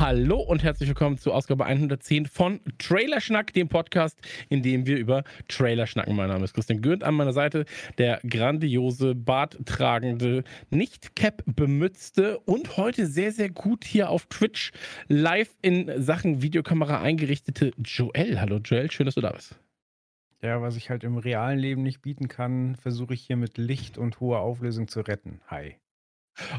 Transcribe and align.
Hallo 0.00 0.40
und 0.40 0.64
herzlich 0.64 0.88
willkommen 0.88 1.18
zu 1.18 1.32
Ausgabe 1.32 1.66
110 1.66 2.26
von 2.26 2.60
Trailerschnack, 2.78 3.52
dem 3.52 3.68
Podcast, 3.68 4.18
in 4.48 4.60
dem 4.60 4.86
wir 4.86 4.98
über 4.98 5.22
Trailer 5.46 5.86
schnacken. 5.86 6.16
Mein 6.16 6.28
Name 6.28 6.44
ist 6.44 6.52
Christian 6.52 6.82
Gürnt, 6.82 7.04
an 7.04 7.14
meiner 7.14 7.32
Seite 7.32 7.64
der 7.96 8.20
grandiose, 8.28 9.14
barttragende, 9.14 10.42
nicht 10.70 11.14
Cap 11.14 11.44
bemützte 11.46 12.40
und 12.40 12.76
heute 12.76 13.06
sehr, 13.06 13.30
sehr 13.30 13.50
gut 13.50 13.84
hier 13.84 14.10
auf 14.10 14.26
Twitch 14.26 14.72
live 15.06 15.56
in 15.62 15.90
Sachen 16.02 16.42
Videokamera 16.42 17.00
eingerichtete 17.00 17.70
Joel. 17.78 18.40
Hallo 18.40 18.56
Joel, 18.56 18.90
schön, 18.90 19.06
dass 19.06 19.14
du 19.14 19.20
da 19.20 19.30
bist. 19.30 19.56
Ja, 20.42 20.60
was 20.60 20.76
ich 20.76 20.90
halt 20.90 21.04
im 21.04 21.18
realen 21.18 21.58
Leben 21.58 21.84
nicht 21.84 22.02
bieten 22.02 22.26
kann, 22.26 22.74
versuche 22.74 23.14
ich 23.14 23.22
hier 23.22 23.36
mit 23.36 23.58
Licht 23.58 23.96
und 23.96 24.18
hoher 24.18 24.40
Auflösung 24.40 24.88
zu 24.88 25.00
retten. 25.00 25.40
Hi. 25.46 25.76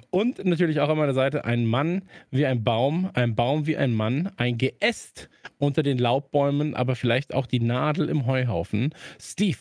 Und 0.10 0.44
natürlich 0.44 0.80
auch 0.80 0.90
an 0.90 0.98
meiner 0.98 1.14
Seite 1.14 1.46
ein 1.46 1.66
Mann 1.66 2.04
wie 2.32 2.46
ein 2.46 2.64
Baum, 2.64 3.10
ein 3.14 3.36
Baum 3.36 3.68
wie 3.68 3.78
ein 3.78 3.94
Mann, 3.94 4.32
ein 4.38 4.58
Geäst 4.58 5.30
unter 5.58 5.84
den 5.84 5.98
Laubbäumen, 5.98 6.76
aber 6.76 6.96
vielleicht 6.96 7.34
auch 7.34 7.46
die 7.46 7.60
Nadel 7.60 8.10
im 8.10 8.26
Heuhaufen. 8.26 8.94
Steve. 9.20 9.58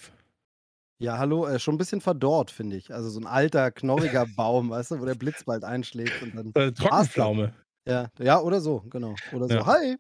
Ja, 0.99 1.19
hallo, 1.19 1.47
äh, 1.47 1.59
schon 1.59 1.75
ein 1.75 1.79
bisschen 1.79 2.01
verdorrt, 2.01 2.51
finde 2.51 2.77
ich. 2.77 2.95
Also 2.95 3.11
so 3.11 3.21
ein 3.21 3.27
alter, 3.27 3.71
knorriger 3.71 4.27
Baum, 4.37 4.71
weißt 4.71 4.93
du, 4.93 5.01
wo 5.01 5.05
der 5.05 5.17
Blitz 5.17 5.45
bald 5.45 5.65
einschlägt 5.65 6.23
und 6.23 6.37
dann. 6.37 6.53
Äh, 6.55 6.73
Trockenpflaume. 6.73 7.53
Ja, 7.87 8.09
ja, 8.19 8.41
oder 8.41 8.61
so, 8.61 8.81
genau. 8.89 9.15
Oder 9.33 9.49
so. 9.49 9.55
Ja. 9.55 9.67
Hi! 9.67 9.97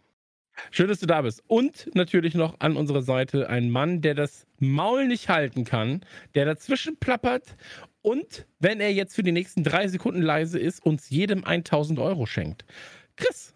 Schön, 0.70 0.88
dass 0.88 1.00
du 1.00 1.06
da 1.06 1.22
bist. 1.22 1.42
Und 1.48 1.90
natürlich 1.94 2.34
noch 2.34 2.60
an 2.60 2.76
unserer 2.76 3.02
Seite 3.02 3.48
ein 3.48 3.70
Mann, 3.70 4.00
der 4.02 4.14
das 4.14 4.46
Maul 4.60 5.08
nicht 5.08 5.28
halten 5.28 5.64
kann, 5.64 6.02
der 6.34 6.44
dazwischen 6.44 6.96
plappert 6.96 7.56
und, 8.04 8.46
wenn 8.60 8.80
er 8.80 8.92
jetzt 8.92 9.14
für 9.14 9.22
die 9.22 9.32
nächsten 9.32 9.64
drei 9.64 9.88
Sekunden 9.88 10.20
leise 10.20 10.58
ist, 10.58 10.84
uns 10.84 11.08
jedem 11.10 11.42
1000 11.44 11.98
Euro 11.98 12.26
schenkt. 12.26 12.64
Chris, 13.16 13.54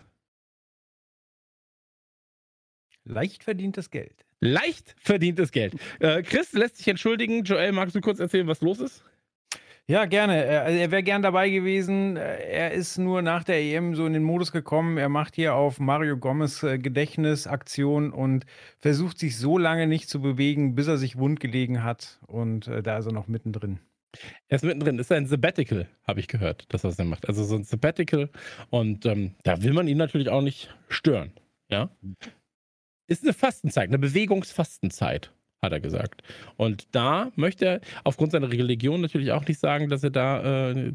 Leicht 3.05 3.45
verdientes 3.45 3.91
Geld. 3.91 4.25
leicht 4.41 4.95
verdientes 4.99 5.51
Geld. 5.51 5.75
Äh, 6.01 6.23
Chris 6.23 6.53
lässt 6.53 6.77
sich 6.77 6.89
entschuldigen. 6.89 7.43
Joel, 7.45 7.73
magst 7.73 7.95
du 7.97 8.01
kurz 8.01 8.21
erzählen, 8.21 8.47
was 8.47 8.61
los 8.61 8.81
ist? 8.81 9.03
Ja, 9.87 10.05
gerne. 10.05 10.45
Er, 10.45 10.65
also 10.65 10.79
er 10.79 10.91
wäre 10.91 11.03
gern 11.03 11.23
dabei 11.23 11.49
gewesen. 11.49 12.17
Äh, 12.19 12.43
Er 12.51 12.73
ist 12.73 12.99
nur 12.99 13.23
nach 13.23 13.45
der 13.45 13.61
EM 13.63 13.95
so 13.95 14.05
in 14.07 14.13
den 14.13 14.23
Modus 14.23 14.53
gekommen. 14.53 14.99
Er 14.99 15.09
macht 15.09 15.35
hier 15.37 15.55
auf 15.55 15.81
Mario 15.81 16.19
Gomez 16.19 16.63
äh, 16.63 16.79
Gedächtnisaktion 16.79 18.13
und 18.13 18.45
versucht 18.79 19.19
sich 19.19 19.39
so 19.39 19.57
lange 19.57 19.87
nicht 19.87 20.11
zu 20.11 20.21
bewegen, 20.21 20.75
bis 20.75 20.87
er 20.87 20.99
sich 20.99 21.17
wund 21.17 21.41
gelegen 21.41 21.83
hat. 21.83 22.19
Und 22.27 22.67
äh, 22.69 22.83
da 22.83 22.99
ist 22.99 23.07
er 23.07 23.13
noch 23.13 23.29
mittendrin. 23.29 23.81
Er 24.49 24.57
ist 24.57 24.65
mittendrin. 24.65 24.99
Ist 24.99 25.13
ein 25.13 25.27
Sabbatical, 25.27 25.89
habe 26.07 26.21
ich 26.21 26.29
gehört, 26.29 26.73
dass 26.73 26.85
er 26.85 26.91
das 26.91 26.99
macht. 27.07 27.29
Also 27.29 27.45
so 27.45 27.57
ein 27.57 27.65
Sabbatical. 27.65 28.31
Und 28.71 29.07
ähm, 29.07 29.35
da 29.45 29.63
will 29.63 29.73
man 29.73 29.89
ihn 29.89 29.99
natürlich 29.99 30.29
auch 30.29 30.43
nicht 30.43 30.75
stören. 30.89 31.33
Ja. 31.71 31.91
Ist 33.07 33.23
eine 33.23 33.33
Fastenzeit, 33.33 33.89
eine 33.89 33.99
Bewegungsfastenzeit, 33.99 35.33
hat 35.63 35.73
er 35.73 35.81
gesagt. 35.81 36.23
Und 36.57 36.95
da 36.95 37.33
möchte 37.37 37.65
er 37.65 37.81
aufgrund 38.05 38.33
seiner 38.33 38.51
Religion 38.51 39.01
natürlich 39.01 39.33
auch 39.33 39.47
nicht 39.47 39.61
sagen, 39.61 39.89
dass 39.89 40.03
er 40.03 40.11
da 40.11 40.71
äh, 40.71 40.93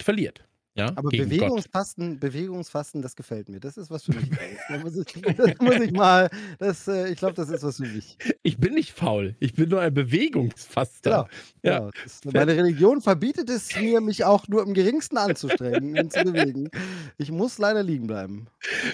verliert. 0.00 0.44
Ja, 0.74 0.88
Aber 0.96 1.10
gegen 1.10 1.24
Gott. 1.24 1.38
Bewegungsfasten, 1.38 2.18
Bewegungsfasten, 2.18 3.02
das 3.02 3.14
gefällt 3.14 3.50
mir. 3.50 3.60
Das 3.60 3.76
ist 3.76 3.90
was 3.90 4.04
für 4.04 4.12
mich. 4.12 4.30
da 4.68 4.78
muss 4.78 4.96
ich, 4.96 5.22
das 5.36 5.58
muss 5.60 5.80
ich 5.80 5.92
mal, 5.92 6.30
das, 6.58 6.88
äh, 6.88 7.10
ich 7.10 7.18
glaube, 7.18 7.34
das 7.34 7.50
ist 7.50 7.62
was 7.62 7.76
für 7.76 7.86
mich. 7.86 8.16
Ich 8.42 8.56
bin 8.56 8.72
nicht 8.72 8.92
faul. 8.92 9.36
Ich 9.38 9.52
bin 9.52 9.68
nur 9.68 9.82
ein 9.82 9.92
Bewegungsfaster. 9.92 11.28
Genau. 11.62 11.74
Ja. 11.74 11.78
genau. 11.80 11.90
Das, 12.02 12.24
meine 12.24 12.56
Religion 12.56 13.02
verbietet 13.02 13.50
es 13.50 13.78
mir, 13.78 14.00
mich 14.00 14.24
auch 14.24 14.48
nur 14.48 14.62
im 14.62 14.72
geringsten 14.72 15.18
anzustrengen 15.18 15.98
und 15.98 16.12
zu 16.12 16.24
bewegen. 16.24 16.70
Ich 17.18 17.30
muss 17.30 17.58
leider 17.58 17.82
liegen 17.82 18.06
bleiben. 18.06 18.46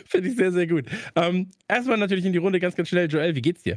Finde 0.05 0.31
ich 0.31 0.37
sehr, 0.37 0.50
sehr 0.50 0.66
gut. 0.66 0.87
Ähm, 1.15 1.50
erstmal 1.69 1.97
natürlich 1.97 2.25
in 2.25 2.33
die 2.33 2.39
Runde 2.39 2.59
ganz, 2.59 2.75
ganz 2.75 2.89
schnell. 2.89 3.09
Joel, 3.09 3.37
wie 3.37 3.43
geht's 3.43 3.62
dir? 3.62 3.77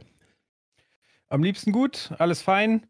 Am 1.29 1.43
liebsten 1.43 1.71
gut, 1.71 2.11
alles 2.17 2.41
fein. 2.41 2.87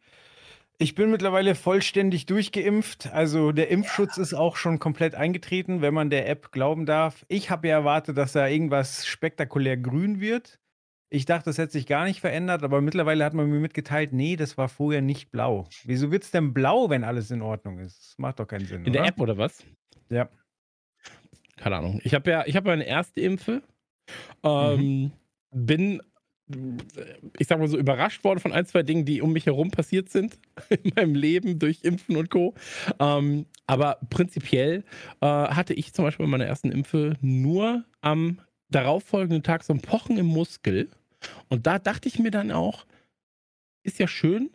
Ich 0.81 0.95
bin 0.95 1.11
mittlerweile 1.11 1.53
vollständig 1.53 2.25
durchgeimpft. 2.25 3.13
Also 3.13 3.51
der 3.51 3.69
Impfschutz 3.69 4.17
ist 4.17 4.33
auch 4.33 4.55
schon 4.55 4.79
komplett 4.79 5.13
eingetreten, 5.13 5.83
wenn 5.83 5.93
man 5.93 6.09
der 6.09 6.27
App 6.27 6.51
glauben 6.51 6.87
darf. 6.87 7.23
Ich 7.27 7.51
habe 7.51 7.67
ja 7.67 7.75
erwartet, 7.75 8.17
dass 8.17 8.31
da 8.31 8.47
irgendwas 8.47 9.05
spektakulär 9.05 9.77
grün 9.77 10.19
wird. 10.19 10.59
Ich 11.11 11.25
dachte, 11.25 11.45
das 11.51 11.59
hätte 11.59 11.73
sich 11.73 11.85
gar 11.85 12.05
nicht 12.05 12.19
verändert, 12.19 12.63
aber 12.63 12.81
mittlerweile 12.81 13.23
hat 13.23 13.35
man 13.35 13.47
mir 13.47 13.59
mitgeteilt, 13.59 14.11
nee, 14.11 14.35
das 14.35 14.57
war 14.57 14.69
vorher 14.69 15.03
nicht 15.03 15.29
blau. 15.29 15.67
Wieso 15.83 16.09
wird 16.09 16.23
es 16.23 16.31
denn 16.31 16.51
blau, 16.51 16.89
wenn 16.89 17.03
alles 17.03 17.29
in 17.29 17.43
Ordnung 17.43 17.77
ist? 17.77 17.99
Das 17.99 18.17
macht 18.17 18.39
doch 18.39 18.47
keinen 18.47 18.65
Sinn. 18.65 18.83
In 18.83 18.93
der 18.93 19.03
oder? 19.03 19.09
App 19.09 19.19
oder 19.19 19.37
was? 19.37 19.63
Ja. 20.09 20.29
Keine 21.57 21.75
Ahnung. 21.75 22.01
Ich 22.03 22.15
habe 22.15 22.27
ja, 22.31 22.43
ich 22.47 22.55
habe 22.55 22.67
meine 22.67 22.87
erste 22.87 23.21
Impfe. 23.21 23.61
Ähm, 24.41 25.11
Bin, 25.51 26.01
ich 27.37 27.47
sag 27.47 27.59
mal 27.59 27.67
so, 27.67 27.77
überrascht 27.77 28.23
worden 28.23 28.39
von 28.39 28.51
ein, 28.51 28.65
zwei 28.65 28.83
Dingen, 28.83 29.05
die 29.05 29.21
um 29.21 29.33
mich 29.33 29.45
herum 29.45 29.71
passiert 29.71 30.09
sind 30.09 30.37
in 30.69 30.91
meinem 30.95 31.15
Leben 31.15 31.59
durch 31.59 31.83
Impfen 31.83 32.15
und 32.15 32.29
Co. 32.29 32.53
Ähm, 32.99 33.45
aber 33.67 33.99
prinzipiell 34.09 34.83
äh, 35.21 35.25
hatte 35.25 35.73
ich 35.73 35.93
zum 35.93 36.05
Beispiel 36.05 36.25
bei 36.25 36.29
meiner 36.31 36.45
ersten 36.45 36.71
Impfe 36.71 37.17
nur 37.21 37.83
am 38.01 38.39
darauffolgenden 38.69 39.43
Tag 39.43 39.63
so 39.63 39.73
ein 39.73 39.81
Pochen 39.81 40.17
im 40.17 40.27
Muskel. 40.27 40.89
Und 41.49 41.67
da 41.67 41.79
dachte 41.79 42.07
ich 42.07 42.19
mir 42.19 42.31
dann 42.31 42.51
auch, 42.51 42.85
ist 43.83 43.99
ja 43.99 44.07
schön, 44.07 44.49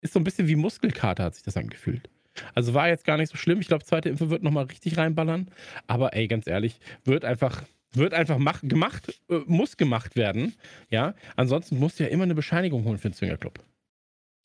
ist 0.00 0.12
so 0.12 0.20
ein 0.20 0.24
bisschen 0.24 0.48
wie 0.48 0.56
Muskelkater, 0.56 1.24
hat 1.24 1.34
sich 1.34 1.44
das 1.44 1.56
angefühlt. 1.56 2.08
Also 2.54 2.74
war 2.74 2.88
jetzt 2.88 3.04
gar 3.04 3.16
nicht 3.16 3.30
so 3.30 3.36
schlimm. 3.36 3.60
Ich 3.60 3.68
glaube, 3.68 3.84
zweite 3.84 4.08
Impfe 4.08 4.30
wird 4.30 4.42
nochmal 4.42 4.64
richtig 4.64 4.96
reinballern. 4.96 5.50
Aber 5.86 6.14
ey, 6.14 6.28
ganz 6.28 6.46
ehrlich, 6.46 6.78
wird 7.04 7.24
einfach, 7.24 7.64
wird 7.92 8.14
einfach 8.14 8.38
mach, 8.38 8.60
gemacht, 8.62 9.20
äh, 9.28 9.40
muss 9.46 9.76
gemacht 9.76 10.16
werden. 10.16 10.54
Ja, 10.90 11.14
ansonsten 11.36 11.78
musst 11.78 11.98
du 11.98 12.04
ja 12.04 12.10
immer 12.10 12.24
eine 12.24 12.34
Bescheinigung 12.34 12.84
holen 12.84 12.98
für 12.98 13.08
den 13.08 13.14
Zwingerclub. 13.14 13.58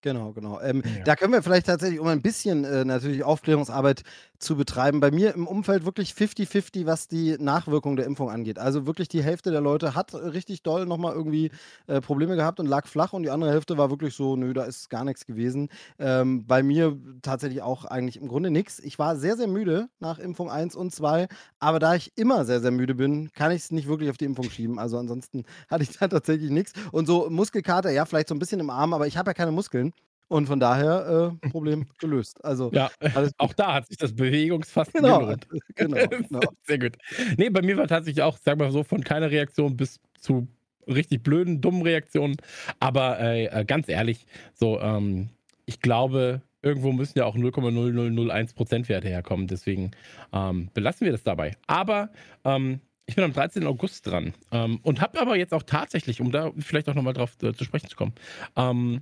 Genau, 0.04 0.34
genau. 0.34 0.60
Ähm, 0.60 0.84
Ja. 0.86 1.04
Da 1.06 1.16
können 1.16 1.32
wir 1.32 1.42
vielleicht 1.42 1.66
tatsächlich, 1.66 2.00
um 2.00 2.08
ein 2.08 2.22
bisschen 2.22 2.66
äh, 2.66 2.84
natürlich 2.84 3.24
Aufklärungsarbeit 3.24 4.04
zu 4.38 4.58
betreiben, 4.58 5.00
bei 5.00 5.12
mir 5.12 5.34
im 5.34 5.48
Umfeld 5.48 5.86
wirklich 5.86 6.14
50-50, 6.14 6.86
was 6.86 7.08
die 7.08 7.38
Nachwirkung 7.40 7.96
der 7.96 8.06
Impfung 8.06 8.30
angeht. 8.30 8.60
Also 8.60 8.86
wirklich 8.86 9.08
die 9.08 9.24
Hälfte 9.24 9.50
der 9.52 9.62
Leute 9.62 9.96
hat 9.96 10.14
richtig 10.14 10.62
doll 10.62 10.86
nochmal 10.86 11.14
irgendwie 11.14 11.52
äh, 11.88 12.02
Probleme 12.02 12.36
gehabt 12.36 12.60
und 12.60 12.66
lag 12.66 12.86
flach 12.88 13.14
und 13.14 13.24
die 13.24 13.30
andere 13.30 13.52
Hälfte 13.52 13.78
war 13.78 13.90
wirklich 13.90 14.14
so, 14.14 14.36
nö, 14.36 14.54
da 14.54 14.66
ist 14.66 14.90
gar 14.90 15.06
nichts 15.06 15.26
gewesen. 15.26 15.70
Ähm, 16.00 16.46
bei 16.46 16.62
mir 16.64 16.98
tatsächlich 17.22 17.62
auch 17.62 17.86
eigentlich 17.86 18.18
im 18.18 18.28
Grunde 18.28 18.52
nichts. 18.52 18.80
Ich 18.80 19.00
war 19.00 19.16
sehr, 19.16 19.38
sehr 19.38 19.48
müde 19.48 19.88
nach 20.02 20.20
Impfung 20.20 20.52
1 20.52 20.76
und 20.76 20.94
2, 20.94 21.30
aber 21.60 21.80
da 21.80 21.96
ich 21.96 22.12
immer 22.18 22.44
sehr, 22.44 22.60
sehr 22.60 22.72
müde 22.72 22.96
bin, 22.96 23.32
kann 23.32 23.52
ich 23.54 23.62
es 23.64 23.72
nicht 23.72 23.88
wirklich 23.88 24.10
auf 24.10 24.18
die 24.18 24.26
Impfung 24.26 24.50
schieben. 24.50 24.80
Also 24.80 24.98
ansonsten 24.98 25.46
hatte 25.70 25.84
ich 25.84 25.98
da 25.98 26.10
tatsächlich 26.10 26.52
nichts. 26.52 26.74
Und 26.92 27.06
so 27.06 27.30
Muskelkater, 27.30 27.92
ja, 27.92 28.04
vielleicht 28.04 28.28
so 28.28 28.36
ein 28.36 28.40
bisschen 28.40 28.60
im 28.60 28.70
Arm, 28.70 28.94
aber 28.94 29.08
ich 29.08 29.16
habe 29.16 29.30
ja 29.30 29.34
keine 29.34 29.54
Muskeln. 29.54 29.93
Und 30.34 30.48
von 30.48 30.60
daher 30.60 31.38
äh, 31.44 31.50
Problem 31.50 31.86
gelöst. 32.00 32.44
Also 32.44 32.72
Ja, 32.74 32.90
auch 33.38 33.54
da 33.54 33.76
hat 33.76 33.88
sich 33.88 33.98
das 33.98 34.16
Bewegungsfasten 34.16 35.02
genau, 35.04 35.20
gelohnt. 35.20 35.48
genau, 35.76 36.08
genau. 36.08 36.40
Sehr 36.64 36.80
gut. 36.80 36.98
Nee, 37.38 37.52
bei 37.52 37.62
mir 37.62 37.78
war 37.78 37.88
tatsächlich 37.88 38.24
auch, 38.24 38.40
sag 38.44 38.58
mal 38.58 38.72
so, 38.72 38.84
von 38.84 39.04
keiner 39.04 39.30
Reaktion 39.30 39.78
bis 39.78 40.00
zu 40.20 40.48
richtig 40.88 41.22
blöden, 41.22 41.62
dummen 41.62 41.84
Reaktionen. 41.84 42.38
Aber 42.80 43.20
äh, 43.20 43.46
äh, 43.46 43.64
ganz 43.64 43.88
ehrlich, 43.90 44.26
so, 44.56 44.80
ähm, 44.80 45.30
ich 45.68 45.82
glaube, 45.82 46.42
irgendwo 46.64 46.92
müssen 46.94 47.20
ja 47.20 47.26
auch 47.26 47.36
0,0001 47.36 48.56
Prozentwerte 48.56 49.10
herkommen. 49.10 49.46
Deswegen 49.46 49.92
ähm, 50.34 50.72
belassen 50.74 51.06
wir 51.06 51.12
das 51.12 51.22
dabei. 51.22 51.52
Aber 51.68 52.10
ähm, 52.44 52.82
ich 53.06 53.16
bin 53.16 53.24
am 53.24 53.34
13. 53.34 53.68
August 53.68 54.08
dran 54.08 54.34
ähm, 54.52 54.80
und 54.82 55.00
habe 55.00 55.22
aber 55.22 55.36
jetzt 55.36 55.54
auch 55.54 55.64
tatsächlich, 55.64 56.22
um 56.22 56.32
da 56.32 56.52
vielleicht 56.58 56.90
auch 56.90 56.96
nochmal 56.96 57.14
drauf 57.14 57.36
äh, 57.44 57.54
zu 57.54 57.66
sprechen 57.66 57.88
zu 57.88 57.96
kommen, 57.96 58.14
ähm, 58.56 59.02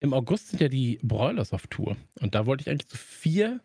im 0.00 0.12
August 0.12 0.48
sind 0.48 0.60
ja 0.60 0.68
die 0.68 0.98
Broilers 1.02 1.52
auf 1.52 1.66
Tour. 1.68 1.96
Und 2.20 2.34
da 2.34 2.46
wollte 2.46 2.62
ich 2.62 2.70
eigentlich 2.70 2.88
zu 2.88 2.96
vier 2.96 3.60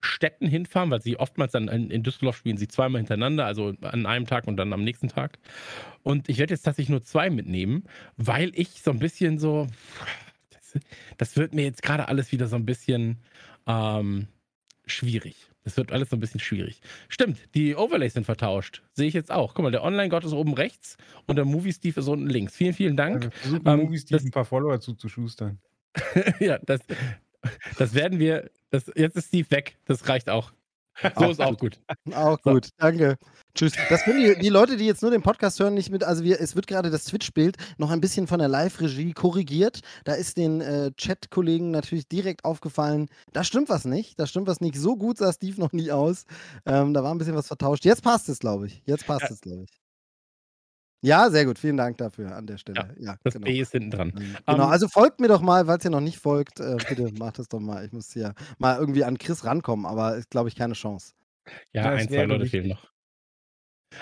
Städten 0.00 0.46
hinfahren, 0.46 0.90
weil 0.90 1.00
sie 1.00 1.18
oftmals 1.18 1.52
dann 1.52 1.68
in, 1.68 1.90
in 1.90 2.02
Düsseldorf 2.02 2.36
spielen 2.36 2.58
sie 2.58 2.68
zweimal 2.68 3.00
hintereinander, 3.00 3.46
also 3.46 3.72
an 3.80 4.04
einem 4.06 4.26
Tag 4.26 4.46
und 4.46 4.56
dann 4.58 4.72
am 4.72 4.84
nächsten 4.84 5.08
Tag. 5.08 5.38
Und 6.02 6.28
ich 6.28 6.38
werde 6.38 6.52
jetzt 6.52 6.62
tatsächlich 6.62 6.90
nur 6.90 7.02
zwei 7.02 7.30
mitnehmen, 7.30 7.84
weil 8.16 8.50
ich 8.54 8.82
so 8.82 8.90
ein 8.90 8.98
bisschen 8.98 9.38
so, 9.38 9.66
das, 10.50 10.82
das 11.16 11.36
wird 11.36 11.54
mir 11.54 11.64
jetzt 11.64 11.82
gerade 11.82 12.08
alles 12.08 12.32
wieder 12.32 12.48
so 12.48 12.56
ein 12.56 12.66
bisschen 12.66 13.18
ähm, 13.66 14.28
schwierig. 14.86 15.36
Das 15.64 15.78
wird 15.78 15.90
alles 15.92 16.10
so 16.10 16.16
ein 16.16 16.20
bisschen 16.20 16.40
schwierig. 16.40 16.82
Stimmt, 17.08 17.38
die 17.54 17.74
Overlays 17.74 18.12
sind 18.12 18.24
vertauscht. 18.26 18.82
Sehe 18.92 19.08
ich 19.08 19.14
jetzt 19.14 19.30
auch. 19.32 19.54
Guck 19.54 19.62
mal, 19.62 19.70
der 19.72 19.82
Online-Gott 19.82 20.24
ist 20.24 20.34
oben 20.34 20.52
rechts 20.52 20.98
und 21.26 21.36
der 21.36 21.46
Movie 21.46 21.72
Steve 21.72 21.98
ist 22.00 22.08
unten 22.08 22.28
links. 22.28 22.54
Vielen, 22.54 22.74
vielen 22.74 22.96
Dank. 22.98 23.14
Also 23.24 23.30
versuchen 23.30 23.66
Ähm, 23.68 23.80
Movies, 23.80 24.04
die 24.04 24.12
das- 24.12 24.24
ein 24.24 24.30
paar 24.30 24.44
Follower 24.44 24.78
zuzuschustern. 24.80 25.58
ja, 26.40 26.58
das, 26.58 26.80
das 27.78 27.94
werden 27.94 28.18
wir. 28.18 28.50
Das, 28.70 28.90
jetzt 28.96 29.16
ist 29.16 29.28
Steve 29.28 29.50
weg. 29.50 29.76
Das 29.86 30.08
reicht 30.08 30.28
auch. 30.28 30.52
So 31.02 31.08
Auch 31.24 31.30
ist 31.30 31.40
auch 31.40 31.58
gut. 31.58 31.80
Auch 32.14 32.38
So. 32.44 32.52
gut, 32.52 32.68
danke. 32.76 33.16
Tschüss. 33.56 33.72
Das 33.88 34.04
können 34.04 34.20
die, 34.22 34.40
die 34.40 34.48
Leute, 34.48 34.76
die 34.76 34.86
jetzt 34.86 35.02
nur 35.02 35.10
den 35.10 35.22
Podcast 35.22 35.58
hören, 35.58 35.74
nicht 35.74 35.90
mit. 35.90 36.04
Also, 36.04 36.22
wir, 36.22 36.40
es 36.40 36.54
wird 36.54 36.68
gerade 36.68 36.88
das 36.90 37.06
Twitch-Bild 37.06 37.56
noch 37.78 37.90
ein 37.90 38.00
bisschen 38.00 38.28
von 38.28 38.38
der 38.38 38.46
Live-Regie 38.46 39.12
korrigiert. 39.12 39.80
Da 40.04 40.14
ist 40.14 40.36
den 40.36 40.60
äh, 40.60 40.92
Chat-Kollegen 40.92 41.72
natürlich 41.72 42.06
direkt 42.06 42.44
aufgefallen, 42.44 43.08
da 43.32 43.42
stimmt 43.42 43.68
was 43.70 43.84
nicht. 43.84 44.20
Da 44.20 44.26
stimmt 44.28 44.46
was 44.46 44.60
nicht. 44.60 44.76
So 44.76 44.96
gut 44.96 45.18
sah 45.18 45.32
Steve 45.32 45.60
noch 45.60 45.72
nie 45.72 45.90
aus. 45.90 46.26
Ähm, 46.64 46.94
da 46.94 47.02
war 47.02 47.12
ein 47.12 47.18
bisschen 47.18 47.34
was 47.34 47.48
vertauscht. 47.48 47.84
Jetzt 47.84 48.02
passt 48.02 48.28
es, 48.28 48.38
glaube 48.38 48.68
ich. 48.68 48.80
Jetzt 48.86 49.04
passt 49.06 49.22
Ja. 49.22 49.30
es, 49.30 49.40
glaube 49.40 49.64
ich. 49.64 49.83
Ja, 51.04 51.28
sehr 51.30 51.44
gut. 51.44 51.58
Vielen 51.58 51.76
Dank 51.76 51.98
dafür 51.98 52.34
an 52.34 52.46
der 52.46 52.56
Stelle. 52.56 52.94
Ja, 52.98 53.16
Das 53.22 53.34
genau. 53.34 53.44
B 53.44 53.60
ist 53.60 53.72
hinten 53.72 53.90
dran. 53.90 54.12
Ähm, 54.16 54.36
Genau, 54.46 54.64
Ähm, 54.64 54.70
also 54.70 54.88
folgt 54.88 55.20
mir 55.20 55.28
doch 55.28 55.42
mal, 55.42 55.66
falls 55.66 55.84
ihr 55.84 55.90
noch 55.90 56.00
nicht 56.00 56.18
folgt. 56.18 56.60
Äh, 56.60 56.76
bitte 56.88 57.12
macht 57.18 57.38
das 57.38 57.48
doch 57.48 57.60
mal. 57.60 57.84
Ich 57.84 57.92
muss 57.92 58.10
hier 58.12 58.34
mal 58.58 58.78
irgendwie 58.78 59.04
an 59.04 59.18
Chris 59.18 59.44
rankommen, 59.44 59.84
aber 59.84 60.16
ist, 60.16 60.30
glaube 60.30 60.48
ich, 60.48 60.56
keine 60.56 60.72
Chance. 60.72 61.12
Ja, 61.72 61.90
Das 61.90 62.00
ein, 62.00 62.08
zwei 62.08 62.24
Leute 62.24 62.46
fehlen 62.46 62.68
noch. 62.68 62.88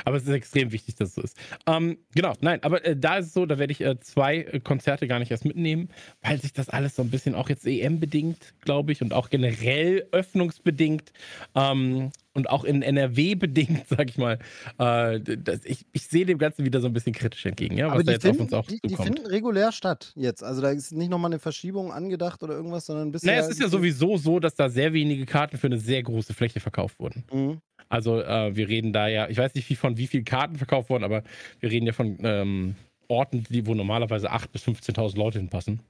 Aber 0.04 0.16
es 0.16 0.24
ist 0.24 0.30
extrem 0.30 0.72
wichtig, 0.72 0.96
dass 0.96 1.10
es 1.10 1.14
so 1.14 1.22
ist. 1.22 1.36
Ähm, 1.66 1.98
genau, 2.14 2.32
nein, 2.40 2.62
aber 2.62 2.84
äh, 2.84 2.96
da 2.96 3.18
ist 3.18 3.26
es 3.26 3.32
so, 3.34 3.46
da 3.46 3.58
werde 3.58 3.72
ich 3.72 3.80
äh, 3.80 3.98
zwei 4.00 4.38
äh, 4.38 4.60
Konzerte 4.60 5.06
gar 5.06 5.18
nicht 5.18 5.30
erst 5.30 5.44
mitnehmen, 5.44 5.88
weil 6.22 6.40
sich 6.40 6.52
das 6.52 6.68
alles 6.68 6.96
so 6.96 7.02
ein 7.02 7.10
bisschen 7.10 7.34
auch 7.34 7.48
jetzt 7.48 7.66
EM-bedingt, 7.66 8.54
glaube 8.60 8.92
ich, 8.92 9.02
und 9.02 9.12
auch 9.12 9.30
generell 9.30 10.06
öffnungsbedingt 10.12 11.12
ähm, 11.54 12.12
und 12.34 12.48
auch 12.48 12.64
in 12.64 12.82
NRW 12.82 13.34
bedingt, 13.34 13.86
sag 13.88 14.08
ich 14.08 14.18
mal. 14.18 14.38
Äh, 14.78 15.20
das, 15.20 15.64
ich, 15.64 15.86
ich 15.92 16.06
sehe 16.06 16.26
dem 16.26 16.38
Ganzen 16.38 16.64
wieder 16.64 16.80
so 16.80 16.86
ein 16.86 16.92
bisschen 16.92 17.12
kritisch 17.12 17.44
entgegen, 17.46 17.76
ja, 17.76 17.86
was 17.86 17.94
Aber 17.94 18.04
da 18.04 18.12
die, 18.12 18.12
jetzt 18.12 18.26
auf 18.26 18.36
finden, 18.36 18.42
uns 18.42 18.52
auch 18.54 18.66
die, 18.66 18.80
die 18.80 18.90
zukommt. 18.90 19.08
finden 19.08 19.26
regulär 19.26 19.72
statt 19.72 20.12
jetzt. 20.16 20.42
Also 20.42 20.62
da 20.62 20.70
ist 20.70 20.92
nicht 20.92 21.10
nochmal 21.10 21.30
eine 21.30 21.38
Verschiebung 21.38 21.92
angedacht 21.92 22.42
oder 22.42 22.54
irgendwas, 22.54 22.86
sondern 22.86 23.12
bisher. 23.12 23.32
Naja, 23.32 23.44
es 23.44 23.50
ist 23.50 23.60
ja 23.60 23.68
sowieso 23.68 24.16
so, 24.16 24.40
dass 24.40 24.54
da 24.54 24.68
sehr 24.68 24.92
wenige 24.92 25.26
Karten 25.26 25.58
für 25.58 25.66
eine 25.66 25.78
sehr 25.78 26.02
große 26.02 26.34
Fläche 26.34 26.60
verkauft 26.60 26.98
wurden. 26.98 27.24
Mhm. 27.32 27.60
Also 27.92 28.22
äh, 28.22 28.56
wir 28.56 28.68
reden 28.68 28.94
da 28.94 29.06
ja, 29.06 29.28
ich 29.28 29.36
weiß 29.36 29.54
nicht, 29.54 29.68
wie 29.68 29.76
von 29.76 29.98
wie 29.98 30.06
vielen 30.06 30.24
Karten 30.24 30.56
verkauft 30.56 30.88
wurden, 30.88 31.04
aber 31.04 31.22
wir 31.60 31.70
reden 31.70 31.86
ja 31.86 31.92
von 31.92 32.16
ähm, 32.22 32.74
Orten, 33.06 33.44
die, 33.50 33.66
wo 33.66 33.74
normalerweise 33.74 34.32
8.000 34.32 34.48
bis 34.48 34.64
15.000 34.66 35.18
Leute 35.18 35.38
hinpassen. 35.38 35.80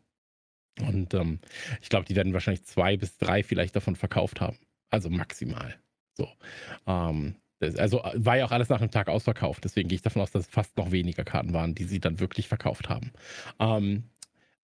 Und 0.81 1.15
ähm, 1.15 1.39
ich 1.81 1.91
glaube, 1.91 2.05
die 2.05 2.17
werden 2.17 2.33
wahrscheinlich 2.33 2.65
zwei 2.65 2.97
bis 2.97 3.19
drei 3.19 3.45
vielleicht 3.45 3.77
davon 3.77 3.95
verkauft 3.95 4.41
haben. 4.41 4.59
Also 4.91 5.11
maximal. 5.11 5.77
So. 6.15 6.29
Ähm, 6.89 7.37
das, 7.61 7.77
also 7.77 8.03
äh, 8.03 8.15
war 8.17 8.37
ja 8.37 8.47
auch 8.47 8.53
alles 8.53 8.69
nach 8.69 8.81
einem 8.81 8.91
Tag 8.91 9.07
ausverkauft. 9.07 9.63
Deswegen 9.63 9.89
gehe 9.89 9.95
ich 9.95 10.03
davon 10.03 10.23
aus, 10.23 10.33
dass 10.33 10.47
es 10.47 10.51
fast 10.51 10.77
noch 10.77 10.91
weniger 10.91 11.23
Karten 11.23 11.53
waren, 11.53 11.77
die 11.77 11.85
sie 11.85 12.01
dann 12.01 12.19
wirklich 12.19 12.49
verkauft 12.49 12.89
haben. 12.89 13.13
Ähm, 13.61 14.03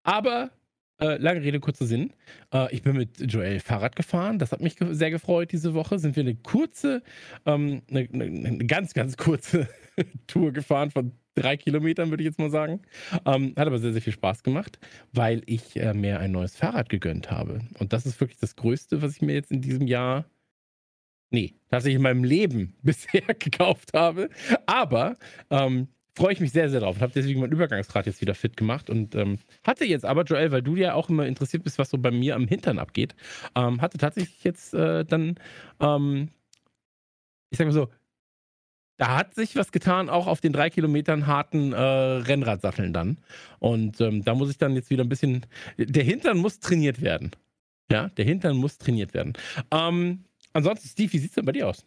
aber 0.02 0.50
äh, 1.00 1.17
lange 1.17 1.43
Rede, 1.43 1.61
kurzer 1.61 1.87
Sinn. 1.87 2.12
Äh, 2.53 2.75
ich 2.75 2.83
bin 2.83 2.97
mit 2.97 3.21
Joel 3.33 3.61
Fahrrad 3.61 3.97
gefahren. 3.97 4.39
Das 4.39 4.53
hat 4.53 4.61
mich 4.61 4.77
ge 4.77 4.93
sehr 4.93 5.11
gefreut 5.11 5.53
diese 5.53 5.75
Woche. 5.75 5.99
Sind 5.99 6.17
wir 6.17 6.23
eine 6.23 6.35
kurze, 6.35 7.03
ähm, 7.47 7.83
eine, 7.91 8.09
eine, 8.12 8.25
eine 8.25 8.67
ganz, 8.67 8.95
ganz 8.95 9.17
kurze 9.17 9.69
Tour 10.27 10.53
gefahren 10.53 10.91
von 10.91 11.12
drei 11.35 11.56
Kilometern, 11.56 12.11
würde 12.11 12.23
ich 12.23 12.29
jetzt 12.29 12.39
mal 12.39 12.50
sagen. 12.50 12.81
Ähm, 13.25 13.55
hat 13.56 13.67
aber 13.67 13.79
sehr, 13.79 13.93
sehr 13.93 14.03
viel 14.03 14.12
Spaß 14.12 14.43
gemacht, 14.43 14.79
weil 15.12 15.43
ich 15.47 15.77
äh, 15.77 15.95
mir 15.95 16.21
ein 16.21 16.33
neues 16.33 16.56
Fahrrad 16.56 16.89
gegönnt 16.89 17.31
habe. 17.31 17.61
Und 17.79 17.93
das 17.93 18.06
ist 18.06 18.21
wirklich 18.21 18.39
das 18.39 18.56
Größte, 18.56 19.03
was 19.03 19.17
ich 19.17 19.23
mir 19.23 19.35
jetzt 19.35 19.53
in 19.53 19.61
diesem 19.61 19.87
Jahr, 19.87 20.25
nee, 21.31 21.55
tatsächlich 21.71 21.97
in 21.97 22.03
meinem 22.03 22.25
Leben 22.25 22.75
bisher 22.83 23.23
gekauft 23.39 23.93
habe. 23.95 24.31
Aber 24.67 25.17
ähm, 25.50 25.89
freue 26.19 26.32
ich 26.32 26.41
mich 26.41 26.53
sehr, 26.53 26.69
sehr 26.69 26.81
drauf 26.81 26.97
und 26.97 27.03
habe 27.03 27.12
deswegen 27.15 27.41
mein 27.41 27.53
Übergangsrad 27.53 28.06
jetzt 28.06 28.20
wieder 28.20 28.35
fit 28.35 28.56
gemacht 28.56 28.91
und 28.91 29.15
ähm, 29.15 29.38
hatte 29.65 29.85
jetzt 29.85 30.05
aber, 30.05 30.25
Joel, 30.25 30.50
weil 30.50 30.62
du 30.62 30.76
ja 30.76 30.94
auch 30.94 31.09
immer 31.09 31.26
interessiert 31.26 31.62
bist, 31.62 31.79
was 31.79 31.91
so 31.91 31.99
bei 31.99 32.11
mir 32.11 32.35
am 32.35 32.49
Hintern 32.49 32.79
abgeht, 32.79 33.15
ähm, 33.55 33.81
hatte 33.81 33.99
tatsächlich 33.99 34.43
jetzt 34.43 34.75
äh, 34.75 35.05
dann, 35.05 35.37
ähm, 35.81 36.31
ich 37.50 37.59
sag 37.59 37.67
mal 37.67 37.73
so, 37.73 37.88
da 38.99 39.17
hat 39.17 39.35
sich 39.35 39.55
was 39.55 39.70
getan, 39.70 40.11
auch 40.11 40.26
auf 40.26 40.41
den 40.41 40.53
drei 40.53 40.70
Kilometern 40.70 41.29
harten 41.29 41.73
äh, 41.73 41.79
Rennradsatteln 41.79 42.93
dann. 42.93 43.19
Und 43.61 44.00
ähm, 44.00 44.25
da 44.25 44.35
muss 44.35 44.50
ich 44.50 44.59
dann 44.59 44.75
jetzt 44.75 44.91
wieder 44.91 45.05
ein 45.05 45.09
bisschen, 45.09 45.47
der 45.79 46.03
Hintern 46.03 46.38
muss 46.38 46.59
trainiert 46.59 47.00
werden. 47.00 47.31
Ja, 47.93 48.09
der 48.09 48.25
Hintern 48.25 48.56
muss 48.56 48.76
trainiert 48.76 49.14
werden. 49.14 49.35
Ähm, 49.71 50.25
ansonsten, 50.53 50.88
Steve, 50.88 51.12
wie 51.12 51.19
sieht's 51.19 51.37
denn 51.37 51.44
bei 51.44 51.53
dir 51.53 51.69
aus? 51.69 51.87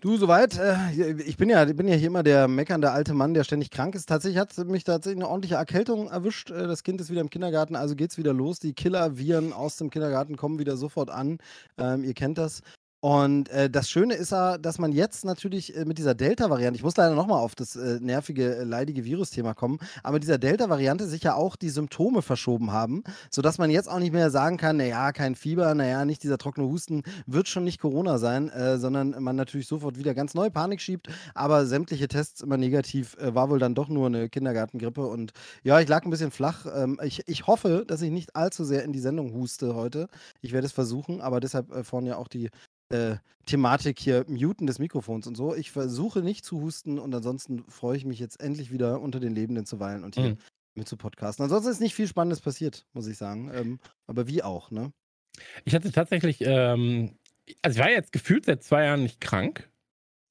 Du, 0.00 0.16
soweit. 0.18 0.58
Äh, 0.58 1.12
ich 1.22 1.36
bin 1.36 1.48
ja, 1.48 1.64
bin 1.64 1.88
ja 1.88 1.94
hier 1.94 2.08
immer 2.08 2.22
der 2.22 2.46
meckernde 2.46 2.90
alte 2.90 3.14
Mann, 3.14 3.32
der 3.32 3.44
ständig 3.44 3.70
krank 3.70 3.94
ist. 3.94 4.06
Tatsächlich 4.08 4.38
hat 4.38 4.56
mich 4.66 4.84
tatsächlich 4.84 5.22
eine 5.22 5.28
ordentliche 5.30 5.54
Erkältung 5.54 6.08
erwischt. 6.08 6.50
Äh, 6.50 6.66
Das 6.66 6.82
Kind 6.82 7.00
ist 7.00 7.10
wieder 7.10 7.20
im 7.22 7.30
Kindergarten, 7.30 7.74
also 7.74 7.94
geht's 7.96 8.18
wieder 8.18 8.32
los. 8.34 8.58
Die 8.58 8.74
Killer-Viren 8.74 9.52
aus 9.52 9.76
dem 9.76 9.90
Kindergarten 9.90 10.36
kommen 10.36 10.58
wieder 10.58 10.76
sofort 10.76 11.10
an. 11.10 11.38
Ähm, 11.78 12.04
ihr 12.04 12.14
kennt 12.14 12.38
das. 12.38 12.60
Und 13.04 13.50
äh, 13.50 13.68
das 13.68 13.90
Schöne 13.90 14.14
ist 14.14 14.32
ja, 14.32 14.56
dass 14.56 14.78
man 14.78 14.90
jetzt 14.90 15.26
natürlich 15.26 15.76
äh, 15.76 15.84
mit 15.84 15.98
dieser 15.98 16.14
Delta-Variante, 16.14 16.78
ich 16.78 16.82
muss 16.82 16.96
leider 16.96 17.14
nochmal 17.14 17.38
auf 17.38 17.54
das 17.54 17.76
äh, 17.76 17.98
nervige, 18.00 18.56
äh, 18.56 18.64
leidige 18.64 19.04
Virus-Thema 19.04 19.52
kommen, 19.52 19.78
aber 20.02 20.14
mit 20.14 20.22
dieser 20.22 20.38
Delta-Variante 20.38 21.06
sich 21.06 21.22
ja 21.22 21.34
auch 21.34 21.56
die 21.56 21.68
Symptome 21.68 22.22
verschoben 22.22 22.72
haben, 22.72 23.04
sodass 23.30 23.58
man 23.58 23.68
jetzt 23.68 23.90
auch 23.90 23.98
nicht 23.98 24.14
mehr 24.14 24.30
sagen 24.30 24.56
kann, 24.56 24.78
naja, 24.78 25.12
kein 25.12 25.34
Fieber, 25.34 25.74
naja, 25.74 26.06
nicht 26.06 26.22
dieser 26.22 26.38
trockene 26.38 26.66
Husten, 26.66 27.02
wird 27.26 27.46
schon 27.46 27.64
nicht 27.64 27.78
Corona 27.78 28.16
sein, 28.16 28.48
äh, 28.48 28.78
sondern 28.78 29.22
man 29.22 29.36
natürlich 29.36 29.66
sofort 29.66 29.98
wieder 29.98 30.14
ganz 30.14 30.32
neue 30.32 30.50
Panik 30.50 30.80
schiebt, 30.80 31.08
aber 31.34 31.66
sämtliche 31.66 32.08
Tests 32.08 32.40
immer 32.40 32.56
negativ, 32.56 33.18
äh, 33.18 33.34
war 33.34 33.50
wohl 33.50 33.58
dann 33.58 33.74
doch 33.74 33.90
nur 33.90 34.06
eine 34.06 34.30
Kindergartengrippe 34.30 35.06
und 35.06 35.34
ja, 35.62 35.78
ich 35.78 35.88
lag 35.88 36.06
ein 36.06 36.10
bisschen 36.10 36.30
flach. 36.30 36.64
Ähm, 36.74 36.98
ich, 37.02 37.20
ich 37.28 37.46
hoffe, 37.46 37.84
dass 37.86 38.00
ich 38.00 38.10
nicht 38.10 38.34
allzu 38.34 38.64
sehr 38.64 38.82
in 38.82 38.94
die 38.94 39.00
Sendung 39.00 39.34
huste 39.34 39.74
heute. 39.74 40.08
Ich 40.40 40.54
werde 40.54 40.66
es 40.66 40.72
versuchen, 40.72 41.20
aber 41.20 41.40
deshalb 41.40 41.84
vorhin 41.84 42.06
ja 42.06 42.16
auch 42.16 42.28
die 42.28 42.48
äh, 42.90 43.16
Thematik 43.46 43.98
hier, 43.98 44.24
Muten 44.28 44.66
des 44.66 44.78
Mikrofons 44.78 45.26
und 45.26 45.36
so. 45.36 45.54
Ich 45.54 45.70
versuche 45.70 46.22
nicht 46.22 46.44
zu 46.44 46.60
husten 46.60 46.98
und 46.98 47.14
ansonsten 47.14 47.64
freue 47.68 47.96
ich 47.96 48.04
mich 48.04 48.18
jetzt 48.18 48.40
endlich 48.40 48.72
wieder 48.72 49.00
unter 49.00 49.20
den 49.20 49.34
Lebenden 49.34 49.66
zu 49.66 49.80
weilen 49.80 50.04
und 50.04 50.14
hier 50.14 50.30
Mhm. 50.30 50.38
mit 50.74 50.88
zu 50.88 50.96
podcasten. 50.96 51.42
Ansonsten 51.44 51.70
ist 51.70 51.80
nicht 51.80 51.94
viel 51.94 52.08
Spannendes 52.08 52.40
passiert, 52.40 52.86
muss 52.92 53.06
ich 53.06 53.16
sagen. 53.16 53.50
Ähm, 53.54 53.78
aber 54.06 54.26
wie 54.26 54.42
auch, 54.42 54.70
ne? 54.70 54.92
Ich 55.64 55.74
hatte 55.74 55.92
tatsächlich, 55.92 56.38
ähm, 56.40 57.16
also 57.62 57.78
ich 57.78 57.84
war 57.84 57.90
jetzt 57.90 58.12
gefühlt 58.12 58.46
seit 58.46 58.62
zwei 58.62 58.84
Jahren 58.84 59.02
nicht 59.02 59.20
krank. 59.20 59.68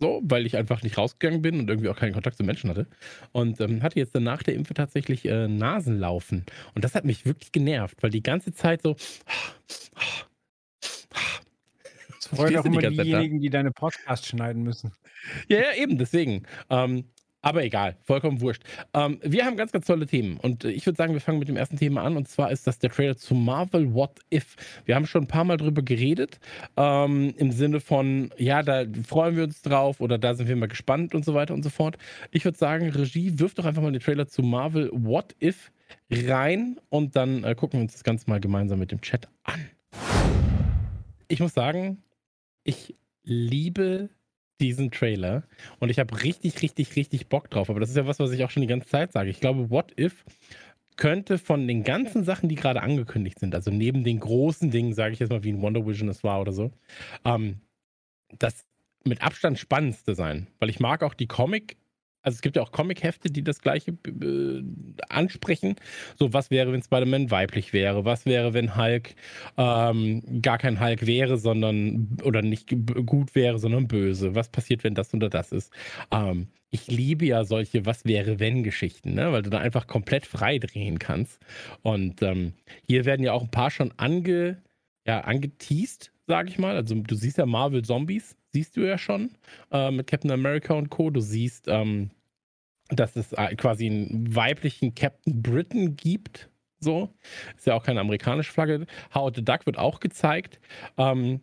So, 0.02 0.20
weil 0.24 0.46
ich 0.46 0.58
einfach 0.58 0.84
nicht 0.84 0.98
rausgegangen 0.98 1.42
bin 1.42 1.60
und 1.60 1.70
irgendwie 1.70 1.88
auch 1.88 1.96
keinen 1.96 2.12
Kontakt 2.14 2.36
zu 2.36 2.44
Menschen 2.44 2.70
hatte. 2.70 2.88
Und 3.32 3.62
ähm, 3.62 3.82
hatte 3.84 4.00
jetzt 4.00 4.14
dann 4.14 4.24
nach 4.24 4.44
der 4.44 4.54
Impfe 4.56 4.74
tatsächlich 4.74 5.24
äh, 5.24 5.48
Nasenlaufen. 5.48 6.46
Und 6.76 6.84
das 6.84 6.94
hat 6.94 7.06
mich 7.06 7.26
wirklich 7.26 7.54
genervt, 7.54 8.04
weil 8.04 8.10
die 8.10 8.24
ganze 8.24 8.54
Zeit 8.54 8.82
so. 8.82 8.98
Das 9.66 9.92
freut 12.34 12.50
Stehst 12.50 12.60
auch 12.60 12.64
die 12.64 12.70
immer 12.70 12.82
da? 12.82 12.90
diejenigen, 12.90 13.40
die 13.40 13.50
deine 13.50 13.72
Podcasts 13.72 14.28
schneiden 14.28 14.64
müssen. 14.64 14.92
Ja, 15.48 15.58
ja, 15.58 15.74
eben, 15.76 15.98
deswegen. 15.98 16.44
Ähm, 16.70 17.06
aber 17.46 17.66
egal, 17.66 17.98
vollkommen 18.04 18.40
wurscht. 18.40 18.64
Ähm, 18.94 19.20
wir 19.22 19.46
haben 19.46 19.58
ganz, 19.58 19.74
ganz 19.74 19.86
tolle 19.86 20.06
Themen. 20.06 20.38
Und 20.38 20.64
ich 20.64 20.86
würde 20.86 20.96
sagen, 20.96 21.12
wir 21.12 21.20
fangen 21.20 21.40
mit 21.40 21.50
dem 21.50 21.58
ersten 21.58 21.76
Thema 21.76 22.04
an. 22.04 22.16
Und 22.16 22.30
zwar 22.30 22.50
ist 22.52 22.66
das 22.66 22.80
der 22.80 22.90
Trailer 22.90 23.18
zu 23.18 23.36
Marvel 23.36 23.94
What 23.94 24.22
If. 24.34 24.56
Wir 24.86 24.96
haben 24.96 25.06
schon 25.06 25.24
ein 25.24 25.28
paar 25.28 25.44
Mal 25.44 25.58
drüber 25.58 25.82
geredet. 25.82 26.40
Ähm, 26.78 27.34
Im 27.36 27.52
Sinne 27.52 27.82
von, 27.82 28.32
ja, 28.38 28.64
da 28.64 28.86
freuen 29.06 29.36
wir 29.36 29.44
uns 29.44 29.62
drauf 29.62 30.00
oder 30.00 30.18
da 30.18 30.36
sind 30.36 30.48
wir 30.48 30.56
mal 30.56 30.70
gespannt 30.70 31.14
und 31.14 31.26
so 31.26 31.34
weiter 31.34 31.54
und 31.54 31.64
so 31.64 31.70
fort. 31.70 31.98
Ich 32.32 32.46
würde 32.46 32.58
sagen, 32.58 32.90
Regie, 32.90 33.38
wirft 33.38 33.60
doch 33.60 33.66
einfach 33.66 33.82
mal 33.82 33.92
den 33.92 34.02
Trailer 34.02 34.26
zu 34.26 34.42
Marvel 34.42 34.90
What 34.94 35.36
If 35.44 35.70
rein. 36.10 36.80
Und 36.88 37.18
dann 37.18 37.44
äh, 37.44 37.56
gucken 37.56 37.80
wir 37.80 37.84
uns 37.84 37.92
das 37.92 38.06
Ganze 38.06 38.30
mal 38.30 38.40
gemeinsam 38.40 38.80
mit 38.80 38.92
dem 38.92 39.02
Chat 39.02 39.28
an. 39.44 39.70
Ich 41.28 41.42
muss 41.42 41.54
sagen, 41.54 42.02
ich 42.64 42.96
liebe 43.24 44.10
diesen 44.60 44.92
Trailer 44.92 45.44
und 45.80 45.90
ich 45.90 46.00
habe 46.00 46.24
richtig, 46.24 46.62
richtig, 46.62 46.96
richtig 46.96 47.28
Bock 47.28 47.50
drauf. 47.50 47.70
Aber 47.70 47.80
das 47.80 47.90
ist 47.90 47.98
ja 47.98 48.08
was, 48.08 48.20
was 48.20 48.32
ich 48.32 48.44
auch 48.44 48.50
schon 48.50 48.62
die 48.62 48.68
ganze 48.68 48.88
Zeit 48.88 49.12
sage. 49.12 49.30
Ich 49.30 49.40
glaube, 49.40 49.70
What 49.70 50.00
If 50.00 50.24
könnte 50.96 51.38
von 51.38 51.68
den 51.68 51.84
ganzen 51.84 52.24
Sachen, 52.24 52.50
die 52.50 52.56
gerade 52.56 52.82
angekündigt 52.82 53.40
sind, 53.40 53.56
also 53.56 53.72
neben 53.72 54.04
den 54.04 54.20
großen 54.20 54.70
Dingen, 54.70 54.94
sage 54.94 55.14
ich 55.14 55.20
jetzt 55.20 55.32
mal, 55.32 55.44
wie 55.44 55.50
in 55.50 55.62
Wonder 55.62 55.86
Vision 55.86 56.08
es 56.08 56.24
war 56.24 56.40
oder 56.40 56.54
so, 56.54 56.72
ähm, 57.26 57.62
das 58.38 58.64
mit 59.04 59.22
Abstand 59.22 59.60
spannendste 59.60 60.16
sein. 60.16 60.48
Weil 60.60 60.70
ich 60.70 60.80
mag 60.80 61.04
auch 61.04 61.14
die 61.14 61.28
Comic, 61.28 61.78
also 62.24 62.36
es 62.36 62.42
gibt 62.42 62.56
ja 62.56 62.62
auch 62.62 62.72
Comic-Hefte, 62.72 63.30
die 63.30 63.44
das 63.44 63.62
gleiche 63.62 63.92
äh, 63.92 64.64
ansprechen. 65.10 65.76
So, 66.18 66.34
was 66.34 66.50
wäre, 66.50 66.72
wenn 66.72 66.82
Spider-Man 66.82 67.32
weiblich 67.32 67.74
wäre? 67.74 68.06
Was 68.06 68.26
wäre, 68.26 68.54
wenn 68.54 68.76
Hulk 68.76 69.16
ähm, 69.58 70.42
gar 70.42 70.58
kein 70.58 70.80
Hulk 70.80 71.06
wäre, 71.06 71.38
sondern 71.38 72.18
oder 72.24 72.42
nicht 72.42 72.74
gut 73.06 73.36
wäre, 73.36 73.60
sondern 73.60 73.88
böse? 73.88 74.36
Was 74.36 74.50
passiert, 74.50 74.84
wenn 74.84 74.96
das 74.96 75.14
oder 75.14 75.30
das 75.30 75.52
ist? 75.52 75.72
Ähm, 76.12 76.48
ich 76.74 76.88
liebe 76.88 77.26
ja 77.26 77.44
solche 77.44 77.86
Was 77.86 78.06
wäre, 78.06 78.40
wenn 78.40 78.64
Geschichten, 78.64 79.14
ne? 79.14 79.32
weil 79.32 79.44
du 79.44 79.52
da 79.52 79.60
einfach 79.60 79.86
komplett 79.86 80.26
frei 80.26 80.58
drehen 80.58 80.98
kannst. 80.98 81.40
Und 81.84 82.22
ähm, 82.24 82.54
hier 82.88 83.06
werden 83.06 83.24
ja 83.24 83.34
auch 83.34 83.44
ein 83.44 83.52
paar 83.52 83.70
schon 83.70 83.94
ange, 83.98 84.64
ja, 85.06 85.20
angeteased, 85.22 86.12
sage 86.26 86.50
ich 86.50 86.58
mal. 86.58 86.76
Also 86.76 86.96
du 86.96 87.16
siehst 87.16 87.38
ja 87.38 87.46
Marvel 87.46 87.84
Zombies, 87.84 88.36
siehst 88.54 88.78
du 88.78 88.82
ja 88.82 88.98
schon 88.98 89.32
äh, 89.72 89.92
mit 89.92 90.08
Captain 90.08 90.32
America 90.32 90.74
und 90.76 90.90
Co. 90.90 91.10
Du 91.10 91.20
siehst, 91.22 91.68
ähm, 91.68 92.12
dass 92.90 93.16
es 93.16 93.34
äh, 93.34 93.56
quasi 93.56 93.88
einen 93.88 94.36
weiblichen 94.36 94.96
Captain 94.96 95.42
Britain 95.42 95.96
gibt, 95.96 96.50
So. 96.84 97.10
Ist 97.58 97.66
ja 97.68 97.76
auch 97.76 97.84
keine 97.84 98.02
amerikanische 98.02 98.52
Flagge. 98.52 98.86
Howard 99.16 99.36
the 99.36 99.44
Duck 99.46 99.66
wird 99.66 99.78
auch 99.78 100.00
gezeigt. 100.00 100.60
Ähm, 100.98 101.42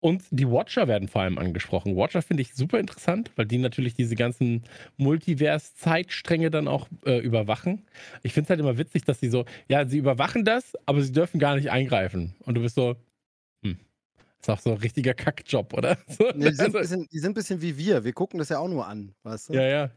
und 0.00 0.24
die 0.30 0.48
Watcher 0.50 0.86
werden 0.88 1.08
vor 1.08 1.22
allem 1.22 1.38
angesprochen. 1.38 1.96
Watcher 1.96 2.20
finde 2.22 2.42
ich 2.42 2.54
super 2.54 2.78
interessant, 2.78 3.32
weil 3.36 3.46
die 3.46 3.56
natürlich 3.58 3.94
diese 3.94 4.16
ganzen 4.16 4.64
Multivers-Zeitstränge 4.98 6.50
dann 6.50 6.68
auch 6.68 6.88
äh, 7.06 7.18
überwachen. 7.20 7.86
Ich 8.22 8.34
finde 8.34 8.44
es 8.46 8.50
halt 8.50 8.60
immer 8.60 8.76
witzig, 8.78 9.04
dass 9.04 9.20
sie 9.20 9.30
so, 9.30 9.46
ja, 9.68 9.86
sie 9.86 9.98
überwachen 9.98 10.44
das, 10.44 10.74
aber 10.86 11.00
sie 11.02 11.12
dürfen 11.12 11.40
gar 11.40 11.56
nicht 11.56 11.70
eingreifen. 11.70 12.34
Und 12.44 12.56
du 12.56 12.60
bist 12.62 12.74
so, 12.74 12.96
ist 14.44 14.50
auch 14.50 14.60
so 14.60 14.70
ein 14.72 14.78
richtiger 14.78 15.14
Kackjob, 15.14 15.72
oder? 15.74 15.96
So, 16.08 16.26
Ja, 16.26 16.32
die, 16.32 16.42
sind 16.42 16.60
ein 16.60 16.60
also- 16.66 16.78
bisschen, 16.78 17.08
die 17.12 17.18
sind 17.18 17.30
ein 17.32 17.34
bisschen 17.34 17.60
wie 17.62 17.76
wir. 17.76 18.04
Wir 18.04 18.12
gucken 18.12 18.38
das 18.38 18.48
ja 18.48 18.58
auch 18.58 18.68
nur 18.68 18.86
an, 18.86 19.14
weißt 19.22 19.48
du? 19.50 19.54
ja, 19.54 19.62
ja. 19.62 19.90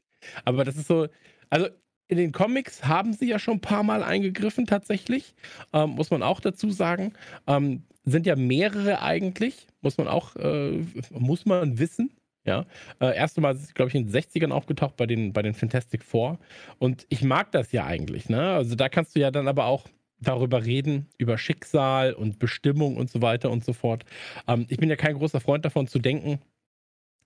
Aber 0.45 0.63
das 0.65 0.75
ist 0.77 0.87
so, 0.87 1.07
also 1.49 1.67
in 2.07 2.17
den 2.17 2.31
Comics 2.31 2.85
haben 2.85 3.13
sie 3.13 3.27
ja 3.27 3.37
schon 3.37 3.55
ein 3.55 3.61
paar 3.61 3.83
Mal 3.83 4.01
eingegriffen, 4.03 4.65
tatsächlich. 4.65 5.35
Ähm, 5.73 5.91
muss 5.91 6.09
man 6.09 6.23
auch 6.23 6.39
dazu 6.39 6.71
sagen. 6.71 7.13
Ähm, 7.47 7.83
sind 8.05 8.25
ja 8.25 8.35
mehrere 8.37 9.01
eigentlich, 9.01 9.67
muss 9.81 9.97
man 9.97 10.07
auch, 10.07 10.35
äh, 10.37 10.81
muss 11.11 11.45
man 11.45 11.77
wissen. 11.77 12.11
Ja, 12.45 12.65
äh, 13.01 13.13
erste 13.13 13.41
Mal, 13.41 13.57
glaube 13.73 13.89
ich, 13.89 13.95
in 13.95 14.05
den 14.09 14.13
60ern 14.15 14.51
aufgetaucht 14.51 14.95
bei 14.95 15.05
den, 15.05 15.33
bei 15.33 15.41
den 15.41 15.53
Fantastic 15.53 16.01
Four. 16.05 16.39
Und 16.79 17.05
ich 17.09 17.21
mag 17.21 17.51
das 17.51 17.73
ja 17.73 17.85
eigentlich, 17.85 18.29
ne? 18.29 18.53
Also 18.53 18.75
da 18.75 18.87
kannst 18.87 19.17
du 19.17 19.19
ja 19.19 19.29
dann 19.31 19.49
aber 19.49 19.65
auch 19.65 19.85
darüber 20.19 20.65
reden, 20.65 21.07
über 21.17 21.37
Schicksal 21.37 22.13
und 22.13 22.39
Bestimmung 22.39 22.97
und 22.97 23.09
so 23.09 23.21
weiter 23.21 23.51
und 23.51 23.63
so 23.63 23.73
fort. 23.73 24.05
Ähm, 24.47 24.65
ich 24.69 24.77
bin 24.77 24.89
ja 24.89 24.95
kein 24.95 25.15
großer 25.17 25.39
Freund 25.39 25.65
davon 25.65 25.87
zu 25.87 25.99
denken, 25.99 26.39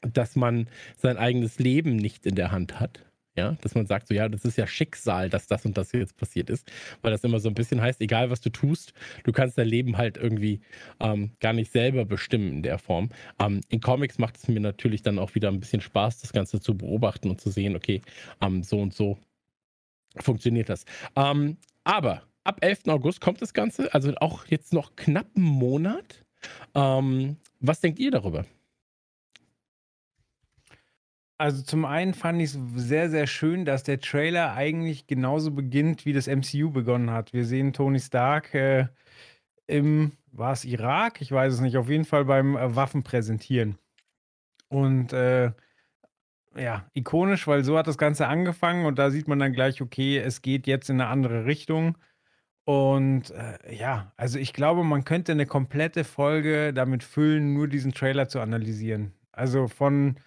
dass 0.02 0.36
man 0.36 0.68
sein 0.98 1.18
eigenes 1.18 1.60
Leben 1.60 1.96
nicht 1.96 2.26
in 2.26 2.36
der 2.36 2.52
Hand 2.52 2.80
hat. 2.80 3.06
Ja, 3.38 3.54
dass 3.62 3.76
man 3.76 3.86
sagt, 3.86 4.08
so 4.08 4.14
ja, 4.14 4.28
das 4.28 4.44
ist 4.44 4.58
ja 4.58 4.68
Schicksal, 4.68 5.30
dass 5.30 5.48
das 5.48 5.66
und 5.66 5.78
das 5.78 5.94
jetzt 5.94 6.18
passiert 6.18 6.50
ist, 6.50 6.70
weil 7.02 7.12
das 7.12 7.24
immer 7.24 7.40
so 7.40 7.48
ein 7.48 7.56
bisschen 7.56 7.80
heißt, 7.80 8.02
egal 8.02 8.30
was 8.30 8.42
du 8.42 8.50
tust, 8.50 8.92
du 9.24 9.32
kannst 9.32 9.58
dein 9.58 9.70
Leben 9.70 9.98
halt 9.98 10.18
irgendwie 10.18 10.60
ähm, 11.00 11.32
gar 11.40 11.54
nicht 11.54 11.72
selber 11.72 12.04
bestimmen 12.04 12.52
in 12.52 12.64
der 12.64 12.78
Form. 12.78 13.10
Ähm, 13.40 13.62
in 13.70 13.80
Comics 13.80 14.18
macht 14.18 14.36
es 14.36 14.50
mir 14.50 14.60
natürlich 14.60 15.02
dann 15.02 15.18
auch 15.18 15.34
wieder 15.34 15.48
ein 15.48 15.62
bisschen 15.62 15.80
Spaß, 15.80 16.20
das 16.20 16.34
Ganze 16.34 16.60
zu 16.60 16.78
beobachten 16.78 17.30
und 17.30 17.40
zu 17.40 17.50
sehen, 17.52 17.78
okay, 17.78 18.02
ähm, 18.42 18.64
so 18.64 18.82
und 18.82 18.94
so 18.94 19.18
funktioniert 20.18 20.68
das. 20.68 20.84
Ähm, 21.16 21.56
aber 21.86 22.24
ab 22.44 22.58
11. 22.62 22.88
August 22.88 23.22
kommt 23.22 23.42
das 23.42 23.54
Ganze, 23.54 23.94
also 23.94 24.14
auch 24.18 24.46
jetzt 24.48 24.74
noch 24.74 24.96
knapp 24.96 25.28
einen 25.36 25.46
Monat. 25.46 26.26
Ähm, 26.76 27.38
was 27.60 27.82
denkt 27.82 28.00
ihr 28.00 28.12
darüber? 28.12 28.46
Also 31.38 31.64
zum 31.64 31.86
einen 31.86 32.14
fand 32.14 32.40
ich 32.40 32.54
es 32.54 32.60
sehr, 32.76 33.10
sehr 33.10 33.26
schön, 33.26 33.66
dass 33.66 33.82
der 33.82 34.00
Trailer 34.00 34.54
eigentlich 34.54 35.08
genauso 35.08 35.50
beginnt, 35.50 36.06
wie 36.06 36.14
das 36.14 36.28
MCU 36.28 36.70
begonnen 36.70 37.10
hat. 37.10 37.34
Wir 37.34 37.46
sehen 37.46 37.74
Tony 37.74 38.00
Stark 38.00 38.54
äh, 38.54 38.88
im, 39.66 40.12
war 40.32 40.54
es 40.54 40.66
Irak? 40.66 41.20
Ich 41.20 41.32
weiß 41.32 41.54
es 41.54 41.60
nicht, 41.62 41.78
auf 41.78 41.90
jeden 41.90 42.06
Fall 42.06 42.26
beim 42.26 42.56
äh, 42.56 42.76
Waffen 42.76 43.02
präsentieren. 43.02 43.80
Und 44.70 45.14
äh, 45.14 45.52
ja, 46.56 46.86
ikonisch, 46.94 47.48
weil 47.48 47.64
so 47.64 47.78
hat 47.78 47.88
das 47.88 47.98
Ganze 47.98 48.28
angefangen 48.28 48.86
und 48.86 49.00
da 49.00 49.10
sieht 49.10 49.28
man 49.28 49.40
dann 49.40 49.54
gleich, 49.54 49.82
okay, 49.82 50.18
es 50.20 50.42
geht 50.42 50.68
jetzt 50.68 50.90
in 50.90 51.02
eine 51.02 51.10
andere 51.10 51.46
Richtung. 51.46 51.98
Und 52.66 53.32
äh, 53.32 53.74
ja, 53.74 54.12
also 54.18 54.38
ich 54.38 54.54
glaube, 54.54 54.84
man 54.84 55.04
könnte 55.04 55.32
eine 55.32 55.46
komplette 55.46 56.04
Folge 56.04 56.74
damit 56.74 57.04
füllen, 57.04 57.54
nur 57.54 57.68
diesen 57.68 57.94
Trailer 57.94 58.28
zu 58.28 58.40
analysieren. 58.40 59.14
Also 59.32 59.68
von 59.68 60.18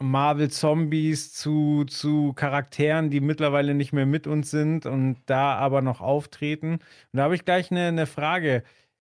Marvel 0.00 0.50
Zombies 0.50 1.32
zu, 1.32 1.84
zu 1.86 2.32
Charakteren, 2.34 3.10
die 3.10 3.20
mittlerweile 3.20 3.74
nicht 3.74 3.92
mehr 3.92 4.06
mit 4.06 4.26
uns 4.26 4.50
sind 4.50 4.86
und 4.86 5.18
da 5.26 5.54
aber 5.56 5.82
noch 5.82 6.00
auftreten. 6.00 6.74
Und 6.74 6.80
da 7.12 7.24
habe 7.24 7.34
ich 7.34 7.44
gleich 7.44 7.70
eine, 7.70 7.88
eine 7.88 8.06
Frage. 8.06 8.62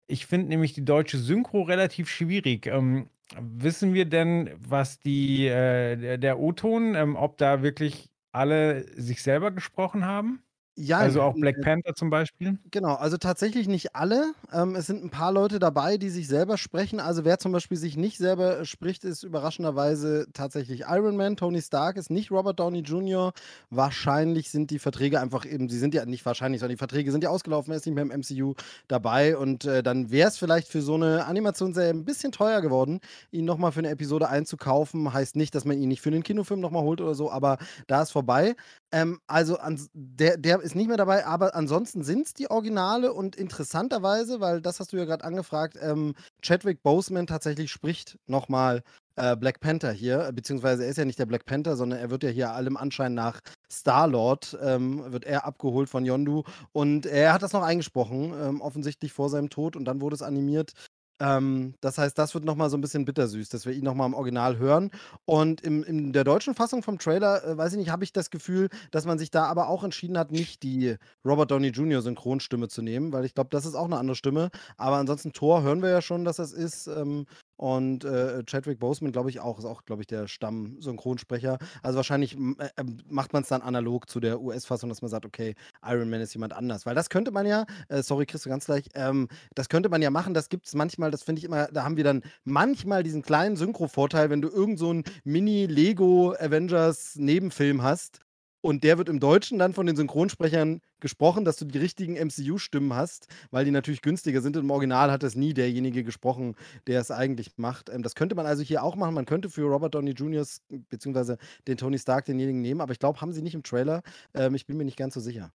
Ich 0.07 0.25
finde 0.25 0.49
nämlich 0.49 0.73
die 0.73 0.85
deutsche 0.85 1.17
Synchro 1.17 1.61
relativ 1.63 2.09
schwierig. 2.09 2.65
Ähm, 2.67 3.09
wissen 3.39 3.93
wir 3.93 4.05
denn, 4.05 4.49
was 4.57 4.99
die, 4.99 5.47
äh, 5.47 6.17
der, 6.17 6.39
O-Ton, 6.39 6.95
ähm, 6.95 7.15
ob 7.15 7.37
da 7.37 7.61
wirklich 7.61 8.09
alle 8.31 8.85
sich 8.99 9.21
selber 9.21 9.51
gesprochen 9.51 10.05
haben? 10.05 10.41
Ja, 10.81 10.99
Also 10.99 11.21
auch 11.21 11.33
Black 11.33 11.59
Panther 11.59 11.93
zum 11.93 12.09
Beispiel? 12.09 12.57
Genau, 12.71 12.93
also 12.95 13.17
tatsächlich 13.17 13.67
nicht 13.67 13.97
alle. 13.97 14.31
Ähm, 14.53 14.75
es 14.75 14.87
sind 14.87 15.03
ein 15.03 15.09
paar 15.09 15.33
Leute 15.33 15.59
dabei, 15.59 15.97
die 15.97 16.09
sich 16.09 16.29
selber 16.29 16.57
sprechen. 16.57 17.01
Also 17.01 17.25
wer 17.25 17.37
zum 17.37 17.51
Beispiel 17.51 17.75
sich 17.75 17.97
nicht 17.97 18.17
selber 18.17 18.59
äh, 18.59 18.65
spricht, 18.65 19.03
ist 19.03 19.23
überraschenderweise 19.23 20.27
tatsächlich 20.31 20.83
Iron 20.87 21.17
Man. 21.17 21.35
Tony 21.35 21.61
Stark 21.61 21.97
ist 21.97 22.09
nicht 22.09 22.31
Robert 22.31 22.61
Downey 22.61 22.79
Jr. 22.79 23.33
Wahrscheinlich 23.69 24.51
sind 24.51 24.71
die 24.71 24.79
Verträge 24.79 25.19
einfach 25.19 25.45
eben, 25.45 25.67
sie 25.67 25.79
sind 25.79 25.93
ja 25.93 26.05
nicht 26.05 26.25
wahrscheinlich, 26.25 26.61
sondern 26.61 26.75
die 26.75 26.79
Verträge 26.79 27.11
sind 27.11 27.25
ja 27.25 27.29
ausgelaufen, 27.29 27.71
er 27.73 27.77
ist 27.77 27.85
nicht 27.85 27.95
mehr 27.95 28.05
im 28.05 28.11
MCU 28.21 28.53
dabei. 28.87 29.35
Und 29.35 29.65
äh, 29.65 29.83
dann 29.83 30.11
wäre 30.11 30.29
es 30.29 30.37
vielleicht 30.37 30.69
für 30.69 30.81
so 30.81 30.95
eine 30.95 31.25
Animationsserie 31.25 31.89
ein 31.89 32.05
bisschen 32.05 32.31
teuer 32.31 32.61
geworden, 32.61 33.01
ihn 33.31 33.43
nochmal 33.43 33.73
für 33.73 33.79
eine 33.79 33.89
Episode 33.89 34.29
einzukaufen. 34.29 35.11
Heißt 35.11 35.35
nicht, 35.35 35.53
dass 35.55 35.65
man 35.65 35.77
ihn 35.77 35.89
nicht 35.89 35.99
für 35.99 36.09
einen 36.09 36.23
Kinofilm 36.23 36.61
nochmal 36.61 36.83
holt 36.83 37.01
oder 37.01 37.15
so, 37.15 37.29
aber 37.29 37.57
da 37.87 38.01
ist 38.01 38.11
vorbei. 38.11 38.55
Ähm, 38.91 39.19
also 39.27 39.57
an, 39.57 39.79
der, 39.93 40.37
der 40.37 40.61
ist 40.61 40.75
nicht 40.75 40.87
mehr 40.87 40.97
dabei, 40.97 41.25
aber 41.25 41.55
ansonsten 41.55 42.03
sind 42.03 42.25
es 42.25 42.33
die 42.33 42.49
Originale 42.49 43.13
und 43.13 43.35
interessanterweise, 43.35 44.39
weil 44.39 44.61
das 44.61 44.79
hast 44.79 44.93
du 44.93 44.97
ja 44.97 45.05
gerade 45.05 45.23
angefragt, 45.23 45.77
ähm, 45.81 46.15
Chadwick 46.41 46.81
Boseman 46.81 47.27
tatsächlich 47.27 47.71
spricht 47.71 48.17
nochmal 48.25 48.81
äh, 49.15 49.35
Black 49.35 49.59
Panther 49.59 49.91
hier, 49.91 50.31
beziehungsweise 50.33 50.83
er 50.85 50.89
ist 50.89 50.97
ja 50.97 51.05
nicht 51.05 51.19
der 51.19 51.27
Black 51.27 51.45
Panther, 51.45 51.75
sondern 51.75 51.99
er 51.99 52.09
wird 52.09 52.23
ja 52.23 52.29
hier 52.29 52.51
allem 52.51 52.77
Anschein 52.77 53.13
nach 53.13 53.41
Star-Lord, 53.71 54.57
ähm, 54.61 55.11
wird 55.11 55.25
er 55.25 55.45
abgeholt 55.45 55.89
von 55.89 56.05
Yondu 56.05 56.43
und 56.71 57.05
er 57.05 57.33
hat 57.33 57.43
das 57.43 57.53
noch 57.53 57.63
eingesprochen, 57.63 58.33
ähm, 58.41 58.61
offensichtlich 58.61 59.13
vor 59.13 59.29
seinem 59.29 59.49
Tod 59.51 59.75
und 59.75 59.85
dann 59.85 60.01
wurde 60.01 60.15
es 60.15 60.23
animiert. 60.23 60.73
Ähm, 61.19 61.73
das 61.81 61.97
heißt, 61.97 62.17
das 62.17 62.33
wird 62.33 62.45
nochmal 62.45 62.69
so 62.69 62.77
ein 62.77 62.81
bisschen 62.81 63.05
bittersüß, 63.05 63.49
dass 63.49 63.65
wir 63.65 63.73
ihn 63.73 63.83
nochmal 63.83 64.07
im 64.07 64.13
Original 64.13 64.57
hören. 64.57 64.91
Und 65.25 65.61
im, 65.61 65.83
in 65.83 66.13
der 66.13 66.23
deutschen 66.23 66.55
Fassung 66.55 66.83
vom 66.83 66.97
Trailer, 66.97 67.43
äh, 67.43 67.57
weiß 67.57 67.73
ich 67.73 67.77
nicht, 67.77 67.89
habe 67.89 68.03
ich 68.03 68.13
das 68.13 68.29
Gefühl, 68.29 68.69
dass 68.91 69.05
man 69.05 69.19
sich 69.19 69.31
da 69.31 69.45
aber 69.45 69.67
auch 69.69 69.83
entschieden 69.83 70.17
hat, 70.17 70.31
nicht 70.31 70.63
die 70.63 70.95
Robert 71.25 71.51
Downey 71.51 71.69
Jr. 71.69 72.01
Synchronstimme 72.01 72.67
zu 72.67 72.81
nehmen, 72.81 73.11
weil 73.11 73.25
ich 73.25 73.33
glaube, 73.33 73.49
das 73.51 73.65
ist 73.65 73.75
auch 73.75 73.85
eine 73.85 73.97
andere 73.97 74.15
Stimme. 74.15 74.49
Aber 74.77 74.97
ansonsten 74.97 75.33
Thor 75.33 75.61
hören 75.63 75.81
wir 75.81 75.89
ja 75.89 76.01
schon, 76.01 76.25
dass 76.25 76.37
das 76.37 76.51
ist. 76.51 76.87
Ähm, 76.87 77.25
und 77.59 78.05
äh, 78.05 78.41
Chadwick 78.45 78.79
Boseman, 78.79 79.11
glaube 79.11 79.29
ich, 79.29 79.41
auch, 79.41 79.59
ist 79.59 79.65
auch, 79.65 79.83
glaube 79.83 80.01
ich, 80.01 80.07
der 80.07 80.29
Stamm-Synchronsprecher. 80.29 81.57
Also 81.83 81.97
wahrscheinlich 81.97 82.37
äh, 82.37 82.69
äh, 82.77 82.85
macht 83.09 83.33
man 83.33 83.43
es 83.43 83.49
dann 83.49 83.61
analog 83.61 84.09
zu 84.09 84.21
der 84.21 84.39
US-Fassung, 84.39 84.87
dass 84.87 85.01
man 85.01 85.11
sagt, 85.11 85.25
okay, 85.25 85.55
Iron 85.85 86.09
Man 86.09 86.21
ist 86.21 86.33
jemand 86.33 86.53
anders. 86.53 86.85
Weil 86.85 86.95
das 86.95 87.09
könnte 87.09 87.31
man 87.31 87.45
ja, 87.45 87.65
äh, 87.89 88.01
sorry, 88.01 88.25
du 88.25 88.37
ganz 88.49 88.63
gleich, 88.63 88.85
ähm, 88.93 89.27
das 89.55 89.67
könnte 89.67 89.89
man 89.89 90.01
ja 90.01 90.09
machen, 90.09 90.33
das 90.33 90.47
gibt 90.47 90.67
es 90.67 90.73
manchmal, 90.73 91.08
das 91.11 91.23
finde 91.23 91.39
ich 91.39 91.45
immer, 91.45 91.67
da 91.67 91.83
haben 91.83 91.97
wir 91.97 92.03
dann 92.03 92.23
manchmal 92.43 93.03
diesen 93.03 93.21
kleinen 93.21 93.55
Synchro-Vorteil, 93.55 94.29
wenn 94.29 94.41
du 94.41 94.49
irgend 94.49 94.77
so 94.79 95.01
Mini-Lego-Avengers-Nebenfilm 95.23 97.83
hast 97.83 98.19
und 98.61 98.83
der 98.83 98.97
wird 98.97 99.09
im 99.09 99.19
Deutschen 99.19 99.57
dann 99.57 99.73
von 99.73 99.85
den 99.85 99.95
Synchronsprechern 99.95 100.81
gesprochen, 100.99 101.45
dass 101.45 101.57
du 101.57 101.65
die 101.65 101.77
richtigen 101.77 102.15
MCU-Stimmen 102.15 102.93
hast, 102.93 103.27
weil 103.51 103.63
die 103.63 103.71
natürlich 103.71 104.01
günstiger 104.01 104.41
sind. 104.41 104.57
Im 104.57 104.69
Original 104.69 105.11
hat 105.11 105.23
das 105.23 105.35
nie 105.35 105.53
derjenige 105.53 106.03
gesprochen, 106.03 106.55
der 106.87 106.99
es 106.99 107.09
eigentlich 107.09 107.57
macht. 107.57 107.89
Ähm, 107.89 108.03
das 108.03 108.15
könnte 108.15 108.35
man 108.35 108.45
also 108.45 108.61
hier 108.61 108.83
auch 108.83 108.95
machen. 108.95 109.15
Man 109.15 109.25
könnte 109.25 109.49
für 109.49 109.63
Robert 109.63 109.95
Downey 109.95 110.11
Jr. 110.11 110.45
beziehungsweise 110.89 111.37
den 111.67 111.77
Tony 111.77 111.97
Stark 111.97 112.25
denjenigen 112.25 112.61
nehmen, 112.61 112.81
aber 112.81 112.91
ich 112.91 112.99
glaube, 112.99 113.21
haben 113.21 113.31
sie 113.31 113.41
nicht 113.41 113.55
im 113.55 113.63
Trailer. 113.63 114.01
Ähm, 114.33 114.55
ich 114.55 114.65
bin 114.65 114.77
mir 114.77 114.85
nicht 114.85 114.97
ganz 114.97 115.13
so 115.13 115.19
sicher. 115.19 115.51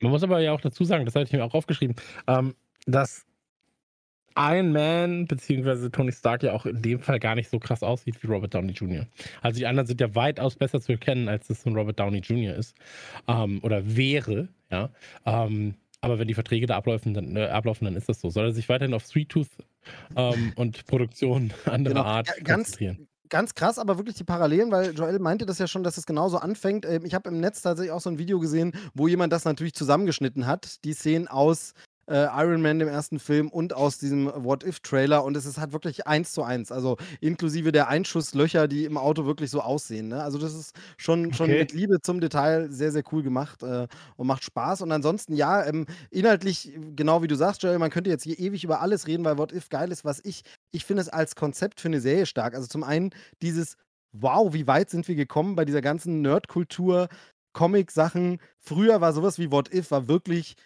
Man 0.00 0.10
muss 0.10 0.24
aber 0.24 0.40
ja 0.40 0.52
auch 0.52 0.60
dazu 0.60 0.84
sagen, 0.84 1.04
das 1.04 1.14
hatte 1.14 1.26
ich 1.26 1.32
mir 1.32 1.44
auch 1.44 1.54
aufgeschrieben, 1.54 1.94
ähm, 2.26 2.56
dass 2.86 3.24
Iron 4.36 4.72
Man 4.72 5.26
bzw. 5.26 5.88
Tony 5.90 6.12
Stark 6.12 6.42
ja 6.42 6.52
auch 6.52 6.66
in 6.66 6.80
dem 6.82 7.00
Fall 7.00 7.18
gar 7.18 7.34
nicht 7.34 7.50
so 7.50 7.58
krass 7.58 7.82
aussieht 7.82 8.22
wie 8.22 8.26
Robert 8.26 8.54
Downey 8.54 8.72
Jr. 8.72 9.06
Also 9.42 9.58
die 9.58 9.66
anderen 9.66 9.86
sind 9.86 10.00
ja 10.00 10.14
weitaus 10.14 10.56
besser 10.56 10.80
zu 10.80 10.92
erkennen, 10.92 11.28
als 11.28 11.50
es 11.50 11.64
ein 11.66 11.74
Robert 11.76 11.98
Downey 12.00 12.18
Jr. 12.18 12.54
ist. 12.54 12.74
Ähm, 13.28 13.60
oder 13.62 13.96
wäre, 13.96 14.48
ja. 14.70 14.90
Ähm, 15.26 15.74
aber 16.00 16.18
wenn 16.18 16.26
die 16.26 16.34
Verträge 16.34 16.66
da 16.66 16.76
ablaufen, 16.76 17.14
dann, 17.14 17.36
äh, 17.36 17.44
ablaufen, 17.46 17.84
dann 17.84 17.94
ist 17.94 18.08
das 18.08 18.20
so. 18.20 18.28
Soll 18.30 18.46
er 18.46 18.52
sich 18.52 18.68
weiterhin 18.68 18.92
auf 18.94 19.06
Sweet 19.06 19.28
Tooth 19.28 19.48
ähm, 20.16 20.52
und 20.56 20.84
Produktion 20.86 21.52
anderer 21.66 21.94
Genau. 21.94 22.04
Art 22.06 22.26
ganz- 22.42 22.48
konzentrieren? 22.70 23.08
Ganz 23.28 23.54
krass, 23.54 23.78
aber 23.78 23.96
wirklich 23.96 24.16
die 24.16 24.24
Parallelen, 24.24 24.70
weil 24.70 24.92
Joel 24.94 25.18
meinte 25.18 25.46
das 25.46 25.58
ja 25.58 25.66
schon, 25.66 25.82
dass 25.82 25.96
es 25.96 26.04
genauso 26.04 26.36
anfängt. 26.36 26.84
Ähm, 26.84 27.06
Ich 27.06 27.14
habe 27.14 27.30
im 27.30 27.40
Netz 27.40 27.62
tatsächlich 27.62 27.90
auch 27.90 28.00
so 28.02 28.10
ein 28.10 28.18
Video 28.18 28.38
gesehen, 28.40 28.72
wo 28.92 29.08
jemand 29.08 29.32
das 29.32 29.46
natürlich 29.46 29.72
zusammengeschnitten 29.72 30.46
hat, 30.46 30.84
die 30.84 30.92
Szenen 30.92 31.28
aus 31.28 31.72
äh, 32.06 32.26
Iron 32.42 32.62
Man, 32.62 32.78
dem 32.78 32.88
ersten 32.88 33.18
Film, 33.18 33.48
und 33.48 33.74
aus 33.74 33.98
diesem 33.98 34.26
What-If-Trailer. 34.34 35.24
Und 35.24 35.36
es 35.36 35.46
ist 35.46 35.58
halt 35.58 35.72
wirklich 35.72 36.06
eins 36.06 36.32
zu 36.32 36.42
eins. 36.42 36.72
Also 36.72 36.96
inklusive 37.20 37.72
der 37.72 37.88
Einschusslöcher, 37.88 38.68
die 38.68 38.84
im 38.84 38.96
Auto 38.96 39.26
wirklich 39.26 39.50
so 39.50 39.60
aussehen. 39.60 40.08
Ne? 40.08 40.22
Also 40.22 40.38
das 40.38 40.54
ist 40.54 40.74
schon, 40.96 41.32
schon 41.32 41.50
Okay. 41.50 41.60
mit 41.60 41.72
Liebe 41.72 42.00
zum 42.00 42.20
Detail 42.20 42.70
sehr, 42.70 42.92
sehr 42.92 43.02
cool 43.12 43.22
gemacht 43.22 43.62
äh, 43.62 43.86
und 44.16 44.26
macht 44.26 44.44
Spaß. 44.44 44.82
Und 44.82 44.92
ansonsten, 44.92 45.34
ja, 45.34 45.64
ähm, 45.64 45.86
inhaltlich, 46.10 46.72
genau 46.96 47.22
wie 47.22 47.28
du 47.28 47.36
sagst, 47.36 47.62
Joel, 47.62 47.78
man 47.78 47.90
könnte 47.90 48.10
jetzt 48.10 48.24
hier 48.24 48.38
ewig 48.38 48.64
über 48.64 48.80
alles 48.80 49.06
reden, 49.06 49.24
weil 49.24 49.38
What 49.38 49.52
If 49.52 49.68
geil 49.68 49.90
ist. 49.92 50.04
Was 50.04 50.20
ich, 50.24 50.42
ich 50.72 50.84
finde 50.84 51.02
es 51.02 51.08
als 51.08 51.36
Konzept 51.36 51.80
für 51.80 51.88
eine 51.88 52.00
Serie 52.00 52.26
stark. 52.26 52.54
Also 52.54 52.66
zum 52.66 52.84
einen 52.84 53.10
dieses, 53.42 53.76
wow, 54.12 54.52
wie 54.52 54.66
weit 54.66 54.90
sind 54.90 55.08
wir 55.08 55.14
gekommen 55.14 55.56
bei 55.56 55.64
dieser 55.64 55.80
ganzen 55.80 56.20
Nerdkultur, 56.22 57.08
Comic-Sachen. 57.54 58.38
Früher 58.58 59.00
war 59.00 59.12
sowas 59.12 59.38
wie 59.38 59.50
What 59.50 59.72
If, 59.72 59.90
war 59.90 60.08
wirklich 60.08 60.56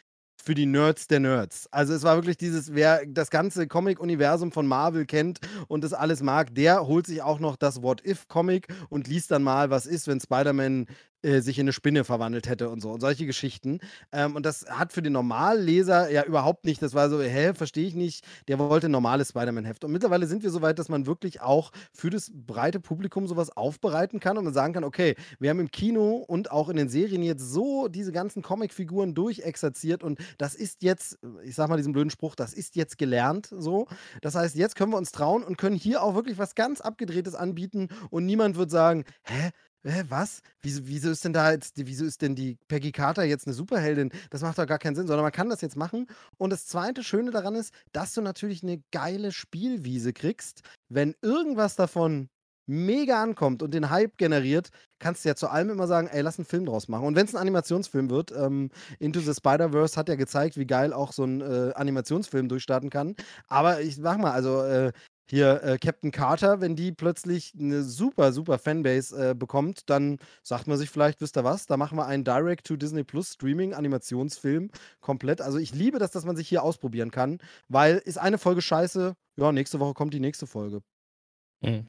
für 0.46 0.54
die 0.54 0.66
Nerds 0.66 1.08
der 1.08 1.18
Nerds. 1.18 1.66
Also 1.72 1.92
es 1.92 2.04
war 2.04 2.14
wirklich 2.14 2.36
dieses, 2.36 2.72
wer 2.72 3.04
das 3.04 3.30
ganze 3.30 3.66
Comic-Universum 3.66 4.52
von 4.52 4.64
Marvel 4.64 5.04
kennt 5.04 5.40
und 5.66 5.82
das 5.82 5.92
alles 5.92 6.22
mag, 6.22 6.54
der 6.54 6.86
holt 6.86 7.04
sich 7.08 7.20
auch 7.20 7.40
noch 7.40 7.56
das 7.56 7.82
What-If-Comic 7.82 8.68
und 8.88 9.08
liest 9.08 9.32
dann 9.32 9.42
mal, 9.42 9.70
was 9.70 9.86
ist, 9.86 10.06
wenn 10.06 10.20
Spider-Man 10.20 10.86
äh, 11.22 11.40
sich 11.40 11.58
in 11.58 11.64
eine 11.64 11.72
Spinne 11.72 12.04
verwandelt 12.04 12.48
hätte 12.48 12.68
und 12.68 12.80
so 12.80 12.90
und 12.90 13.00
solche 13.00 13.26
Geschichten. 13.26 13.80
Ähm, 14.12 14.36
und 14.36 14.44
das 14.44 14.66
hat 14.68 14.92
für 14.92 15.02
den 15.02 15.12
Normalleser 15.12 16.10
ja 16.10 16.24
überhaupt 16.24 16.64
nicht, 16.64 16.82
das 16.82 16.94
war 16.94 17.08
so, 17.10 17.20
hä, 17.20 17.54
verstehe 17.54 17.86
ich 17.86 17.94
nicht, 17.94 18.24
der 18.48 18.58
wollte 18.58 18.88
ein 18.88 18.92
normales 18.92 19.30
Spider-Man-Heft. 19.30 19.84
Und 19.84 19.92
mittlerweile 19.92 20.26
sind 20.26 20.42
wir 20.42 20.50
so 20.50 20.62
weit, 20.62 20.78
dass 20.78 20.88
man 20.88 21.06
wirklich 21.06 21.40
auch 21.40 21.72
für 21.92 22.10
das 22.10 22.30
breite 22.32 22.80
Publikum 22.80 23.26
sowas 23.26 23.56
aufbereiten 23.56 24.20
kann 24.20 24.38
und 24.38 24.44
man 24.44 24.54
sagen 24.54 24.74
kann, 24.74 24.84
okay, 24.84 25.16
wir 25.38 25.50
haben 25.50 25.60
im 25.60 25.70
Kino 25.70 26.16
und 26.16 26.50
auch 26.50 26.68
in 26.68 26.76
den 26.76 26.88
Serien 26.88 27.22
jetzt 27.22 27.42
so 27.50 27.88
diese 27.88 28.12
ganzen 28.12 28.42
Comicfiguren 28.42 29.14
durchexerziert 29.14 30.02
und 30.02 30.18
das 30.38 30.54
ist 30.54 30.82
jetzt, 30.82 31.18
ich 31.44 31.54
sag 31.54 31.68
mal 31.68 31.76
diesen 31.76 31.92
blöden 31.92 32.10
Spruch, 32.10 32.34
das 32.34 32.52
ist 32.52 32.76
jetzt 32.76 32.98
gelernt 32.98 33.48
so. 33.50 33.88
Das 34.20 34.34
heißt, 34.34 34.56
jetzt 34.56 34.76
können 34.76 34.92
wir 34.92 34.98
uns 34.98 35.12
trauen 35.12 35.42
und 35.42 35.56
können 35.58 35.76
hier 35.76 36.02
auch 36.02 36.14
wirklich 36.14 36.38
was 36.38 36.54
ganz 36.54 36.80
Abgedrehtes 36.80 37.34
anbieten 37.34 37.88
und 38.10 38.26
niemand 38.26 38.56
wird 38.56 38.70
sagen, 38.70 39.04
hä, 39.22 39.50
Hä, 39.88 40.02
was? 40.08 40.42
Wieso, 40.62 40.80
wieso 40.88 41.10
ist 41.10 41.24
denn 41.24 41.32
da 41.32 41.52
jetzt, 41.52 41.74
wieso 41.76 42.04
ist 42.04 42.20
denn 42.20 42.34
die 42.34 42.56
Peggy 42.66 42.90
Carter 42.90 43.22
jetzt 43.22 43.46
eine 43.46 43.54
Superheldin? 43.54 44.10
Das 44.30 44.42
macht 44.42 44.58
doch 44.58 44.66
gar 44.66 44.80
keinen 44.80 44.96
Sinn, 44.96 45.06
sondern 45.06 45.22
man 45.22 45.30
kann 45.30 45.48
das 45.48 45.60
jetzt 45.60 45.76
machen. 45.76 46.08
Und 46.38 46.50
das 46.50 46.66
zweite 46.66 47.04
Schöne 47.04 47.30
daran 47.30 47.54
ist, 47.54 47.72
dass 47.92 48.12
du 48.12 48.20
natürlich 48.20 48.64
eine 48.64 48.82
geile 48.90 49.30
Spielwiese 49.30 50.12
kriegst. 50.12 50.62
Wenn 50.88 51.14
irgendwas 51.22 51.76
davon 51.76 52.28
mega 52.68 53.22
ankommt 53.22 53.62
und 53.62 53.74
den 53.74 53.88
Hype 53.88 54.18
generiert, 54.18 54.70
kannst 54.98 55.24
du 55.24 55.28
ja 55.28 55.36
zu 55.36 55.48
allem 55.48 55.70
immer 55.70 55.86
sagen, 55.86 56.08
ey, 56.08 56.20
lass 56.20 56.40
einen 56.40 56.46
Film 56.46 56.66
draus 56.66 56.88
machen. 56.88 57.06
Und 57.06 57.14
wenn 57.14 57.26
es 57.26 57.34
ein 57.36 57.40
Animationsfilm 57.40 58.10
wird, 58.10 58.32
ähm, 58.32 58.70
Into 58.98 59.20
the 59.20 59.34
Spider-Verse 59.34 59.96
hat 59.96 60.08
ja 60.08 60.16
gezeigt, 60.16 60.56
wie 60.56 60.66
geil 60.66 60.92
auch 60.92 61.12
so 61.12 61.22
ein 61.22 61.40
äh, 61.42 61.72
Animationsfilm 61.76 62.48
durchstarten 62.48 62.90
kann. 62.90 63.14
Aber 63.46 63.80
ich 63.82 63.94
sag 63.94 64.18
mal, 64.18 64.32
also 64.32 64.62
äh, 64.62 64.92
hier 65.28 65.62
äh, 65.62 65.78
Captain 65.78 66.10
Carter, 66.10 66.60
wenn 66.60 66.76
die 66.76 66.92
plötzlich 66.92 67.52
eine 67.58 67.82
super, 67.82 68.32
super 68.32 68.58
Fanbase 68.58 69.30
äh, 69.30 69.34
bekommt, 69.34 69.90
dann 69.90 70.18
sagt 70.42 70.66
man 70.66 70.78
sich 70.78 70.90
vielleicht, 70.90 71.20
wisst 71.20 71.36
ihr 71.36 71.44
was, 71.44 71.66
da 71.66 71.76
machen 71.76 71.98
wir 71.98 72.06
einen 72.06 72.24
Direct 72.24 72.66
to 72.66 72.76
Disney 72.76 73.04
Plus 73.04 73.32
Streaming 73.32 73.74
Animationsfilm 73.74 74.70
komplett. 75.00 75.40
Also 75.40 75.58
ich 75.58 75.74
liebe 75.74 75.98
das, 75.98 76.10
dass 76.10 76.24
man 76.24 76.36
sich 76.36 76.48
hier 76.48 76.62
ausprobieren 76.62 77.10
kann, 77.10 77.38
weil 77.68 77.96
ist 77.98 78.18
eine 78.18 78.38
Folge 78.38 78.62
scheiße, 78.62 79.14
ja, 79.36 79.52
nächste 79.52 79.80
Woche 79.80 79.94
kommt 79.94 80.14
die 80.14 80.20
nächste 80.20 80.46
Folge. 80.46 80.82
Mhm. 81.60 81.86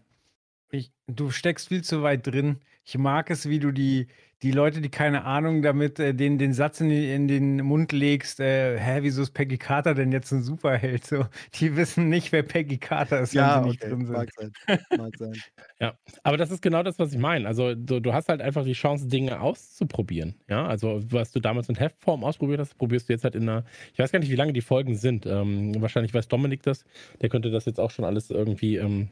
Ich, 0.70 0.92
du 1.08 1.32
steckst 1.32 1.70
viel 1.70 1.84
zu 1.84 2.04
weit 2.04 2.28
drin. 2.28 2.60
Ich 2.88 2.98
mag 2.98 3.30
es, 3.30 3.50
wie 3.50 3.60
du 3.60 3.74
die, 3.74 4.08
die 4.44 4.52
Leute, 4.52 4.80
die 4.80 4.88
keine 4.88 5.26
Ahnung 5.26 5.62
damit, 5.62 6.00
äh, 6.00 6.14
den, 6.14 6.38
den 6.38 6.54
Satz 6.54 6.80
in, 6.80 6.90
in 6.90 7.28
den 7.28 7.58
Mund 7.58 7.92
legst, 7.92 8.40
äh, 8.40 8.80
hä, 8.80 9.00
wieso 9.02 9.24
ist 9.24 9.32
Peggy 9.32 9.58
Carter 9.58 9.94
denn 9.94 10.14
jetzt 10.14 10.32
ein 10.32 10.42
Superheld? 10.42 11.06
So, 11.06 11.26
die 11.56 11.76
wissen 11.76 12.08
nicht, 12.08 12.32
wer 12.32 12.44
Peggy 12.44 12.78
Carter 12.78 13.20
ist, 13.20 13.34
ja, 13.34 13.58
wenn 13.58 13.64
sie 13.64 13.70
nicht 13.72 13.84
okay. 13.84 13.92
drin 13.92 14.06
sind. 14.06 14.16
Mag 14.16 14.30
sein. 14.34 14.52
Mag 14.98 15.18
sein. 15.18 15.34
ja, 15.82 15.98
aber 16.24 16.38
das 16.38 16.50
ist 16.50 16.62
genau 16.62 16.82
das, 16.82 16.98
was 16.98 17.12
ich 17.12 17.20
meine. 17.20 17.46
Also 17.46 17.76
du, 17.76 18.00
du, 18.00 18.14
hast 18.14 18.30
halt 18.30 18.40
einfach 18.40 18.64
die 18.64 18.72
Chance, 18.72 19.10
Dinge 19.10 19.42
auszuprobieren. 19.42 20.36
Ja, 20.48 20.66
also 20.66 21.02
was 21.10 21.34
du 21.34 21.42
damals 21.42 21.68
in 21.68 21.76
Heftform 21.76 22.24
ausprobiert 22.24 22.62
hast, 22.62 22.78
probierst 22.78 23.10
du 23.10 23.14
jetzt 23.14 23.26
halt 23.26 23.36
in 23.36 23.50
einer, 23.50 23.66
ich 23.92 24.00
weiß 24.00 24.14
gar 24.14 24.20
nicht, 24.20 24.32
wie 24.32 24.36
lange 24.36 24.54
die 24.54 24.62
Folgen 24.62 24.96
sind. 24.96 25.26
Ähm, 25.26 25.82
wahrscheinlich 25.82 26.14
weiß 26.14 26.30
Dominik 26.30 26.64
das. 26.64 26.86
Der 27.20 27.28
könnte 27.28 27.52
das 27.52 27.66
jetzt 27.66 27.82
auch 27.82 27.92
schon 27.92 28.06
alles 28.06 28.30
irgendwie 28.30 28.78
ähm, 28.78 29.10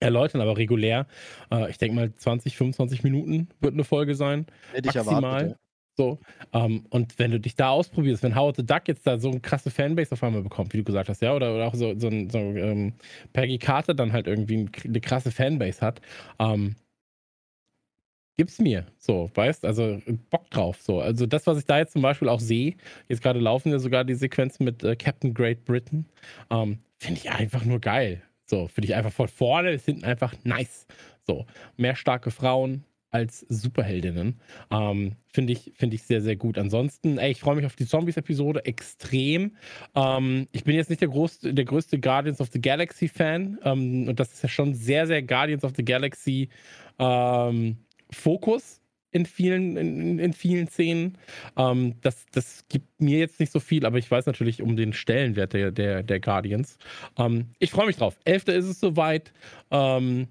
erläutern, 0.00 0.40
aber 0.40 0.56
regulär. 0.56 1.06
Äh, 1.50 1.70
ich 1.70 1.78
denke 1.78 1.96
mal 1.96 2.14
20, 2.14 2.56
25 2.56 3.02
Minuten 3.02 3.48
wird 3.60 3.74
eine 3.74 3.84
Folge 3.84 4.14
sein. 4.14 4.46
Hätte 4.72 4.88
ich 4.88 4.94
maximal. 4.94 5.22
erwartet. 5.22 5.58
So, 5.98 6.18
ähm, 6.52 6.84
und 6.90 7.18
wenn 7.18 7.30
du 7.30 7.40
dich 7.40 7.56
da 7.56 7.70
ausprobierst, 7.70 8.22
wenn 8.22 8.36
Howard 8.36 8.56
the 8.56 8.66
Duck 8.66 8.82
jetzt 8.86 9.06
da 9.06 9.18
so 9.18 9.30
eine 9.30 9.40
krasse 9.40 9.70
Fanbase 9.70 10.12
auf 10.12 10.22
einmal 10.22 10.42
bekommt, 10.42 10.74
wie 10.74 10.78
du 10.78 10.84
gesagt 10.84 11.08
hast, 11.08 11.22
ja, 11.22 11.34
oder, 11.34 11.54
oder 11.54 11.66
auch 11.66 11.74
so, 11.74 11.98
so, 11.98 12.10
so 12.10 12.38
ähm, 12.38 12.92
Peggy 13.32 13.56
Carter 13.56 13.94
dann 13.94 14.12
halt 14.12 14.26
irgendwie 14.26 14.68
eine 14.84 15.00
krasse 15.00 15.30
Fanbase 15.30 15.80
hat, 15.80 16.02
ähm, 16.38 16.76
gib's 18.36 18.58
mir, 18.58 18.86
so, 18.98 19.30
weißt, 19.34 19.64
also 19.64 20.02
Bock 20.28 20.50
drauf, 20.50 20.82
so. 20.82 21.00
Also 21.00 21.24
das, 21.24 21.46
was 21.46 21.58
ich 21.58 21.64
da 21.64 21.78
jetzt 21.78 21.94
zum 21.94 22.02
Beispiel 22.02 22.28
auch 22.28 22.40
sehe, 22.40 22.76
jetzt 23.08 23.22
gerade 23.22 23.40
laufen 23.40 23.72
ja 23.72 23.78
sogar 23.78 24.04
die 24.04 24.14
Sequenzen 24.14 24.64
mit 24.64 24.84
äh, 24.84 24.96
Captain 24.96 25.32
Great 25.32 25.64
Britain, 25.64 26.04
ähm, 26.50 26.80
finde 26.98 27.20
ich 27.20 27.30
einfach 27.30 27.64
nur 27.64 27.80
geil. 27.80 28.22
So, 28.46 28.68
finde 28.68 28.88
ich 28.88 28.94
einfach 28.94 29.12
von 29.12 29.28
vorne 29.28 29.72
bis 29.72 29.84
hinten 29.84 30.04
einfach 30.04 30.34
nice. 30.44 30.86
So, 31.26 31.46
mehr 31.76 31.96
starke 31.96 32.30
Frauen 32.30 32.84
als 33.10 33.40
Superheldinnen. 33.48 34.40
Ähm, 34.70 35.16
finde 35.32 35.52
ich, 35.52 35.72
find 35.74 35.94
ich 35.94 36.02
sehr, 36.02 36.20
sehr 36.20 36.36
gut. 36.36 36.58
Ansonsten, 36.58 37.18
ey, 37.18 37.32
ich 37.32 37.40
freue 37.40 37.56
mich 37.56 37.66
auf 37.66 37.76
die 37.76 37.86
Zombies-Episode 37.86 38.64
extrem. 38.66 39.56
Ähm, 39.94 40.48
ich 40.52 40.64
bin 40.64 40.76
jetzt 40.76 40.90
nicht 40.90 41.00
der, 41.00 41.08
groß, 41.08 41.40
der 41.40 41.64
größte 41.64 41.98
Guardians 41.98 42.40
of 42.40 42.50
the 42.52 42.60
Galaxy-Fan. 42.60 43.58
Ähm, 43.64 44.08
und 44.08 44.20
das 44.20 44.32
ist 44.32 44.42
ja 44.42 44.48
schon 44.48 44.74
sehr, 44.74 45.06
sehr 45.06 45.22
Guardians 45.22 45.64
of 45.64 45.72
the 45.76 45.84
Galaxy 45.84 46.50
ähm, 46.98 47.78
in 49.16 49.26
vielen, 49.26 49.76
in, 49.76 50.18
in 50.18 50.32
vielen 50.32 50.68
Szenen. 50.68 51.18
Ähm, 51.56 51.94
das, 52.02 52.26
das 52.32 52.64
gibt 52.68 53.00
mir 53.00 53.18
jetzt 53.18 53.40
nicht 53.40 53.52
so 53.52 53.60
viel, 53.60 53.86
aber 53.86 53.98
ich 53.98 54.10
weiß 54.10 54.26
natürlich 54.26 54.62
um 54.62 54.76
den 54.76 54.92
Stellenwert 54.92 55.54
der, 55.54 55.70
der, 55.70 56.02
der 56.02 56.20
Guardians. 56.20 56.78
Ähm, 57.18 57.48
ich 57.58 57.70
freue 57.70 57.86
mich 57.86 57.96
drauf. 57.96 58.18
Elfter 58.24 58.54
ist 58.54 58.66
es 58.66 58.78
soweit. 58.78 59.32
Ähm, 59.70 60.28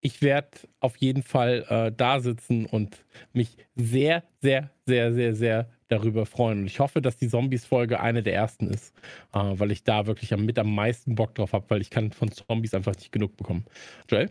ich 0.00 0.22
werde 0.22 0.50
auf 0.80 0.96
jeden 0.96 1.22
Fall 1.22 1.64
äh, 1.68 1.92
da 1.94 2.20
sitzen 2.20 2.66
und 2.66 3.04
mich 3.32 3.56
sehr, 3.74 4.22
sehr, 4.40 4.70
sehr, 4.86 5.12
sehr, 5.12 5.34
sehr 5.34 5.68
darüber 5.88 6.26
freuen. 6.26 6.60
Und 6.60 6.66
ich 6.66 6.78
hoffe, 6.80 7.00
dass 7.02 7.16
die 7.16 7.28
Zombies-Folge 7.28 7.98
eine 8.00 8.22
der 8.22 8.34
ersten 8.34 8.68
ist, 8.68 8.94
äh, 9.32 9.38
weil 9.38 9.72
ich 9.72 9.82
da 9.82 10.06
wirklich 10.06 10.36
mit 10.36 10.58
am 10.58 10.74
meisten 10.74 11.14
Bock 11.14 11.34
drauf 11.34 11.52
habe, 11.52 11.64
weil 11.68 11.80
ich 11.80 11.90
kann 11.90 12.12
von 12.12 12.30
Zombies 12.30 12.74
einfach 12.74 12.94
nicht 12.94 13.10
genug 13.10 13.36
bekommen. 13.36 13.64
Joel? 14.08 14.30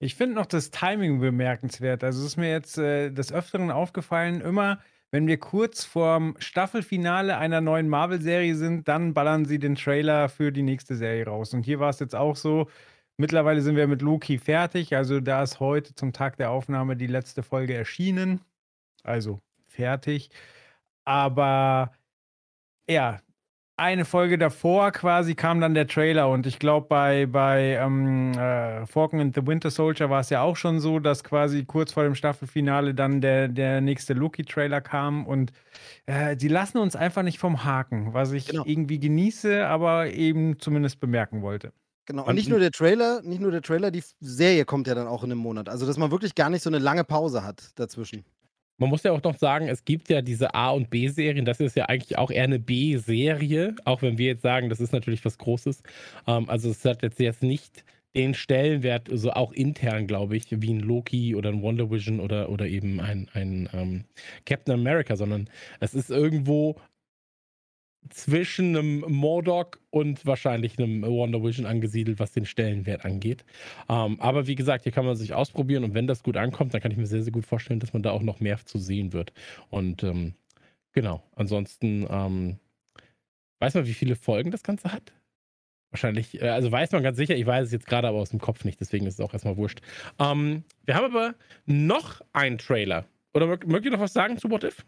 Ich 0.00 0.14
finde 0.14 0.34
noch 0.34 0.46
das 0.46 0.70
Timing 0.70 1.20
bemerkenswert. 1.20 2.02
Also 2.02 2.20
es 2.20 2.26
ist 2.26 2.36
mir 2.36 2.50
jetzt 2.50 2.78
äh, 2.78 3.10
des 3.10 3.32
Öfteren 3.32 3.70
aufgefallen, 3.70 4.40
immer 4.40 4.80
wenn 5.12 5.26
wir 5.26 5.38
kurz 5.38 5.84
vorm 5.84 6.36
Staffelfinale 6.38 7.36
einer 7.36 7.60
neuen 7.60 7.88
Marvel-Serie 7.88 8.54
sind, 8.54 8.86
dann 8.86 9.12
ballern 9.12 9.44
sie 9.44 9.58
den 9.58 9.74
Trailer 9.74 10.28
für 10.28 10.52
die 10.52 10.62
nächste 10.62 10.94
Serie 10.94 11.26
raus. 11.26 11.52
Und 11.52 11.64
hier 11.64 11.80
war 11.80 11.90
es 11.90 11.98
jetzt 11.98 12.14
auch 12.14 12.36
so. 12.36 12.68
Mittlerweile 13.16 13.60
sind 13.60 13.76
wir 13.76 13.88
mit 13.88 14.02
Loki 14.02 14.38
fertig. 14.38 14.94
Also 14.96 15.20
da 15.20 15.42
ist 15.42 15.60
heute 15.60 15.94
zum 15.94 16.12
Tag 16.12 16.36
der 16.36 16.50
Aufnahme 16.50 16.96
die 16.96 17.08
letzte 17.08 17.42
Folge 17.42 17.74
erschienen. 17.74 18.40
Also 19.02 19.40
fertig. 19.66 20.30
Aber 21.04 21.92
ja, 22.88 23.20
eine 23.80 24.04
Folge 24.04 24.36
davor 24.36 24.92
quasi 24.92 25.34
kam 25.34 25.60
dann 25.60 25.74
der 25.74 25.86
Trailer 25.86 26.28
und 26.28 26.46
ich 26.46 26.58
glaube 26.58 26.86
bei, 26.88 27.26
bei 27.26 27.78
ähm, 27.80 28.32
äh, 28.32 28.86
Falcon 28.86 29.20
and 29.20 29.34
the 29.34 29.46
Winter 29.46 29.70
Soldier 29.70 30.10
war 30.10 30.20
es 30.20 30.28
ja 30.28 30.42
auch 30.42 30.56
schon 30.56 30.80
so, 30.80 30.98
dass 30.98 31.24
quasi 31.24 31.64
kurz 31.64 31.92
vor 31.92 32.04
dem 32.04 32.14
Staffelfinale 32.14 32.94
dann 32.94 33.20
der, 33.20 33.48
der 33.48 33.80
nächste 33.80 34.12
Loki-Trailer 34.12 34.82
kam 34.82 35.26
und 35.26 35.52
äh, 36.06 36.36
die 36.36 36.48
lassen 36.48 36.78
uns 36.78 36.94
einfach 36.94 37.22
nicht 37.22 37.38
vom 37.38 37.64
Haken, 37.64 38.12
was 38.12 38.32
ich 38.32 38.48
genau. 38.48 38.64
irgendwie 38.66 39.00
genieße, 39.00 39.66
aber 39.66 40.10
eben 40.10 40.58
zumindest 40.58 41.00
bemerken 41.00 41.40
wollte. 41.40 41.72
Genau, 42.04 42.26
und 42.26 42.34
nicht 42.34 42.48
nur 42.48 42.58
der 42.58 42.72
Trailer, 42.72 43.22
nicht 43.22 43.40
nur 43.40 43.50
der 43.50 43.62
Trailer, 43.62 43.90
die 43.90 44.02
Serie 44.20 44.64
kommt 44.64 44.88
ja 44.88 44.94
dann 44.94 45.06
auch 45.06 45.22
in 45.22 45.30
einem 45.30 45.40
Monat. 45.40 45.68
Also, 45.68 45.86
dass 45.86 45.96
man 45.96 46.10
wirklich 46.10 46.34
gar 46.34 46.50
nicht 46.50 46.62
so 46.62 46.68
eine 46.68 46.78
lange 46.78 47.04
Pause 47.04 47.44
hat 47.44 47.70
dazwischen. 47.78 48.24
Man 48.80 48.88
muss 48.88 49.02
ja 49.02 49.12
auch 49.12 49.22
noch 49.22 49.36
sagen, 49.36 49.68
es 49.68 49.84
gibt 49.84 50.08
ja 50.08 50.22
diese 50.22 50.54
A- 50.54 50.70
und 50.70 50.88
B-Serien. 50.88 51.44
Das 51.44 51.60
ist 51.60 51.76
ja 51.76 51.84
eigentlich 51.84 52.16
auch 52.16 52.30
eher 52.30 52.44
eine 52.44 52.58
B-Serie, 52.58 53.76
auch 53.84 54.00
wenn 54.00 54.16
wir 54.16 54.28
jetzt 54.28 54.42
sagen, 54.42 54.70
das 54.70 54.80
ist 54.80 54.94
natürlich 54.94 55.22
was 55.24 55.36
Großes. 55.36 55.82
Ähm, 56.26 56.48
also 56.48 56.70
es 56.70 56.82
hat 56.86 57.02
jetzt, 57.02 57.20
jetzt 57.20 57.42
nicht 57.42 57.84
den 58.16 58.32
Stellenwert, 58.32 59.10
also 59.10 59.32
auch 59.32 59.52
intern, 59.52 60.06
glaube 60.06 60.34
ich, 60.34 60.46
wie 60.50 60.72
ein 60.72 60.80
Loki 60.80 61.34
oder 61.36 61.50
ein 61.50 61.60
Wonder 61.60 61.90
Vision 61.90 62.20
oder, 62.20 62.48
oder 62.48 62.66
eben 62.66 63.00
ein, 63.00 63.28
ein 63.34 63.68
ähm, 63.74 64.04
Captain 64.46 64.74
America, 64.74 65.14
sondern 65.14 65.48
es 65.80 65.94
ist 65.94 66.10
irgendwo 66.10 66.76
zwischen 68.08 68.76
einem 68.76 69.00
Mordok 69.08 69.78
und 69.90 70.24
wahrscheinlich 70.26 70.78
einem 70.78 71.02
Wonder 71.02 71.42
Vision 71.42 71.66
angesiedelt, 71.66 72.18
was 72.18 72.32
den 72.32 72.46
Stellenwert 72.46 73.04
angeht. 73.04 73.44
Ähm, 73.88 74.20
aber 74.20 74.46
wie 74.46 74.54
gesagt, 74.54 74.84
hier 74.84 74.92
kann 74.92 75.04
man 75.04 75.16
sich 75.16 75.34
ausprobieren 75.34 75.84
und 75.84 75.94
wenn 75.94 76.06
das 76.06 76.22
gut 76.22 76.36
ankommt, 76.36 76.74
dann 76.74 76.80
kann 76.80 76.90
ich 76.90 76.98
mir 76.98 77.06
sehr, 77.06 77.22
sehr 77.22 77.32
gut 77.32 77.46
vorstellen, 77.46 77.80
dass 77.80 77.92
man 77.92 78.02
da 78.02 78.10
auch 78.10 78.22
noch 78.22 78.40
mehr 78.40 78.58
zu 78.64 78.78
sehen 78.78 79.12
wird. 79.12 79.32
Und 79.68 80.02
ähm, 80.02 80.34
genau, 80.92 81.22
ansonsten 81.36 82.06
ähm, 82.10 82.58
weiß 83.60 83.74
man, 83.74 83.86
wie 83.86 83.94
viele 83.94 84.16
Folgen 84.16 84.50
das 84.50 84.62
Ganze 84.62 84.92
hat? 84.92 85.12
Wahrscheinlich, 85.90 86.40
äh, 86.40 86.48
also 86.48 86.72
weiß 86.72 86.92
man 86.92 87.02
ganz 87.02 87.16
sicher, 87.16 87.36
ich 87.36 87.46
weiß 87.46 87.66
es 87.66 87.72
jetzt 87.72 87.86
gerade 87.86 88.08
aber 88.08 88.18
aus 88.18 88.30
dem 88.30 88.40
Kopf 88.40 88.64
nicht, 88.64 88.80
deswegen 88.80 89.06
ist 89.06 89.14
es 89.14 89.20
auch 89.20 89.32
erstmal 89.32 89.56
wurscht. 89.56 89.80
Ähm, 90.18 90.64
wir 90.84 90.94
haben 90.94 91.04
aber 91.04 91.34
noch 91.66 92.22
einen 92.32 92.58
Trailer. 92.58 93.04
Oder 93.34 93.46
mögt 93.46 93.84
ihr 93.84 93.90
noch 93.92 94.00
was 94.00 94.12
sagen 94.12 94.38
zu 94.38 94.50
What 94.50 94.64
If? 94.64 94.84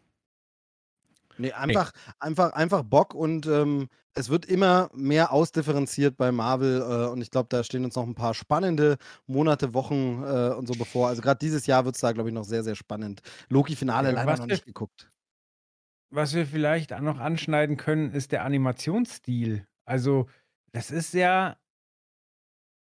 Nee, 1.39 1.53
einfach, 1.53 1.93
einfach, 2.19 2.53
einfach 2.53 2.83
Bock 2.83 3.15
und 3.15 3.47
ähm, 3.47 3.89
es 4.15 4.29
wird 4.29 4.45
immer 4.47 4.91
mehr 4.95 5.33
ausdifferenziert 5.33 6.17
bei 6.17 6.33
Marvel 6.33 6.81
äh, 6.81 7.11
und 7.11 7.21
ich 7.23 7.31
glaube, 7.31 7.49
da 7.49 7.65
stehen 7.65 7.85
uns 7.85 7.97
noch 7.97 8.07
ein 8.07 8.15
paar 8.15 8.35
spannende 8.35 8.97
Monate, 9.27 9.75
Wochen 9.75 10.23
äh, 10.23 10.55
und 10.55 10.67
so 10.67 10.75
bevor. 10.75 11.09
Also 11.09 11.23
gerade 11.23 11.39
dieses 11.39 11.67
Jahr 11.67 11.85
wird 11.85 11.95
es 11.95 12.01
da, 12.01 12.13
glaube 12.13 12.29
ich, 12.29 12.35
noch 12.35 12.45
sehr, 12.45 12.63
sehr 12.63 12.75
spannend. 12.75 13.23
Loki-Finale 13.49 14.11
äh, 14.11 14.13
leider 14.13 14.37
noch 14.37 14.47
nicht 14.47 14.67
geguckt. 14.67 15.11
was 16.11 16.35
wir 16.35 16.47
vielleicht 16.47 16.93
auch 16.93 17.01
noch 17.01 17.19
anschneiden 17.19 17.77
können, 17.77 18.13
ist 18.13 18.33
der 18.33 18.45
Animationsstil. 18.45 19.67
Also, 19.85 20.29
das 20.73 20.91
ist 20.91 21.15
ja 21.15 21.57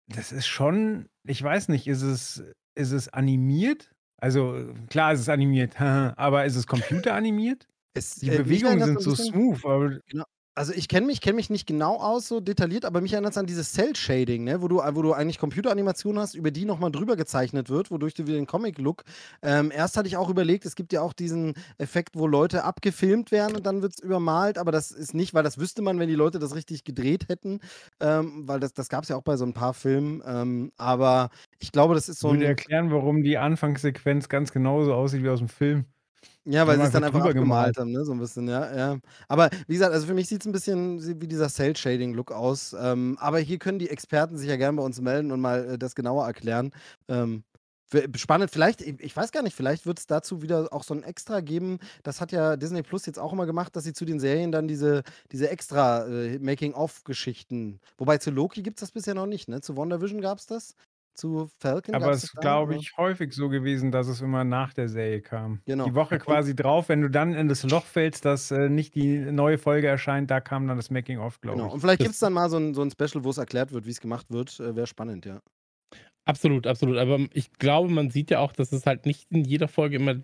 das 0.08 0.32
ist 0.32 0.46
schon 0.48 1.10
ich 1.24 1.42
weiß 1.42 1.70
nicht, 1.70 1.88
ist 1.88 2.04
es 2.04 2.44
ist 2.76 2.92
es 2.92 3.10
animiert? 3.10 3.92
Also, 4.18 4.74
klar, 4.90 5.14
ist 5.14 5.22
es 5.22 5.30
animiert, 5.30 5.80
aber 5.82 6.46
ist 6.46 6.56
es 6.56 6.68
computeranimiert? 6.68 7.68
Es, 7.96 8.16
Die 8.16 8.30
äh, 8.30 8.38
Bewegungen 8.38 8.84
sind 8.84 9.02
so 9.02 9.16
smooth, 9.16 9.62
Genau. 10.08 10.26
Also 10.58 10.72
ich 10.72 10.88
kenne 10.88 11.06
mich, 11.06 11.20
kenn 11.20 11.36
mich 11.36 11.50
nicht 11.50 11.68
genau 11.68 11.98
aus, 11.98 12.30
so 12.30 12.40
detailliert, 12.40 12.86
aber 12.86 13.02
mich 13.02 13.12
erinnert 13.12 13.34
es 13.34 13.38
an 13.38 13.46
dieses 13.46 13.74
Cell-Shading, 13.74 14.46
ne? 14.46 14.62
wo, 14.62 14.70
du, 14.70 14.78
wo 14.78 15.02
du 15.02 15.12
eigentlich 15.12 15.38
Computeranimationen 15.38 16.22
hast, 16.22 16.34
über 16.34 16.50
die 16.50 16.64
nochmal 16.64 16.92
drüber 16.92 17.18
gezeichnet 17.18 17.70
wird, 17.70 17.92
wodurch 17.92 18.14
du 18.14 18.26
wieder 18.26 18.38
den 18.38 18.48
Comic-Look. 18.48 19.04
Ähm, 19.42 19.70
erst 19.76 19.98
hatte 19.98 20.08
ich 20.08 20.16
auch 20.16 20.30
überlegt, 20.30 20.66
es 20.66 20.76
gibt 20.76 20.94
ja 20.94 21.02
auch 21.02 21.12
diesen 21.12 21.56
Effekt, 21.78 22.16
wo 22.16 22.26
Leute 22.26 22.64
abgefilmt 22.64 23.34
werden 23.34 23.58
und 23.58 23.66
dann 23.66 23.82
wird 23.82 23.96
es 23.98 24.00
übermalt, 24.00 24.58
aber 24.58 24.72
das 24.72 24.92
ist 24.92 25.14
nicht, 25.14 25.34
weil 25.34 25.44
das 25.44 25.58
wüsste 25.58 25.82
man, 25.82 26.00
wenn 26.00 26.08
die 26.08 26.16
Leute 26.16 26.40
das 26.40 26.56
richtig 26.56 26.86
gedreht 26.86 27.28
hätten, 27.28 27.60
ähm, 28.00 28.48
weil 28.48 28.62
das, 28.62 28.74
das 28.74 28.88
gab 28.88 29.04
es 29.04 29.10
ja 29.10 29.18
auch 29.18 29.24
bei 29.24 29.36
so 29.36 29.44
ein 29.44 29.54
paar 29.54 29.74
Filmen. 29.74 30.24
Ähm, 30.26 30.72
aber 30.78 31.32
ich 31.60 31.74
glaube, 31.74 31.96
das 31.96 32.08
ist 32.08 32.22
so 32.22 32.30
würde 32.30 32.46
ein. 32.46 32.48
erklären, 32.52 32.92
warum 32.92 33.24
die 33.24 33.38
Anfangssequenz 33.38 34.30
ganz 34.30 34.54
genauso 34.54 34.94
aussieht 34.94 35.22
wie 35.22 35.30
aus 35.30 35.40
dem 35.40 35.50
Film. 35.50 35.86
Ja, 36.48 36.68
weil 36.68 36.78
sie 36.80 36.86
es 36.86 36.92
dann 36.92 37.04
einfach 37.04 37.24
gemalt. 37.34 37.78
haben, 37.78 37.92
ne? 37.92 38.06
So 38.06 38.12
ein 38.14 38.20
bisschen, 38.20 38.48
ja, 38.48 38.76
ja. 38.76 39.00
Aber 39.28 39.50
wie 39.68 39.74
gesagt, 39.74 39.94
also 39.94 40.06
für 40.06 40.14
mich 40.14 40.28
sieht 40.28 40.42
es 40.42 40.46
ein 40.48 40.52
bisschen 40.52 41.20
wie 41.20 41.28
dieser 41.28 41.50
Cell-Shading-Look 41.50 42.32
aus. 42.32 42.76
Ähm, 42.80 43.18
aber 43.20 43.40
hier 43.40 43.58
können 43.58 43.80
die 43.80 43.90
Experten 43.90 44.38
sich 44.38 44.48
ja 44.48 44.56
gerne 44.56 44.78
bei 44.78 44.84
uns 44.84 45.02
melden 45.02 45.32
und 45.32 45.42
mal 45.42 45.66
äh, 45.74 45.78
das 45.80 45.96
genauer 45.96 46.26
erklären. 46.28 46.72
Ähm, 47.08 47.44
spannend, 48.16 48.52
vielleicht, 48.52 48.82
ich 48.82 49.00
ich 49.00 49.16
weiß 49.16 49.32
gar 49.32 49.42
nicht, 49.42 49.56
vielleicht 49.56 49.86
wird 49.88 50.00
es 50.00 50.08
dazu 50.08 50.42
wieder 50.44 50.72
auch 50.72 50.84
so 50.84 50.94
ein 50.94 51.02
Extra 51.04 51.40
geben. 51.42 51.80
Das 52.04 52.22
hat 52.22 52.32
ja 52.32 52.58
Disney 52.58 52.84
Plus 52.84 53.06
jetzt 53.08 53.20
auch 53.20 53.34
immer 53.34 53.46
gemacht, 53.48 53.76
dass 53.76 53.84
sie 53.84 53.94
zu 53.94 54.06
den 54.06 54.20
Serien 54.20 54.52
dann 54.52 54.68
diese, 54.68 55.02
diese 55.32 55.50
extra 55.50 56.06
äh, 56.08 56.38
Making-of-Geschichten. 56.40 57.80
Wobei 57.98 58.20
zu 58.20 58.30
Loki 58.32 58.62
gibt 58.62 58.78
es 58.78 58.82
das 58.82 58.92
bisher 58.92 59.16
noch 59.16 59.28
nicht, 59.28 59.48
ne? 59.50 59.62
Zu 59.62 59.78
WandaVision 59.78 60.22
gab 60.22 60.38
es 60.38 60.46
das. 60.48 60.76
Zu 61.16 61.50
Falcon 61.60 61.96
Aber 61.96 62.12
es 62.12 62.26
ist, 62.26 62.36
glaube 62.36 62.74
aber- 62.74 62.82
ich, 62.82 62.96
häufig 62.98 63.34
so 63.34 63.50
gewesen, 63.50 63.92
dass 63.92 64.08
es 64.08 64.22
immer 64.22 64.44
nach 64.44 64.74
der 64.74 64.90
Serie 64.90 65.22
kam. 65.22 65.62
Genau. 65.66 65.86
Die 65.86 65.96
Woche 65.96 66.16
Und- 66.16 66.22
quasi 66.22 66.56
drauf, 66.56 66.90
wenn 66.90 67.02
du 67.02 67.10
dann 67.10 67.34
in 67.34 67.48
das 67.48 67.64
Loch 67.64 67.86
fällst, 67.86 68.26
dass 68.26 68.52
äh, 68.52 68.70
nicht 68.70 68.96
die 68.96 69.18
neue 69.20 69.58
Folge 69.58 69.88
erscheint, 69.88 70.30
da 70.30 70.42
kam 70.42 70.68
dann 70.68 70.78
das 70.78 70.92
Making-of, 70.92 71.40
glaube 71.42 71.58
Genau. 71.58 71.68
ich. 71.70 71.74
Und 71.74 71.80
vielleicht 71.80 72.00
gibt 72.02 72.12
es 72.12 72.20
dann 72.20 72.34
mal 72.34 72.50
so 72.50 72.58
ein, 72.58 72.74
so 72.74 72.82
ein 72.82 72.92
Special, 72.92 73.24
wo 73.24 73.30
es 73.30 73.38
erklärt 73.38 73.72
wird, 73.72 73.86
wie 73.86 73.92
es 73.92 74.02
gemacht 74.02 74.28
wird. 74.30 74.60
Äh, 74.60 74.76
Wäre 74.76 74.88
spannend, 74.88 75.26
ja. 75.26 75.40
Absolut, 76.26 76.66
absolut. 76.68 76.98
Aber 76.98 77.20
ich 77.34 77.54
glaube, 77.54 77.90
man 77.90 78.10
sieht 78.10 78.32
ja 78.32 78.40
auch, 78.40 78.52
dass 78.52 78.72
es 78.72 78.86
halt 78.86 79.06
nicht 79.06 79.28
in 79.32 79.44
jeder 79.46 79.68
Folge 79.68 79.96
immer 79.98 80.16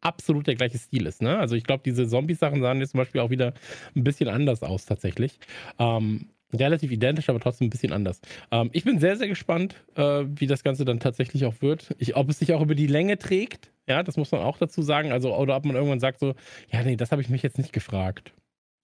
absolut 0.00 0.46
der 0.46 0.54
gleiche 0.54 0.78
Stil 0.78 1.06
ist. 1.06 1.20
Ne? 1.20 1.36
Also 1.36 1.56
ich 1.56 1.64
glaube, 1.64 1.82
diese 1.84 2.06
Zombie-Sachen 2.06 2.60
sahen 2.62 2.78
jetzt 2.78 2.92
zum 2.92 2.98
Beispiel 2.98 3.20
auch 3.20 3.30
wieder 3.30 3.52
ein 3.96 4.04
bisschen 4.04 4.28
anders 4.28 4.62
aus 4.62 4.86
tatsächlich. 4.86 5.40
Ähm, 5.80 6.30
relativ 6.54 6.90
identisch, 6.90 7.28
aber 7.28 7.40
trotzdem 7.40 7.66
ein 7.66 7.70
bisschen 7.70 7.92
anders. 7.92 8.20
Ähm, 8.50 8.70
ich 8.72 8.84
bin 8.84 8.98
sehr, 9.00 9.16
sehr 9.16 9.28
gespannt, 9.28 9.84
äh, 9.96 10.24
wie 10.26 10.46
das 10.46 10.62
Ganze 10.62 10.84
dann 10.84 11.00
tatsächlich 11.00 11.44
auch 11.44 11.60
wird. 11.60 11.94
Ich, 11.98 12.16
ob 12.16 12.28
es 12.30 12.38
sich 12.38 12.52
auch 12.54 12.62
über 12.62 12.74
die 12.74 12.86
Länge 12.86 13.18
trägt. 13.18 13.70
Ja, 13.88 14.02
das 14.02 14.16
muss 14.16 14.32
man 14.32 14.42
auch 14.42 14.58
dazu 14.58 14.82
sagen. 14.82 15.12
Also, 15.12 15.34
oder 15.36 15.56
ob 15.56 15.64
man 15.64 15.76
irgendwann 15.76 16.00
sagt 16.00 16.20
so, 16.20 16.34
ja, 16.70 16.82
nee, 16.82 16.96
das 16.96 17.12
habe 17.12 17.22
ich 17.22 17.28
mich 17.28 17.42
jetzt 17.42 17.58
nicht 17.58 17.72
gefragt. 17.72 18.32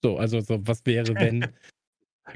So, 0.03 0.18
also 0.18 0.40
so, 0.40 0.59
was 0.66 0.85
wäre, 0.87 1.18
wenn. 1.18 1.53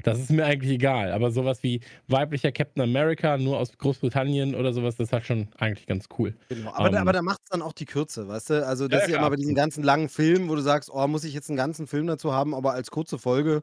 Das 0.03 0.19
ist 0.19 0.29
mir 0.31 0.45
eigentlich 0.45 0.71
egal, 0.73 1.11
aber 1.13 1.31
sowas 1.31 1.63
wie 1.63 1.81
weiblicher 2.07 2.51
Captain 2.51 2.83
America 2.83 3.37
nur 3.37 3.59
aus 3.59 3.77
Großbritannien 3.77 4.55
oder 4.55 4.73
sowas, 4.73 4.97
das 4.97 5.07
ist 5.09 5.13
halt 5.13 5.25
schon 5.25 5.49
eigentlich 5.57 5.87
ganz 5.87 6.07
cool. 6.19 6.35
Genau. 6.51 6.73
Aber, 6.73 6.89
da, 6.89 6.97
Ähm. 6.97 7.01
aber 7.01 7.13
da 7.13 7.21
macht 7.21 7.41
es 7.43 7.49
dann 7.49 7.61
auch 7.61 7.73
die 7.73 7.85
Kürze, 7.85 8.27
weißt 8.27 8.49
du? 8.49 8.65
Also, 8.65 8.87
das 8.87 9.01
Ja, 9.01 9.05
ist 9.05 9.09
ja 9.09 9.17
immer 9.17 9.29
bei 9.29 9.35
diesen 9.35 9.53
ganzen 9.53 9.83
langen 9.83 10.09
Filmen, 10.09 10.49
wo 10.49 10.55
du 10.55 10.61
sagst, 10.61 10.89
oh, 10.91 11.07
muss 11.07 11.23
ich 11.23 11.33
jetzt 11.33 11.49
einen 11.49 11.57
ganzen 11.57 11.85
Film 11.85 12.07
dazu 12.07 12.33
haben, 12.33 12.55
aber 12.55 12.73
als 12.73 12.89
kurze 12.89 13.19
Folge 13.19 13.61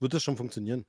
wird 0.00 0.14
das 0.14 0.22
schon 0.22 0.36
funktionieren. 0.36 0.84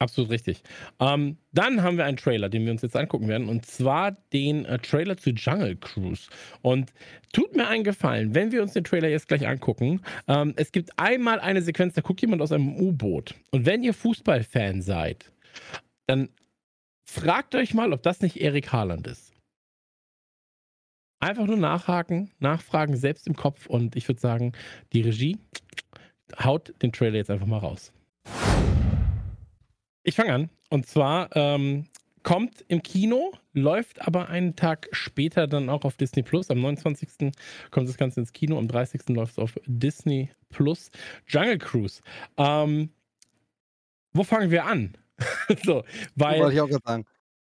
Absolut 0.00 0.30
richtig. 0.30 0.62
Ähm, 0.98 1.36
dann 1.52 1.82
haben 1.82 1.98
wir 1.98 2.06
einen 2.06 2.16
Trailer, 2.16 2.48
den 2.48 2.64
wir 2.64 2.72
uns 2.72 2.80
jetzt 2.80 2.96
angucken 2.96 3.28
werden, 3.28 3.50
und 3.50 3.66
zwar 3.66 4.12
den 4.32 4.64
äh, 4.64 4.78
Trailer 4.78 5.18
zu 5.18 5.28
Jungle 5.30 5.76
Cruise. 5.76 6.30
Und 6.62 6.94
tut 7.34 7.54
mir 7.54 7.68
einen 7.68 7.84
Gefallen, 7.84 8.34
wenn 8.34 8.50
wir 8.50 8.62
uns 8.62 8.72
den 8.72 8.82
Trailer 8.82 9.08
jetzt 9.08 9.28
gleich 9.28 9.46
angucken. 9.46 10.00
Ähm, 10.26 10.54
es 10.56 10.72
gibt 10.72 10.98
einmal 10.98 11.38
eine 11.38 11.60
Sequenz, 11.60 11.92
da 11.92 12.00
guckt 12.00 12.22
jemand 12.22 12.40
aus 12.40 12.50
einem 12.50 12.76
U-Boot. 12.76 13.34
Und 13.50 13.66
wenn 13.66 13.82
ihr 13.82 13.92
Fußballfan 13.92 14.80
seid, 14.80 15.30
dann 16.06 16.30
fragt 17.04 17.54
euch 17.54 17.74
mal, 17.74 17.92
ob 17.92 18.02
das 18.02 18.22
nicht 18.22 18.40
Erik 18.40 18.72
Haaland 18.72 19.06
ist. 19.06 19.34
Einfach 21.18 21.44
nur 21.44 21.58
nachhaken, 21.58 22.30
nachfragen, 22.38 22.96
selbst 22.96 23.26
im 23.26 23.36
Kopf. 23.36 23.66
Und 23.66 23.96
ich 23.96 24.08
würde 24.08 24.22
sagen, 24.22 24.52
die 24.94 25.02
Regie 25.02 25.36
haut 26.42 26.72
den 26.80 26.90
Trailer 26.90 27.16
jetzt 27.16 27.30
einfach 27.30 27.46
mal 27.46 27.58
raus. 27.58 27.92
Ich 30.02 30.14
fange 30.14 30.32
an. 30.32 30.50
Und 30.70 30.86
zwar 30.86 31.34
ähm, 31.36 31.86
kommt 32.22 32.64
im 32.68 32.82
Kino, 32.82 33.32
läuft 33.52 34.06
aber 34.06 34.28
einen 34.28 34.56
Tag 34.56 34.88
später 34.92 35.46
dann 35.46 35.68
auch 35.68 35.84
auf 35.84 35.96
Disney 35.96 36.22
Plus. 36.22 36.50
Am 36.50 36.60
29. 36.60 37.32
kommt 37.70 37.88
das 37.88 37.96
Ganze 37.96 38.20
ins 38.20 38.32
Kino, 38.32 38.58
am 38.58 38.68
30. 38.68 39.08
läuft 39.10 39.32
es 39.32 39.38
auf 39.38 39.58
Disney 39.66 40.30
Plus. 40.48 40.90
Jungle 41.26 41.58
Cruise. 41.58 42.00
Ähm, 42.36 42.90
wo 44.12 44.24
fangen 44.24 44.50
wir 44.50 44.64
an? 44.64 44.96
so, 45.64 45.84
weil 46.16 46.40
Wollte 46.40 46.54
ich 46.54 46.60
auch 46.60 46.80
sagen. 46.84 47.04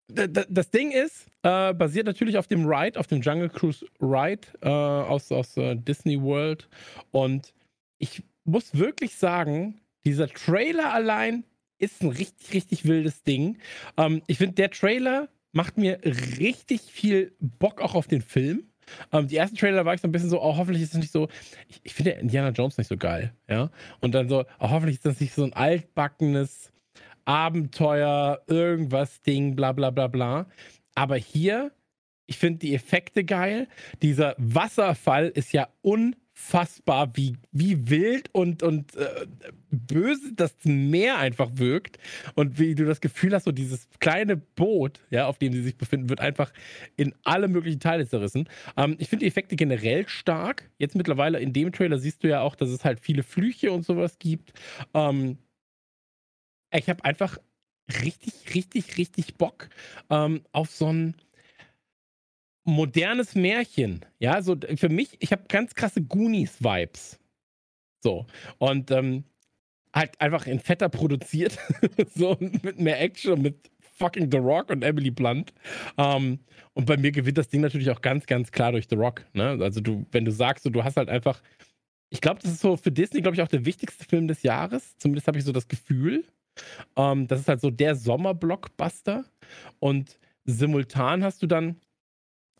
Das 0.07 0.69
Ding 0.69 0.91
ist, 0.91 1.27
äh, 1.43 1.73
basiert 1.73 2.05
natürlich 2.05 2.37
auf 2.37 2.47
dem 2.47 2.65
Ride, 2.65 2.99
auf 2.99 3.07
dem 3.07 3.21
Jungle 3.21 3.49
Cruise 3.49 3.85
Ride 3.99 4.47
äh, 4.61 4.69
aus, 4.69 5.31
aus 5.31 5.57
äh, 5.57 5.75
Disney 5.75 6.21
World. 6.21 6.67
Und 7.11 7.53
ich 7.97 8.21
muss 8.43 8.77
wirklich 8.77 9.15
sagen, 9.15 9.81
dieser 10.05 10.27
Trailer 10.27 10.93
allein 10.93 11.45
ist 11.77 12.01
ein 12.01 12.09
richtig, 12.09 12.53
richtig 12.53 12.85
wildes 12.85 13.23
Ding. 13.23 13.57
Ähm, 13.97 14.21
ich 14.27 14.37
finde, 14.37 14.55
der 14.55 14.71
Trailer 14.71 15.29
macht 15.51 15.77
mir 15.77 15.99
richtig 16.03 16.81
viel 16.81 17.35
Bock 17.39 17.81
auch 17.81 17.95
auf 17.95 18.07
den 18.07 18.21
Film. 18.21 18.63
Ähm, 19.11 19.27
die 19.27 19.37
ersten 19.37 19.57
Trailer 19.57 19.85
war 19.85 19.93
ich 19.93 20.01
so 20.01 20.07
ein 20.07 20.11
bisschen 20.11 20.29
so, 20.29 20.41
oh, 20.41 20.57
hoffentlich 20.57 20.83
ist 20.83 20.93
es 20.93 20.99
nicht 20.99 21.11
so. 21.11 21.29
Ich, 21.67 21.79
ich 21.83 21.93
finde 21.93 22.11
Indiana 22.11 22.49
Jones 22.49 22.77
nicht 22.77 22.87
so 22.87 22.97
geil, 22.97 23.33
ja. 23.47 23.69
Und 24.01 24.13
dann 24.13 24.29
so, 24.29 24.45
oh, 24.59 24.69
hoffentlich 24.69 24.97
ist 24.97 25.05
das 25.05 25.19
nicht 25.19 25.33
so 25.33 25.43
ein 25.43 25.53
altbackenes 25.53 26.71
Abenteuer, 27.25 28.41
irgendwas 28.47 29.21
Ding, 29.21 29.55
bla 29.55 29.71
bla 29.71 29.89
bla 29.91 30.07
bla. 30.07 30.47
Aber 30.95 31.15
hier, 31.15 31.71
ich 32.25 32.37
finde 32.37 32.59
die 32.59 32.75
Effekte 32.75 33.23
geil. 33.23 33.67
Dieser 34.01 34.35
Wasserfall 34.37 35.29
ist 35.29 35.53
ja 35.53 35.69
unfassbar, 36.33 37.15
wie, 37.15 37.35
wie 37.51 37.89
wild 37.89 38.29
und, 38.33 38.63
und 38.63 38.95
äh, 38.95 39.25
böse 39.71 40.33
das 40.33 40.53
Meer 40.63 41.17
einfach 41.17 41.51
wirkt. 41.55 41.97
Und 42.35 42.59
wie 42.59 42.75
du 42.75 42.85
das 42.85 43.01
Gefühl 43.01 43.33
hast, 43.33 43.45
so 43.45 43.51
dieses 43.51 43.87
kleine 43.99 44.37
Boot, 44.37 44.99
ja, 45.09 45.27
auf 45.27 45.37
dem 45.37 45.53
sie 45.53 45.61
sich 45.61 45.77
befinden, 45.77 46.09
wird 46.09 46.19
einfach 46.19 46.51
in 46.95 47.13
alle 47.23 47.47
möglichen 47.47 47.79
Teile 47.79 48.07
zerrissen. 48.07 48.49
Ähm, 48.77 48.95
ich 48.99 49.09
finde 49.09 49.23
die 49.23 49.27
Effekte 49.29 49.55
generell 49.55 50.07
stark. 50.07 50.69
Jetzt 50.77 50.95
mittlerweile 50.95 51.39
in 51.39 51.53
dem 51.53 51.71
Trailer 51.71 51.97
siehst 51.97 52.23
du 52.23 52.29
ja 52.29 52.41
auch, 52.41 52.55
dass 52.55 52.69
es 52.69 52.83
halt 52.83 52.99
viele 52.99 53.23
Flüche 53.23 53.71
und 53.71 53.85
sowas 53.85 54.17
gibt. 54.19 54.53
Ähm, 54.93 55.37
ich 56.75 56.89
habe 56.89 57.05
einfach 57.05 57.37
richtig, 58.01 58.55
richtig, 58.55 58.97
richtig 58.97 59.35
Bock 59.35 59.69
ähm, 60.09 60.41
auf 60.51 60.71
so 60.71 60.91
ein 60.91 61.15
modernes 62.63 63.35
Märchen. 63.35 64.05
Ja, 64.19 64.41
so 64.41 64.55
für 64.75 64.89
mich, 64.89 65.17
ich 65.19 65.31
habe 65.31 65.43
ganz 65.47 65.75
krasse 65.75 66.01
Goonies-Vibes. 66.01 67.19
So. 68.01 68.25
Und 68.57 68.91
ähm, 68.91 69.23
halt 69.93 70.19
einfach 70.19 70.47
in 70.47 70.59
fetter 70.59 70.89
produziert. 70.89 71.57
so 72.15 72.37
mit 72.39 72.79
mehr 72.79 73.01
Action 73.01 73.41
mit 73.41 73.71
fucking 73.97 74.31
The 74.31 74.37
Rock 74.37 74.69
und 74.69 74.83
Emily 74.83 75.11
Blunt. 75.11 75.53
Ähm, 75.97 76.39
und 76.73 76.85
bei 76.85 76.97
mir 76.97 77.11
gewinnt 77.11 77.37
das 77.37 77.49
Ding 77.49 77.61
natürlich 77.61 77.89
auch 77.91 78.01
ganz, 78.01 78.25
ganz 78.25 78.51
klar 78.51 78.71
durch 78.71 78.87
The 78.89 78.95
Rock. 78.95 79.25
Ne? 79.33 79.57
Also 79.61 79.81
du, 79.81 80.05
wenn 80.11 80.25
du 80.25 80.31
sagst, 80.31 80.63
so, 80.63 80.69
du 80.69 80.83
hast 80.83 80.97
halt 80.97 81.09
einfach. 81.09 81.41
Ich 82.09 82.21
glaube, 82.21 82.39
das 82.43 82.51
ist 82.51 82.61
so 82.61 82.77
für 82.77 82.91
Disney, 82.91 83.21
glaube 83.21 83.35
ich, 83.35 83.41
auch 83.41 83.47
der 83.47 83.65
wichtigste 83.65 84.05
Film 84.05 84.27
des 84.27 84.43
Jahres. 84.43 84.97
Zumindest 84.97 85.27
habe 85.27 85.39
ich 85.39 85.45
so 85.45 85.51
das 85.51 85.67
Gefühl. 85.67 86.25
Ähm, 86.95 87.27
das 87.27 87.39
ist 87.39 87.47
halt 87.47 87.61
so 87.61 87.71
der 87.71 87.95
Sommerblockbuster. 87.95 89.25
Und 89.79 90.19
simultan 90.45 91.23
hast 91.23 91.41
du 91.41 91.47
dann 91.47 91.77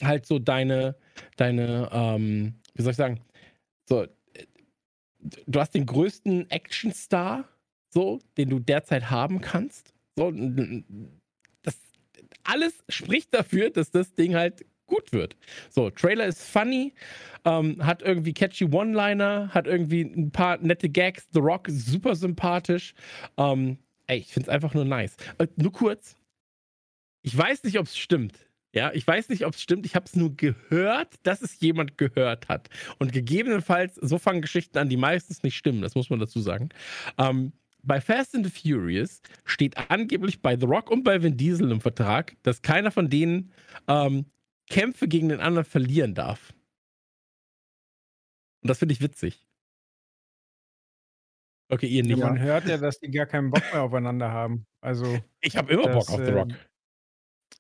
halt 0.02 0.26
so 0.26 0.40
deine, 0.40 0.96
deine, 1.38 1.90
ähm, 1.92 2.56
wie 2.74 2.82
soll 2.82 2.92
ich 2.92 2.98
sagen, 2.98 3.22
so, 3.88 4.04
äh, 4.04 4.08
du 5.46 5.60
hast 5.60 5.76
den 5.76 5.86
größten 5.86 6.50
Actionstar, 6.50 7.48
so, 7.90 8.20
den 8.38 8.50
du 8.50 8.60
derzeit 8.60 9.10
haben 9.10 9.42
kannst. 9.42 9.94
So, 10.16 10.32
das 11.62 11.78
alles 12.44 12.84
spricht 12.90 13.34
dafür, 13.34 13.70
dass 13.70 13.92
das 13.92 14.14
Ding 14.16 14.36
halt 14.36 14.66
gut 14.86 15.12
wird. 15.12 15.36
So, 15.70 15.90
Trailer 15.90 16.26
ist 16.26 16.44
funny, 16.44 16.94
ähm, 17.46 17.84
hat 17.86 18.02
irgendwie 18.02 18.34
catchy 18.34 18.66
One-Liner, 18.66 19.50
hat 19.54 19.68
irgendwie 19.68 20.02
ein 20.02 20.32
paar 20.32 20.58
nette 20.58 20.90
Gags. 20.90 21.28
The 21.32 21.40
Rock 21.40 21.68
ist 21.68 21.88
super 21.88 22.16
sympathisch. 22.16 22.94
Ähm, 23.38 23.78
ey, 24.08 24.20
ich 24.20 24.34
finde 24.34 24.50
es 24.50 24.54
einfach 24.54 24.74
nur 24.74 24.86
nice. 24.86 25.16
Äh, 25.38 25.48
nur 25.56 25.72
kurz. 25.72 26.16
Ich 27.22 27.38
weiß 27.38 27.64
nicht, 27.64 27.80
ob 27.80 27.86
es 27.86 27.98
stimmt. 27.98 28.38
Ja, 28.74 28.92
ich 28.92 29.06
weiß 29.06 29.30
nicht, 29.30 29.46
ob 29.46 29.54
es 29.54 29.62
stimmt. 29.62 29.86
Ich 29.86 29.96
habe 29.96 30.06
es 30.06 30.16
nur 30.16 30.36
gehört, 30.36 31.16
dass 31.24 31.42
es 31.44 31.60
jemand 31.60 31.98
gehört 31.98 32.48
hat. 32.50 32.70
Und 32.98 33.14
gegebenenfalls, 33.14 33.96
so 33.96 34.18
fangen 34.18 34.42
Geschichten 34.42 34.78
an, 34.80 34.90
die 34.90 34.98
meistens 34.98 35.44
nicht 35.44 35.56
stimmen. 35.56 35.82
Das 35.82 35.94
muss 35.94 36.10
man 36.10 36.20
dazu 36.20 36.40
sagen. 36.40 36.70
Ähm, 37.20 37.54
bei 37.84 38.02
Fast 38.02 38.34
and 38.34 38.46
the 38.46 38.52
Furious 38.52 39.22
steht 39.46 39.78
angeblich 39.92 40.42
bei 40.42 40.58
The 40.58 40.66
Rock 40.66 40.90
und 40.90 41.04
bei 41.04 41.22
Vin 41.22 41.38
Diesel 41.38 41.72
im 41.72 41.82
Vertrag, 41.82 42.36
dass 42.42 42.62
keiner 42.62 42.90
von 42.90 43.10
denen 43.10 43.52
ähm, 43.88 44.26
Kämpfe 44.70 45.08
gegen 45.08 45.30
den 45.30 45.40
anderen 45.40 45.66
verlieren 45.66 46.16
darf. 46.16 46.54
Und 48.62 48.70
das 48.70 48.80
finde 48.80 48.94
ich 48.94 49.02
witzig. 49.02 49.46
Okay, 51.70 51.88
ihr 51.88 52.04
nicht. 52.04 52.18
Ja, 52.18 52.28
man 52.28 52.40
hört 52.40 52.66
ja, 52.68 52.78
dass 52.78 53.00
die 53.00 53.12
gar 53.12 53.26
keinen 53.26 53.52
Bock 53.52 53.64
mehr 53.72 53.84
aufeinander 53.84 54.32
haben. 54.32 54.66
Also. 54.82 55.20
Ich 55.42 55.58
habe 55.58 55.74
immer 55.74 55.88
das, 55.88 56.08
Bock 56.08 56.10
auf 56.10 56.26
The 56.26 56.32
Rock. 56.32 56.50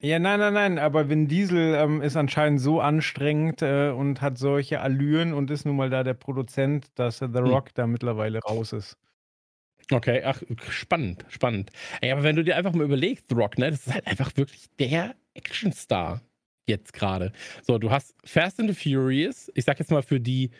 Ja, 0.06 0.20
nein, 0.20 0.40
nein, 0.40 0.54
nein, 0.54 0.80
aber 0.80 1.08
Vin 1.10 1.28
Diesel 1.30 1.76
ähm, 1.76 2.02
ist 2.02 2.18
anscheinend 2.18 2.60
so 2.60 2.82
anstrengend 2.82 3.62
äh, 3.62 3.90
und 3.90 4.20
hat 4.22 4.38
solche 4.38 4.82
Allüren 4.82 5.34
und 5.34 5.50
ist 5.50 5.66
nun 5.66 5.78
mal 5.78 5.90
da 5.90 6.04
der 6.04 6.14
Produzent, 6.14 6.88
dass 6.96 7.22
äh, 7.22 7.30
The 7.32 7.40
Hm. 7.40 7.46
Rock 7.48 7.74
da 7.74 7.88
mittlerweile 7.88 8.40
raus 8.40 8.74
ist. 8.74 8.98
Okay, 9.92 10.22
ach, 10.24 10.42
spannend, 10.70 11.26
spannend. 11.30 11.72
Ey, 12.02 12.12
aber 12.12 12.24
wenn 12.24 12.36
du 12.36 12.44
dir 12.44 12.56
einfach 12.56 12.74
mal 12.74 12.86
überlegst, 12.86 13.26
The 13.30 13.36
Rock, 13.36 13.58
ne, 13.58 13.70
das 13.72 13.86
ist 13.86 13.94
halt 13.94 14.08
einfach 14.08 14.36
wirklich 14.38 14.66
der 14.80 15.16
Actionstar 15.36 16.22
jetzt 16.68 16.94
gerade. 16.94 17.34
So, 17.64 17.78
du 17.78 17.92
hast 17.92 18.16
Fast 18.24 18.60
and 18.60 18.74
the 18.74 18.76
Furious, 18.76 19.52
ich 19.56 19.66
sag 19.66 19.80
jetzt 19.80 19.92
mal 19.92 20.02
für 20.02 20.20
die, 20.22 20.52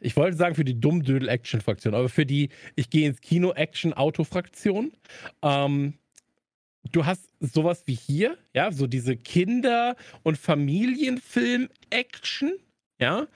ich 0.00 0.16
wollte 0.16 0.36
sagen 0.36 0.54
für 0.54 0.64
die 0.64 0.80
Dummdödel-Action-Fraktion, 0.80 1.94
aber 1.94 2.08
für 2.08 2.26
die, 2.26 2.50
ich 2.76 2.90
gehe 2.90 3.08
ins 3.08 3.20
Kino-Action-Auto-Fraktion. 3.20 4.92
Ähm, 5.42 5.94
du 6.94 7.06
hast 7.06 7.30
sowas 7.40 7.82
wie 7.86 7.94
hier, 7.94 8.36
ja, 8.54 8.70
so 8.72 8.86
diese 8.86 9.16
Kinder- 9.16 9.96
und 10.22 10.38
Familienfilm-Action, 10.38 12.58
ja. 13.00 13.26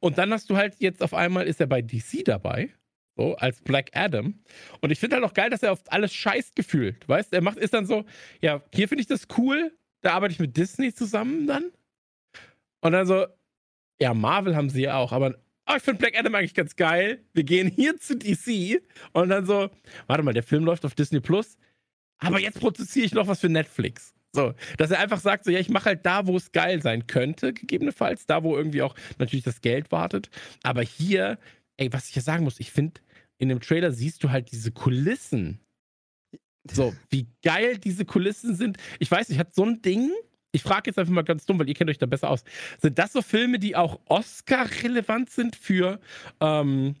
Und 0.00 0.18
dann 0.18 0.32
hast 0.32 0.50
du 0.50 0.56
halt 0.56 0.76
jetzt 0.78 1.02
auf 1.02 1.14
einmal 1.14 1.46
ist 1.46 1.60
er 1.60 1.66
bei 1.66 1.82
DC 1.82 2.24
dabei. 2.24 2.70
So, 3.16 3.36
als 3.36 3.60
Black 3.60 3.90
Adam. 3.94 4.40
Und 4.80 4.90
ich 4.90 4.98
finde 4.98 5.16
halt 5.16 5.24
auch 5.24 5.34
geil, 5.34 5.48
dass 5.48 5.62
er 5.62 5.70
auf 5.70 5.82
alles 5.86 6.12
scheißt 6.12 6.56
gefühlt. 6.56 7.08
Weißt 7.08 7.32
er 7.32 7.42
macht, 7.42 7.58
ist 7.58 7.72
dann 7.72 7.86
so, 7.86 8.04
ja, 8.40 8.60
hier 8.74 8.88
finde 8.88 9.02
ich 9.02 9.06
das 9.06 9.28
cool, 9.38 9.72
da 10.00 10.14
arbeite 10.14 10.32
ich 10.32 10.40
mit 10.40 10.56
Disney 10.56 10.92
zusammen 10.92 11.46
dann. 11.46 11.70
Und 12.80 12.92
dann 12.92 13.06
so, 13.06 13.26
ja, 14.00 14.14
Marvel 14.14 14.56
haben 14.56 14.68
sie 14.68 14.82
ja 14.82 14.96
auch, 14.96 15.12
aber 15.12 15.36
oh, 15.68 15.74
ich 15.76 15.82
finde 15.82 16.00
Black 16.00 16.18
Adam 16.18 16.34
eigentlich 16.34 16.54
ganz 16.54 16.74
geil. 16.74 17.24
Wir 17.32 17.44
gehen 17.44 17.68
hier 17.68 17.98
zu 17.98 18.16
DC 18.16 18.82
und 19.12 19.28
dann 19.28 19.46
so, 19.46 19.70
warte 20.06 20.22
mal, 20.22 20.34
der 20.34 20.42
Film 20.42 20.64
läuft 20.64 20.84
auf 20.84 20.94
Disney 20.94 21.20
Plus, 21.20 21.56
aber 22.24 22.40
jetzt 22.40 22.60
produziere 22.60 23.06
ich 23.06 23.14
noch 23.14 23.26
was 23.26 23.40
für 23.40 23.48
Netflix. 23.48 24.14
So, 24.34 24.52
dass 24.78 24.90
er 24.90 24.98
einfach 24.98 25.20
sagt, 25.20 25.44
so, 25.44 25.52
ja, 25.52 25.60
ich 25.60 25.68
mache 25.68 25.86
halt 25.86 26.04
da, 26.04 26.26
wo 26.26 26.36
es 26.36 26.50
geil 26.50 26.82
sein 26.82 27.06
könnte, 27.06 27.52
gegebenenfalls, 27.52 28.26
da, 28.26 28.42
wo 28.42 28.56
irgendwie 28.56 28.82
auch 28.82 28.96
natürlich 29.18 29.44
das 29.44 29.60
Geld 29.60 29.92
wartet. 29.92 30.28
Aber 30.64 30.82
hier, 30.82 31.38
ey, 31.76 31.92
was 31.92 32.08
ich 32.08 32.16
ja 32.16 32.22
sagen 32.22 32.42
muss, 32.42 32.58
ich 32.58 32.72
finde, 32.72 33.00
in 33.38 33.48
dem 33.48 33.60
Trailer 33.60 33.92
siehst 33.92 34.24
du 34.24 34.30
halt 34.30 34.50
diese 34.50 34.72
Kulissen. 34.72 35.60
So, 36.68 36.94
wie 37.10 37.28
geil 37.42 37.78
diese 37.78 38.04
Kulissen 38.04 38.56
sind. 38.56 38.78
Ich 38.98 39.10
weiß 39.10 39.28
nicht, 39.28 39.38
hat 39.38 39.54
so 39.54 39.64
ein 39.64 39.82
Ding, 39.82 40.10
ich 40.50 40.62
frage 40.62 40.90
jetzt 40.90 40.98
einfach 40.98 41.12
mal 41.12 41.22
ganz 41.22 41.46
dumm, 41.46 41.58
weil 41.58 41.68
ihr 41.68 41.74
kennt 41.74 41.90
euch 41.90 41.98
da 41.98 42.06
besser 42.06 42.30
aus. 42.30 42.42
Sind 42.80 42.98
das 42.98 43.12
so 43.12 43.22
Filme, 43.22 43.58
die 43.58 43.76
auch 43.76 44.00
Oscar-relevant 44.06 45.30
sind 45.30 45.56
für, 45.56 46.00
ähm, 46.40 46.94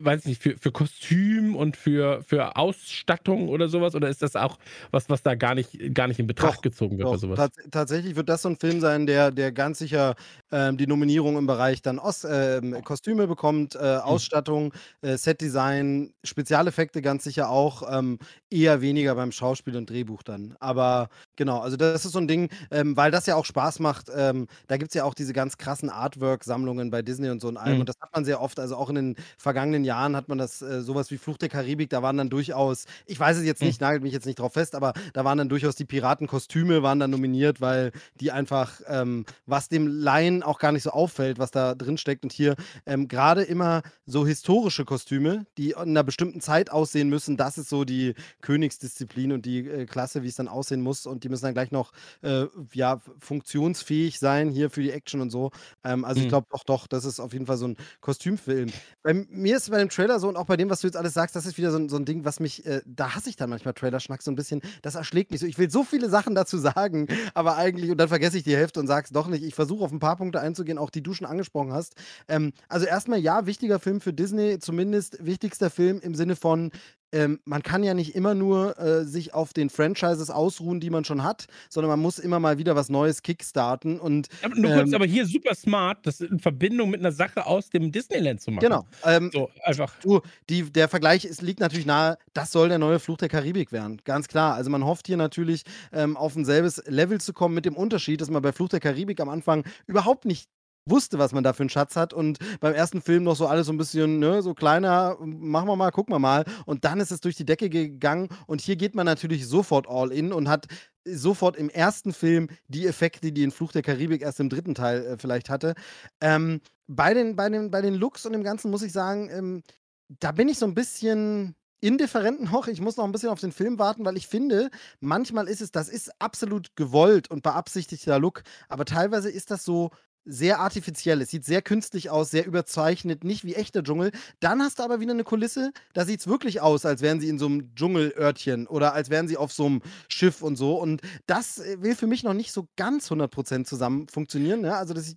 weiß 0.00 0.20
ich 0.20 0.26
nicht, 0.26 0.42
für, 0.42 0.56
für 0.58 0.72
Kostüm 0.72 1.54
und 1.54 1.76
für, 1.76 2.22
für 2.22 2.56
Ausstattung 2.56 3.48
oder 3.48 3.68
sowas? 3.68 3.94
Oder 3.94 4.08
ist 4.08 4.22
das 4.22 4.36
auch 4.36 4.58
was, 4.90 5.08
was 5.08 5.22
da 5.22 5.34
gar 5.34 5.54
nicht, 5.54 5.94
gar 5.94 6.08
nicht 6.08 6.18
in 6.18 6.26
Betracht 6.26 6.58
Doch, 6.58 6.62
gezogen 6.62 6.98
wird 6.98 7.06
Doch, 7.06 7.12
oder 7.12 7.18
sowas? 7.18 7.36
tats 7.36 7.58
tatsächlich 7.70 8.16
wird 8.16 8.28
das 8.28 8.42
so 8.42 8.48
ein 8.48 8.56
Film 8.56 8.80
sein, 8.80 9.06
der, 9.06 9.30
der 9.30 9.52
ganz 9.52 9.78
sicher 9.78 10.14
ähm, 10.50 10.76
die 10.76 10.86
Nominierung 10.86 11.36
im 11.36 11.46
Bereich 11.46 11.82
dann 11.82 11.98
Os 11.98 12.24
ähm, 12.24 12.82
Kostüme 12.82 13.26
bekommt, 13.26 13.74
äh, 13.74 13.78
Ausstattung, 13.78 14.72
äh, 15.02 15.16
Setdesign, 15.16 16.12
Spezialeffekte 16.24 17.02
ganz 17.02 17.24
sicher 17.24 17.50
auch, 17.50 17.82
ähm, 17.90 18.18
eher 18.50 18.80
weniger 18.80 19.14
beim 19.14 19.32
Schauspiel 19.32 19.76
und 19.76 19.90
Drehbuch 19.90 20.22
dann. 20.22 20.56
Aber 20.60 21.08
genau, 21.36 21.60
also 21.60 21.76
das 21.76 22.04
ist 22.04 22.12
so 22.12 22.18
ein 22.18 22.28
Ding, 22.28 22.48
ähm, 22.70 22.96
weil 22.96 23.10
das 23.10 23.26
ja 23.26 23.36
auch 23.36 23.44
Spaß 23.44 23.78
macht. 23.80 24.10
Ähm, 24.14 24.46
da 24.66 24.76
gibt 24.76 24.90
es 24.90 24.94
ja 24.94 25.04
auch 25.04 25.14
diese 25.14 25.32
ganz 25.32 25.58
krassen 25.58 25.90
Artwork-Sammlungen 25.90 26.90
bei 26.90 27.02
Disney 27.02 27.30
und 27.30 27.40
so 27.40 27.48
und 27.48 27.56
allem. 27.56 27.74
Mhm. 27.74 27.80
Und 27.80 27.88
das 27.88 27.96
hat 28.00 28.14
man 28.14 28.24
sehr 28.24 28.40
oft, 28.40 28.58
also 28.58 28.76
auch 28.76 28.88
in 28.88 28.94
den 28.94 29.16
vergangenen 29.38 29.84
Jahren 29.84 29.89
hat 29.98 30.28
man 30.28 30.38
das 30.38 30.62
äh, 30.62 30.82
sowas 30.82 31.10
wie 31.10 31.18
Fluch 31.18 31.36
der 31.38 31.48
Karibik, 31.48 31.90
da 31.90 32.02
waren 32.02 32.16
dann 32.16 32.30
durchaus, 32.30 32.84
ich 33.06 33.18
weiß 33.18 33.36
es 33.38 33.44
jetzt 33.44 33.62
Mhm. 33.62 33.70
nicht, 33.70 33.80
nagelt 33.80 34.02
mich 34.02 34.12
jetzt 34.12 34.26
nicht 34.26 34.38
drauf 34.38 34.52
fest, 34.54 34.74
aber 34.74 34.92
da 35.12 35.24
waren 35.24 35.38
dann 35.38 35.48
durchaus 35.48 35.74
die 35.76 35.84
Piratenkostüme 35.84 36.82
waren 36.82 36.98
dann 37.00 37.10
nominiert, 37.10 37.60
weil 37.60 37.92
die 38.20 38.30
einfach, 38.32 38.80
ähm, 38.86 39.24
was 39.46 39.68
dem 39.68 39.86
Laien 39.86 40.42
auch 40.42 40.58
gar 40.58 40.72
nicht 40.72 40.82
so 40.84 40.90
auffällt, 40.90 41.38
was 41.38 41.50
da 41.50 41.74
drin 41.74 41.98
steckt. 41.98 42.24
Und 42.24 42.32
hier 42.32 42.54
ähm, 42.86 43.08
gerade 43.08 43.42
immer 43.42 43.82
so 44.06 44.26
historische 44.26 44.84
Kostüme, 44.84 45.46
die 45.58 45.70
in 45.70 45.76
einer 45.76 46.04
bestimmten 46.04 46.40
Zeit 46.40 46.70
aussehen 46.70 47.08
müssen, 47.08 47.36
das 47.36 47.58
ist 47.58 47.68
so 47.68 47.84
die 47.84 48.14
Königsdisziplin 48.42 49.32
und 49.32 49.46
die 49.46 49.60
äh, 49.66 49.86
Klasse, 49.86 50.22
wie 50.22 50.28
es 50.28 50.36
dann 50.36 50.48
aussehen 50.48 50.80
muss. 50.82 51.06
Und 51.06 51.24
die 51.24 51.28
müssen 51.28 51.44
dann 51.44 51.54
gleich 51.54 51.70
noch 51.72 51.92
äh, 52.22 52.46
ja, 52.72 53.00
funktionsfähig 53.18 54.18
sein 54.18 54.50
hier 54.50 54.70
für 54.70 54.82
die 54.82 54.90
Action 54.90 55.20
und 55.20 55.30
so. 55.30 55.50
Ähm, 55.84 56.04
also 56.04 56.20
ich 56.20 56.26
Mhm. 56.26 56.28
glaube 56.28 56.46
doch, 56.50 56.64
doch, 56.64 56.86
das 56.86 57.04
ist 57.04 57.20
auf 57.20 57.32
jeden 57.32 57.46
Fall 57.46 57.56
so 57.56 57.66
ein 57.68 57.76
Kostümfilm. 58.00 58.72
Bei 59.02 59.14
mir 59.14 59.56
ist 59.56 59.70
bei 59.70 59.79
dem 59.80 59.88
Trailer 59.88 60.20
so 60.20 60.28
und 60.28 60.36
auch 60.36 60.46
bei 60.46 60.56
dem, 60.56 60.70
was 60.70 60.80
du 60.80 60.86
jetzt 60.86 60.96
alles 60.96 61.14
sagst, 61.14 61.34
das 61.36 61.46
ist 61.46 61.58
wieder 61.58 61.70
so 61.70 61.78
ein, 61.78 61.88
so 61.88 61.96
ein 61.96 62.04
Ding, 62.04 62.24
was 62.24 62.40
mich, 62.40 62.64
äh, 62.66 62.82
da 62.86 63.14
hasse 63.14 63.28
ich 63.28 63.36
dann 63.36 63.50
manchmal 63.50 63.74
Trailerschnack 63.74 64.22
so 64.22 64.30
ein 64.30 64.36
bisschen, 64.36 64.60
das 64.82 64.94
erschlägt 64.94 65.30
mich 65.30 65.40
so. 65.40 65.46
Ich 65.46 65.58
will 65.58 65.70
so 65.70 65.84
viele 65.84 66.08
Sachen 66.08 66.34
dazu 66.34 66.58
sagen, 66.58 67.08
aber 67.34 67.56
eigentlich, 67.56 67.90
und 67.90 67.98
dann 67.98 68.08
vergesse 68.08 68.36
ich 68.36 68.44
die 68.44 68.56
Hälfte 68.56 68.80
und 68.80 68.86
sag's 68.86 69.10
doch 69.10 69.28
nicht. 69.28 69.42
Ich 69.42 69.54
versuche 69.54 69.84
auf 69.84 69.92
ein 69.92 69.98
paar 69.98 70.16
Punkte 70.16 70.40
einzugehen, 70.40 70.78
auch 70.78 70.90
die 70.90 71.02
du 71.02 71.14
schon 71.14 71.26
angesprochen 71.26 71.72
hast. 71.72 71.94
Ähm, 72.28 72.52
also 72.68 72.86
erstmal, 72.86 73.18
ja, 73.18 73.46
wichtiger 73.46 73.78
Film 73.78 74.00
für 74.00 74.12
Disney, 74.12 74.58
zumindest 74.58 75.24
wichtigster 75.24 75.70
Film 75.70 76.00
im 76.00 76.14
Sinne 76.14 76.36
von, 76.36 76.70
ähm, 77.12 77.40
man 77.44 77.62
kann 77.62 77.82
ja 77.82 77.94
nicht 77.94 78.14
immer 78.14 78.34
nur 78.34 78.78
äh, 78.78 79.04
sich 79.04 79.34
auf 79.34 79.52
den 79.52 79.70
Franchises 79.70 80.30
ausruhen, 80.30 80.80
die 80.80 80.90
man 80.90 81.04
schon 81.04 81.22
hat, 81.22 81.46
sondern 81.68 81.90
man 81.90 82.00
muss 82.00 82.18
immer 82.18 82.40
mal 82.40 82.58
wieder 82.58 82.76
was 82.76 82.88
Neues 82.88 83.22
kickstarten 83.22 83.98
und 83.98 84.28
Aber 84.42 84.54
nur 84.54 84.72
kurz, 84.72 84.88
ähm, 84.88 84.94
aber 84.94 85.06
hier 85.06 85.26
super 85.26 85.54
smart, 85.54 86.06
das 86.06 86.20
in 86.20 86.38
Verbindung 86.38 86.90
mit 86.90 87.00
einer 87.00 87.12
Sache 87.12 87.46
aus 87.46 87.70
dem 87.70 87.92
Disneyland 87.92 88.40
zu 88.40 88.50
machen. 88.50 88.60
genau. 88.60 88.86
Ähm, 89.04 89.30
So, 89.32 89.50
einfach. 89.64 89.94
Du, 90.00 90.20
die, 90.48 90.70
der 90.70 90.88
Vergleich 90.88 91.24
ist, 91.24 91.42
liegt 91.42 91.60
natürlich 91.60 91.86
nahe, 91.86 92.16
das 92.32 92.52
soll 92.52 92.68
der 92.68 92.78
neue 92.78 92.98
Fluch 92.98 93.18
der 93.18 93.28
Karibik 93.28 93.72
werden. 93.72 94.00
Ganz 94.04 94.28
klar. 94.28 94.54
Also 94.54 94.70
man 94.70 94.84
hofft 94.84 95.06
hier 95.06 95.16
natürlich 95.16 95.64
ähm, 95.92 96.16
auf 96.16 96.36
ein 96.36 96.44
selbes 96.44 96.82
Level 96.86 97.20
zu 97.20 97.32
kommen, 97.32 97.54
mit 97.54 97.64
dem 97.64 97.76
Unterschied, 97.76 98.20
dass 98.20 98.30
man 98.30 98.42
bei 98.42 98.52
Fluch 98.52 98.68
der 98.68 98.80
Karibik 98.80 99.20
am 99.20 99.28
Anfang 99.28 99.64
überhaupt 99.86 100.24
nicht 100.24 100.48
wusste, 100.90 101.18
was 101.18 101.32
man 101.32 101.44
da 101.44 101.52
für 101.52 101.62
einen 101.62 101.70
Schatz 101.70 101.96
hat 101.96 102.12
und 102.12 102.38
beim 102.60 102.74
ersten 102.74 103.00
Film 103.00 103.24
noch 103.24 103.36
so 103.36 103.46
alles 103.46 103.66
so 103.66 103.72
ein 103.72 103.78
bisschen, 103.78 104.18
ne, 104.18 104.42
so 104.42 104.54
kleiner, 104.54 105.16
machen 105.20 105.68
wir 105.68 105.76
mal, 105.76 105.90
gucken 105.90 106.14
wir 106.14 106.18
mal 106.18 106.44
und 106.66 106.84
dann 106.84 107.00
ist 107.00 107.12
es 107.12 107.20
durch 107.20 107.36
die 107.36 107.44
Decke 107.46 107.70
gegangen 107.70 108.28
und 108.46 108.60
hier 108.60 108.76
geht 108.76 108.94
man 108.94 109.06
natürlich 109.06 109.46
sofort 109.46 109.88
all 109.88 110.12
in 110.12 110.32
und 110.32 110.48
hat 110.48 110.66
sofort 111.04 111.56
im 111.56 111.70
ersten 111.70 112.12
Film 112.12 112.48
die 112.68 112.86
Effekte, 112.86 113.32
die 113.32 113.42
in 113.42 113.50
Fluch 113.50 113.72
der 113.72 113.82
Karibik 113.82 114.22
erst 114.22 114.40
im 114.40 114.48
dritten 114.48 114.74
Teil 114.74 115.04
äh, 115.04 115.18
vielleicht 115.18 115.48
hatte. 115.48 115.74
Ähm, 116.20 116.60
bei, 116.86 117.14
den, 117.14 117.36
bei, 117.36 117.48
den, 117.48 117.70
bei 117.70 117.80
den 117.80 117.94
Looks 117.94 118.26
und 118.26 118.32
dem 118.32 118.44
Ganzen 118.44 118.70
muss 118.70 118.82
ich 118.82 118.92
sagen, 118.92 119.30
ähm, 119.30 119.62
da 120.08 120.32
bin 120.32 120.48
ich 120.48 120.58
so 120.58 120.66
ein 120.66 120.74
bisschen 120.74 121.54
indifferent 121.80 122.42
noch. 122.52 122.68
Ich 122.68 122.80
muss 122.80 122.96
noch 122.96 123.04
ein 123.04 123.12
bisschen 123.12 123.30
auf 123.30 123.40
den 123.40 123.52
Film 123.52 123.78
warten, 123.78 124.04
weil 124.04 124.16
ich 124.16 124.26
finde, 124.26 124.70
manchmal 125.00 125.48
ist 125.48 125.62
es, 125.62 125.70
das 125.70 125.88
ist 125.88 126.10
absolut 126.20 126.76
gewollt 126.76 127.30
und 127.30 127.42
beabsichtigter 127.42 128.18
Look, 128.18 128.42
aber 128.68 128.84
teilweise 128.84 129.30
ist 129.30 129.50
das 129.50 129.64
so 129.64 129.90
sehr 130.24 130.60
artifiziell. 130.60 131.20
Es 131.22 131.30
sieht 131.30 131.44
sehr 131.44 131.62
künstlich 131.62 132.10
aus, 132.10 132.30
sehr 132.30 132.46
überzeichnet, 132.46 133.24
nicht 133.24 133.44
wie 133.44 133.54
echter 133.54 133.82
Dschungel. 133.82 134.12
Dann 134.40 134.62
hast 134.62 134.78
du 134.78 134.82
aber 134.82 135.00
wieder 135.00 135.12
eine 135.12 135.24
Kulisse, 135.24 135.72
da 135.94 136.04
sieht 136.04 136.20
es 136.20 136.26
wirklich 136.26 136.60
aus, 136.60 136.84
als 136.84 137.00
wären 137.02 137.20
sie 137.20 137.28
in 137.28 137.38
so 137.38 137.46
einem 137.46 137.74
Dschungelörtchen 137.74 138.66
oder 138.66 138.92
als 138.94 139.10
wären 139.10 139.28
sie 139.28 139.36
auf 139.36 139.52
so 139.52 139.66
einem 139.66 139.82
Schiff 140.08 140.42
und 140.42 140.56
so. 140.56 140.76
Und 140.80 141.00
das 141.26 141.58
äh, 141.58 141.80
will 141.80 141.94
für 141.96 142.06
mich 142.06 142.22
noch 142.22 142.34
nicht 142.34 142.52
so 142.52 142.68
ganz 142.76 143.10
100% 143.10 143.64
zusammen 143.64 144.08
funktionieren. 144.08 144.64
Ja? 144.64 144.78
Also, 144.78 144.94
das 144.94 145.08
ich, 145.08 145.16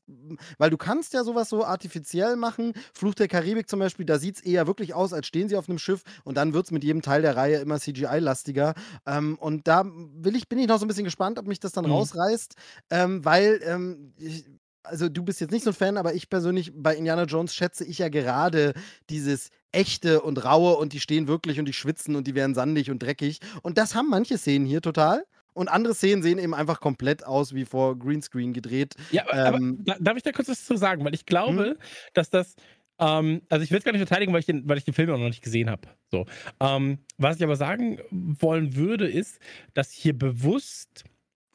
weil 0.57 0.69
du 0.69 0.77
kannst 0.77 1.13
ja 1.13 1.23
sowas 1.23 1.49
so 1.49 1.63
artifiziell 1.65 2.35
machen. 2.35 2.73
Fluch 2.93 3.13
der 3.13 3.27
Karibik 3.27 3.69
zum 3.69 3.79
Beispiel, 3.79 4.05
da 4.05 4.19
sieht 4.19 4.37
es 4.37 4.41
eher 4.43 4.67
wirklich 4.67 4.93
aus, 4.93 5.13
als 5.13 5.27
stehen 5.27 5.49
sie 5.49 5.57
auf 5.57 5.67
einem 5.69 5.79
Schiff 5.79 6.01
und 6.23 6.37
dann 6.37 6.53
wird 6.53 6.65
es 6.65 6.71
mit 6.71 6.83
jedem 6.83 7.01
Teil 7.01 7.21
der 7.21 7.35
Reihe 7.35 7.57
immer 7.57 7.79
CGI-lastiger. 7.79 8.73
Ähm, 9.05 9.37
und 9.39 9.67
da 9.67 9.83
will 9.85 10.35
ich, 10.35 10.47
bin 10.47 10.59
ich 10.59 10.67
noch 10.67 10.79
so 10.79 10.85
ein 10.85 10.87
bisschen 10.87 11.03
gespannt, 11.03 11.39
ob 11.39 11.47
mich 11.47 11.59
das 11.59 11.71
dann 11.71 11.85
Mhm. 11.85 11.91
rausreißt, 11.91 12.55
ähm, 12.89 13.25
weil 13.25 13.59
ähm, 13.65 14.13
ich, 14.17 14.45
also 14.84 15.10
du 15.10 15.24
bist 15.24 15.41
jetzt 15.41 15.52
nicht 15.52 15.63
so 15.63 15.72
ein 15.72 15.76
Fan, 15.76 15.98
aber 15.98 16.13
ich 16.13 16.30
persönlich 16.30 16.72
bei 16.76 16.96
Indiana 16.96 17.24
Jones 17.24 17.56
schätze 17.56 17.86
ich 17.86 18.00
ja 18.00 18.10
gerade 18.10 18.74
dieses 19.10 19.50
echte 19.72 20.22
und 20.22 20.43
raue 20.43 20.76
und 20.78 20.93
die 20.93 21.00
stehen 21.00 21.28
wirklich 21.28 21.60
und 21.60 21.65
die 21.65 21.74
schwitzen 21.74 22.15
und 22.15 22.28
die 22.28 22.36
werden 22.36 22.54
sandig 22.54 22.91
und 22.91 23.02
dreckig. 23.02 23.39
Und 23.62 23.78
das 23.78 23.96
haben 23.96 24.10
manche 24.10 24.38
Szenen 24.38 24.65
hier 24.65 24.82
total. 24.82 25.26
Und 25.54 25.67
andere 25.67 25.93
Szenen 25.93 26.24
sehen 26.24 26.39
eben 26.39 26.54
einfach 26.54 26.80
komplett 26.80 27.26
aus 27.26 27.54
wie 27.54 27.65
vor 27.65 27.98
Greenscreen 27.98 28.54
gedreht. 28.54 28.96
Ja, 29.12 29.24
aber, 29.32 29.58
Ähm, 29.58 29.84
aber 29.88 29.93
da, 29.93 29.96
darf 30.00 30.17
ich 30.17 30.24
da 30.24 30.32
kurz 30.32 30.50
was 30.50 30.65
zu 30.65 30.76
sagen? 30.76 31.06
Weil 31.06 31.13
ich 31.13 31.26
glaube, 31.26 31.78
dass 32.13 32.30
das, 32.30 32.56
ähm, 33.00 33.41
also 33.50 33.63
ich 33.63 33.69
will 33.72 33.78
es 33.78 33.84
gar 33.84 33.91
nicht 33.91 34.08
verteidigen, 34.08 34.34
weil 34.34 34.39
ich 34.39 34.48
den, 34.48 34.67
weil 34.67 34.78
ich 34.78 34.84
den 34.84 34.93
Film 34.96 35.12
auch 35.12 35.17
noch 35.17 35.28
nicht 35.28 35.43
gesehen 35.43 35.69
habe. 35.69 35.88
So. 36.10 36.26
Ähm, 36.60 37.00
was 37.17 37.38
ich 37.38 37.43
aber 37.43 37.56
sagen 37.56 38.00
wollen 38.12 38.76
würde, 38.76 39.08
ist, 39.08 39.39
dass 39.76 39.91
hier 39.91 40.17
bewusst 40.17 41.04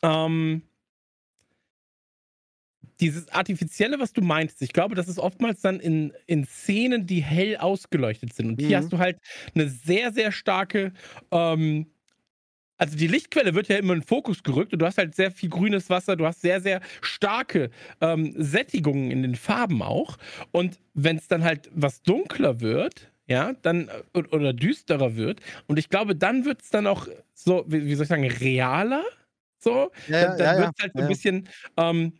ähm, 0.03 0.63
dieses 3.01 3.29
Artifizielle, 3.31 4.01
was 4.01 4.13
du 4.13 4.21
meintest, 4.23 4.63
ich 4.63 4.73
glaube, 4.73 4.95
das 4.95 5.09
ist 5.09 5.19
oftmals 5.19 5.61
dann 5.61 5.81
in, 5.81 6.13
in 6.27 6.45
Szenen, 6.47 7.07
die 7.07 7.23
hell 7.23 7.57
ausgeleuchtet 7.57 8.33
sind. 8.35 8.49
Und 8.49 8.63
hier 8.63 8.77
Mhm. 8.77 8.79
hast 8.79 8.93
du 8.93 8.99
halt 8.99 9.19
eine 9.55 9.69
sehr, 9.69 10.13
sehr 10.13 10.33
starke, 10.33 10.93
ähm, 11.31 11.87
also 12.79 12.97
die 12.97 13.09
Lichtquelle 13.09 13.55
wird 13.55 13.69
ja 13.69 13.77
immer 13.77 13.95
in 13.95 14.01
den 14.01 14.07
Fokus 14.07 14.43
gerückt 14.45 14.73
und 14.73 14.81
du 14.81 14.87
hast 14.87 14.99
halt 14.99 15.15
sehr 15.15 15.33
viel 15.33 15.49
grünes 15.49 15.91
Wasser, 15.91 16.17
du 16.17 16.27
hast 16.27 16.43
sehr, 16.43 16.61
sehr 16.61 16.81
starke 17.03 17.71
ähm, 18.01 18.35
Sättigungen 18.37 19.11
in 19.11 19.23
den 19.23 19.35
Farben 19.35 19.83
auch. 19.83 20.17
Und 20.53 20.79
wenn 20.95 21.17
es 21.17 21.27
dann 21.29 21.43
halt 21.45 21.71
was 21.75 22.03
dunkler 22.03 22.61
wird, 22.61 23.13
ja, 23.27 23.55
dann 23.63 23.89
äh, 24.15 24.19
oder 24.33 24.53
düsterer 24.53 25.17
wird, 25.17 25.41
und 25.67 25.79
ich 25.79 25.89
glaube, 25.89 26.15
dann 26.17 26.45
wird 26.45 26.63
es 26.63 26.71
dann 26.71 26.87
auch 26.87 27.09
so, 27.35 27.65
wie, 27.69 27.85
wie 27.87 27.95
soll 27.95 28.05
ich 28.05 28.09
sagen, 28.11 28.29
realer. 28.31 29.05
So, 29.61 29.91
Ja, 30.07 30.19
dann, 30.19 30.37
dann 30.37 30.57
ja, 30.57 30.57
wird 30.57 30.73
es 30.77 30.83
halt 30.83 30.93
so 30.97 31.01
ja. 31.01 31.05
ein 31.05 31.07
bisschen 31.09 31.49
ähm, 31.77 32.13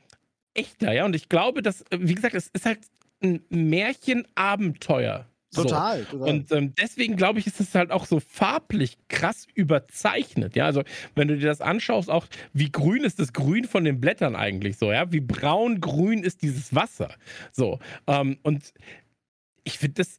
echter, 0.55 0.93
ja. 0.93 1.05
Und 1.05 1.15
ich 1.17 1.29
glaube, 1.29 1.63
dass, 1.63 1.83
äh, 1.91 1.99
wie 2.01 2.15
gesagt, 2.15 2.35
es 2.35 2.49
ist 2.49 2.67
halt 2.67 2.81
ein 3.23 3.43
Märchenabenteuer. 3.49 5.27
So. 5.51 5.63
Total, 5.63 6.05
total. 6.05 6.29
Und 6.29 6.53
ähm, 6.53 6.75
deswegen 6.79 7.17
glaube 7.17 7.39
ich, 7.39 7.47
ist 7.47 7.59
es 7.59 7.75
halt 7.75 7.91
auch 7.91 8.05
so 8.05 8.21
farblich 8.21 8.99
krass 9.09 9.47
überzeichnet. 9.55 10.57
Ja, 10.57 10.67
also 10.67 10.83
wenn 11.15 11.29
du 11.29 11.39
dir 11.39 11.47
das 11.47 11.63
anschaust, 11.63 12.11
auch 12.11 12.27
wie 12.53 12.71
grün 12.71 13.03
ist 13.03 13.19
das 13.19 13.33
Grün 13.33 13.65
von 13.65 13.85
den 13.85 13.99
Blättern 13.99 14.37
eigentlich 14.37 14.77
so, 14.77 14.93
ja, 14.93 15.11
wie 15.11 15.21
braun-grün 15.21 16.23
ist 16.23 16.43
dieses 16.43 16.75
Wasser. 16.75 17.15
So. 17.51 17.79
Ähm, 18.07 18.39
und 18.43 18.75
ich 19.65 19.79
finde 19.79 19.95
das 19.95 20.19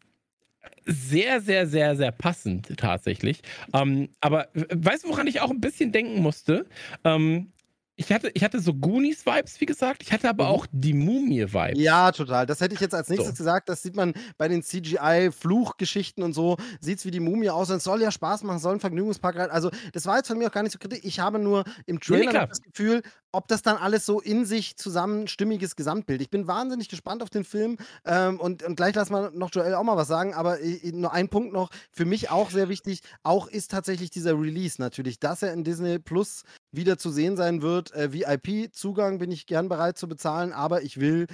sehr, 0.86 1.42
sehr, 1.42 1.68
sehr, 1.68 1.96
sehr 1.96 2.12
passend 2.12 2.76
tatsächlich. 2.78 3.42
Ähm, 3.74 4.10
aber 4.22 4.48
weißt 4.54 5.04
du, 5.04 5.10
woran 5.10 5.28
ich 5.28 5.42
auch 5.42 5.52
ein 5.52 5.62
bisschen 5.62 5.92
denken 5.92 6.22
musste? 6.22 6.66
Ähm, 7.04 7.52
ich 8.00 8.12
hatte, 8.14 8.32
ich 8.34 8.44
hatte 8.46 8.62
so 8.62 8.74
Goonies-Vibes, 8.74 9.60
wie 9.60 9.66
gesagt. 9.66 10.02
Ich 10.04 10.14
hatte 10.14 10.30
aber 10.30 10.46
Mhm. 10.46 10.50
auch 10.52 10.68
die 10.72 10.94
Mumie-Vibes. 10.94 11.78
Ja, 11.80 12.12
total. 12.14 12.46
Das 12.46 12.62
hätte 12.62 12.74
ich 12.74 12.80
jetzt 12.80 12.96
als 12.96 13.10
nächstes 13.10 13.32
So. 13.36 13.38
gesagt. 13.44 13.68
Das 13.68 13.82
sieht 13.84 13.96
man 13.96 14.14
bei 14.38 14.48
den 14.48 14.64
CGI-Fluchgeschichten 14.64 16.24
und 16.24 16.34
so. 16.34 16.58
Sieht 16.80 17.00
es 17.00 17.06
wie 17.06 17.12
die 17.12 17.20
Mumie 17.20 17.50
aus. 17.50 17.70
Und 17.70 17.78
es 17.78 17.84
soll 17.84 18.02
ja 18.02 18.12
Spaß 18.12 18.44
machen, 18.44 18.60
soll 18.60 18.76
ein 18.76 18.80
Vergnügungspark 18.80 19.36
rein. 19.38 19.50
Also, 19.52 19.70
das 19.94 20.06
war 20.06 20.18
jetzt 20.18 20.28
von 20.28 20.38
mir 20.38 20.48
auch 20.48 20.52
gar 20.54 20.64
nicht 20.64 20.72
so 20.74 20.80
kritisch. 20.80 21.00
Ich 21.04 21.20
habe 21.20 21.40
nur 21.40 21.66
im 21.86 22.00
Trailer 22.00 22.32
noch 22.34 22.48
das 22.50 22.62
Gefühl, 22.62 23.02
ob 23.32 23.48
das 23.48 23.62
dann 23.62 23.78
alles 23.78 24.06
so 24.06 24.22
in 24.22 24.46
sich 24.46 24.78
zusammen 24.78 25.28
stimmiges 25.28 25.76
Gesamtbild. 25.76 26.22
Ich 26.22 26.30
bin 26.30 26.48
wahnsinnig 26.48 26.90
gespannt 26.90 27.22
auf 27.22 27.30
den 27.30 27.44
Film. 27.44 27.78
Ähm, 28.06 28.40
und, 28.40 28.64
und 28.64 28.76
gleich 28.76 28.96
lass 28.96 29.10
mal 29.10 29.32
noch 29.34 29.50
Joel 29.54 29.76
auch 29.76 29.84
mal 29.84 29.98
was 29.98 30.08
sagen. 30.08 30.34
Aber 30.34 30.62
äh, 30.62 30.80
nur 30.94 31.14
ein 31.14 31.30
Punkt 31.30 31.54
noch. 31.54 31.70
Für 31.92 32.06
mich 32.06 32.30
auch 32.32 32.50
sehr 32.50 32.70
wichtig. 32.70 33.02
Auch 33.24 33.48
ist 33.48 33.72
tatsächlich 33.72 34.10
dieser 34.10 34.40
Release 34.40 34.82
natürlich, 34.82 35.20
dass 35.20 35.42
er 35.44 35.54
in 35.54 35.64
Disney 35.64 36.00
Plus 36.00 36.44
wieder 36.72 36.98
zu 36.98 37.10
sehen 37.10 37.36
sein 37.38 37.62
wird. 37.62 37.94
Äh, 37.94 38.14
VIP-Zugang 38.14 39.20
bin 39.20 39.32
ich 39.32 39.46
gern 39.46 39.70
bereit 39.70 39.98
zu 39.98 40.08
bezahlen. 40.08 40.54
Aber 40.54 40.82
ich 40.84 41.00
will 41.00 41.28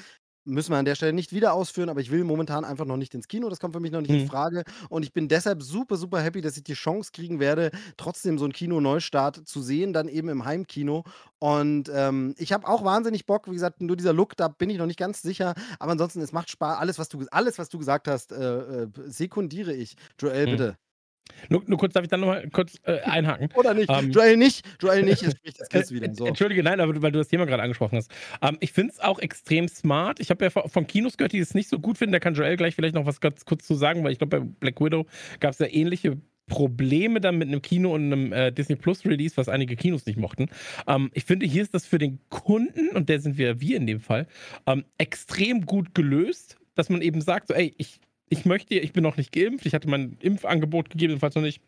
müssen 0.48 0.71
wir 0.71 0.78
an 0.78 0.86
der 0.86 0.93
Stelle 0.95 1.13
nicht 1.13 1.34
wieder 1.34 1.54
ausführen, 1.54 1.89
aber 1.89 2.02
ich 2.02 2.12
will 2.12 2.24
momentan 2.24 2.65
einfach 2.65 2.86
noch 2.86 2.98
nicht 2.98 3.15
ins 3.15 3.28
Kino. 3.28 3.50
Das 3.50 3.60
kommt 3.60 3.74
für 3.74 3.80
mich 3.80 3.91
noch 3.91 4.02
nicht 4.02 4.12
in 4.12 4.21
Mhm. 4.24 4.28
Frage. 4.28 4.63
Und 4.89 5.04
ich 5.04 5.12
bin 5.12 5.28
deshalb 5.28 5.63
super, 5.63 5.98
super 5.98 6.21
happy, 6.21 6.41
dass 6.41 6.56
ich 6.56 6.63
die 6.63 6.74
Chance 6.76 7.10
kriegen 7.12 7.39
werde, 7.39 7.71
trotzdem 7.98 8.38
so 8.38 8.45
einen 8.45 8.54
Kino-Neustart 8.54 9.48
zu 9.48 9.62
sehen, 9.62 9.91
dann 9.91 10.08
eben 10.08 10.30
im 10.30 10.45
Heimkino. 10.45 11.04
Und 11.39 11.89
ähm, 11.91 12.36
ich 12.38 12.54
habe 12.54 12.67
auch 12.67 12.84
wahnsinnig 12.86 13.26
Bock. 13.26 13.48
Wie 13.48 13.56
gesagt, 13.56 13.82
nur 13.82 13.95
dieser 13.95 14.13
Look, 14.13 14.38
da 14.38 14.48
bin 14.48 14.69
ich 14.69 14.78
noch 14.78 14.86
nicht 14.86 15.00
ganz 15.00 15.21
sicher. 15.24 15.56
Aber 15.80 15.91
ansonsten, 15.93 16.21
es 16.21 16.32
macht 16.32 16.50
Spaß. 16.52 16.78
Alles, 16.78 17.00
was 17.00 17.10
du, 17.10 17.26
alles, 17.32 17.58
was 17.58 17.69
du 17.69 17.80
gesagt 17.80 18.08
hast, 18.08 18.32
äh, 18.32 18.84
äh, 18.84 18.88
sekundiere 19.08 19.74
ich. 19.74 19.95
Joel, 20.19 20.45
Mhm. 20.45 20.52
bitte. 20.52 20.78
Nur, 21.49 21.63
nur 21.67 21.77
kurz, 21.77 21.93
darf 21.93 22.03
ich 22.03 22.09
dann 22.09 22.21
nochmal 22.21 22.47
kurz 22.51 22.79
äh, 22.83 22.99
einhaken? 23.01 23.49
Oder 23.55 23.73
nicht? 23.73 23.89
Ähm, 23.89 24.11
Joel 24.11 24.38
nicht. 24.38 24.65
Joel 24.81 25.03
nicht. 25.03 25.21
Jetzt 25.21 25.38
spricht 25.38 25.61
das 25.61 25.69
Chris 25.69 25.91
Äh, 25.91 25.95
wieder. 25.95 26.13
So. 26.13 26.25
Entschuldige, 26.25 26.63
nein, 26.63 26.79
aber 26.79 27.01
weil 27.01 27.11
du 27.11 27.19
das 27.19 27.27
Thema 27.27 27.45
gerade 27.45 27.61
angesprochen 27.63 27.97
hast. 27.97 28.11
Ähm, 28.41 28.57
ich 28.59 28.71
finde 28.71 28.93
es 28.93 28.99
auch 28.99 29.19
extrem 29.19 29.67
smart. 29.67 30.19
Ich 30.19 30.29
habe 30.29 30.45
ja 30.45 30.49
von, 30.49 30.69
von 30.69 30.88
Kinos 30.88 31.17
gehört, 31.17 31.33
die 31.33 31.39
es 31.39 31.53
nicht 31.53 31.69
so 31.69 31.79
gut 31.79 31.97
finden. 31.97 32.13
Da 32.13 32.19
kann 32.19 32.33
Joel 32.33 32.57
gleich 32.57 32.75
vielleicht 32.75 32.95
noch 32.95 33.05
was 33.05 33.19
ganz 33.19 33.45
kurz 33.45 33.65
zu 33.65 33.75
sagen, 33.75 34.03
weil 34.03 34.11
ich 34.11 34.17
glaube, 34.17 34.39
bei 34.39 34.45
Black 34.59 34.81
Widow 34.81 35.05
gab 35.39 35.51
es 35.51 35.59
ja 35.59 35.67
ähnliche 35.67 36.17
Probleme 36.47 37.21
dann 37.21 37.38
mit 37.38 37.47
einem 37.47 37.61
Kino 37.61 37.93
und 37.93 38.05
einem 38.05 38.31
äh, 38.31 38.51
Disney 38.51 38.75
Plus 38.75 39.03
Release, 39.05 39.35
was 39.38 39.49
einige 39.49 39.75
Kinos 39.75 40.05
nicht 40.05 40.17
mochten. 40.17 40.47
Ähm, 40.88 41.09
ich 41.13 41.25
finde, 41.25 41.45
hier 41.45 41.63
ist 41.63 41.73
das 41.73 41.85
für 41.85 41.97
den 41.97 42.19
Kunden, 42.29 42.89
und 42.95 43.09
der 43.09 43.19
sind 43.19 43.38
wir, 43.38 43.59
wir 43.61 43.77
in 43.77 43.88
dem 43.88 43.99
Fall, 43.99 44.27
ähm, 44.67 44.85
extrem 44.97 45.65
gut 45.65 45.95
gelöst, 45.95 46.57
dass 46.75 46.89
man 46.89 47.01
eben 47.01 47.21
sagt, 47.21 47.47
so, 47.47 47.53
ey, 47.53 47.73
ich, 47.77 47.99
ich 48.29 48.45
möchte, 48.45 48.75
ich 48.75 48.93
bin 48.93 49.03
noch 49.03 49.17
nicht 49.17 49.31
geimpft, 49.31 49.65
ich 49.65 49.73
hatte 49.73 49.89
mein 49.89 50.17
Impfangebot 50.19 50.89
gegebenenfalls 50.89 51.35
noch 51.35 51.41
nicht. 51.41 51.61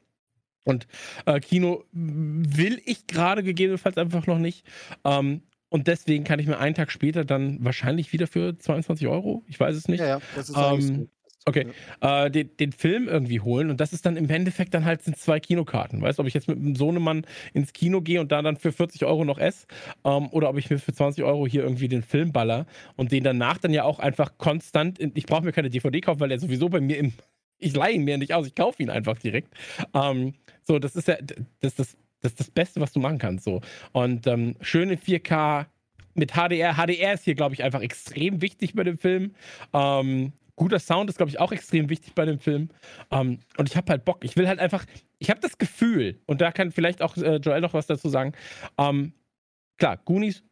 Und 0.63 0.85
äh, 1.25 1.39
Kino 1.39 1.85
will 1.91 2.81
ich 2.85 3.07
gerade 3.07 3.41
gegebenenfalls 3.41 3.97
einfach 3.97 4.27
noch 4.27 4.39
nicht. 4.39 4.65
Ähm, 5.05 5.41
und 5.69 5.87
deswegen 5.87 6.23
kann 6.23 6.39
ich 6.39 6.47
mir 6.47 6.59
einen 6.59 6.75
Tag 6.75 6.91
später 6.91 7.25
dann 7.25 7.63
wahrscheinlich 7.63 8.13
wieder 8.13 8.27
für 8.27 8.57
22 8.57 9.07
Euro, 9.07 9.43
ich 9.47 9.59
weiß 9.59 9.75
es 9.75 9.87
nicht, 9.87 9.99
Ja, 9.99 10.07
ja, 10.07 10.21
das 10.35 10.49
ist 10.49 10.55
Ähm, 10.57 11.09
okay. 11.47 11.67
äh, 12.01 12.29
den, 12.29 12.55
den 12.57 12.71
Film 12.71 13.07
irgendwie 13.07 13.39
holen. 13.39 13.69
Und 13.69 13.79
das 13.79 13.93
ist 13.93 14.05
dann 14.05 14.17
im 14.17 14.29
Endeffekt 14.29 14.73
dann 14.73 14.85
halt 14.85 15.01
sind 15.03 15.17
zwei 15.17 15.39
Kinokarten. 15.39 16.01
Weißt 16.01 16.19
du, 16.19 16.21
ob 16.21 16.27
ich 16.27 16.33
jetzt 16.33 16.47
mit 16.47 16.57
einem 16.57 16.75
Sohnemann 16.75 17.25
ins 17.53 17.73
Kino 17.73 18.01
gehe 18.01 18.21
und 18.21 18.31
da 18.31 18.41
dann 18.41 18.57
für 18.57 18.71
40 18.71 19.05
Euro 19.05 19.25
noch 19.25 19.39
esse 19.39 19.67
ähm, 20.03 20.27
oder 20.31 20.49
ob 20.49 20.57
ich 20.57 20.69
mir 20.69 20.79
für 20.79 20.93
20 20.93 21.23
Euro 21.23 21.47
hier 21.47 21.63
irgendwie 21.63 21.87
den 21.87 22.03
Film 22.03 22.31
baller 22.31 22.65
und 22.95 23.11
den 23.11 23.23
danach 23.23 23.57
dann 23.57 23.73
ja 23.73 23.83
auch 23.83 23.99
einfach 23.99 24.37
konstant, 24.37 24.99
in, 24.99 25.11
ich 25.15 25.25
brauche 25.25 25.43
mir 25.43 25.51
keine 25.51 25.69
DVD 25.69 26.01
kaufen, 26.01 26.19
weil 26.19 26.29
der 26.29 26.39
sowieso 26.39 26.69
bei 26.69 26.81
mir 26.81 26.97
im, 26.97 27.13
ich 27.57 27.75
leihe 27.75 27.95
ihn 27.95 28.03
mir 28.03 28.17
nicht 28.17 28.33
aus, 28.33 28.45
ich 28.47 28.55
kaufe 28.55 28.81
ihn 28.83 28.89
einfach 28.89 29.17
direkt. 29.17 29.53
Ähm, 29.93 30.33
so, 30.63 30.79
das 30.79 30.95
ist 30.95 31.07
ja, 31.07 31.17
das, 31.61 31.75
das, 31.75 31.97
das 32.21 32.31
ist 32.33 32.39
das 32.39 32.51
Beste, 32.51 32.81
was 32.81 32.91
du 32.91 32.99
machen 32.99 33.17
kannst. 33.17 33.45
So. 33.45 33.61
Und 33.93 34.27
ähm, 34.27 34.55
schön 34.61 34.89
in 34.89 34.97
4K 34.97 35.65
mit 36.13 36.33
HDR. 36.33 36.75
HDR 36.75 37.13
ist 37.13 37.23
hier, 37.23 37.35
glaube 37.35 37.53
ich, 37.53 37.63
einfach 37.63 37.81
extrem 37.81 38.41
wichtig 38.41 38.73
bei 38.73 38.83
dem 38.83 38.97
Film. 38.97 39.35
Ähm, 39.73 40.33
guter 40.57 40.79
Sound 40.79 41.09
ist, 41.09 41.15
glaube 41.15 41.29
ich, 41.29 41.39
auch 41.39 41.53
extrem 41.53 41.89
wichtig 41.89 42.13
bei 42.13 42.25
dem 42.25 42.39
Film. 42.39 42.69
Ähm, 43.11 43.39
und 43.57 43.69
ich 43.69 43.77
habe 43.77 43.89
halt 43.89 44.03
Bock. 44.03 44.25
Ich 44.25 44.35
will 44.35 44.49
halt 44.49 44.59
einfach, 44.59 44.85
ich 45.19 45.29
habe 45.29 45.39
das 45.39 45.57
Gefühl, 45.57 46.19
und 46.25 46.41
da 46.41 46.51
kann 46.51 46.71
vielleicht 46.71 47.01
auch 47.01 47.15
äh, 47.15 47.37
Joel 47.37 47.61
noch 47.61 47.73
was 47.73 47.87
dazu 47.87 48.09
sagen. 48.09 48.33
Ähm, 48.77 49.13
klar, 49.77 49.97
Goonies, 50.03 50.43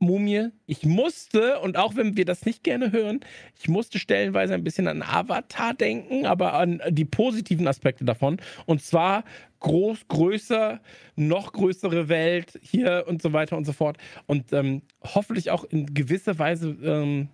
Mumie. 0.00 0.48
Ich 0.66 0.84
musste, 0.84 1.60
und 1.60 1.76
auch 1.76 1.96
wenn 1.96 2.16
wir 2.16 2.24
das 2.24 2.44
nicht 2.44 2.62
gerne 2.62 2.92
hören, 2.92 3.20
ich 3.58 3.68
musste 3.68 3.98
stellenweise 3.98 4.54
ein 4.54 4.64
bisschen 4.64 4.88
an 4.88 5.02
Avatar 5.02 5.72
denken, 5.72 6.26
aber 6.26 6.54
an 6.54 6.82
die 6.90 7.04
positiven 7.04 7.66
Aspekte 7.66 8.04
davon. 8.04 8.38
Und 8.66 8.82
zwar 8.82 9.24
groß, 9.60 10.08
größer, 10.08 10.80
noch 11.16 11.52
größere 11.52 12.08
Welt 12.08 12.58
hier 12.60 13.04
und 13.06 13.22
so 13.22 13.32
weiter 13.32 13.56
und 13.56 13.64
so 13.64 13.72
fort. 13.72 13.98
Und 14.26 14.52
ähm, 14.52 14.82
hoffentlich 15.02 15.50
auch 15.50 15.64
in 15.64 15.94
gewisser 15.94 16.38
Weise, 16.38 16.76
ähm, 16.82 17.28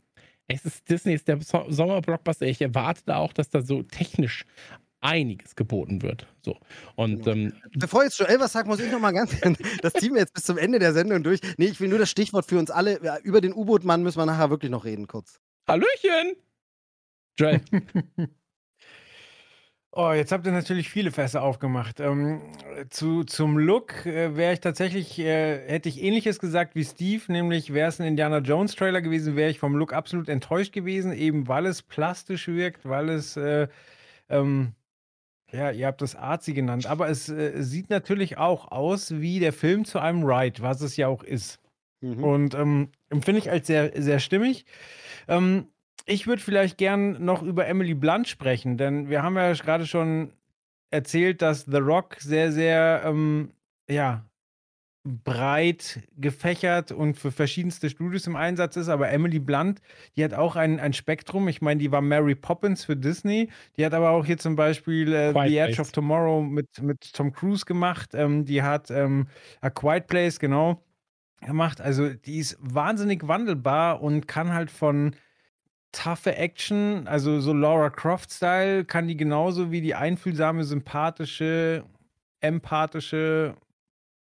es 0.52 0.64
ist 0.64 0.88
Disney, 0.88 1.14
ist 1.14 1.28
der 1.28 1.40
so 1.40 1.64
Sommerblockbuster. 1.68 2.46
Ich 2.46 2.60
erwarte 2.60 3.02
da 3.06 3.16
auch, 3.16 3.32
dass 3.32 3.48
da 3.50 3.62
so 3.62 3.82
technisch 3.82 4.44
einiges 5.00 5.56
geboten 5.56 6.02
wird. 6.02 6.26
So. 6.42 6.58
Und 6.94 7.24
Genau. 7.24 7.30
ähm, 7.30 7.52
Bevor 7.74 8.04
jetzt 8.04 8.18
Joel 8.18 8.38
was 8.40 8.52
sagt, 8.52 8.68
muss 8.68 8.80
ich 8.80 8.90
noch 8.92 9.00
mal 9.00 9.12
ganz. 9.12 9.32
Das 9.82 9.94
ziehen 9.94 10.12
wir 10.12 10.20
jetzt 10.20 10.34
bis 10.34 10.44
zum 10.44 10.58
Ende 10.58 10.78
der 10.78 10.92
Sendung 10.92 11.22
durch. 11.22 11.40
Nee, 11.56 11.66
ich 11.66 11.80
will 11.80 11.88
nur 11.88 11.98
das 11.98 12.10
Stichwort 12.10 12.44
für 12.46 12.58
uns 12.58 12.70
alle. 12.70 13.00
Über 13.22 13.40
den 13.40 13.54
U-Boot-Mann 13.54 14.02
müssen 14.02 14.18
wir 14.18 14.26
nachher 14.26 14.50
wirklich 14.50 14.70
noch 14.70 14.84
reden, 14.84 15.06
kurz. 15.06 15.40
Hallöchen! 15.66 16.36
Joel, 17.38 17.60
Oh, 19.92 20.12
jetzt 20.12 20.30
habt 20.30 20.46
ihr 20.46 20.52
natürlich 20.52 20.88
viele 20.88 21.10
Fässer 21.10 21.42
aufgemacht. 21.42 21.98
Ähm, 21.98 22.40
zu, 22.90 23.24
zum 23.24 23.58
Look 23.58 24.06
äh, 24.06 24.36
wäre 24.36 24.52
ich 24.52 24.60
tatsächlich, 24.60 25.18
äh, 25.18 25.66
hätte 25.68 25.88
ich 25.88 26.00
ähnliches 26.00 26.38
gesagt 26.38 26.76
wie 26.76 26.84
Steve, 26.84 27.22
nämlich 27.26 27.74
wäre 27.74 27.88
es 27.88 28.00
ein 28.00 28.06
Indiana 28.06 28.38
Jones 28.38 28.76
Trailer 28.76 29.00
gewesen, 29.00 29.34
wäre 29.34 29.50
ich 29.50 29.58
vom 29.58 29.74
Look 29.74 29.92
absolut 29.92 30.28
enttäuscht 30.28 30.72
gewesen, 30.72 31.12
eben 31.12 31.48
weil 31.48 31.66
es 31.66 31.82
plastisch 31.82 32.46
wirkt, 32.46 32.88
weil 32.88 33.08
es, 33.08 33.36
äh, 33.36 33.66
ähm, 34.28 34.74
ja, 35.50 35.72
ihr 35.72 35.88
habt 35.88 36.02
das 36.02 36.14
artsy 36.14 36.52
genannt, 36.52 36.86
aber 36.86 37.08
es 37.08 37.28
äh, 37.28 37.60
sieht 37.60 37.90
natürlich 37.90 38.38
auch 38.38 38.70
aus 38.70 39.20
wie 39.20 39.40
der 39.40 39.52
Film 39.52 39.84
zu 39.84 39.98
einem 39.98 40.22
Ride, 40.24 40.62
was 40.62 40.82
es 40.82 40.96
ja 40.96 41.08
auch 41.08 41.24
ist. 41.24 41.58
Mhm. 42.00 42.22
Und 42.22 42.54
ähm, 42.54 42.90
empfinde 43.08 43.40
ich 43.40 43.50
als 43.50 43.66
sehr, 43.66 43.90
sehr 44.00 44.20
stimmig. 44.20 44.66
Ähm, 45.26 45.66
ich 46.10 46.26
würde 46.26 46.42
vielleicht 46.42 46.76
gern 46.76 47.24
noch 47.24 47.42
über 47.42 47.66
Emily 47.66 47.94
Blunt 47.94 48.26
sprechen, 48.26 48.76
denn 48.76 49.08
wir 49.08 49.22
haben 49.22 49.36
ja 49.36 49.52
gerade 49.52 49.86
schon 49.86 50.32
erzählt, 50.90 51.40
dass 51.40 51.64
The 51.66 51.76
Rock 51.76 52.16
sehr, 52.18 52.50
sehr, 52.50 53.02
ähm, 53.04 53.52
ja, 53.88 54.26
breit 55.02 56.00
gefächert 56.16 56.92
und 56.92 57.16
für 57.16 57.32
verschiedenste 57.32 57.88
Studios 57.88 58.26
im 58.26 58.36
Einsatz 58.36 58.76
ist, 58.76 58.88
aber 58.88 59.08
Emily 59.08 59.38
Blunt, 59.38 59.80
die 60.16 60.22
hat 60.22 60.34
auch 60.34 60.56
ein, 60.56 60.78
ein 60.78 60.92
Spektrum. 60.92 61.48
Ich 61.48 61.62
meine, 61.62 61.80
die 61.80 61.90
war 61.90 62.02
Mary 62.02 62.34
Poppins 62.34 62.84
für 62.84 62.96
Disney, 62.96 63.48
die 63.78 63.86
hat 63.86 63.94
aber 63.94 64.10
auch 64.10 64.26
hier 64.26 64.36
zum 64.36 64.56
Beispiel 64.56 65.12
äh, 65.12 65.32
The 65.32 65.56
Edge 65.56 65.74
Place. 65.74 65.80
of 65.80 65.92
Tomorrow 65.92 66.42
mit, 66.42 66.82
mit 66.82 67.14
Tom 67.14 67.32
Cruise 67.32 67.64
gemacht. 67.64 68.10
Ähm, 68.14 68.44
die 68.44 68.62
hat 68.62 68.90
ähm, 68.90 69.28
A 69.62 69.70
Quiet 69.70 70.06
Place, 70.06 70.38
genau, 70.38 70.82
gemacht. 71.40 71.80
Also 71.80 72.10
die 72.10 72.38
ist 72.38 72.58
wahnsinnig 72.60 73.26
wandelbar 73.26 74.02
und 74.02 74.28
kann 74.28 74.52
halt 74.52 74.70
von 74.70 75.14
taffe 75.92 76.36
Action, 76.36 77.06
also 77.06 77.40
so 77.40 77.52
Laura 77.52 77.90
Croft-Style, 77.90 78.84
kann 78.84 79.08
die 79.08 79.16
genauso 79.16 79.70
wie 79.70 79.80
die 79.80 79.94
einfühlsame, 79.94 80.64
sympathische, 80.64 81.84
empathische 82.40 83.54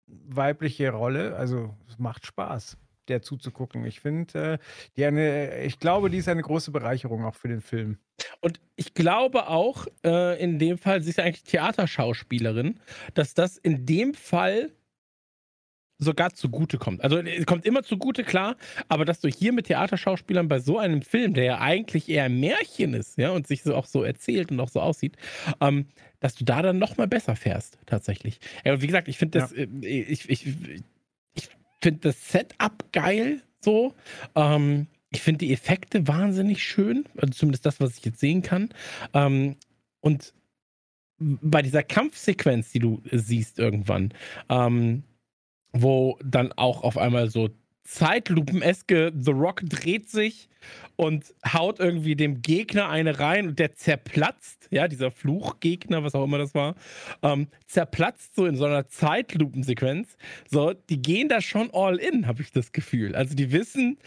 weibliche 0.08 0.92
Rolle. 0.92 1.36
Also 1.36 1.76
es 1.90 1.98
macht 1.98 2.26
Spaß. 2.26 2.78
der 3.08 3.22
zuzugucken. 3.22 3.86
Ich 3.86 4.00
finde, 4.00 4.60
äh, 4.98 5.66
ich 5.66 5.80
glaube, 5.80 6.10
die 6.10 6.18
ist 6.18 6.28
eine 6.28 6.42
große 6.42 6.72
Bereicherung 6.72 7.24
auch 7.26 7.36
für 7.36 7.48
den 7.48 7.62
Film. 7.62 7.98
Und 8.42 8.60
ich 8.76 8.94
glaube 8.94 9.48
auch, 9.48 9.86
äh, 10.04 10.42
in 10.42 10.60
dem 10.60 10.78
Fall, 10.78 11.02
sie 11.02 11.12
ist 11.12 11.20
eigentlich 11.20 11.44
Theaterschauspielerin, 11.44 12.80
dass 13.14 13.34
das 13.34 13.58
in 13.58 13.86
dem 13.86 14.14
Fall 14.14 14.72
sogar 15.98 16.34
zugute 16.34 16.78
kommt. 16.78 17.04
Also 17.04 17.18
es 17.20 17.46
kommt 17.46 17.66
immer 17.66 17.84
zugute, 17.84 18.24
klar, 18.24 18.58
aber 18.90 19.06
dass 19.06 19.22
du 19.22 19.30
hier 19.30 19.54
mit 19.54 19.68
Theaterschauspielern 19.68 20.48
bei 20.48 20.60
so 20.60 20.78
einem 20.78 21.02
Film, 21.02 21.34
der 21.34 21.44
ja 21.44 21.62
eigentlich 21.62 22.10
eher 22.10 22.26
ein 22.26 22.40
Märchen 22.40 22.94
ist, 22.94 23.18
ja, 23.18 23.32
und 23.32 23.48
sich 23.48 23.64
so 23.64 23.76
auch 23.76 23.86
so 23.86 24.04
erzählt 24.04 24.52
und 24.52 24.60
auch 24.60 24.70
so 24.70 24.82
aussieht, 24.82 25.16
ähm, 25.62 25.88
dass 26.20 26.36
du 26.36 26.44
da 26.44 26.62
dann 26.62 26.80
noch 26.80 26.98
mal 26.98 27.08
besser 27.08 27.36
fährst, 27.36 27.78
tatsächlich. 27.86 28.40
Ja, 28.66 28.74
und 28.74 28.82
wie 28.82 28.88
gesagt, 28.88 29.08
ich 29.08 29.18
finde 29.18 29.40
das, 29.40 29.52
ja. 29.52 29.64
äh, 29.64 30.02
ich, 30.02 30.30
ich, 30.30 30.48
ich 31.34 31.50
finde 31.82 32.02
das 32.02 32.32
Setup 32.32 32.92
geil, 32.92 33.42
so. 33.62 33.94
Ähm, 34.36 34.88
ich 35.12 35.22
finde 35.22 35.46
die 35.46 35.54
Effekte 35.54 36.08
wahnsinnig 36.08 36.62
schön, 36.62 37.06
also 37.16 37.32
zumindest 37.34 37.66
das, 37.66 37.80
was 37.80 37.98
ich 37.98 38.04
jetzt 38.04 38.20
sehen 38.20 38.42
kann. 38.42 38.70
Ähm, 39.14 39.56
und 40.02 40.34
bei 41.18 41.62
dieser 41.62 41.84
Kampfsequenz, 41.84 42.72
die 42.72 42.80
du 42.80 43.02
siehst 43.10 43.60
irgendwann, 43.60 44.14
ähm, 44.50 45.04
wo 45.76 46.18
dann 46.24 46.52
auch 46.54 46.84
auf 46.84 46.98
einmal 46.98 47.30
so 47.30 47.50
Zeitlupeneske 47.84 49.14
The 49.16 49.32
Rock 49.32 49.62
dreht 49.66 50.10
sich 50.10 50.50
und 50.96 51.36
haut 51.46 51.80
irgendwie 51.80 52.16
dem 52.16 52.42
Gegner 52.42 52.90
eine 52.90 53.20
rein 53.20 53.48
und 53.50 53.60
der 53.60 53.76
zerplatzt, 53.76 54.68
ja, 54.72 54.88
dieser 54.88 55.12
Fluchgegner, 55.12 56.04
was 56.04 56.16
auch 56.16 56.24
immer 56.24 56.40
das 56.40 56.56
war, 56.56 56.76
ähm, 57.22 57.48
zerplatzt 57.68 58.36
so 58.36 58.48
in 58.48 58.56
so 58.56 58.66
einer 58.66 58.88
Zeitlupensequenz. 58.88 60.18
So, 60.50 60.74
die 60.74 61.02
gehen 61.02 61.30
da 61.30 61.42
schon 61.42 61.70
all 61.74 61.98
in, 61.98 62.26
habe 62.26 62.42
ich 62.42 62.52
das 62.52 62.72
Gefühl. 62.72 63.16
Also 63.16 63.36
die 63.36 63.52
wissen, 63.52 64.00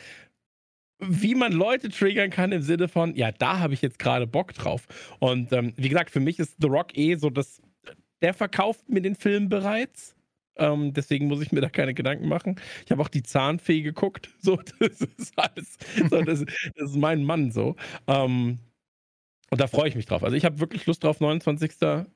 wie 0.99 1.37
man 1.37 1.53
Leute 1.53 1.89
triggern 1.91 2.31
kann 2.31 2.51
im 2.51 2.62
Sinne 2.62 2.89
von, 2.89 3.14
ja, 3.14 3.31
da 3.31 3.61
habe 3.61 3.75
ich 3.75 3.83
jetzt 3.83 4.01
gerade 4.01 4.27
Bock 4.27 4.55
drauf. 4.55 4.87
Und 5.21 5.53
ähm, 5.53 5.73
wie 5.77 5.89
gesagt, 5.89 6.11
für 6.11 6.21
mich 6.21 6.41
ist 6.41 6.57
The 6.61 6.66
Rock 6.66 6.97
eh 6.99 7.14
so, 7.14 7.31
dass 7.31 7.62
der 8.23 8.35
verkauft 8.35 8.89
mir 8.89 9.01
den 9.01 9.14
Film 9.14 9.49
bereits. 9.49 10.16
Ähm, 10.59 10.93
deswegen 10.93 11.27
muss 11.29 11.41
ich 11.41 11.53
mir 11.53 11.61
da 11.61 11.69
keine 11.69 11.95
Gedanken 11.95 12.29
machen. 12.29 12.61
Ich 12.85 12.91
habe 12.91 13.01
auch 13.03 13.09
die 13.09 13.23
Zahnfee 13.23 13.83
geguckt. 13.83 14.29
So, 14.41 14.57
das 14.79 15.01
ist 15.01 15.33
alles. 15.37 15.77
So, 16.09 16.23
das, 16.23 16.45
das, 16.77 16.91
ist 16.91 16.97
mein 16.97 17.25
Mann 17.25 17.51
so. 17.51 17.77
Ähm, 18.07 18.61
und 19.51 19.61
da 19.61 19.67
freue 19.67 19.89
ich 19.89 19.95
mich 19.95 20.07
drauf. 20.07 20.23
Also 20.23 20.37
ich 20.37 20.45
habe 20.45 20.61
wirklich 20.61 20.87
Lust 20.87 21.05
drauf, 21.05 21.21
29. 21.21 21.73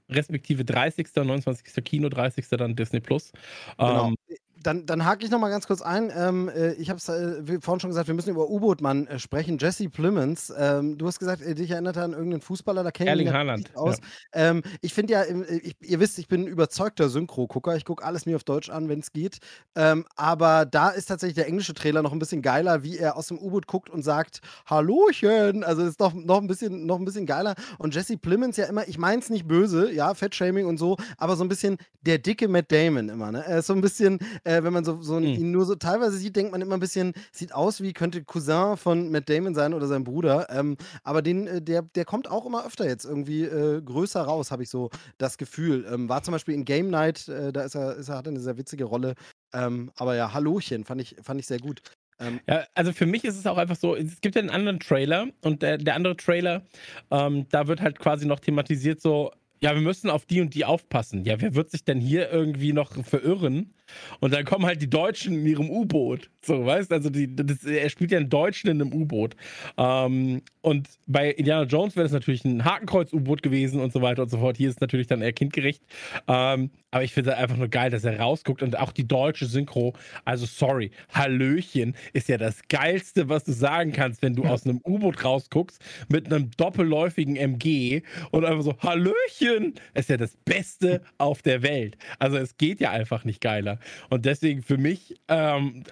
respektive 0.09 0.65
30. 0.65 1.09
29. 1.15 1.85
Kino, 1.85 2.09
30. 2.09 2.49
dann 2.51 2.77
Disney 2.77 3.01
Plus. 3.01 3.33
Genau. 3.77 4.09
Ähm, 4.09 4.17
dann, 4.63 4.87
dann 4.87 5.05
hake 5.05 5.25
ich 5.25 5.31
noch 5.31 5.39
mal 5.39 5.49
ganz 5.49 5.67
kurz 5.67 5.83
ein. 5.83 6.13
Ähm, 6.15 6.49
äh, 6.49 6.73
ich 6.75 6.91
habe 6.91 6.99
es 6.99 7.09
äh, 7.09 7.61
vorhin 7.61 7.81
schon 7.81 7.91
gesagt, 7.91 8.09
wir 8.09 8.15
müssen 8.15 8.31
über 8.31 8.49
U-Boot-Mann 8.49 9.07
äh, 9.07 9.19
sprechen. 9.19 9.59
Jesse 9.59 9.89
Plemons. 9.89 10.53
Ähm, 10.57 10.99
du 10.99 11.07
hast 11.07 11.19
gesagt, 11.19 11.43
äh, 11.43 11.55
dich 11.55 11.71
erinnert 11.71 11.97
an 11.97 12.13
irgendeinen 12.13 12.41
Fußballer, 12.41 12.83
da 12.83 12.91
kenne 12.91 13.15
ich 13.23 13.31
mich 13.31 13.77
aus. 13.77 13.99
Ja. 14.35 14.51
Ähm, 14.51 14.63
ich 14.81 14.95
finde 14.95 15.15
ja, 15.15 15.23
äh, 15.23 15.57
ich, 15.63 15.77
ihr 15.81 16.01
wisst, 16.01 16.19
ich 16.19 16.29
bin 16.29 16.43
ein 16.43 16.47
überzeugter 16.47 17.09
Synchro-Gucker. 17.09 17.77
Ich 17.77 17.85
gucke 17.85 18.05
alles 18.05 18.27
mir 18.27 18.37
auf 18.37 18.45
Deutsch 18.45 18.71
an, 18.71 18.89
wenn 18.89 19.01
es 19.01 19.13
geht. 19.13 19.39
Ähm, 19.75 20.05
aber 20.17 20.67
da 20.67 20.91
ist 20.91 21.07
tatsächlich 21.07 21.37
der 21.37 21.47
englische 21.47 21.75
Trailer 21.75 22.03
noch 22.03 22.13
ein 22.13 22.19
bisschen 22.19 22.43
geiler, 22.43 22.83
wie 22.83 22.99
er 22.99 23.17
aus 23.17 23.29
dem 23.29 23.39
U-Boot 23.39 23.67
guckt 23.67 23.91
und 23.91 24.03
sagt, 24.03 24.41
Hallöchen. 24.67 25.65
Also 25.65 25.83
ist 25.83 26.01
doch 26.01 26.15
noch 26.15 26.41
ein 26.41 26.47
bisschen, 26.47 26.87
noch 26.87 26.99
ein 26.99 27.05
bisschen 27.05 27.27
geiler. 27.27 27.55
Und 27.79 27.95
Jesse 27.95 28.17
Plemons 28.17 28.57
ja 28.57 28.67
immer, 28.67 28.87
ich 28.89 28.99
meine 28.99 29.23
es 29.23 29.31
nicht 29.31 29.47
böse, 29.47 29.93
ja, 29.93 30.15
Fettshaming 30.15 30.67
und 30.67 30.79
so, 30.79 30.97
aber 31.17 31.37
so 31.37 31.45
ein 31.45 31.49
bisschen 31.49 31.79
der 32.03 32.19
dicke 32.19 32.49
Matt 32.49 32.71
Damon 32.71 33.09
immer. 33.09 33.33
Ne? 33.33 33.45
Er 33.47 33.59
ist 33.59 33.67
so 33.67 33.75
ein 33.75 33.81
bisschen 33.81 34.19
äh, 34.45 34.52
wenn 34.65 34.73
man 34.73 34.85
so, 34.85 35.01
so 35.03 35.19
mhm. 35.19 35.27
ihn 35.27 35.51
nur 35.51 35.65
so 35.65 35.75
teilweise 35.75 36.17
sieht, 36.17 36.37
denkt 36.37 36.53
man 36.53 36.61
immer 36.61 36.75
ein 36.75 36.81
bisschen, 36.81 37.13
sieht 37.31 37.55
aus 37.55 37.81
wie 37.81 37.93
könnte 37.93 38.25
Cousin 38.25 38.77
von 38.77 39.11
Matt 39.11 39.29
Damon 39.29 39.55
sein 39.55 39.75
oder 39.75 39.87
sein 39.87 40.05
Bruder. 40.05 40.49
Ähm, 40.51 40.77
aber 41.03 41.23
den, 41.23 41.47
äh, 41.47 41.63
der, 41.63 41.83
der 41.83 42.05
kommt 42.05 42.31
auch 42.31 42.47
immer 42.47 42.67
öfter 42.67 42.87
jetzt 42.87 43.05
irgendwie 43.05 43.45
äh, 43.45 43.81
größer 43.83 44.23
raus, 44.23 44.51
habe 44.51 44.63
ich 44.63 44.71
so 44.71 44.91
das 45.19 45.39
Gefühl. 45.39 45.87
Ähm, 45.93 46.09
war 46.09 46.23
zum 46.23 46.33
Beispiel 46.33 46.55
in 46.55 46.65
Game 46.65 46.91
Night, 46.91 47.29
äh, 47.29 47.53
da 47.53 47.63
ist 47.63 47.75
er, 47.75 47.97
ist 47.97 48.09
er, 48.09 48.17
hat 48.17 48.29
eine 48.29 48.41
sehr 48.41 48.59
witzige 48.59 48.85
Rolle. 48.85 49.15
Ähm, 49.55 49.91
aber 49.97 50.17
ja, 50.17 50.33
Hallochen, 50.33 50.85
fand 50.85 51.01
ich, 51.01 51.17
fand 51.23 51.41
ich 51.41 51.47
sehr 51.47 51.59
gut. 51.59 51.83
Ähm, 52.19 52.41
ja, 52.49 52.65
also 52.75 52.93
für 52.93 53.07
mich 53.07 53.25
ist 53.25 53.39
es 53.39 53.47
auch 53.47 53.59
einfach 53.59 53.77
so, 53.77 53.97
es 53.97 54.21
gibt 54.21 54.35
ja 54.35 54.41
einen 54.41 54.51
anderen 54.51 54.81
Trailer 54.81 55.29
und 55.43 55.63
der, 55.63 55.79
der 55.79 55.95
andere 55.95 56.17
Trailer, 56.17 56.63
ähm, 57.11 57.47
da 57.51 57.67
wird 57.67 57.81
halt 57.81 57.99
quasi 57.99 58.27
noch 58.27 58.41
thematisiert 58.41 59.01
so, 59.01 59.33
ja, 59.63 59.75
wir 59.75 59.81
müssen 59.81 60.11
auf 60.11 60.27
die 60.27 60.41
und 60.41 60.55
die 60.55 60.65
aufpassen. 60.65 61.25
Ja, 61.25 61.41
wer 61.41 61.55
wird 61.55 61.71
sich 61.71 61.85
denn 61.85 62.01
hier 62.01 62.31
irgendwie 62.31 62.73
noch 62.73 62.93
verirren? 63.05 63.75
Und 64.21 64.33
dann 64.33 64.45
kommen 64.45 64.67
halt 64.67 64.81
die 64.83 64.91
Deutschen 64.91 65.35
in 65.35 65.47
ihrem 65.47 65.71
U-Boot. 65.71 66.31
So, 66.45 66.65
weißt 66.67 66.91
du? 66.91 66.95
Also, 66.95 67.11
die, 67.11 67.35
das, 67.35 67.65
er 67.65 67.89
spielt 67.89 68.11
ja 68.11 68.19
einen 68.19 68.31
Deutschen 68.31 68.71
in 68.71 68.81
einem 68.81 68.93
U-Boot. 68.93 69.37
Ähm, 69.77 70.43
und 70.61 70.89
bei 71.07 71.31
Indiana 71.31 71.65
Jones 71.65 71.97
wäre 71.97 72.05
das 72.05 72.13
natürlich 72.13 72.45
ein 72.45 72.65
Hakenkreuz-U-Boot 72.65 73.43
gewesen 73.43 73.81
und 73.81 73.93
so 73.93 74.03
weiter 74.03 74.23
und 74.23 74.29
so 74.29 74.39
fort. 74.39 74.57
Hier 74.57 74.69
ist 74.69 74.77
es 74.77 74.81
natürlich 74.81 75.07
dann 75.07 75.23
eher 75.23 75.33
kindgerecht. 75.33 75.83
Ähm, 76.29 76.71
aber 76.91 77.05
ich 77.05 77.13
finde 77.13 77.31
es 77.31 77.37
einfach 77.37 77.57
nur 77.57 77.69
geil, 77.69 77.91
dass 77.91 78.05
er 78.05 78.19
rausguckt 78.19 78.63
und 78.63 78.79
auch 78.79 78.93
die 78.93 79.07
deutsche 79.07 79.47
Synchro. 79.47 79.95
Also, 80.25 80.47
sorry, 80.47 80.91
Hallöchen 81.13 81.95
ist 82.13 82.29
ja 82.29 82.39
das 82.39 82.61
Geilste, 82.69 83.29
was 83.29 83.45
du 83.45 83.53
sagen 83.53 83.93
kannst, 83.93 84.23
wenn 84.23 84.35
du 84.35 84.45
aus 84.45 84.67
einem 84.67 84.81
U-Boot 84.85 85.25
rausguckst 85.25 85.83
mit 86.09 86.27
einem 86.27 86.51
doppelläufigen 86.57 87.37
MG 87.37 88.03
und 88.31 88.45
einfach 88.45 88.63
so, 88.63 88.77
Hallöchen 88.79 89.75
ist 89.95 90.11
ja 90.11 90.17
das 90.17 90.37
Beste 90.45 91.03
auf 91.19 91.43
der 91.43 91.63
Welt. 91.63 91.97
Also, 92.19 92.37
es 92.37 92.57
geht 92.57 92.81
ja 92.81 92.91
einfach 92.91 93.25
nicht 93.25 93.41
geiler. 93.41 93.72
Und 94.11 94.25
deswegen 94.25 94.63
für 94.63 94.79
mich, 94.79 95.15
ähm, 95.29 95.85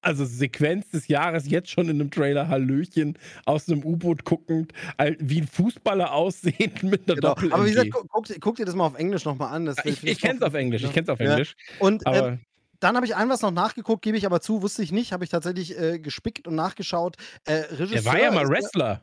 also 0.00 0.24
Sequenz 0.24 0.90
des 0.90 1.08
Jahres 1.08 1.48
jetzt 1.48 1.70
schon 1.70 1.88
in 1.88 2.00
einem 2.00 2.10
Trailer, 2.10 2.48
Hallöchen, 2.48 3.18
aus 3.46 3.68
einem 3.68 3.84
U-Boot 3.84 4.24
guckend, 4.24 4.72
wie 5.18 5.40
ein 5.40 5.46
Fußballer 5.46 6.12
aussehend 6.14 6.82
mit 6.82 7.08
einer 7.08 7.16
genau. 7.16 7.28
doppel 7.28 7.48
-MG. 7.48 7.54
Aber 7.54 7.66
wie 7.66 7.70
gesagt, 7.70 7.90
guck, 7.92 8.40
guck, 8.40 8.56
dir 8.56 8.64
das 8.64 8.74
mal 8.74 8.86
auf 8.86 8.94
Englisch 8.94 9.24
nochmal 9.24 9.52
an. 9.54 9.66
Das, 9.66 9.76
ich 9.84 10.04
ich 10.04 10.20
kenne 10.20 10.36
es 10.36 10.42
auf 10.42 10.54
Englisch, 10.54 10.82
ich 10.84 10.92
kenne 10.92 11.04
es 11.04 11.08
auf 11.08 11.20
Englisch. 11.20 11.56
Ja. 11.78 11.86
Und 11.86 12.02
ähm, 12.06 12.40
dann 12.80 12.94
habe 12.94 13.06
ich 13.06 13.16
ein 13.16 13.28
was 13.28 13.42
noch 13.42 13.50
nachgeguckt, 13.50 14.02
gebe 14.02 14.16
ich 14.16 14.26
aber 14.26 14.40
zu, 14.40 14.62
wusste 14.62 14.82
ich 14.82 14.92
nicht, 14.92 15.12
habe 15.12 15.24
ich 15.24 15.30
tatsächlich 15.30 15.78
äh, 15.78 15.98
gespickt 15.98 16.46
und 16.46 16.54
nachgeschaut. 16.54 17.16
Äh, 17.44 17.54
Regisseur, 17.54 17.96
er 17.96 18.04
war 18.04 18.20
ja 18.20 18.30
mal 18.30 18.48
Wrestler. 18.48 19.02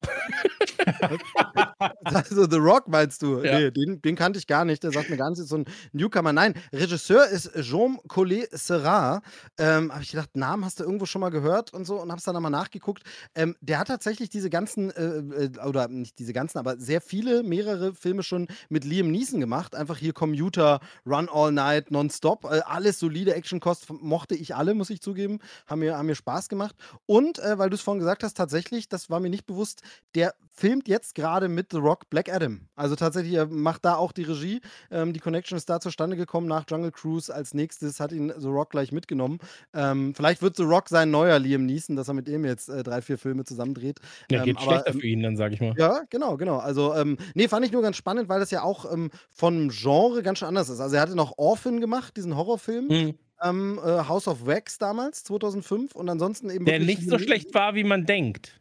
also 2.04 2.48
The 2.48 2.56
Rock 2.56 2.88
meinst 2.88 3.22
du? 3.22 3.42
Ja. 3.42 3.58
Nee, 3.58 3.70
den, 3.70 4.00
den, 4.02 4.16
kannte 4.16 4.38
ich 4.38 4.46
gar 4.46 4.64
nicht. 4.64 4.82
Der 4.82 4.92
sagt 4.92 5.10
mir 5.10 5.16
gar 5.16 5.30
nicht, 5.30 5.38
ist 5.38 5.48
so 5.48 5.58
ein 5.58 5.64
Newcomer. 5.92 6.32
Nein, 6.32 6.54
Regisseur 6.72 7.26
ist 7.26 7.52
Jean 7.60 7.98
Collet 8.08 8.48
Serra. 8.52 9.22
Ähm, 9.58 9.92
habe 9.92 10.02
ich 10.02 10.10
gedacht, 10.10 10.36
Namen 10.36 10.64
hast 10.64 10.80
du 10.80 10.84
irgendwo 10.84 11.06
schon 11.06 11.20
mal 11.20 11.30
gehört 11.30 11.72
und 11.72 11.84
so 11.84 12.00
und 12.00 12.10
habe 12.10 12.18
es 12.18 12.24
dann 12.24 12.34
nochmal 12.34 12.50
nachgeguckt. 12.50 13.02
Ähm, 13.34 13.56
der 13.60 13.78
hat 13.78 13.88
tatsächlich 13.88 14.30
diese 14.30 14.50
ganzen, 14.50 14.90
äh, 14.90 15.44
äh, 15.44 15.66
oder 15.66 15.88
nicht 15.88 16.18
diese 16.18 16.32
ganzen, 16.32 16.58
aber 16.58 16.78
sehr 16.78 17.00
viele, 17.00 17.42
mehrere 17.42 17.94
Filme 17.94 18.22
schon 18.22 18.48
mit 18.68 18.84
Liam 18.84 19.10
Neeson 19.10 19.40
gemacht. 19.40 19.74
Einfach 19.74 19.98
hier 19.98 20.12
Commuter, 20.12 20.80
Run 21.06 21.28
All 21.32 21.52
Night, 21.52 21.90
Nonstop. 21.90 22.44
Äh, 22.44 22.60
alles 22.66 22.98
solide 22.98 23.34
Actionkost, 23.34 23.90
mochte 23.90 24.34
ich 24.34 24.54
alle, 24.54 24.74
muss 24.74 24.90
ich 24.90 25.00
zugeben. 25.00 25.38
Haben 25.66 25.80
mir, 25.80 25.96
haben 25.96 26.06
mir 26.06 26.14
Spaß 26.14 26.48
gemacht. 26.48 26.74
Und, 27.06 27.38
äh, 27.38 27.58
weil 27.58 27.70
du 27.70 27.74
es 27.74 27.82
vorhin 27.82 28.00
gesagt 28.00 28.22
hast, 28.22 28.36
tatsächlich, 28.36 28.88
das 28.88 29.10
war 29.10 29.20
mir 29.20 29.30
nicht 29.30 29.46
bewusst, 29.46 29.82
der 30.14 30.34
filmt 30.60 30.88
jetzt 30.88 31.14
gerade 31.14 31.48
mit 31.48 31.72
The 31.72 31.78
Rock 31.78 32.10
Black 32.10 32.30
Adam. 32.32 32.68
Also 32.76 32.94
tatsächlich, 32.94 33.34
er 33.34 33.46
macht 33.46 33.84
da 33.84 33.96
auch 33.96 34.12
die 34.12 34.24
Regie. 34.24 34.60
Ähm, 34.90 35.14
die 35.14 35.20
Connection 35.20 35.56
ist 35.56 35.70
da 35.70 35.80
zustande 35.80 36.16
gekommen 36.16 36.46
nach 36.46 36.64
Jungle 36.68 36.92
Cruise. 36.92 37.34
Als 37.34 37.54
nächstes 37.54 37.98
hat 37.98 38.12
ihn 38.12 38.32
The 38.36 38.48
Rock 38.48 38.70
gleich 38.70 38.92
mitgenommen. 38.92 39.38
Ähm, 39.72 40.14
vielleicht 40.14 40.42
wird 40.42 40.56
The 40.56 40.64
Rock 40.64 40.90
sein 40.90 41.10
neuer 41.10 41.38
Liam 41.38 41.64
Neeson, 41.64 41.96
dass 41.96 42.08
er 42.08 42.14
mit 42.14 42.28
ihm 42.28 42.44
jetzt 42.44 42.68
äh, 42.68 42.82
drei, 42.82 43.00
vier 43.00 43.16
Filme 43.16 43.44
zusammendreht. 43.44 44.00
Ja, 44.30 44.44
geht 44.44 44.58
ähm, 44.58 44.62
schlechter 44.62 44.92
für 44.92 45.06
ihn, 45.06 45.22
dann 45.22 45.36
sage 45.36 45.54
ich 45.54 45.60
mal. 45.60 45.74
Ja, 45.78 46.02
genau, 46.10 46.36
genau. 46.36 46.58
Also, 46.58 46.94
ähm, 46.94 47.16
nee, 47.34 47.48
fand 47.48 47.64
ich 47.64 47.72
nur 47.72 47.82
ganz 47.82 47.96
spannend, 47.96 48.28
weil 48.28 48.40
das 48.40 48.50
ja 48.50 48.62
auch 48.62 48.92
ähm, 48.92 49.10
vom 49.30 49.70
Genre 49.70 50.22
ganz 50.22 50.40
schön 50.40 50.48
anders 50.48 50.68
ist. 50.68 50.80
Also, 50.80 50.96
er 50.96 51.02
hatte 51.02 51.16
noch 51.16 51.38
Orphan 51.38 51.80
gemacht, 51.80 52.16
diesen 52.16 52.36
Horrorfilm. 52.36 52.88
Mhm. 52.88 53.14
Ähm, 53.42 53.80
äh, 53.82 54.06
House 54.06 54.28
of 54.28 54.46
Wax 54.46 54.76
damals, 54.76 55.24
2005 55.24 55.94
und 55.94 56.10
ansonsten 56.10 56.50
eben. 56.50 56.66
Der 56.66 56.78
nicht 56.78 57.08
so 57.08 57.18
schlecht 57.18 57.54
war, 57.54 57.74
wie 57.74 57.84
man 57.84 58.04
denkt. 58.04 58.59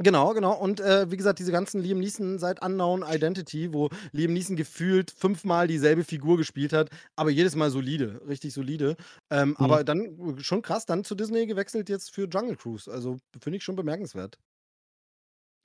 Genau, 0.00 0.32
genau. 0.32 0.52
Und 0.52 0.80
äh, 0.80 1.10
wie 1.10 1.16
gesagt, 1.16 1.40
diese 1.40 1.50
ganzen 1.50 1.80
Liam 1.82 1.98
Neeson 1.98 2.38
seit 2.38 2.62
Unknown 2.64 3.02
Identity, 3.02 3.72
wo 3.72 3.88
Liam 4.12 4.32
Neeson 4.32 4.54
gefühlt 4.54 5.10
fünfmal 5.10 5.66
dieselbe 5.66 6.04
Figur 6.04 6.36
gespielt 6.36 6.72
hat, 6.72 6.90
aber 7.16 7.30
jedes 7.30 7.56
Mal 7.56 7.70
solide, 7.70 8.20
richtig 8.28 8.52
solide. 8.54 8.96
Ähm, 9.30 9.50
mhm. 9.50 9.56
Aber 9.56 9.82
dann 9.82 10.38
schon 10.40 10.62
krass, 10.62 10.86
dann 10.86 11.02
zu 11.02 11.16
Disney 11.16 11.46
gewechselt 11.46 11.88
jetzt 11.88 12.14
für 12.14 12.28
Jungle 12.28 12.56
Cruise. 12.56 12.90
Also 12.90 13.18
finde 13.40 13.56
ich 13.56 13.64
schon 13.64 13.74
bemerkenswert. 13.76 14.38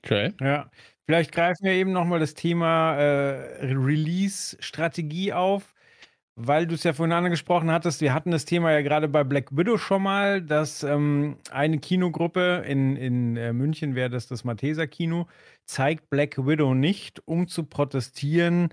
Okay. 0.04 0.34
Ja, 0.42 0.70
vielleicht 1.06 1.32
greifen 1.32 1.64
wir 1.64 1.72
eben 1.74 1.94
nochmal 1.94 2.20
das 2.20 2.34
Thema 2.34 2.96
äh, 2.96 3.74
Release-Strategie 3.74 5.32
auf. 5.32 5.73
Weil 6.36 6.66
du 6.66 6.74
es 6.74 6.84
ja 6.84 6.94
vorhin 6.94 7.14
angesprochen 7.14 7.70
hattest, 7.72 8.02
wir 8.02 8.14
hatten 8.14 8.32
das 8.32 8.46
Thema 8.46 8.72
ja 8.72 8.82
gerade 8.82 9.08
bei 9.08 9.24
Black 9.24 9.56
Widow 9.56 9.78
schon 9.78 10.02
mal, 10.02 10.42
dass 10.42 10.82
ähm, 10.84 11.38
eine 11.52 11.78
Kinogruppe 11.78 12.64
in, 12.68 12.96
in 12.96 13.38
äh, 13.38 13.54
München 13.54 13.94
wäre 13.94 14.10
das 14.10 14.28
das 14.28 14.44
Malteser 14.44 14.88
Kino, 14.88 15.28
zeigt 15.66 16.10
Black 16.10 16.38
Widow 16.38 16.74
nicht, 16.74 17.22
um 17.28 17.48
zu 17.48 17.66
protestieren, 17.66 18.70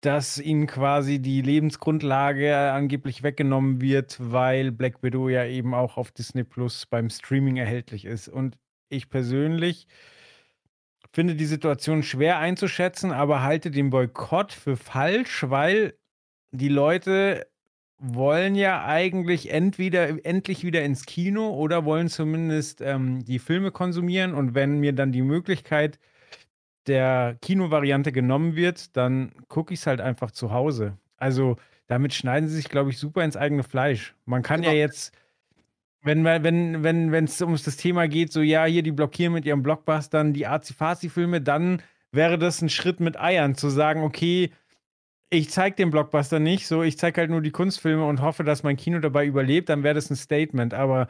dass 0.00 0.38
ihnen 0.38 0.68
quasi 0.68 1.18
die 1.18 1.42
Lebensgrundlage 1.42 2.56
angeblich 2.56 3.24
weggenommen 3.24 3.80
wird, 3.80 4.16
weil 4.20 4.70
Black 4.70 5.02
Widow 5.02 5.28
ja 5.28 5.44
eben 5.44 5.74
auch 5.74 5.96
auf 5.96 6.12
Disney 6.12 6.44
Plus 6.44 6.86
beim 6.86 7.10
Streaming 7.10 7.56
erhältlich 7.56 8.04
ist. 8.04 8.28
Und 8.28 8.56
ich 8.88 9.10
persönlich 9.10 9.88
finde 11.12 11.34
die 11.34 11.46
Situation 11.46 12.04
schwer 12.04 12.38
einzuschätzen, 12.38 13.10
aber 13.10 13.42
halte 13.42 13.72
den 13.72 13.90
Boykott 13.90 14.52
für 14.52 14.76
falsch, 14.76 15.44
weil 15.48 15.94
die 16.52 16.68
Leute 16.68 17.46
wollen 17.98 18.54
ja 18.54 18.84
eigentlich 18.84 19.50
entweder 19.52 20.24
endlich 20.24 20.64
wieder 20.64 20.82
ins 20.82 21.04
Kino 21.04 21.50
oder 21.50 21.84
wollen 21.84 22.08
zumindest 22.08 22.80
ähm, 22.80 23.24
die 23.24 23.38
Filme 23.38 23.70
konsumieren. 23.70 24.34
Und 24.34 24.54
wenn 24.54 24.80
mir 24.80 24.94
dann 24.94 25.12
die 25.12 25.22
Möglichkeit 25.22 25.98
der 26.86 27.36
Kinovariante 27.42 28.10
genommen 28.10 28.56
wird, 28.56 28.96
dann 28.96 29.32
gucke 29.48 29.74
ich 29.74 29.80
es 29.80 29.86
halt 29.86 30.00
einfach 30.00 30.30
zu 30.30 30.50
Hause. 30.50 30.96
Also 31.18 31.56
damit 31.88 32.14
schneiden 32.14 32.48
sie 32.48 32.56
sich, 32.56 32.68
glaube 32.68 32.90
ich, 32.90 32.98
super 32.98 33.22
ins 33.22 33.36
eigene 33.36 33.64
Fleisch. 33.64 34.14
Man 34.24 34.42
kann 34.42 34.62
genau. 34.62 34.72
ja 34.72 34.78
jetzt, 34.78 35.12
wenn 36.02 36.24
es 36.24 36.42
wenn, 36.42 36.82
wenn, 36.82 37.12
wenn's 37.12 37.42
um 37.42 37.52
das 37.52 37.76
Thema 37.76 38.08
geht, 38.08 38.32
so 38.32 38.40
ja, 38.40 38.64
hier 38.64 38.82
die 38.82 38.92
blockieren 38.92 39.34
mit 39.34 39.44
ihren 39.44 39.62
Blockbustern 39.62 40.32
die 40.32 40.46
Azi-Fazi-Filme, 40.46 41.42
dann 41.42 41.82
wäre 42.12 42.38
das 42.38 42.62
ein 42.62 42.70
Schritt 42.70 43.00
mit 43.00 43.20
Eiern, 43.20 43.54
zu 43.54 43.68
sagen, 43.68 44.02
okay, 44.02 44.50
ich 45.30 45.50
zeige 45.50 45.76
den 45.76 45.90
Blockbuster 45.90 46.40
nicht, 46.40 46.66
so 46.66 46.82
ich 46.82 46.98
zeige 46.98 47.20
halt 47.20 47.30
nur 47.30 47.40
die 47.40 47.52
Kunstfilme 47.52 48.04
und 48.04 48.20
hoffe, 48.20 48.44
dass 48.44 48.62
mein 48.64 48.76
Kino 48.76 48.98
dabei 48.98 49.26
überlebt, 49.26 49.68
dann 49.68 49.82
wäre 49.84 49.94
das 49.94 50.10
ein 50.10 50.16
Statement. 50.16 50.74
Aber 50.74 51.08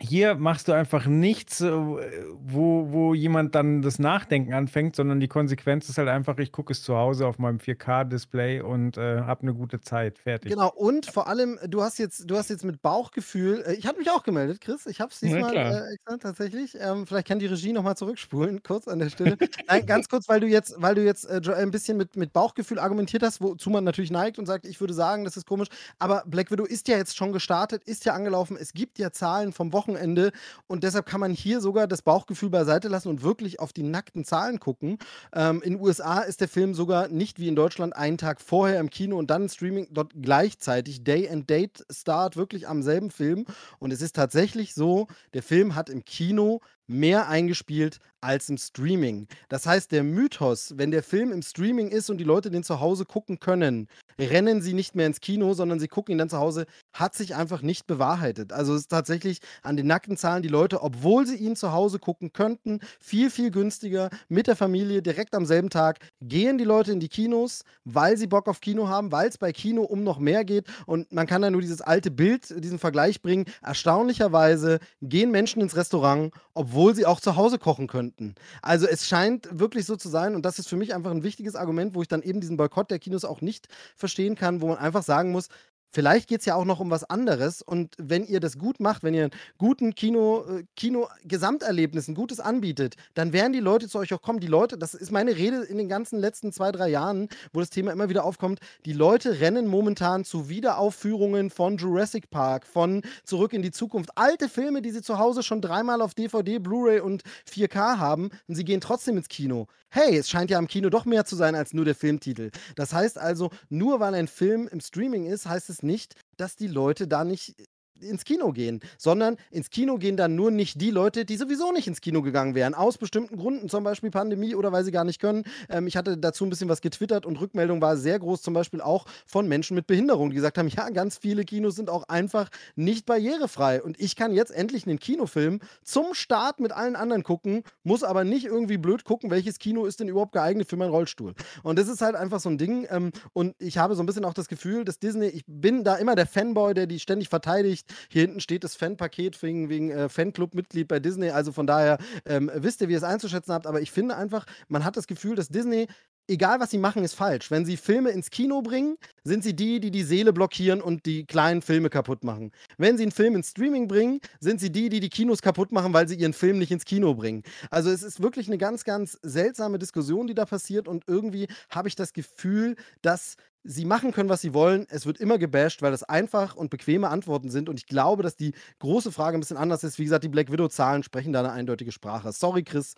hier 0.00 0.34
machst 0.34 0.68
du 0.68 0.72
einfach 0.72 1.06
nichts, 1.06 1.62
äh, 1.62 1.70
wo, 1.70 2.92
wo 2.92 3.14
jemand 3.14 3.54
dann 3.54 3.80
das 3.80 3.98
Nachdenken 3.98 4.52
anfängt, 4.52 4.94
sondern 4.94 5.20
die 5.20 5.28
Konsequenz 5.28 5.88
ist 5.88 5.96
halt 5.96 6.08
einfach, 6.08 6.36
ich 6.38 6.52
gucke 6.52 6.72
es 6.72 6.82
zu 6.82 6.96
Hause 6.96 7.26
auf 7.26 7.38
meinem 7.38 7.58
4K-Display 7.58 8.60
und 8.60 8.98
äh, 8.98 9.20
habe 9.22 9.42
eine 9.42 9.54
gute 9.54 9.80
Zeit. 9.80 10.18
Fertig. 10.18 10.52
Genau, 10.52 10.70
und 10.70 11.06
vor 11.06 11.28
allem, 11.28 11.58
du 11.66 11.82
hast 11.82 11.98
jetzt, 11.98 12.30
du 12.30 12.36
hast 12.36 12.50
jetzt 12.50 12.64
mit 12.64 12.82
Bauchgefühl, 12.82 13.64
äh, 13.66 13.74
ich 13.74 13.86
hatte 13.86 13.98
mich 13.98 14.10
auch 14.10 14.22
gemeldet, 14.22 14.60
Chris, 14.60 14.84
ich 14.84 15.00
habe 15.00 15.10
es 15.10 15.20
diesmal 15.20 15.56
äh, 15.56 15.94
extra, 15.94 16.18
tatsächlich. 16.18 16.76
Ähm, 16.78 17.06
vielleicht 17.06 17.28
kann 17.28 17.38
die 17.38 17.46
Regie 17.46 17.72
nochmal 17.72 17.96
zurückspulen, 17.96 18.62
kurz 18.66 18.88
an 18.88 18.98
der 18.98 19.08
Stelle. 19.08 19.38
Nein, 19.66 19.86
ganz 19.86 20.10
kurz, 20.10 20.28
weil 20.28 20.40
du 20.40 20.46
jetzt, 20.46 20.74
weil 20.76 20.94
du 20.94 21.04
jetzt 21.04 21.24
äh, 21.24 21.40
ein 21.54 21.70
bisschen 21.70 21.96
mit, 21.96 22.16
mit 22.16 22.34
Bauchgefühl 22.34 22.78
argumentiert 22.78 23.22
hast, 23.22 23.40
wozu 23.40 23.70
man 23.70 23.84
natürlich 23.84 24.10
neigt 24.10 24.38
und 24.38 24.44
sagt, 24.44 24.66
ich 24.66 24.78
würde 24.78 24.92
sagen, 24.92 25.24
das 25.24 25.38
ist 25.38 25.46
komisch, 25.46 25.68
aber 25.98 26.22
Black 26.26 26.50
Widow 26.50 26.64
ist 26.64 26.86
ja 26.86 26.98
jetzt 26.98 27.16
schon 27.16 27.32
gestartet, 27.32 27.82
ist 27.84 28.04
ja 28.04 28.12
angelaufen, 28.12 28.58
es 28.60 28.74
gibt 28.74 28.98
ja 28.98 29.10
Zahlen 29.10 29.54
vom 29.54 29.72
Wochenende 29.72 29.85
Wochenende. 29.86 30.32
Und 30.66 30.84
deshalb 30.84 31.06
kann 31.06 31.20
man 31.20 31.32
hier 31.32 31.60
sogar 31.60 31.86
das 31.86 32.02
Bauchgefühl 32.02 32.50
beiseite 32.50 32.88
lassen 32.88 33.08
und 33.08 33.22
wirklich 33.22 33.60
auf 33.60 33.72
die 33.72 33.82
nackten 33.82 34.24
Zahlen 34.24 34.60
gucken. 34.60 34.98
Ähm, 35.32 35.62
in 35.62 35.74
den 35.74 35.82
USA 35.82 36.20
ist 36.20 36.40
der 36.40 36.48
Film 36.48 36.74
sogar 36.74 37.08
nicht 37.08 37.38
wie 37.38 37.48
in 37.48 37.56
Deutschland 37.56 37.94
einen 37.96 38.18
Tag 38.18 38.40
vorher 38.40 38.80
im 38.80 38.90
Kino 38.90 39.16
und 39.16 39.30
dann 39.30 39.48
Streaming 39.48 39.88
dort 39.90 40.12
gleichzeitig. 40.20 41.04
Day 41.04 41.28
and 41.28 41.48
Date 41.48 41.84
Start 41.90 42.36
wirklich 42.36 42.68
am 42.68 42.82
selben 42.82 43.10
Film. 43.10 43.46
Und 43.78 43.92
es 43.92 44.02
ist 44.02 44.16
tatsächlich 44.16 44.74
so, 44.74 45.06
der 45.34 45.42
Film 45.42 45.74
hat 45.74 45.88
im 45.88 46.04
Kino 46.04 46.60
mehr 46.86 47.28
eingespielt 47.28 47.98
als 48.20 48.48
im 48.48 48.58
Streaming. 48.58 49.28
Das 49.48 49.66
heißt, 49.66 49.92
der 49.92 50.02
Mythos, 50.02 50.74
wenn 50.76 50.90
der 50.90 51.02
Film 51.02 51.32
im 51.32 51.42
Streaming 51.42 51.88
ist 51.88 52.10
und 52.10 52.18
die 52.18 52.24
Leute 52.24 52.50
den 52.50 52.64
zu 52.64 52.80
Hause 52.80 53.04
gucken 53.04 53.38
können, 53.38 53.88
rennen 54.18 54.62
sie 54.62 54.72
nicht 54.72 54.94
mehr 54.94 55.06
ins 55.06 55.20
Kino, 55.20 55.54
sondern 55.54 55.78
sie 55.78 55.88
gucken 55.88 56.12
ihn 56.12 56.18
dann 56.18 56.30
zu 56.30 56.38
Hause, 56.38 56.66
hat 56.92 57.14
sich 57.14 57.34
einfach 57.34 57.62
nicht 57.62 57.86
bewahrheitet. 57.86 58.52
Also 58.52 58.74
es 58.74 58.82
ist 58.82 58.90
tatsächlich 58.90 59.40
an 59.62 59.76
den 59.76 59.86
nackten 59.86 60.16
Zahlen 60.16 60.42
die 60.42 60.48
Leute, 60.48 60.82
obwohl 60.82 61.26
sie 61.26 61.36
ihn 61.36 61.56
zu 61.56 61.72
Hause 61.72 61.98
gucken 61.98 62.32
könnten, 62.32 62.80
viel, 62.98 63.30
viel 63.30 63.50
günstiger 63.50 64.10
mit 64.28 64.46
der 64.46 64.56
Familie 64.56 65.02
direkt 65.02 65.34
am 65.34 65.46
selben 65.46 65.70
Tag, 65.70 65.98
gehen 66.22 66.58
die 66.58 66.64
Leute 66.64 66.92
in 66.92 67.00
die 67.00 67.08
Kinos, 67.08 67.62
weil 67.84 68.16
sie 68.16 68.26
Bock 68.26 68.48
auf 68.48 68.60
Kino 68.60 68.88
haben, 68.88 69.12
weil 69.12 69.28
es 69.28 69.38
bei 69.38 69.52
Kino 69.52 69.82
um 69.82 70.02
noch 70.02 70.18
mehr 70.18 70.44
geht. 70.44 70.66
Und 70.86 71.12
man 71.12 71.26
kann 71.26 71.42
da 71.42 71.50
nur 71.50 71.60
dieses 71.60 71.82
alte 71.82 72.10
Bild, 72.10 72.64
diesen 72.64 72.78
Vergleich 72.78 73.22
bringen. 73.22 73.44
Erstaunlicherweise 73.62 74.78
gehen 75.02 75.30
Menschen 75.30 75.60
ins 75.60 75.76
Restaurant, 75.76 76.32
obwohl 76.54 76.75
sie 76.92 77.06
auch 77.06 77.20
zu 77.20 77.36
Hause 77.36 77.58
kochen 77.58 77.86
könnten. 77.86 78.34
Also 78.62 78.86
es 78.86 79.06
scheint 79.06 79.48
wirklich 79.50 79.86
so 79.86 79.96
zu 79.96 80.08
sein 80.08 80.34
und 80.34 80.42
das 80.42 80.58
ist 80.58 80.68
für 80.68 80.76
mich 80.76 80.94
einfach 80.94 81.10
ein 81.10 81.22
wichtiges 81.22 81.56
Argument, 81.56 81.94
wo 81.94 82.02
ich 82.02 82.08
dann 82.08 82.22
eben 82.22 82.40
diesen 82.40 82.56
Boykott 82.56 82.90
der 82.90 82.98
Kinos 82.98 83.24
auch 83.24 83.40
nicht 83.40 83.68
verstehen 83.96 84.34
kann, 84.34 84.60
wo 84.60 84.68
man 84.68 84.78
einfach 84.78 85.02
sagen 85.02 85.32
muss, 85.32 85.48
Vielleicht 85.96 86.28
geht 86.28 86.40
es 86.40 86.44
ja 86.44 86.56
auch 86.56 86.66
noch 86.66 86.78
um 86.78 86.90
was 86.90 87.04
anderes. 87.04 87.62
Und 87.62 87.94
wenn 87.96 88.26
ihr 88.26 88.38
das 88.38 88.58
gut 88.58 88.80
macht, 88.80 89.02
wenn 89.02 89.14
ihr 89.14 89.22
einen 89.22 89.30
guten 89.56 89.94
Kino, 89.94 90.44
äh, 90.46 90.64
Kino-Gesamterlebnis, 90.76 92.06
ein 92.06 92.14
gutes 92.14 92.38
anbietet, 92.38 92.96
dann 93.14 93.32
werden 93.32 93.54
die 93.54 93.60
Leute 93.60 93.88
zu 93.88 93.98
euch 93.98 94.12
auch 94.12 94.20
kommen. 94.20 94.38
Die 94.38 94.46
Leute, 94.46 94.76
das 94.76 94.92
ist 94.92 95.10
meine 95.10 95.34
Rede 95.34 95.62
in 95.62 95.78
den 95.78 95.88
ganzen 95.88 96.18
letzten 96.18 96.52
zwei, 96.52 96.70
drei 96.70 96.90
Jahren, 96.90 97.30
wo 97.54 97.60
das 97.60 97.70
Thema 97.70 97.92
immer 97.92 98.10
wieder 98.10 98.26
aufkommt. 98.26 98.60
Die 98.84 98.92
Leute 98.92 99.40
rennen 99.40 99.68
momentan 99.68 100.26
zu 100.26 100.50
Wiederaufführungen 100.50 101.48
von 101.48 101.78
Jurassic 101.78 102.28
Park, 102.28 102.66
von 102.66 103.00
Zurück 103.24 103.54
in 103.54 103.62
die 103.62 103.70
Zukunft. 103.70 104.10
Alte 104.16 104.50
Filme, 104.50 104.82
die 104.82 104.90
sie 104.90 105.00
zu 105.00 105.18
Hause 105.18 105.42
schon 105.42 105.62
dreimal 105.62 106.02
auf 106.02 106.12
DVD, 106.12 106.58
Blu-ray 106.58 107.00
und 107.00 107.22
4K 107.50 107.96
haben. 107.96 108.28
Und 108.48 108.54
sie 108.54 108.66
gehen 108.66 108.82
trotzdem 108.82 109.16
ins 109.16 109.28
Kino. 109.28 109.66
Hey, 109.88 110.18
es 110.18 110.28
scheint 110.28 110.50
ja 110.50 110.58
im 110.58 110.66
Kino 110.66 110.90
doch 110.90 111.06
mehr 111.06 111.24
zu 111.24 111.36
sein 111.36 111.54
als 111.54 111.72
nur 111.72 111.86
der 111.86 111.94
Filmtitel. 111.94 112.50
Das 112.74 112.92
heißt 112.92 113.18
also, 113.18 113.50
nur 113.70 113.98
weil 113.98 114.14
ein 114.14 114.28
Film 114.28 114.68
im 114.70 114.80
Streaming 114.80 115.24
ist, 115.24 115.46
heißt 115.46 115.70
es 115.70 115.82
nicht, 115.86 116.14
dass 116.36 116.56
die 116.56 116.66
Leute 116.66 117.08
da 117.08 117.24
nicht 117.24 117.54
ins 118.00 118.24
Kino 118.24 118.52
gehen, 118.52 118.80
sondern 118.98 119.36
ins 119.50 119.70
Kino 119.70 119.96
gehen 119.98 120.16
dann 120.16 120.34
nur 120.34 120.50
nicht 120.50 120.80
die 120.80 120.90
Leute, 120.90 121.24
die 121.24 121.36
sowieso 121.36 121.72
nicht 121.72 121.86
ins 121.86 122.00
Kino 122.00 122.22
gegangen 122.22 122.54
wären, 122.54 122.74
aus 122.74 122.98
bestimmten 122.98 123.36
Gründen, 123.36 123.68
zum 123.68 123.84
Beispiel 123.84 124.10
Pandemie 124.10 124.54
oder 124.54 124.72
weil 124.72 124.84
sie 124.84 124.92
gar 124.92 125.04
nicht 125.04 125.20
können. 125.20 125.44
Ähm, 125.68 125.86
ich 125.86 125.96
hatte 125.96 126.16
dazu 126.18 126.44
ein 126.44 126.50
bisschen 126.50 126.68
was 126.68 126.80
getwittert 126.80 127.26
und 127.26 127.40
Rückmeldung 127.40 127.80
war 127.80 127.96
sehr 127.96 128.18
groß, 128.18 128.42
zum 128.42 128.54
Beispiel 128.54 128.80
auch 128.80 129.06
von 129.26 129.48
Menschen 129.48 129.74
mit 129.74 129.86
Behinderung, 129.86 130.30
die 130.30 130.36
gesagt 130.36 130.58
haben, 130.58 130.68
ja, 130.68 130.88
ganz 130.90 131.18
viele 131.18 131.44
Kinos 131.44 131.76
sind 131.76 131.90
auch 131.90 132.04
einfach 132.08 132.50
nicht 132.74 133.06
barrierefrei 133.06 133.82
und 133.82 133.98
ich 134.00 134.16
kann 134.16 134.32
jetzt 134.32 134.50
endlich 134.52 134.86
einen 134.86 134.98
Kinofilm 134.98 135.60
zum 135.82 136.14
Start 136.14 136.60
mit 136.60 136.72
allen 136.72 136.96
anderen 136.96 137.22
gucken, 137.22 137.62
muss 137.82 138.02
aber 138.02 138.24
nicht 138.24 138.46
irgendwie 138.46 138.78
blöd 138.78 139.04
gucken, 139.04 139.30
welches 139.30 139.58
Kino 139.58 139.86
ist 139.86 140.00
denn 140.00 140.08
überhaupt 140.08 140.32
geeignet 140.32 140.68
für 140.68 140.76
meinen 140.76 140.90
Rollstuhl. 140.90 141.34
Und 141.62 141.78
das 141.78 141.88
ist 141.88 142.02
halt 142.02 142.14
einfach 142.14 142.40
so 142.40 142.48
ein 142.48 142.58
Ding 142.58 142.86
ähm, 142.90 143.12
und 143.32 143.54
ich 143.58 143.78
habe 143.78 143.94
so 143.94 144.02
ein 144.02 144.06
bisschen 144.06 144.24
auch 144.24 144.34
das 144.34 144.48
Gefühl, 144.48 144.84
dass 144.84 144.98
Disney, 144.98 145.26
ich 145.26 145.44
bin 145.46 145.84
da 145.84 145.96
immer 145.96 146.14
der 146.14 146.26
Fanboy, 146.26 146.74
der 146.74 146.86
die 146.86 147.00
ständig 147.00 147.28
verteidigt, 147.28 147.85
hier 148.08 148.22
hinten 148.22 148.40
steht 148.40 148.64
das 148.64 148.76
Fanpaket 148.76 149.42
wegen, 149.42 149.68
wegen 149.68 149.90
äh, 149.90 150.08
Fanclub-Mitglied 150.08 150.88
bei 150.88 151.00
Disney. 151.00 151.30
Also 151.30 151.52
von 151.52 151.66
daher 151.66 151.98
ähm, 152.24 152.50
wisst 152.54 152.80
ihr, 152.80 152.88
wie 152.88 152.92
ihr 152.92 152.98
es 152.98 153.04
einzuschätzen 153.04 153.52
habt. 153.52 153.66
Aber 153.66 153.80
ich 153.80 153.90
finde 153.90 154.16
einfach, 154.16 154.46
man 154.68 154.84
hat 154.84 154.96
das 154.96 155.06
Gefühl, 155.06 155.36
dass 155.36 155.48
Disney 155.48 155.86
egal 156.28 156.60
was 156.60 156.70
sie 156.70 156.78
machen, 156.78 157.04
ist 157.04 157.14
falsch. 157.14 157.50
Wenn 157.50 157.64
sie 157.64 157.76
Filme 157.76 158.10
ins 158.10 158.30
Kino 158.30 158.62
bringen, 158.62 158.96
sind 159.24 159.42
sie 159.44 159.54
die, 159.54 159.80
die 159.80 159.90
die 159.90 160.02
Seele 160.02 160.32
blockieren 160.32 160.80
und 160.80 161.06
die 161.06 161.24
kleinen 161.24 161.62
Filme 161.62 161.90
kaputt 161.90 162.24
machen. 162.24 162.52
Wenn 162.78 162.96
sie 162.96 163.04
einen 163.04 163.12
Film 163.12 163.36
ins 163.36 163.50
Streaming 163.50 163.88
bringen, 163.88 164.20
sind 164.40 164.60
sie 164.60 164.70
die, 164.70 164.88
die 164.88 165.00
die 165.00 165.08
Kinos 165.08 165.42
kaputt 165.42 165.72
machen, 165.72 165.92
weil 165.92 166.08
sie 166.08 166.16
ihren 166.16 166.32
Film 166.32 166.58
nicht 166.58 166.72
ins 166.72 166.84
Kino 166.84 167.14
bringen. 167.14 167.42
Also 167.70 167.90
es 167.90 168.02
ist 168.02 168.22
wirklich 168.22 168.48
eine 168.48 168.58
ganz, 168.58 168.84
ganz 168.84 169.18
seltsame 169.22 169.78
Diskussion, 169.78 170.26
die 170.26 170.34
da 170.34 170.44
passiert 170.44 170.88
und 170.88 171.04
irgendwie 171.06 171.48
habe 171.70 171.88
ich 171.88 171.94
das 171.94 172.12
Gefühl, 172.12 172.76
dass 173.02 173.36
sie 173.66 173.84
machen 173.84 174.12
können, 174.12 174.28
was 174.28 174.40
sie 174.40 174.54
wollen. 174.54 174.86
Es 174.88 175.06
wird 175.06 175.18
immer 175.18 175.38
gebasht, 175.38 175.82
weil 175.82 175.90
das 175.90 176.02
einfach 176.02 176.56
und 176.56 176.70
bequeme 176.70 177.08
Antworten 177.08 177.50
sind. 177.50 177.68
Und 177.68 177.78
ich 177.78 177.86
glaube, 177.86 178.22
dass 178.22 178.36
die 178.36 178.52
große 178.78 179.12
Frage 179.12 179.36
ein 179.36 179.40
bisschen 179.40 179.56
anders 179.56 179.84
ist. 179.84 179.98
Wie 179.98 180.04
gesagt, 180.04 180.24
die 180.24 180.28
Black 180.28 180.50
Widow-Zahlen 180.50 181.02
sprechen 181.02 181.32
da 181.32 181.40
eine 181.40 181.52
eindeutige 181.52 181.92
Sprache. 181.92 182.32
Sorry, 182.32 182.62
Chris, 182.62 182.94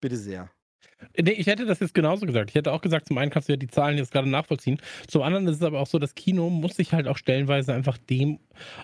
bitte 0.00 0.16
sehr. 0.16 0.50
Nee, 1.18 1.32
ich 1.32 1.46
hätte 1.46 1.66
das 1.66 1.80
jetzt 1.80 1.94
genauso 1.94 2.26
gesagt. 2.26 2.50
Ich 2.50 2.54
hätte 2.54 2.72
auch 2.72 2.80
gesagt, 2.80 3.08
zum 3.08 3.18
einen 3.18 3.30
kannst 3.30 3.48
du 3.48 3.52
ja 3.52 3.56
die 3.56 3.66
Zahlen 3.66 3.98
jetzt 3.98 4.12
gerade 4.12 4.28
nachvollziehen. 4.28 4.80
Zum 5.08 5.22
anderen 5.22 5.48
ist 5.48 5.56
es 5.56 5.62
aber 5.62 5.80
auch 5.80 5.86
so, 5.86 5.98
das 5.98 6.14
Kino 6.14 6.48
muss 6.48 6.76
sich 6.76 6.92
halt 6.92 7.08
auch 7.08 7.16
stellenweise 7.16 7.72
einfach 7.74 7.98
dem 7.98 8.38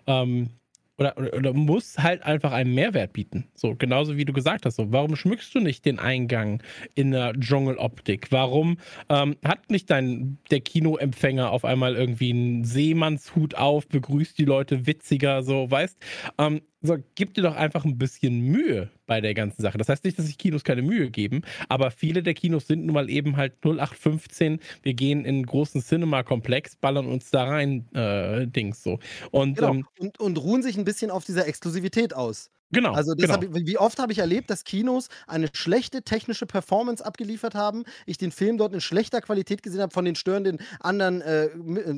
ähm, 0.06 0.50
oder, 0.98 1.16
oder, 1.16 1.34
oder, 1.34 1.52
muss 1.52 1.98
halt 1.98 2.22
einfach 2.22 2.52
einen 2.52 2.74
Mehrwert 2.74 3.12
bieten. 3.12 3.48
So, 3.54 3.74
genauso 3.76 4.16
wie 4.16 4.24
du 4.24 4.32
gesagt 4.32 4.66
hast. 4.66 4.76
So, 4.76 4.90
warum 4.92 5.14
schmückst 5.14 5.54
du 5.54 5.60
nicht 5.60 5.84
den 5.84 5.98
Eingang 5.98 6.62
in 6.94 7.12
der 7.12 7.32
Dschungeloptik? 7.34 8.28
Warum 8.30 8.78
ähm, 9.08 9.36
hat 9.44 9.70
nicht 9.70 9.90
dein, 9.90 10.38
der 10.50 10.60
Kinoempfänger 10.60 11.50
auf 11.52 11.64
einmal 11.64 11.94
irgendwie 11.94 12.30
einen 12.30 12.64
Seemannshut 12.64 13.54
auf, 13.54 13.86
begrüßt 13.88 14.36
die 14.38 14.44
Leute 14.44 14.86
witziger, 14.86 15.42
so, 15.42 15.70
weißt? 15.70 15.98
Ähm, 16.38 16.62
so, 16.80 16.96
gib 17.16 17.34
dir 17.34 17.42
doch 17.42 17.56
einfach 17.56 17.84
ein 17.84 17.98
bisschen 17.98 18.40
Mühe 18.40 18.90
bei 19.06 19.20
der 19.20 19.34
ganzen 19.34 19.62
Sache. 19.62 19.78
Das 19.78 19.88
heißt 19.88 20.04
nicht, 20.04 20.18
dass 20.18 20.26
sich 20.26 20.38
Kinos 20.38 20.62
keine 20.62 20.82
Mühe 20.82 21.10
geben, 21.10 21.42
aber 21.68 21.90
viele 21.90 22.22
der 22.22 22.34
Kinos 22.34 22.68
sind 22.68 22.86
nun 22.86 22.94
mal 22.94 23.10
eben 23.10 23.36
halt 23.36 23.54
0815. 23.64 24.60
Wir 24.82 24.94
gehen 24.94 25.20
in 25.20 25.36
einen 25.36 25.46
großen 25.46 25.82
Cinema-Komplex, 25.82 26.76
ballern 26.76 27.06
uns 27.06 27.30
da 27.30 27.44
rein, 27.44 27.88
äh, 27.94 28.46
Dings 28.46 28.82
so. 28.82 29.00
Und, 29.30 29.56
genau. 29.56 29.70
ähm, 29.74 29.86
und, 29.98 30.20
und 30.20 30.38
ruhen 30.38 30.62
sich 30.62 30.78
ein 30.78 30.84
bisschen 30.84 31.10
auf 31.10 31.24
dieser 31.24 31.48
Exklusivität 31.48 32.14
aus. 32.14 32.50
Genau. 32.70 32.92
Also 32.92 33.14
genau. 33.14 33.34
hab 33.34 33.42
wie 33.42 33.78
oft 33.78 33.98
habe 33.98 34.12
ich 34.12 34.18
erlebt, 34.18 34.50
dass 34.50 34.64
Kinos 34.64 35.08
eine 35.26 35.48
schlechte 35.52 36.02
technische 36.02 36.46
Performance 36.46 37.04
abgeliefert 37.04 37.54
haben, 37.54 37.84
ich 38.04 38.18
den 38.18 38.30
Film 38.30 38.58
dort 38.58 38.74
in 38.74 38.80
schlechter 38.80 39.20
Qualität 39.20 39.62
gesehen 39.62 39.80
habe, 39.80 39.92
von 39.92 40.04
den 40.04 40.14
störenden 40.14 40.58
anderen 40.80 41.22
äh, 41.22 41.48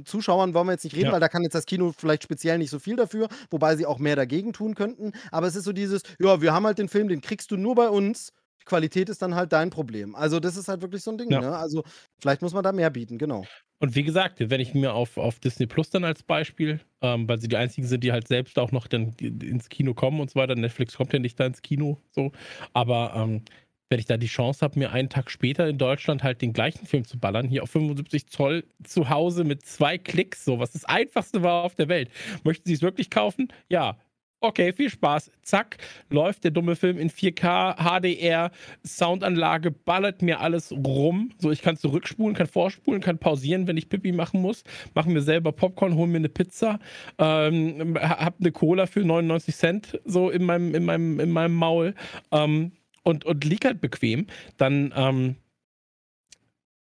Zuschauern 0.05 0.55
wollen 0.55 0.67
wir 0.69 0.73
jetzt 0.73 0.85
nicht 0.85 0.95
reden, 0.95 1.07
Ja. 1.07 1.13
weil 1.13 1.21
da 1.21 1.29
kann 1.29 1.43
jetzt 1.43 1.55
das 1.55 1.67
Kino 1.67 1.93
vielleicht 1.97 2.23
speziell 2.23 2.59
nicht 2.59 2.71
so 2.71 2.79
viel 2.79 2.97
dafür, 2.97 3.29
wobei 3.51 3.77
sie 3.77 3.87
auch 3.87 3.99
mehr 3.99 4.17
dagegen 4.17 4.53
tun 4.53 4.75
könnten. 4.75 5.13
Aber 5.33 5.47
es 5.47 5.57
ist 5.57 5.65
so 5.65 5.73
dieses, 5.73 6.03
ja, 6.19 6.41
wir 6.41 6.53
haben 6.53 6.67
halt 6.67 6.79
den 6.79 6.89
Film, 6.89 7.09
den 7.09 7.21
kriegst 7.21 7.51
du 7.51 7.57
nur 7.57 7.75
bei 7.75 7.89
uns. 7.89 8.33
Die 8.61 8.65
Qualität 8.67 9.09
ist 9.09 9.23
dann 9.23 9.35
halt 9.35 9.53
dein 9.53 9.71
Problem. 9.71 10.15
Also 10.15 10.39
das 10.39 10.57
ist 10.57 10.69
halt 10.69 10.83
wirklich 10.83 11.03
so 11.03 11.11
ein 11.11 11.19
Ding. 11.19 11.31
Ja. 11.31 11.41
Ne? 11.41 11.57
Also 11.57 11.83
vielleicht 12.21 12.43
muss 12.43 12.53
man 12.53 12.63
da 12.63 12.73
mehr 12.73 12.91
bieten, 12.91 13.19
genau. 13.19 13.45
Und 13.81 13.97
wie 13.97 14.03
gesagt, 14.03 14.37
wenn 14.39 14.61
ich 14.61 14.75
mir 14.75 14.93
auf, 14.93 15.17
auf 15.17 15.41
Disney 15.41 15.67
Plus 15.67 15.89
dann 15.89 16.05
als 16.05 16.23
Beispiel, 16.23 16.81
ähm, 17.01 17.27
weil 17.27 17.41
sie 17.41 17.49
die 17.49 17.57
einzigen 17.57 17.87
sind, 17.87 18.05
die 18.05 18.13
halt 18.13 18.29
selbst 18.29 18.59
auch 18.59 18.73
noch 18.73 18.87
dann 18.87 19.15
ins 19.19 19.71
Kino 19.71 19.95
kommen 19.95 20.21
und 20.21 20.31
so 20.31 20.39
weiter. 20.39 20.55
Netflix 20.55 20.97
kommt 20.97 21.15
ja 21.15 21.19
nicht 21.19 21.41
da 21.41 21.47
ins 21.47 21.63
Kino, 21.63 21.99
so. 22.11 22.31
Aber 22.75 23.15
ähm, 23.17 23.43
wenn 23.89 23.99
ich 23.99 24.05
da 24.05 24.19
die 24.19 24.27
Chance 24.27 24.61
habe, 24.63 24.79
mir 24.79 24.93
einen 24.93 25.09
Tag 25.09 25.31
später 25.31 25.67
in 25.67 25.79
Deutschland 25.79 26.23
halt 26.23 26.43
den 26.43 26.53
gleichen 26.53 26.87
Film 26.87 27.05
zu 27.05 27.19
ballern, 27.19 27.49
hier 27.49 27.63
auf 27.63 27.71
75 27.71 28.29
Zoll 28.29 28.65
zu 28.85 29.09
Hause 29.09 29.45
mit 29.45 29.65
zwei 29.65 29.97
Klicks, 29.99 30.45
so 30.45 30.59
was 30.59 30.73
das 30.73 30.85
einfachste 30.85 31.43
war 31.43 31.65
auf 31.65 31.75
der 31.75 31.89
Welt. 31.89 32.11
Möchten 32.45 32.69
Sie 32.69 32.75
es 32.75 32.83
wirklich 32.83 33.09
kaufen? 33.11 33.49
Ja. 33.71 33.99
Okay, 34.43 34.73
viel 34.73 34.89
Spaß. 34.89 35.31
Zack, 35.43 35.77
läuft 36.09 36.45
der 36.45 36.51
dumme 36.51 36.75
Film 36.75 36.97
in 36.97 37.11
4K, 37.11 37.77
HDR, 37.77 38.51
Soundanlage, 38.87 39.71
ballert 39.71 40.23
mir 40.23 40.41
alles 40.41 40.73
rum. 40.73 41.31
So, 41.39 41.51
ich 41.51 41.61
kann 41.61 41.77
zurückspulen, 41.77 42.35
kann 42.35 42.47
vorspulen, 42.47 43.03
kann 43.03 43.19
pausieren, 43.19 43.67
wenn 43.67 43.77
ich 43.77 43.91
Pipi 43.91 44.13
machen 44.13 44.41
muss. 44.41 44.65
Machen 44.95 45.13
mir 45.13 45.21
selber 45.21 45.53
Popcorn, 45.53 45.95
holen 45.95 46.13
mir 46.13 46.19
eine 46.19 46.31
Pizza, 46.31 46.79
ähm, 47.19 47.99
hab 48.01 48.41
eine 48.41 48.51
Cola 48.51 48.87
für 48.87 49.01
99 49.01 49.55
Cent 49.55 50.01
so 50.07 50.31
in 50.31 50.45
meinem, 50.45 50.75
in 50.75 50.87
meinem, 50.87 51.21
in 51.21 51.31
meinem 51.31 51.55
Maul 51.55 51.95
ähm, 52.33 52.73
und, 53.03 53.27
und 53.27 53.45
lieg 53.45 53.67
halt 53.67 53.83
bequem. 53.83 54.27
Dann 54.57 54.95
ähm, 54.97 55.37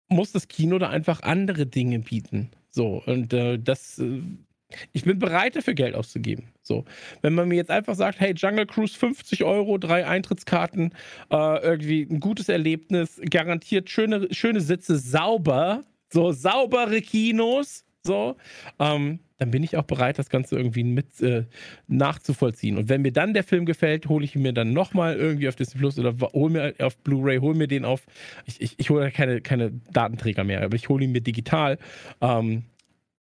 muss 0.09 0.33
das 0.33 0.49
Kino 0.49 0.77
da 0.77 0.89
einfach 0.89 1.21
andere 1.21 1.65
Dinge 1.65 1.99
bieten. 1.99 2.51
So, 2.69 3.01
und 3.05 3.31
äh, 3.31 3.57
das. 3.57 3.99
Äh, 3.99 4.21
ich 4.93 5.03
bin 5.03 5.19
bereit 5.19 5.55
dafür 5.55 5.73
Geld 5.73 5.95
auszugeben. 5.95 6.49
So, 6.61 6.85
wenn 7.21 7.33
man 7.33 7.47
mir 7.47 7.55
jetzt 7.55 7.71
einfach 7.71 7.95
sagt, 7.95 8.19
hey, 8.19 8.33
Jungle 8.35 8.65
Cruise 8.65 8.97
50 8.97 9.43
Euro, 9.43 9.77
drei 9.77 10.05
Eintrittskarten, 10.05 10.93
äh, 11.31 11.63
irgendwie 11.63 12.03
ein 12.03 12.19
gutes 12.19 12.49
Erlebnis, 12.49 13.21
garantiert 13.29 13.89
schöne, 13.89 14.27
schöne 14.31 14.61
Sitze, 14.61 14.97
sauber, 14.97 15.83
so 16.09 16.31
saubere 16.31 17.01
Kinos, 17.01 17.85
so, 18.03 18.35
ähm, 18.79 19.19
dann 19.37 19.51
bin 19.51 19.63
ich 19.63 19.75
auch 19.75 19.83
bereit, 19.83 20.17
das 20.17 20.29
Ganze 20.29 20.55
irgendwie 20.55 20.83
mit 20.83 21.21
äh, 21.21 21.45
nachzuvollziehen. 21.87 22.77
Und 22.77 22.87
wenn 22.87 23.01
mir 23.01 23.11
dann 23.11 23.33
der 23.33 23.43
Film 23.43 23.65
gefällt, 23.65 24.07
hole 24.07 24.23
ich 24.23 24.35
ihn 24.35 24.43
mir 24.43 24.53
dann 24.53 24.71
nochmal 24.71 25.15
irgendwie 25.15 25.49
auf 25.49 25.55
Disney 25.55 25.79
Plus 25.79 25.99
oder 25.99 26.15
hole 26.33 26.53
mir 26.53 26.73
auf 26.79 26.97
Blu-ray, 26.99 27.39
hole 27.39 27.57
mir 27.57 27.67
den 27.67 27.83
auf. 27.83 28.05
Ich, 28.45 28.61
ich, 28.61 28.75
ich 28.79 28.89
hole 28.89 29.11
keine, 29.11 29.41
keine 29.41 29.71
Datenträger 29.91 30.43
mehr, 30.43 30.63
aber 30.63 30.75
ich 30.75 30.87
hole 30.87 31.03
ihn 31.03 31.11
mir 31.11 31.21
digital. 31.21 31.77
Ähm, 32.21 32.63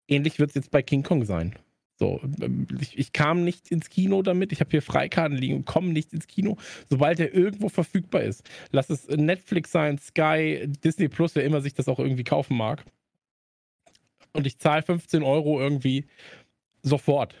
ähnlich 0.07 0.39
wird 0.39 0.49
es 0.49 0.55
jetzt 0.55 0.71
bei 0.71 0.81
King 0.81 1.03
Kong 1.03 1.25
sein. 1.25 1.55
So, 1.95 2.19
ähm, 2.41 2.67
ich, 2.81 2.97
ich, 2.97 3.13
kam 3.13 3.43
nicht 3.43 3.69
ins 3.71 3.89
Kino 3.89 4.23
damit, 4.23 4.51
ich 4.51 4.59
habe 4.59 4.71
hier 4.71 4.81
Freikarten 4.81 5.37
liegen 5.37 5.57
und 5.57 5.65
komme 5.65 5.89
nicht 5.89 6.11
ins 6.11 6.27
Kino, 6.27 6.57
sobald 6.89 7.19
er 7.19 7.33
irgendwo 7.33 7.69
verfügbar 7.69 8.23
ist. 8.23 8.49
Lass 8.71 8.89
es 8.89 9.07
Netflix 9.07 9.71
sein, 9.71 9.99
Sky, 9.99 10.65
Disney 10.83 11.07
Plus, 11.07 11.35
wer 11.35 11.43
immer 11.43 11.61
sich 11.61 11.73
das 11.73 11.87
auch 11.87 11.99
irgendwie 11.99 12.23
kaufen 12.23 12.57
mag. 12.57 12.83
Und 14.33 14.47
ich 14.47 14.57
zahle 14.57 14.81
15 14.81 15.21
Euro 15.21 15.59
irgendwie 15.61 16.07
sofort. 16.81 17.35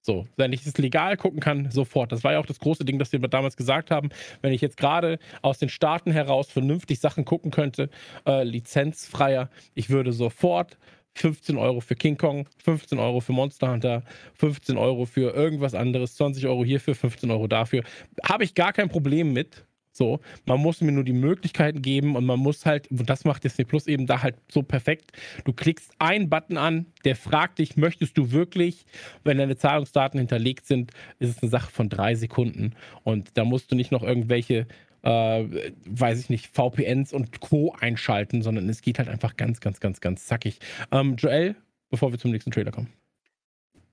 So, 0.00 0.28
wenn 0.36 0.52
ich 0.52 0.64
es 0.64 0.78
legal 0.78 1.16
gucken 1.16 1.40
kann, 1.40 1.72
sofort. 1.72 2.12
Das 2.12 2.22
war 2.22 2.32
ja 2.32 2.38
auch 2.38 2.46
das 2.46 2.60
große 2.60 2.84
Ding, 2.84 3.00
das 3.00 3.10
wir 3.10 3.18
damals 3.18 3.56
gesagt 3.56 3.90
haben. 3.90 4.10
Wenn 4.40 4.52
ich 4.52 4.60
jetzt 4.60 4.76
gerade 4.76 5.18
aus 5.42 5.58
den 5.58 5.68
Staaten 5.68 6.12
heraus 6.12 6.48
vernünftig 6.48 7.00
Sachen 7.00 7.24
gucken 7.24 7.50
könnte, 7.50 7.90
äh, 8.24 8.44
lizenzfreier, 8.44 9.50
ich 9.74 9.90
würde 9.90 10.12
sofort 10.12 10.78
15 11.16 11.56
Euro 11.56 11.80
für 11.80 11.94
King 11.94 12.16
Kong, 12.16 12.46
15 12.64 12.98
Euro 12.98 13.20
für 13.20 13.32
Monster 13.32 13.72
Hunter, 13.72 14.02
15 14.34 14.76
Euro 14.76 15.06
für 15.06 15.34
irgendwas 15.34 15.74
anderes, 15.74 16.14
20 16.16 16.46
Euro 16.46 16.64
hierfür, 16.64 16.94
15 16.94 17.30
Euro 17.30 17.46
dafür. 17.46 17.82
Habe 18.22 18.44
ich 18.44 18.54
gar 18.54 18.72
kein 18.72 18.88
Problem 18.88 19.32
mit. 19.32 19.66
So, 19.96 20.20
man 20.44 20.60
muss 20.60 20.82
mir 20.82 20.92
nur 20.92 21.04
die 21.04 21.14
Möglichkeiten 21.14 21.80
geben 21.80 22.16
und 22.16 22.26
man 22.26 22.38
muss 22.38 22.66
halt, 22.66 22.90
und 22.90 23.08
das 23.08 23.24
macht 23.24 23.44
Disney 23.44 23.64
Plus 23.64 23.86
eben 23.86 24.06
da 24.06 24.22
halt 24.22 24.36
so 24.52 24.62
perfekt. 24.62 25.12
Du 25.44 25.54
klickst 25.54 25.90
einen 25.98 26.28
Button 26.28 26.58
an, 26.58 26.84
der 27.06 27.16
fragt 27.16 27.60
dich, 27.60 27.78
möchtest 27.78 28.18
du 28.18 28.30
wirklich, 28.30 28.84
wenn 29.24 29.38
deine 29.38 29.56
Zahlungsdaten 29.56 30.18
hinterlegt 30.18 30.66
sind, 30.66 30.90
ist 31.18 31.30
es 31.30 31.42
eine 31.42 31.50
Sache 31.50 31.70
von 31.70 31.88
drei 31.88 32.14
Sekunden. 32.14 32.74
Und 33.04 33.38
da 33.38 33.44
musst 33.44 33.72
du 33.72 33.74
nicht 33.74 33.90
noch 33.90 34.02
irgendwelche 34.02 34.66
äh, 35.06 35.72
weiß 35.86 36.18
ich 36.18 36.30
nicht, 36.30 36.48
VPNs 36.48 37.12
und 37.12 37.40
Co. 37.40 37.72
einschalten, 37.78 38.42
sondern 38.42 38.68
es 38.68 38.82
geht 38.82 38.98
halt 38.98 39.08
einfach 39.08 39.36
ganz, 39.36 39.60
ganz, 39.60 39.78
ganz, 39.78 40.00
ganz 40.00 40.26
zackig. 40.26 40.58
Ähm, 40.90 41.14
Joel, 41.14 41.54
bevor 41.90 42.10
wir 42.10 42.18
zum 42.18 42.32
nächsten 42.32 42.50
Trailer 42.50 42.72
kommen. 42.72 42.92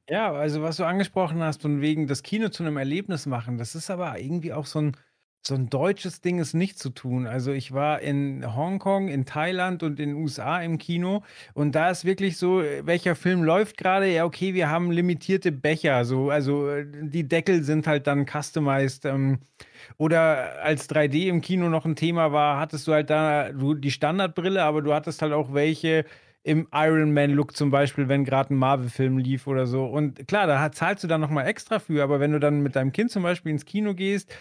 Ja, 0.09 0.33
also 0.33 0.63
was 0.63 0.77
du 0.77 0.85
angesprochen 0.85 1.41
hast, 1.41 1.61
von 1.61 1.81
wegen 1.81 2.07
das 2.07 2.23
Kino 2.23 2.49
zu 2.49 2.63
einem 2.63 2.77
Erlebnis 2.77 3.27
machen, 3.27 3.59
das 3.59 3.75
ist 3.75 3.91
aber 3.91 4.19
irgendwie 4.19 4.53
auch 4.53 4.65
so 4.65 4.79
ein, 4.79 4.97
so 5.45 5.55
ein 5.55 5.69
deutsches 5.69 6.21
Ding, 6.21 6.39
es 6.39 6.53
nicht 6.53 6.79
zu 6.79 6.89
tun. 6.89 7.27
Also 7.27 7.51
ich 7.51 7.73
war 7.73 7.99
in 8.01 8.55
Hongkong, 8.55 9.09
in 9.09 9.25
Thailand 9.25 9.83
und 9.83 9.99
in 9.99 10.09
den 10.09 10.17
USA 10.17 10.61
im 10.61 10.77
Kino 10.77 11.23
und 11.53 11.75
da 11.75 11.89
ist 11.89 12.05
wirklich 12.05 12.37
so, 12.37 12.61
welcher 12.83 13.15
Film 13.15 13.43
läuft 13.43 13.77
gerade? 13.77 14.07
Ja, 14.07 14.25
okay, 14.25 14.53
wir 14.53 14.69
haben 14.69 14.91
limitierte 14.91 15.51
Becher, 15.51 16.05
so, 16.05 16.29
also 16.29 16.69
äh, 16.69 16.85
die 16.87 17.27
Deckel 17.27 17.63
sind 17.63 17.87
halt 17.87 18.07
dann 18.07 18.25
customized. 18.25 19.05
Ähm, 19.05 19.39
oder 19.97 20.63
als 20.63 20.89
3D 20.89 21.27
im 21.27 21.41
Kino 21.41 21.69
noch 21.69 21.85
ein 21.85 21.95
Thema 21.95 22.31
war, 22.31 22.59
hattest 22.59 22.87
du 22.87 22.93
halt 22.93 23.09
da 23.09 23.51
du, 23.51 23.73
die 23.73 23.91
Standardbrille, 23.91 24.63
aber 24.63 24.81
du 24.81 24.93
hattest 24.93 25.21
halt 25.21 25.33
auch 25.33 25.53
welche 25.53 26.05
im 26.43 26.67
Iron 26.73 27.13
Man-Look 27.13 27.55
zum 27.55 27.71
Beispiel, 27.71 28.09
wenn 28.09 28.25
gerade 28.25 28.53
ein 28.53 28.57
Marvel-Film 28.57 29.17
lief 29.17 29.47
oder 29.47 29.65
so. 29.65 29.85
Und 29.85 30.27
klar, 30.27 30.45
da 30.45 30.71
zahlst 30.71 31.03
du 31.03 31.07
dann 31.07 31.21
nochmal 31.21 31.47
extra 31.47 31.79
für, 31.79 32.03
aber 32.03 32.19
wenn 32.19 32.33
du 32.33 32.39
dann 32.39 32.61
mit 32.61 32.75
deinem 32.75 32.91
Kind 32.91 33.11
zum 33.11 33.23
Beispiel 33.23 33.51
ins 33.53 33.65
Kino 33.65 33.93
gehst, 33.93 34.33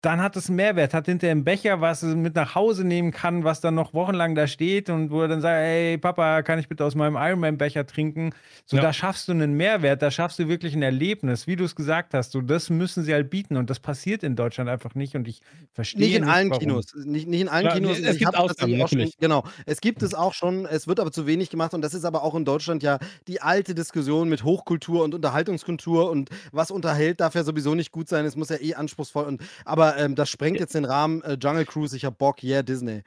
dann 0.00 0.22
hat 0.22 0.36
es 0.36 0.48
einen 0.48 0.56
Mehrwert, 0.56 0.94
hat 0.94 1.06
hinterher 1.06 1.32
einen 1.32 1.44
Becher, 1.44 1.80
was 1.80 2.02
es 2.04 2.14
mit 2.14 2.36
nach 2.36 2.54
Hause 2.54 2.84
nehmen 2.84 3.10
kann, 3.10 3.42
was 3.42 3.60
dann 3.60 3.74
noch 3.74 3.94
wochenlang 3.94 4.36
da 4.36 4.46
steht 4.46 4.90
und 4.90 5.10
wo 5.10 5.22
er 5.22 5.28
dann 5.28 5.40
sagt, 5.40 5.56
hey 5.56 5.98
Papa, 5.98 6.42
kann 6.42 6.60
ich 6.60 6.68
bitte 6.68 6.84
aus 6.84 6.94
meinem 6.94 7.16
Ironman-Becher 7.16 7.84
trinken? 7.86 8.30
So, 8.64 8.76
Ja. 8.76 8.82
da 8.82 8.92
schaffst 8.92 9.26
du 9.26 9.32
einen 9.32 9.54
Mehrwert, 9.54 10.00
da 10.02 10.10
schaffst 10.12 10.38
du 10.38 10.46
wirklich 10.48 10.74
ein 10.74 10.82
Erlebnis, 10.82 11.46
wie 11.48 11.56
du 11.56 11.64
es 11.64 11.74
gesagt 11.74 12.14
hast. 12.14 12.30
So, 12.30 12.40
das 12.40 12.70
müssen 12.70 13.02
sie 13.02 13.12
halt 13.12 13.28
bieten 13.28 13.56
und 13.56 13.70
das 13.70 13.80
passiert 13.80 14.22
in 14.22 14.36
Deutschland 14.36 14.70
einfach 14.70 14.94
nicht 14.94 15.16
und 15.16 15.26
ich 15.26 15.40
verstehe 15.72 16.00
Nicht 16.00 16.14
in 16.14 16.24
allen 16.24 16.50
warum. 16.50 16.60
Kinos. 16.60 16.94
Nicht, 16.94 17.26
nicht 17.26 17.40
in 17.40 17.48
allen 17.48 17.66
Ja, 17.66 17.74
Kinos. 17.74 17.98
es 17.98 18.14
Ich 18.14 18.18
gibt 18.20 18.36
Ausnahmen, 18.36 18.80
auch 18.82 18.88
schon, 18.88 19.10
genau. 19.18 19.44
Es 19.66 19.80
gibt 19.80 20.02
es 20.04 20.14
auch 20.14 20.32
schon. 20.34 20.64
Es 20.66 20.86
wird 20.86 21.00
aber 21.00 21.10
zu 21.10 21.26
wenig 21.26 21.50
gemacht. 21.50 21.74
Und 21.74 21.82
das 21.82 21.94
ist 21.94 22.04
aber 22.04 22.22
auch 22.22 22.34
in 22.36 22.44
Deutschland 22.44 22.82
ja 22.84 22.98
die 23.26 23.40
alte 23.40 23.74
Diskussion 23.74 24.28
mit 24.28 24.44
Hochkultur 24.44 25.02
und 25.02 25.14
Unterhaltungskultur. 25.14 26.10
Und 26.10 26.30
was 26.52 26.70
unterhält, 26.70 27.20
darf 27.20 27.34
ja 27.34 27.42
sowieso 27.42 27.74
nicht 27.74 27.90
gut 27.90 28.08
sein. 28.08 28.24
Es 28.24 28.36
muss 28.36 28.48
ja 28.48 28.60
eh 28.60 28.74
anspruchsvoll. 28.74 29.24
Und, 29.24 29.42
aber 29.64 29.87
ähm, 29.96 30.14
das 30.14 30.28
sprengt 30.28 30.60
jetzt 30.60 30.74
den 30.74 30.84
Rahmen. 30.84 31.22
Äh, 31.22 31.36
Jungle 31.40 31.64
Cruise, 31.64 31.96
ich 31.96 32.04
hab 32.04 32.18
Bock. 32.18 32.42
Yeah, 32.42 32.62
Disney. 32.62 33.02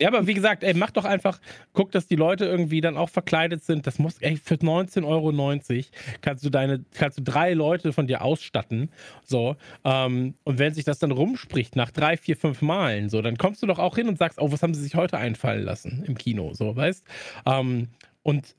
Ja, 0.00 0.08
aber 0.08 0.26
wie 0.26 0.34
gesagt, 0.34 0.64
ey, 0.64 0.74
mach 0.74 0.90
doch 0.90 1.04
einfach, 1.04 1.38
guck, 1.74 1.92
dass 1.92 2.08
die 2.08 2.16
Leute 2.16 2.44
irgendwie 2.44 2.80
dann 2.80 2.96
auch 2.96 3.08
verkleidet 3.08 3.62
sind. 3.62 3.86
Das 3.86 4.00
muss, 4.00 4.18
ey, 4.18 4.36
für 4.36 4.56
19,90 4.56 5.06
Euro 5.06 5.84
kannst 6.22 6.44
du 6.44 6.50
deine, 6.50 6.84
kannst 6.94 7.18
du 7.18 7.22
drei 7.22 7.52
Leute 7.54 7.92
von 7.92 8.08
dir 8.08 8.22
ausstatten. 8.22 8.90
So. 9.24 9.54
Ähm, 9.84 10.34
und 10.42 10.58
wenn 10.58 10.74
sich 10.74 10.84
das 10.84 10.98
dann 10.98 11.12
rumspricht 11.12 11.76
nach 11.76 11.92
drei, 11.92 12.16
vier, 12.16 12.36
fünf 12.36 12.62
Malen, 12.62 13.10
so, 13.10 13.22
dann 13.22 13.36
kommst 13.36 13.62
du 13.62 13.66
doch 13.66 13.78
auch 13.78 13.94
hin 13.94 14.08
und 14.08 14.18
sagst, 14.18 14.40
oh, 14.40 14.50
was 14.50 14.62
haben 14.64 14.74
sie 14.74 14.82
sich 14.82 14.96
heute 14.96 15.18
einfallen 15.18 15.62
lassen 15.62 16.02
im 16.04 16.18
Kino, 16.18 16.52
so, 16.52 16.74
weißt? 16.74 17.04
Ähm, 17.46 17.88
und 18.24 18.56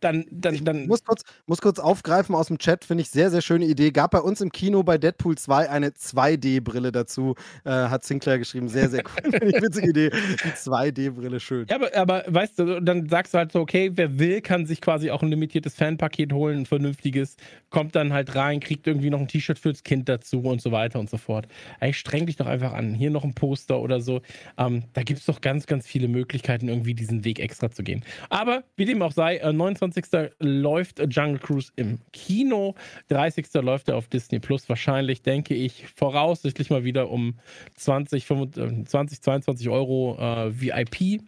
dann, 0.00 0.26
dann, 0.30 0.62
dann. 0.64 0.86
Muss 0.86 1.04
kurz, 1.04 1.22
muss 1.46 1.60
kurz 1.60 1.78
aufgreifen 1.78 2.34
aus 2.34 2.48
dem 2.48 2.58
Chat, 2.58 2.84
finde 2.84 3.02
ich 3.02 3.10
sehr, 3.10 3.30
sehr 3.30 3.40
schöne 3.40 3.64
Idee. 3.64 3.90
Gab 3.92 4.10
bei 4.10 4.20
uns 4.20 4.40
im 4.40 4.52
Kino 4.52 4.82
bei 4.82 4.98
Deadpool 4.98 5.38
2 5.38 5.70
eine 5.70 5.90
2D-Brille 5.90 6.92
dazu, 6.92 7.34
äh, 7.64 7.70
hat 7.70 8.04
Sinclair 8.04 8.38
geschrieben. 8.38 8.68
Sehr, 8.68 8.90
sehr 8.90 9.02
cool. 9.04 9.30
Finde 9.38 9.56
ich 9.56 9.62
witzige 9.62 9.88
Idee. 9.88 10.10
Die 10.10 10.50
2D-Brille, 10.50 11.40
schön. 11.40 11.66
Ja, 11.70 11.76
aber, 11.76 11.94
aber 11.96 12.24
weißt 12.26 12.58
du, 12.58 12.80
dann 12.82 13.08
sagst 13.08 13.32
du 13.32 13.38
halt 13.38 13.52
so, 13.52 13.60
okay, 13.60 13.90
wer 13.94 14.18
will, 14.18 14.42
kann 14.42 14.66
sich 14.66 14.82
quasi 14.82 15.10
auch 15.10 15.22
ein 15.22 15.28
limitiertes 15.28 15.74
Fanpaket 15.74 16.32
holen, 16.32 16.60
ein 16.60 16.66
vernünftiges, 16.66 17.36
kommt 17.70 17.94
dann 17.94 18.12
halt 18.12 18.34
rein, 18.34 18.60
kriegt 18.60 18.86
irgendwie 18.86 19.10
noch 19.10 19.20
ein 19.20 19.28
T-Shirt 19.28 19.58
fürs 19.58 19.82
Kind 19.82 20.08
dazu 20.08 20.40
und 20.40 20.60
so 20.60 20.72
weiter 20.72 21.00
und 21.00 21.08
so 21.08 21.16
fort. 21.16 21.48
Ey, 21.80 21.94
streng 21.94 22.26
dich 22.26 22.36
doch 22.36 22.46
einfach 22.46 22.74
an. 22.74 22.92
Hier 22.92 23.10
noch 23.10 23.24
ein 23.24 23.34
Poster 23.34 23.80
oder 23.80 24.00
so. 24.00 24.20
Ähm, 24.58 24.84
da 24.92 25.02
gibt 25.02 25.20
es 25.20 25.26
doch 25.26 25.40
ganz, 25.40 25.66
ganz 25.66 25.86
viele 25.86 26.08
Möglichkeiten, 26.08 26.68
irgendwie 26.68 26.94
diesen 26.94 27.24
Weg 27.24 27.40
extra 27.40 27.70
zu 27.70 27.82
gehen. 27.82 28.04
Aber 28.28 28.64
wie 28.76 28.84
dem 28.84 29.00
auch 29.00 29.12
sei, 29.12 29.38
äh, 29.38 29.53
29. 29.56 30.06
läuft 30.38 31.00
Jungle 31.10 31.38
Cruise 31.38 31.72
im 31.76 31.98
Kino, 32.12 32.74
30. 33.08 33.46
läuft 33.54 33.88
er 33.88 33.96
auf 33.96 34.08
Disney 34.08 34.38
Plus. 34.38 34.68
Wahrscheinlich, 34.68 35.22
denke 35.22 35.54
ich, 35.54 35.86
voraussichtlich 35.88 36.70
mal 36.70 36.84
wieder 36.84 37.10
um 37.10 37.38
20, 37.76 38.26
25, 38.26 38.86
20 38.88 39.44
22 39.44 39.68
Euro 39.68 40.16
äh, 40.18 40.60
VIP. 40.60 41.22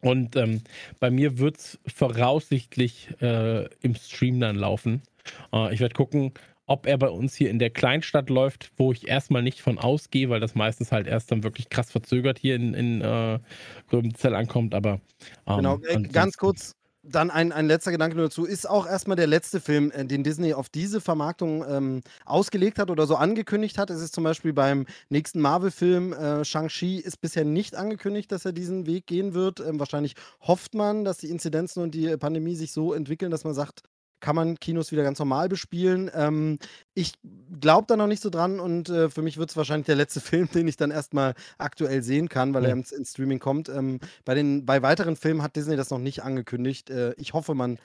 Und 0.00 0.36
ähm, 0.36 0.62
bei 1.00 1.10
mir 1.10 1.38
wird 1.38 1.56
es 1.56 1.78
voraussichtlich 1.86 3.08
äh, 3.20 3.64
im 3.80 3.94
Stream 3.96 4.38
dann 4.40 4.56
laufen. 4.56 5.02
Äh, 5.52 5.74
ich 5.74 5.80
werde 5.80 5.94
gucken, 5.94 6.32
ob 6.66 6.86
er 6.86 6.98
bei 6.98 7.08
uns 7.08 7.34
hier 7.34 7.50
in 7.50 7.58
der 7.58 7.70
Kleinstadt 7.70 8.30
läuft, 8.30 8.70
wo 8.76 8.92
ich 8.92 9.08
erstmal 9.08 9.42
nicht 9.42 9.60
von 9.60 9.78
ausgehe, 9.78 10.28
weil 10.28 10.38
das 10.38 10.54
meistens 10.54 10.92
halt 10.92 11.06
erst 11.06 11.32
dann 11.32 11.42
wirklich 11.42 11.70
krass 11.70 11.90
verzögert 11.90 12.38
hier 12.38 12.54
in, 12.56 12.74
in 12.74 13.00
äh, 13.00 13.38
Gröbenzell 13.88 14.34
ankommt. 14.34 14.74
Aber 14.74 15.00
ähm, 15.46 15.56
genau, 15.56 15.78
äh, 15.88 16.02
ganz 16.02 16.36
kurz, 16.36 16.76
dann 17.10 17.30
ein, 17.30 17.52
ein 17.52 17.66
letzter 17.66 17.90
Gedanke 17.90 18.16
nur 18.16 18.26
dazu. 18.26 18.44
Ist 18.44 18.68
auch 18.68 18.86
erstmal 18.86 19.16
der 19.16 19.26
letzte 19.26 19.60
Film, 19.60 19.90
äh, 19.90 20.04
den 20.04 20.22
Disney 20.22 20.54
auf 20.54 20.68
diese 20.68 21.00
Vermarktung 21.00 21.64
ähm, 21.68 22.00
ausgelegt 22.24 22.78
hat 22.78 22.90
oder 22.90 23.06
so 23.06 23.16
angekündigt 23.16 23.78
hat. 23.78 23.90
Es 23.90 24.00
ist 24.00 24.14
zum 24.14 24.24
Beispiel 24.24 24.52
beim 24.52 24.86
nächsten 25.08 25.40
Marvel-Film 25.40 26.12
äh, 26.12 26.44
Shang-Chi 26.44 26.98
ist 26.98 27.20
bisher 27.20 27.44
nicht 27.44 27.76
angekündigt, 27.76 28.30
dass 28.32 28.44
er 28.44 28.52
diesen 28.52 28.86
Weg 28.86 29.06
gehen 29.06 29.34
wird. 29.34 29.60
Ähm, 29.60 29.78
wahrscheinlich 29.78 30.14
hofft 30.40 30.74
man, 30.74 31.04
dass 31.04 31.18
die 31.18 31.30
Inzidenzen 31.30 31.82
und 31.82 31.94
die 31.94 32.16
Pandemie 32.16 32.54
sich 32.54 32.72
so 32.72 32.92
entwickeln, 32.92 33.30
dass 33.30 33.44
man 33.44 33.54
sagt, 33.54 33.82
kann 34.20 34.36
man 34.36 34.58
Kinos 34.58 34.92
wieder 34.92 35.02
ganz 35.02 35.18
normal 35.18 35.48
bespielen. 35.48 36.10
Ähm, 36.14 36.58
ich 36.94 37.12
glaube 37.60 37.86
da 37.86 37.96
noch 37.96 38.06
nicht 38.06 38.22
so 38.22 38.30
dran 38.30 38.60
und 38.60 38.88
äh, 38.88 39.10
für 39.10 39.22
mich 39.22 39.38
wird 39.38 39.50
es 39.50 39.56
wahrscheinlich 39.56 39.86
der 39.86 39.96
letzte 39.96 40.20
Film, 40.22 40.48
den 40.50 40.68
ich 40.68 40.76
dann 40.76 40.90
erstmal 40.90 41.34
aktuell 41.58 42.02
sehen 42.02 42.28
kann, 42.28 42.54
weil 42.54 42.64
ja. 42.64 42.70
er 42.70 42.76
ins, 42.76 42.92
ins, 42.92 43.10
Streaming 43.10 43.38
kommt. 43.38 43.68
Ähm, 43.68 44.00
bei, 44.24 44.34
den, 44.34 44.66
bei 44.66 44.82
weiteren 44.82 45.16
Filmen 45.16 45.42
hat 45.42 45.56
Disney 45.56 45.76
das 45.76 45.90
noch 45.90 45.98
nicht 45.98 46.22
angekündigt. 46.22 46.90
Äh, 46.90 47.14
ich 47.16 47.32
hoffe, 47.32 47.54
man 47.54 47.78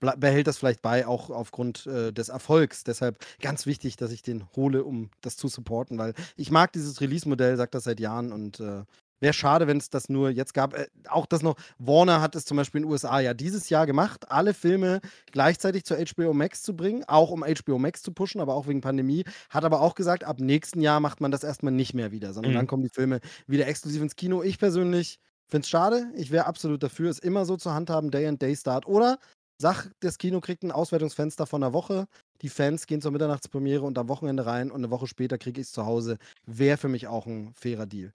behält 0.00 0.46
das 0.46 0.58
vielleicht 0.58 0.82
bei, 0.82 1.06
auch 1.06 1.30
aufgrund 1.30 1.86
äh, 1.86 2.12
des 2.12 2.28
Erfolgs. 2.28 2.84
Deshalb 2.84 3.18
ganz 3.40 3.66
wichtig, 3.66 3.96
dass 3.96 4.10
ich 4.10 4.22
den 4.22 4.44
hole, 4.56 4.84
um 4.84 5.10
das 5.20 5.36
zu 5.36 5.48
supporten, 5.48 5.98
weil 5.98 6.14
ich 6.36 6.50
mag 6.50 6.72
dieses 6.72 7.00
Release-Modell, 7.00 7.56
sagt 7.56 7.74
das 7.74 7.84
seit 7.84 8.00
Jahren 8.00 8.32
und 8.32 8.60
äh, 8.60 8.84
Wäre 9.22 9.32
schade, 9.32 9.68
wenn 9.68 9.76
es 9.76 9.88
das 9.88 10.08
nur 10.08 10.30
jetzt 10.30 10.52
gab. 10.52 10.74
Äh, 10.74 10.88
auch 11.08 11.26
das 11.26 11.42
noch, 11.42 11.54
Warner 11.78 12.20
hat 12.20 12.34
es 12.34 12.44
zum 12.44 12.56
Beispiel 12.56 12.80
in 12.80 12.86
den 12.86 12.92
USA 12.92 13.20
ja 13.20 13.34
dieses 13.34 13.68
Jahr 13.68 13.86
gemacht, 13.86 14.32
alle 14.32 14.52
Filme 14.52 15.00
gleichzeitig 15.30 15.84
zur 15.84 15.98
HBO 15.98 16.34
Max 16.34 16.64
zu 16.64 16.74
bringen, 16.74 17.04
auch 17.06 17.30
um 17.30 17.44
HBO 17.44 17.78
Max 17.78 18.02
zu 18.02 18.12
pushen, 18.12 18.40
aber 18.40 18.54
auch 18.54 18.66
wegen 18.66 18.80
Pandemie. 18.80 19.24
Hat 19.48 19.64
aber 19.64 19.80
auch 19.80 19.94
gesagt, 19.94 20.24
ab 20.24 20.40
nächsten 20.40 20.80
Jahr 20.80 20.98
macht 20.98 21.20
man 21.20 21.30
das 21.30 21.44
erstmal 21.44 21.72
nicht 21.72 21.94
mehr 21.94 22.10
wieder, 22.10 22.32
sondern 22.32 22.52
mhm. 22.52 22.56
dann 22.56 22.66
kommen 22.66 22.82
die 22.82 22.88
Filme 22.92 23.20
wieder 23.46 23.68
exklusiv 23.68 24.02
ins 24.02 24.16
Kino. 24.16 24.42
Ich 24.42 24.58
persönlich 24.58 25.20
finde 25.46 25.66
es 25.66 25.68
schade. 25.68 26.10
Ich 26.16 26.32
wäre 26.32 26.46
absolut 26.46 26.82
dafür, 26.82 27.08
es 27.08 27.20
immer 27.20 27.44
so 27.44 27.56
zu 27.56 27.72
handhaben, 27.72 28.10
Day 28.10 28.26
and 28.26 28.42
Day 28.42 28.56
Start. 28.56 28.86
Oder 28.86 29.20
sag, 29.56 29.92
das 30.00 30.18
Kino 30.18 30.40
kriegt 30.40 30.64
ein 30.64 30.72
Auswertungsfenster 30.72 31.46
von 31.46 31.62
einer 31.62 31.72
Woche. 31.72 32.08
Die 32.40 32.48
Fans 32.48 32.88
gehen 32.88 33.00
zur 33.00 33.12
Mitternachtspremiere 33.12 33.84
und 33.84 33.96
am 33.98 34.08
Wochenende 34.08 34.46
rein 34.46 34.72
und 34.72 34.80
eine 34.80 34.90
Woche 34.90 35.06
später 35.06 35.38
kriege 35.38 35.60
ich 35.60 35.68
es 35.68 35.72
zu 35.72 35.86
Hause. 35.86 36.18
Wäre 36.44 36.76
für 36.76 36.88
mich 36.88 37.06
auch 37.06 37.26
ein 37.26 37.52
fairer 37.54 37.86
Deal. 37.86 38.12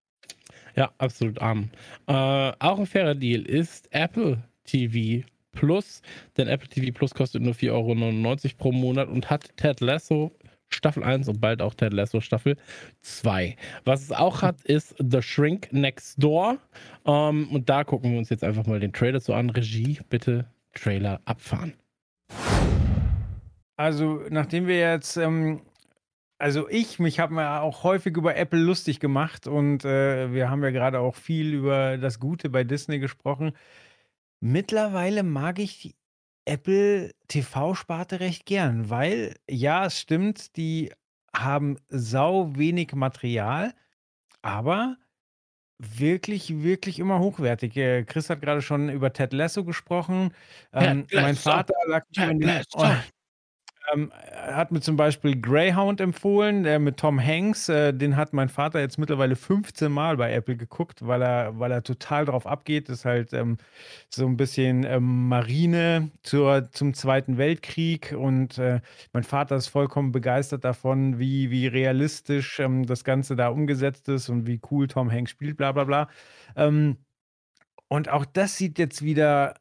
Ja, 0.75 0.91
absolut 0.99 1.41
arm. 1.41 1.69
Äh, 2.07 2.13
auch 2.13 2.79
ein 2.79 2.85
fairer 2.85 3.15
Deal 3.15 3.41
ist 3.41 3.87
Apple 3.91 4.43
TV 4.63 5.25
Plus, 5.51 6.01
denn 6.37 6.47
Apple 6.47 6.69
TV 6.69 6.95
Plus 6.95 7.13
kostet 7.15 7.41
nur 7.41 7.53
4,99 7.53 7.71
Euro 7.71 8.57
pro 8.57 8.71
Monat 8.71 9.09
und 9.09 9.29
hat 9.29 9.49
Ted 9.57 9.81
Lasso 9.81 10.31
Staffel 10.69 11.03
1 11.03 11.29
und 11.29 11.41
bald 11.41 11.61
auch 11.61 11.73
Ted 11.73 11.93
Lasso 11.93 12.21
Staffel 12.21 12.57
2. 13.01 13.55
Was 13.85 14.03
es 14.03 14.11
auch 14.11 14.41
hat, 14.41 14.61
ist 14.63 14.95
The 14.99 15.21
Shrink 15.21 15.71
Next 15.71 16.21
Door. 16.21 16.57
Ähm, 17.05 17.49
und 17.51 17.69
da 17.69 17.83
gucken 17.83 18.11
wir 18.11 18.19
uns 18.19 18.29
jetzt 18.29 18.43
einfach 18.43 18.65
mal 18.65 18.79
den 18.79 18.93
Trailer 18.93 19.19
so 19.19 19.33
an. 19.33 19.49
Regie, 19.49 19.99
bitte 20.09 20.45
Trailer 20.73 21.21
abfahren. 21.25 21.73
Also, 23.77 24.21
nachdem 24.29 24.67
wir 24.67 24.79
jetzt 24.79 25.17
ähm, 25.17 25.61
also 26.39 26.69
ich, 26.69 26.99
mich 26.99 27.19
habe 27.19 27.33
mir 27.33 27.61
auch 27.61 27.83
häufig 27.83 28.15
über 28.15 28.35
Apple 28.35 28.59
lustig 28.59 28.99
gemacht 28.99 29.47
und 29.47 29.85
äh, 29.85 30.31
wir 30.33 30.49
haben 30.49 30.63
ja 30.63 30.71
gerade 30.71 30.99
auch 30.99 31.15
viel 31.15 31.53
über 31.53 31.97
das 31.97 32.19
Gute 32.19 32.49
bei 32.49 32.63
Disney 32.63 32.99
gesprochen. 32.99 33.53
Mittlerweile 34.39 35.23
mag 35.23 35.59
ich 35.59 35.81
die 35.81 35.95
Apple 36.45 37.11
TV-Sparte 37.27 38.19
recht 38.19 38.45
gern, 38.45 38.89
weil 38.89 39.35
ja, 39.49 39.85
es 39.85 39.99
stimmt, 39.99 40.55
die 40.57 40.91
haben 41.35 41.77
sau 41.89 42.55
wenig 42.55 42.93
Material, 42.93 43.73
aber 44.41 44.97
wirklich, 45.79 46.63
wirklich 46.63 46.99
immer 46.99 47.19
hochwertig. 47.19 47.75
Äh, 47.77 48.03
Chris 48.03 48.29
hat 48.29 48.41
gerade 48.41 48.61
schon 48.61 48.89
über 48.89 49.13
Ted 49.13 49.33
Lasso 49.33 49.63
gesprochen. 49.63 50.33
Ähm, 50.73 51.05
mein 51.13 51.35
Vater 51.35 51.73
lag 51.87 52.05
in 52.15 52.39
den, 52.39 52.63
ähm, 53.93 54.11
hat 54.33 54.71
mir 54.71 54.81
zum 54.81 54.95
Beispiel 54.97 55.39
Greyhound 55.39 56.01
empfohlen, 56.01 56.63
der 56.63 56.79
mit 56.79 56.97
Tom 56.97 57.19
Hanks. 57.23 57.69
Äh, 57.69 57.93
den 57.93 58.15
hat 58.15 58.33
mein 58.33 58.49
Vater 58.49 58.79
jetzt 58.79 58.97
mittlerweile 58.97 59.35
15 59.35 59.91
Mal 59.91 60.17
bei 60.17 60.33
Apple 60.33 60.57
geguckt, 60.57 61.05
weil 61.05 61.21
er, 61.21 61.59
weil 61.59 61.71
er 61.71 61.83
total 61.83 62.25
drauf 62.25 62.47
abgeht. 62.47 62.89
Das 62.89 62.99
ist 62.99 63.05
halt 63.05 63.33
ähm, 63.33 63.57
so 64.09 64.25
ein 64.25 64.37
bisschen 64.37 64.83
ähm, 64.83 65.27
Marine 65.27 66.11
zur, 66.23 66.71
zum 66.71 66.93
Zweiten 66.93 67.37
Weltkrieg. 67.37 68.13
Und 68.17 68.57
äh, 68.57 68.81
mein 69.13 69.23
Vater 69.23 69.55
ist 69.55 69.67
vollkommen 69.67 70.11
begeistert 70.11 70.65
davon, 70.65 71.19
wie, 71.19 71.51
wie 71.51 71.67
realistisch 71.67 72.59
ähm, 72.59 72.85
das 72.85 73.03
Ganze 73.03 73.35
da 73.35 73.49
umgesetzt 73.49 74.09
ist 74.09 74.29
und 74.29 74.47
wie 74.47 74.59
cool 74.71 74.87
Tom 74.87 75.11
Hanks 75.11 75.31
spielt, 75.31 75.57
bla 75.57 75.71
bla 75.71 75.83
bla. 75.83 76.09
Ähm, 76.55 76.97
und 77.89 78.09
auch 78.09 78.25
das 78.25 78.57
sieht 78.57 78.79
jetzt 78.79 79.01
wieder 79.01 79.55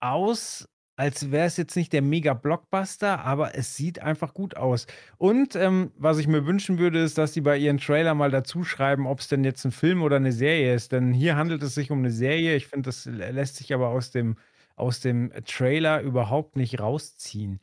aus, 0.00 0.68
als 1.00 1.30
wäre 1.30 1.46
es 1.46 1.56
jetzt 1.56 1.76
nicht 1.76 1.94
der 1.94 2.02
Mega-Blockbuster, 2.02 3.24
aber 3.24 3.54
es 3.54 3.74
sieht 3.74 4.02
einfach 4.02 4.34
gut 4.34 4.58
aus. 4.58 4.86
Und 5.16 5.56
ähm, 5.56 5.92
was 5.96 6.18
ich 6.18 6.28
mir 6.28 6.44
wünschen 6.44 6.78
würde, 6.78 7.00
ist, 7.02 7.16
dass 7.16 7.32
die 7.32 7.40
bei 7.40 7.56
ihren 7.56 7.78
Trailer 7.78 8.14
mal 8.14 8.30
dazu 8.30 8.64
schreiben, 8.64 9.06
ob 9.06 9.20
es 9.20 9.28
denn 9.28 9.42
jetzt 9.42 9.64
ein 9.64 9.72
Film 9.72 10.02
oder 10.02 10.16
eine 10.16 10.32
Serie 10.32 10.74
ist. 10.74 10.92
Denn 10.92 11.14
hier 11.14 11.36
handelt 11.36 11.62
es 11.62 11.74
sich 11.74 11.90
um 11.90 12.00
eine 12.00 12.10
Serie. 12.10 12.54
Ich 12.54 12.66
finde, 12.66 12.88
das 12.88 13.06
lässt 13.06 13.56
sich 13.56 13.72
aber 13.72 13.88
aus 13.88 14.10
dem, 14.10 14.36
aus 14.76 15.00
dem 15.00 15.32
Trailer 15.46 16.02
überhaupt 16.02 16.56
nicht 16.56 16.78
rausziehen. 16.80 17.60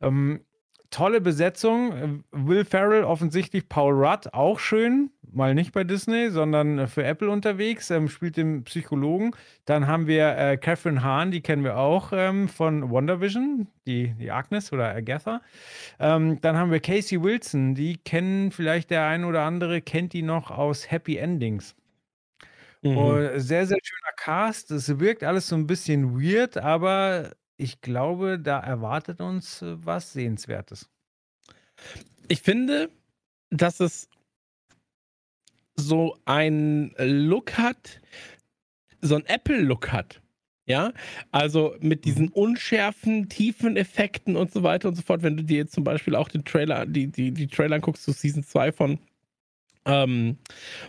Ähm, 0.00 0.44
tolle 0.90 1.20
Besetzung. 1.20 2.24
Will 2.30 2.64
Ferrell 2.64 3.04
offensichtlich, 3.04 3.68
Paul 3.68 3.94
Rudd 3.94 4.32
auch 4.32 4.58
schön. 4.58 5.10
Mal 5.32 5.54
nicht 5.54 5.72
bei 5.72 5.84
Disney, 5.84 6.30
sondern 6.30 6.88
für 6.88 7.04
Apple 7.04 7.30
unterwegs, 7.30 7.90
ähm, 7.90 8.08
spielt 8.08 8.36
den 8.36 8.64
Psychologen. 8.64 9.32
Dann 9.64 9.86
haben 9.86 10.06
wir 10.06 10.36
äh, 10.36 10.56
Catherine 10.56 11.02
Hahn, 11.02 11.30
die 11.30 11.42
kennen 11.42 11.64
wir 11.64 11.76
auch 11.76 12.12
ähm, 12.12 12.48
von 12.48 12.90
WandaVision, 12.90 13.66
die, 13.86 14.14
die 14.18 14.30
Agnes 14.30 14.72
oder 14.72 14.94
Agatha. 14.94 15.42
Ähm, 15.98 16.40
dann 16.40 16.56
haben 16.56 16.70
wir 16.70 16.80
Casey 16.80 17.22
Wilson, 17.22 17.74
die 17.74 17.98
kennen 17.98 18.50
vielleicht 18.50 18.90
der 18.90 19.06
ein 19.06 19.24
oder 19.24 19.42
andere, 19.42 19.82
kennt 19.82 20.12
die 20.12 20.22
noch 20.22 20.50
aus 20.50 20.90
Happy 20.90 21.16
Endings. 21.16 21.74
Mhm. 22.82 23.38
sehr, 23.38 23.66
sehr 23.66 23.78
schöner 23.82 24.12
Cast. 24.16 24.70
Es 24.70 24.98
wirkt 25.00 25.24
alles 25.24 25.48
so 25.48 25.56
ein 25.56 25.66
bisschen 25.66 26.20
weird, 26.20 26.56
aber 26.56 27.32
ich 27.56 27.80
glaube, 27.80 28.38
da 28.38 28.60
erwartet 28.60 29.20
uns 29.20 29.62
äh, 29.62 29.76
was 29.84 30.12
Sehenswertes. 30.12 30.88
Ich 32.28 32.42
finde, 32.42 32.90
dass 33.50 33.80
es 33.80 34.08
so 35.76 36.18
einen 36.24 36.94
Look 36.98 37.58
hat, 37.58 38.00
so 39.00 39.16
einen 39.16 39.26
Apple-Look 39.26 39.92
hat. 39.92 40.20
Ja, 40.68 40.92
also 41.30 41.76
mit 41.78 42.04
diesen 42.04 42.26
mhm. 42.26 42.32
unschärfen, 42.32 43.28
tiefen 43.28 43.76
Effekten 43.76 44.34
und 44.34 44.52
so 44.52 44.64
weiter 44.64 44.88
und 44.88 44.96
so 44.96 45.02
fort. 45.02 45.22
Wenn 45.22 45.36
du 45.36 45.44
dir 45.44 45.58
jetzt 45.58 45.74
zum 45.74 45.84
Beispiel 45.84 46.16
auch 46.16 46.28
den 46.28 46.44
Trailer, 46.44 46.86
die, 46.86 47.06
die, 47.06 47.30
die 47.30 47.46
Trailer 47.46 47.76
anguckst 47.76 48.02
zu 48.02 48.10
Season 48.10 48.42
2 48.42 48.72
von, 48.72 48.98
ähm, 49.84 50.38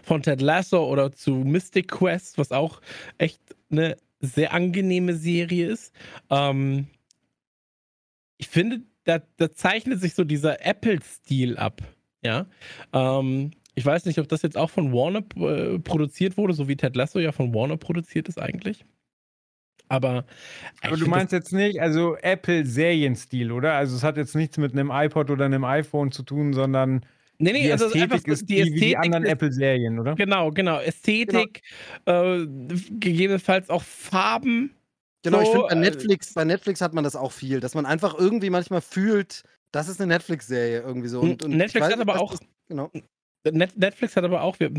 von 0.02 0.24
Ted 0.24 0.42
Lasso 0.42 0.84
oder 0.84 1.12
zu 1.12 1.32
Mystic 1.32 1.90
Quest, 1.90 2.40
was 2.40 2.52
auch 2.52 2.82
echt 3.20 3.40
eine 3.70 3.98
sehr 4.20 4.54
angenehme 4.54 5.14
Serie 5.14 5.70
ist. 5.70 5.94
Ähm, 6.30 6.88
ich 8.38 8.48
finde, 8.48 8.82
da, 9.04 9.20
da, 9.38 9.52
zeichnet 9.52 10.00
sich 10.02 10.14
so 10.14 10.24
dieser 10.24 10.66
Apple-Stil 10.66 11.58
ab. 11.58 11.82
Ja. 12.24 12.48
Ähm, 12.94 13.52
ich 13.76 13.86
weiß 13.86 14.06
nicht, 14.06 14.20
ob 14.20 14.28
das 14.28 14.42
jetzt 14.42 14.58
auch 14.58 14.70
von 14.70 14.92
Warner 14.92 15.24
äh, 15.36 15.80
produziert 15.80 16.38
wurde, 16.38 16.54
so 16.54 16.68
wie 16.68 16.76
Ted 16.76 16.96
Lasso 16.96 17.20
ja 17.20 17.32
von 17.32 17.54
Warner 17.54 17.78
produziert 17.78 18.28
ist 18.28 18.40
eigentlich. 18.40 18.86
Aber, 19.90 20.26
Aber 20.82 20.98
du 20.98 21.08
meinst 21.08 21.32
jetzt 21.32 21.54
nicht, 21.54 21.80
also 21.80 22.18
Apple-Serienstil, 22.18 23.52
oder? 23.52 23.74
Also 23.74 23.96
es 23.96 24.04
hat 24.04 24.18
jetzt 24.18 24.36
nichts 24.36 24.58
mit 24.58 24.74
einem 24.74 24.92
iPod 24.92 25.30
oder 25.30 25.46
einem 25.46 25.64
iPhone 25.64 26.12
zu 26.12 26.24
tun, 26.24 26.54
sondern 26.54 27.06
Nee, 27.40 27.54
nee, 27.54 27.64
die 27.64 27.72
also 27.72 27.86
Ästhetik 27.86 28.28
ist 28.28 28.50
die, 28.50 28.60
Ästhetik 28.62 28.82
die 28.82 28.98
anderen 28.98 29.26
Apple-Serien, 29.26 30.00
oder? 30.00 30.16
Genau, 30.16 30.52
genau. 30.52 30.80
Ästhetik, 30.80 31.62
genau. 32.06 32.34
Äh, 32.36 32.48
gegebenenfalls 33.00 33.70
auch 33.70 33.84
Farben. 33.84 34.74
Genau, 35.24 35.38
so, 35.38 35.44
ich 35.44 35.50
finde 35.50 35.68
bei 35.68 35.74
äh, 35.74 35.80
Netflix, 35.80 36.34
bei 36.34 36.46
Netflix 36.46 36.82
hat 36.82 36.94
man 36.94 37.04
das 37.04 37.16
auch 37.16 37.32
viel, 37.32 37.60
dass 37.60 37.76
man 37.76 37.86
einfach 37.86 38.18
irgendwie 38.18 38.50
manchmal 38.50 38.82
fühlt, 38.82 39.44
das 39.72 39.88
ist 39.88 40.02
eine 40.02 40.14
Netflix-Serie 40.14 40.82
irgendwie 40.82 41.08
so. 41.08 41.20
Und, 41.20 41.44
und 41.44 41.52
Netflix 41.52 41.86
weiß, 41.86 41.94
hat 41.94 42.02
aber 42.02 42.20
auch. 42.20 42.34
Ist, 42.34 42.44
genau. 42.68 42.92
Netflix 43.44 44.16
hat 44.16 44.24
aber 44.24 44.42
auch. 44.42 44.60
Wir, 44.60 44.72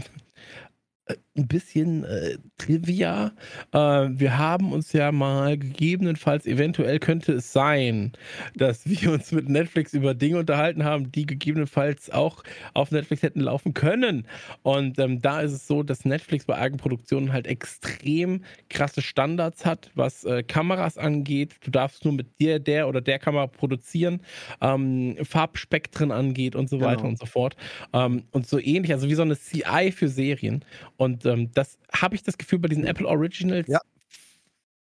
ein 1.38 1.46
bisschen 1.46 2.04
äh, 2.04 2.36
Trivia. 2.58 3.32
Äh, 3.72 3.78
wir 3.78 4.36
haben 4.36 4.72
uns 4.72 4.92
ja 4.92 5.12
mal 5.12 5.56
gegebenenfalls, 5.56 6.46
eventuell 6.46 6.98
könnte 6.98 7.32
es 7.32 7.52
sein, 7.52 8.12
dass 8.56 8.86
wir 8.88 9.12
uns 9.12 9.32
mit 9.32 9.48
Netflix 9.48 9.94
über 9.94 10.14
Dinge 10.14 10.38
unterhalten 10.38 10.84
haben, 10.84 11.10
die 11.12 11.24
gegebenenfalls 11.26 12.10
auch 12.10 12.42
auf 12.74 12.90
Netflix 12.90 13.22
hätten 13.22 13.40
laufen 13.40 13.72
können. 13.74 14.26
Und 14.62 14.98
ähm, 14.98 15.22
da 15.22 15.40
ist 15.40 15.52
es 15.52 15.66
so, 15.66 15.82
dass 15.82 16.04
Netflix 16.04 16.44
bei 16.44 16.56
Eigenproduktionen 16.56 17.32
halt 17.32 17.46
extrem 17.46 18.42
krasse 18.68 19.00
Standards 19.02 19.64
hat, 19.64 19.90
was 19.94 20.24
äh, 20.24 20.42
Kameras 20.42 20.98
angeht. 20.98 21.54
Du 21.62 21.70
darfst 21.70 22.04
nur 22.04 22.14
mit 22.14 22.38
dir, 22.40 22.58
der 22.58 22.88
oder 22.88 23.00
der 23.00 23.18
Kamera 23.18 23.46
produzieren, 23.46 24.20
ähm, 24.60 25.16
Farbspektren 25.22 26.10
angeht 26.10 26.54
und 26.56 26.68
so 26.68 26.80
weiter 26.80 26.98
Genau. 26.98 27.08
und 27.10 27.18
so 27.18 27.26
fort. 27.26 27.56
Ähm, 27.92 28.24
und 28.32 28.46
so 28.48 28.58
ähnlich, 28.58 28.92
also 28.92 29.08
wie 29.08 29.14
so 29.14 29.22
eine 29.22 29.36
CI 29.36 29.92
für 29.92 30.08
Serien. 30.08 30.64
Und 30.96 31.24
ähm, 31.28 31.50
das 31.52 31.78
habe 31.92 32.14
ich 32.14 32.22
das 32.22 32.38
Gefühl 32.38 32.58
bei 32.58 32.68
diesen 32.68 32.84
Apple 32.84 33.06
Originals. 33.06 33.68
Ja. 33.68 33.80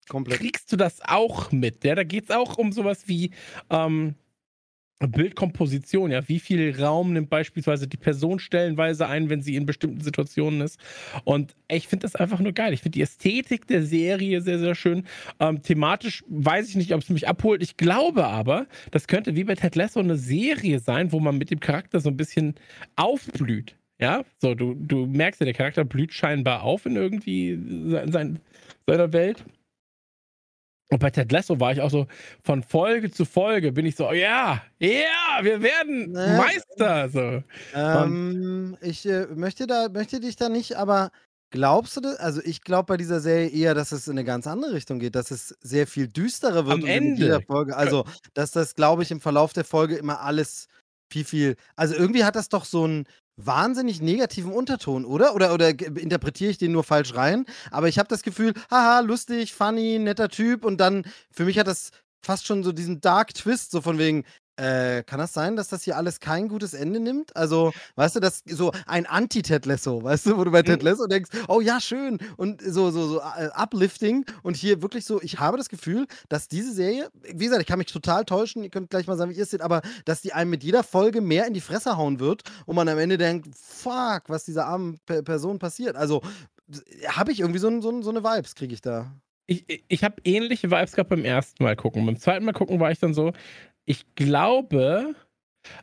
Komplett. 0.07 0.39
Kriegst 0.39 0.71
du 0.71 0.77
das 0.77 1.01
auch 1.01 1.51
mit? 1.51 1.83
Ja, 1.83 1.95
da 1.95 2.03
geht 2.03 2.25
es 2.25 2.31
auch 2.31 2.57
um 2.57 2.71
sowas 2.71 3.07
wie 3.07 3.31
ähm, 3.69 4.15
Bildkomposition, 4.99 6.09
ja. 6.09 6.27
Wie 6.27 6.39
viel 6.39 6.75
Raum 6.81 7.13
nimmt 7.13 7.29
beispielsweise 7.29 7.87
die 7.87 7.97
Person 7.97 8.39
stellenweise 8.39 9.07
ein, 9.07 9.29
wenn 9.29 9.43
sie 9.43 9.55
in 9.55 9.67
bestimmten 9.67 10.01
Situationen 10.01 10.61
ist? 10.61 10.79
Und 11.23 11.55
ich 11.67 11.87
finde 11.87 12.03
das 12.03 12.15
einfach 12.15 12.39
nur 12.39 12.53
geil. 12.53 12.73
Ich 12.73 12.81
finde 12.81 12.95
die 12.95 13.03
Ästhetik 13.03 13.67
der 13.67 13.83
Serie 13.83 14.41
sehr, 14.41 14.57
sehr 14.57 14.73
schön. 14.73 15.05
Ähm, 15.39 15.61
thematisch 15.61 16.23
weiß 16.29 16.69
ich 16.69 16.75
nicht, 16.75 16.93
ob 16.93 17.01
es 17.01 17.09
mich 17.09 17.27
abholt. 17.27 17.61
Ich 17.61 17.77
glaube 17.77 18.25
aber, 18.25 18.65
das 18.89 19.07
könnte 19.07 19.35
wie 19.35 19.43
bei 19.43 19.53
Ted 19.53 19.75
Lasso 19.75 19.99
eine 19.99 20.17
Serie 20.17 20.79
sein, 20.79 21.11
wo 21.11 21.19
man 21.19 21.37
mit 21.37 21.51
dem 21.51 21.59
Charakter 21.59 21.99
so 21.99 22.09
ein 22.09 22.17
bisschen 22.17 22.55
aufblüht. 22.95 23.76
Ja, 23.99 24.23
so, 24.39 24.53
du, 24.53 24.75
du 24.75 25.07
merkst 25.07 25.41
ja, 25.41 25.45
der 25.45 25.53
Charakter 25.53 25.83
blüht 25.83 26.13
scheinbar 26.13 26.63
auf 26.63 26.85
in 26.85 26.95
irgendwie 26.95 27.55
se- 27.89 28.05
sein, 28.11 28.39
seiner 28.85 29.11
Welt. 29.13 29.43
Und 30.89 30.99
bei 30.99 31.09
Ted 31.09 31.31
Lasso 31.31 31.59
war 31.59 31.73
ich 31.73 31.81
auch 31.81 31.89
so, 31.89 32.07
von 32.43 32.63
Folge 32.63 33.11
zu 33.11 33.25
Folge 33.25 33.73
bin 33.73 33.85
ich 33.85 33.95
so, 33.95 34.11
ja, 34.13 34.61
ja, 34.79 35.39
wir 35.41 35.61
werden 35.61 36.11
Ne. 36.11 36.37
Meister. 36.37 37.09
So. 37.09 37.43
Ähm, 37.73 38.77
ich 38.81 39.05
äh, 39.05 39.25
möchte, 39.35 39.67
da, 39.67 39.89
möchte 39.89 40.19
dich 40.21 40.37
da 40.37 40.47
nicht, 40.47 40.77
aber 40.77 41.11
glaubst 41.49 41.97
du 41.97 42.01
das? 42.01 42.17
Also, 42.17 42.41
ich 42.41 42.61
glaube 42.61 42.85
bei 42.85 42.97
dieser 42.97 43.19
Serie 43.19 43.49
eher, 43.49 43.73
dass 43.73 43.91
es 43.91 44.07
in 44.07 44.13
eine 44.13 44.23
ganz 44.23 44.47
andere 44.47 44.73
Richtung 44.73 44.99
geht, 44.99 45.15
dass 45.15 45.31
es 45.31 45.57
sehr 45.61 45.87
viel 45.87 46.07
düsterer 46.07 46.65
wird 46.67 46.83
Am 46.83 46.85
Ende. 46.85 47.21
jeder 47.21 47.41
Folge. 47.41 47.75
Also, 47.75 48.05
dass 48.33 48.51
das, 48.51 48.75
glaube 48.75 49.03
ich, 49.03 49.11
im 49.11 49.19
Verlauf 49.19 49.51
der 49.51 49.65
Folge 49.65 49.95
immer 49.97 50.21
alles 50.21 50.67
viel, 51.11 51.25
viel. 51.25 51.55
Also, 51.75 51.95
irgendwie 51.95 52.23
hat 52.23 52.37
das 52.37 52.47
doch 52.47 52.63
so 52.63 52.85
einen 52.85 53.05
wahnsinnig 53.37 54.01
negativen 54.01 54.51
Unterton, 54.51 55.05
oder? 55.05 55.35
Oder, 55.35 55.53
oder 55.53 55.69
interpretiere 55.69 56.51
ich 56.51 56.57
den 56.57 56.71
nur 56.71 56.83
falsch 56.83 57.15
rein? 57.15 57.45
Aber 57.71 57.87
ich 57.87 57.99
habe 57.99 58.09
das 58.09 58.23
Gefühl, 58.23 58.53
haha, 58.69 58.99
lustig, 58.99 59.53
funny, 59.53 59.99
netter 59.99 60.29
Typ 60.29 60.65
und 60.65 60.77
dann, 60.77 61.05
für 61.31 61.45
mich 61.45 61.57
hat 61.57 61.67
das 61.67 61.91
fast 62.21 62.45
schon 62.45 62.63
so 62.63 62.71
diesen 62.71 62.99
Dark 62.99 63.33
Twist, 63.33 63.71
so 63.71 63.81
von 63.81 63.99
wegen, 63.99 64.25
äh, 64.57 65.03
kann 65.03 65.19
das 65.19 65.33
sein, 65.33 65.55
dass 65.55 65.69
das 65.69 65.83
hier 65.83 65.95
alles 65.97 66.19
kein 66.19 66.47
gutes 66.47 66.73
Ende 66.73 66.99
nimmt? 66.99 67.35
Also, 67.35 67.71
weißt 67.95 68.15
du, 68.17 68.19
das 68.19 68.43
so 68.45 68.71
ein 68.85 69.05
Anti-Ted 69.05 69.65
Lasso, 69.65 70.03
weißt 70.03 70.25
du, 70.25 70.37
wo 70.37 70.43
du 70.43 70.51
bei 70.51 70.61
Ted 70.63 70.83
Lasso 70.83 71.07
denkst, 71.07 71.29
oh 71.47 71.61
ja, 71.61 71.79
schön 71.79 72.19
und 72.37 72.61
so, 72.61 72.91
so, 72.91 73.07
so 73.07 73.19
äh, 73.19 73.49
uplifting 73.55 74.25
und 74.43 74.57
hier 74.57 74.81
wirklich 74.81 75.05
so, 75.05 75.21
ich 75.21 75.39
habe 75.39 75.57
das 75.57 75.69
Gefühl, 75.69 76.07
dass 76.29 76.47
diese 76.47 76.73
Serie, 76.73 77.09
wie 77.23 77.45
gesagt, 77.45 77.61
ich 77.61 77.67
kann 77.67 77.77
mich 77.79 77.91
total 77.91 78.25
täuschen, 78.25 78.63
ihr 78.63 78.69
könnt 78.69 78.89
gleich 78.89 79.07
mal 79.07 79.15
sagen, 79.17 79.31
wie 79.31 79.35
ihr 79.35 79.43
es 79.43 79.51
seht, 79.51 79.61
aber 79.61 79.81
dass 80.05 80.21
die 80.21 80.33
einem 80.33 80.49
mit 80.51 80.63
jeder 80.63 80.83
Folge 80.83 81.21
mehr 81.21 81.47
in 81.47 81.53
die 81.53 81.61
Fresse 81.61 81.97
hauen 81.97 82.19
wird 82.19 82.43
und 82.65 82.75
man 82.75 82.89
am 82.89 82.97
Ende 82.99 83.17
denkt, 83.17 83.47
fuck, 83.55 84.23
was 84.27 84.45
dieser 84.45 84.65
armen 84.65 84.99
Pe 85.05 85.23
Person 85.23 85.59
passiert. 85.59 85.95
Also, 85.95 86.21
habe 87.07 87.31
ich 87.31 87.39
irgendwie 87.39 87.59
so, 87.59 87.69
so, 87.81 88.01
so 88.01 88.09
eine 88.09 88.23
Vibes, 88.23 88.55
kriege 88.55 88.73
ich 88.73 88.81
da. 88.81 89.11
Ich, 89.45 89.63
ich- 89.69 89.83
ich 89.87 90.03
habe 90.03 90.15
ähnliche 90.25 90.69
Vibes 90.69 90.91
gehabt 90.93 91.09
beim 91.09 91.23
ersten 91.23 91.63
Mal 91.63 91.75
gucken. 91.75 92.05
Beim 92.05 92.19
zweiten 92.19 92.43
Mal 92.43 92.51
gucken 92.53 92.79
war 92.79 92.91
ich 92.91 92.99
dann 92.99 93.13
so, 93.13 93.31
ich 93.87 94.05
glaube, 94.15 95.15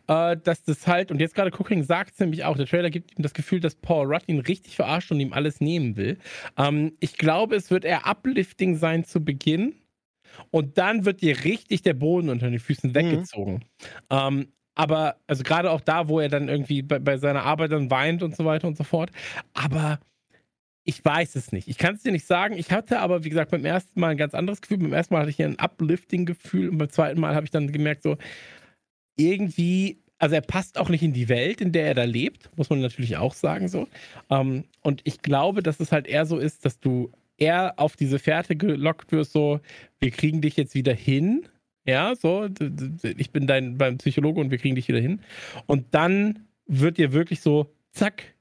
äh, 0.08 0.36
dass 0.36 0.64
das 0.64 0.86
halt, 0.86 1.10
und 1.12 1.20
jetzt 1.20 1.34
gerade 1.34 1.52
Cooking 1.52 1.84
sagt 1.84 2.14
es 2.14 2.20
nämlich 2.20 2.44
auch, 2.44 2.56
der 2.56 2.66
Trailer 2.66 2.90
gibt 2.90 3.18
ihm 3.18 3.22
das 3.22 3.34
Gefühl, 3.34 3.60
dass 3.60 3.76
Paul 3.76 4.06
Rudd 4.12 4.24
ihn 4.28 4.40
richtig 4.40 4.76
verarscht 4.76 5.12
und 5.12 5.20
ihm 5.20 5.32
alles 5.32 5.60
nehmen 5.60 5.96
will. 5.96 6.18
Ähm, 6.58 6.96
ich 7.00 7.18
glaube, 7.18 7.56
es 7.56 7.70
wird 7.70 7.84
eher 7.84 8.06
uplifting 8.08 8.76
sein 8.76 9.04
zu 9.04 9.24
Beginn 9.24 9.76
und 10.50 10.78
dann 10.78 11.04
wird 11.04 11.22
dir 11.22 11.44
richtig 11.44 11.82
der 11.82 11.94
Boden 11.94 12.28
unter 12.30 12.50
den 12.50 12.60
Füßen 12.60 12.94
Mhm. 12.94 12.94
weggezogen. 12.94 13.64
Ähm, 14.10 14.48
aber, 14.76 15.16
also 15.28 15.44
gerade 15.44 15.70
auch 15.70 15.80
da, 15.82 16.08
wo 16.08 16.20
er 16.20 16.28
dann 16.28 16.48
irgendwie 16.48 16.82
bei, 16.82 16.98
bei 16.98 17.16
seiner 17.18 17.44
Arbeit 17.44 17.72
dann 17.72 17.90
weint 17.90 18.22
und 18.22 18.36
so 18.36 18.44
weiter 18.44 18.68
und 18.68 18.76
so 18.76 18.84
fort. 18.84 19.10
Aber 19.54 20.00
ich 20.84 21.02
weiß 21.04 21.34
es 21.36 21.50
nicht. 21.50 21.68
Ich 21.68 21.78
kann 21.78 21.94
es 21.94 22.02
dir 22.02 22.12
nicht 22.12 22.26
sagen. 22.26 22.56
Ich 22.56 22.70
hatte 22.70 23.00
aber, 23.00 23.24
wie 23.24 23.30
gesagt, 23.30 23.50
beim 23.50 23.64
ersten 23.64 23.98
Mal 23.98 24.10
ein 24.10 24.16
ganz 24.16 24.34
anderes 24.34 24.60
Gefühl. 24.60 24.78
Beim 24.78 24.92
ersten 24.92 25.14
Mal 25.14 25.20
hatte 25.20 25.30
ich 25.30 25.42
ein 25.42 25.58
Uplifting-Gefühl 25.58 26.68
und 26.68 26.78
beim 26.78 26.90
zweiten 26.90 27.20
Mal 27.20 27.34
habe 27.34 27.46
ich 27.46 27.50
dann 27.50 27.72
gemerkt, 27.72 28.02
so 28.02 28.16
irgendwie, 29.16 30.02
also 30.18 30.34
er 30.34 30.42
passt 30.42 30.78
auch 30.78 30.90
nicht 30.90 31.02
in 31.02 31.14
die 31.14 31.28
Welt, 31.28 31.60
in 31.60 31.72
der 31.72 31.86
er 31.86 31.94
da 31.94 32.04
lebt, 32.04 32.50
muss 32.56 32.68
man 32.68 32.80
natürlich 32.80 33.16
auch 33.16 33.34
sagen 33.34 33.68
so. 33.68 33.88
Ähm, 34.30 34.64
und 34.82 35.00
ich 35.04 35.22
glaube, 35.22 35.62
dass 35.62 35.80
es 35.80 35.90
halt 35.90 36.06
eher 36.06 36.26
so 36.26 36.38
ist, 36.38 36.64
dass 36.66 36.80
du 36.80 37.10
eher 37.38 37.74
auf 37.78 37.96
diese 37.96 38.18
Fährte 38.18 38.54
gelockt 38.54 39.10
wirst, 39.10 39.32
so, 39.32 39.60
wir 40.00 40.10
kriegen 40.10 40.42
dich 40.42 40.56
jetzt 40.56 40.74
wieder 40.74 40.92
hin. 40.94 41.48
Ja, 41.86 42.14
so, 42.14 42.48
ich 43.02 43.30
bin 43.30 43.46
dein 43.46 43.76
beim 43.76 43.98
Psychologe 43.98 44.40
und 44.40 44.50
wir 44.50 44.58
kriegen 44.58 44.74
dich 44.74 44.88
wieder 44.88 45.00
hin. 45.00 45.20
Und 45.66 45.94
dann 45.94 46.46
wird 46.66 46.98
dir 46.98 47.12
wirklich 47.12 47.40
so, 47.40 47.74
zack, 47.92 48.33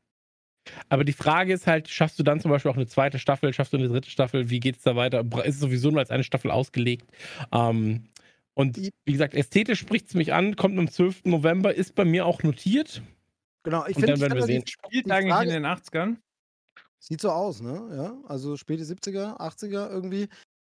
aber 0.90 1.04
die 1.04 1.14
Frage 1.14 1.54
ist 1.54 1.68
halt, 1.68 1.90
schaffst 1.90 2.18
du 2.20 2.24
dann 2.24 2.40
zum 2.40 2.52
Beispiel 2.52 2.72
auch 2.72 2.76
eine 2.76 2.88
zweite 2.88 3.20
Staffel, 3.20 3.54
schaffst 3.54 3.74
du 3.74 3.78
eine 3.78 3.88
dritte 3.90 4.10
Staffel, 4.10 4.50
wie 4.50 4.60
geht 4.60 4.78
es 4.78 4.84
da 4.84 4.96
weiter? 4.96 5.22
Ist 5.46 5.56
es 5.56 5.60
sowieso 5.62 5.90
nur 5.92 6.00
als 6.00 6.10
eine 6.12 6.24
Staffel 6.24 6.52
ausgelegt? 6.52 7.10
Ähm, 7.52 8.06
und 8.54 8.78
wie 8.78 8.92
gesagt, 9.12 9.34
ästhetisch 9.34 9.80
spricht 9.80 10.10
es 10.10 10.14
mich 10.14 10.34
an, 10.34 10.56
kommt 10.56 10.78
am 10.78 10.88
12. 10.88 11.26
November, 11.26 11.74
ist 11.74 11.96
bei 11.96 12.06
mir 12.06 12.26
auch 12.26 12.44
notiert. 12.44 13.02
Genau, 13.64 13.86
ich 13.88 13.96
Und 13.96 14.02
dann 14.08 14.18
finde, 14.18 14.22
werden 14.22 14.36
wir 14.40 14.46
sehen. 14.46 14.64
Spielt 14.68 15.06
Die 15.08 15.12
eigentlich 15.12 15.34
Frage- 15.34 15.50
in 15.50 15.64
den 15.64 15.66
80ern? 15.66 16.18
Sieht 17.00 17.20
so 17.22 17.32
aus, 17.32 17.62
ne? 17.62 17.90
Ja, 17.96 18.14
also 18.30 18.56
späte 18.56 18.84
70er, 18.84 19.40
80er 19.42 19.90
irgendwie. 19.90 20.28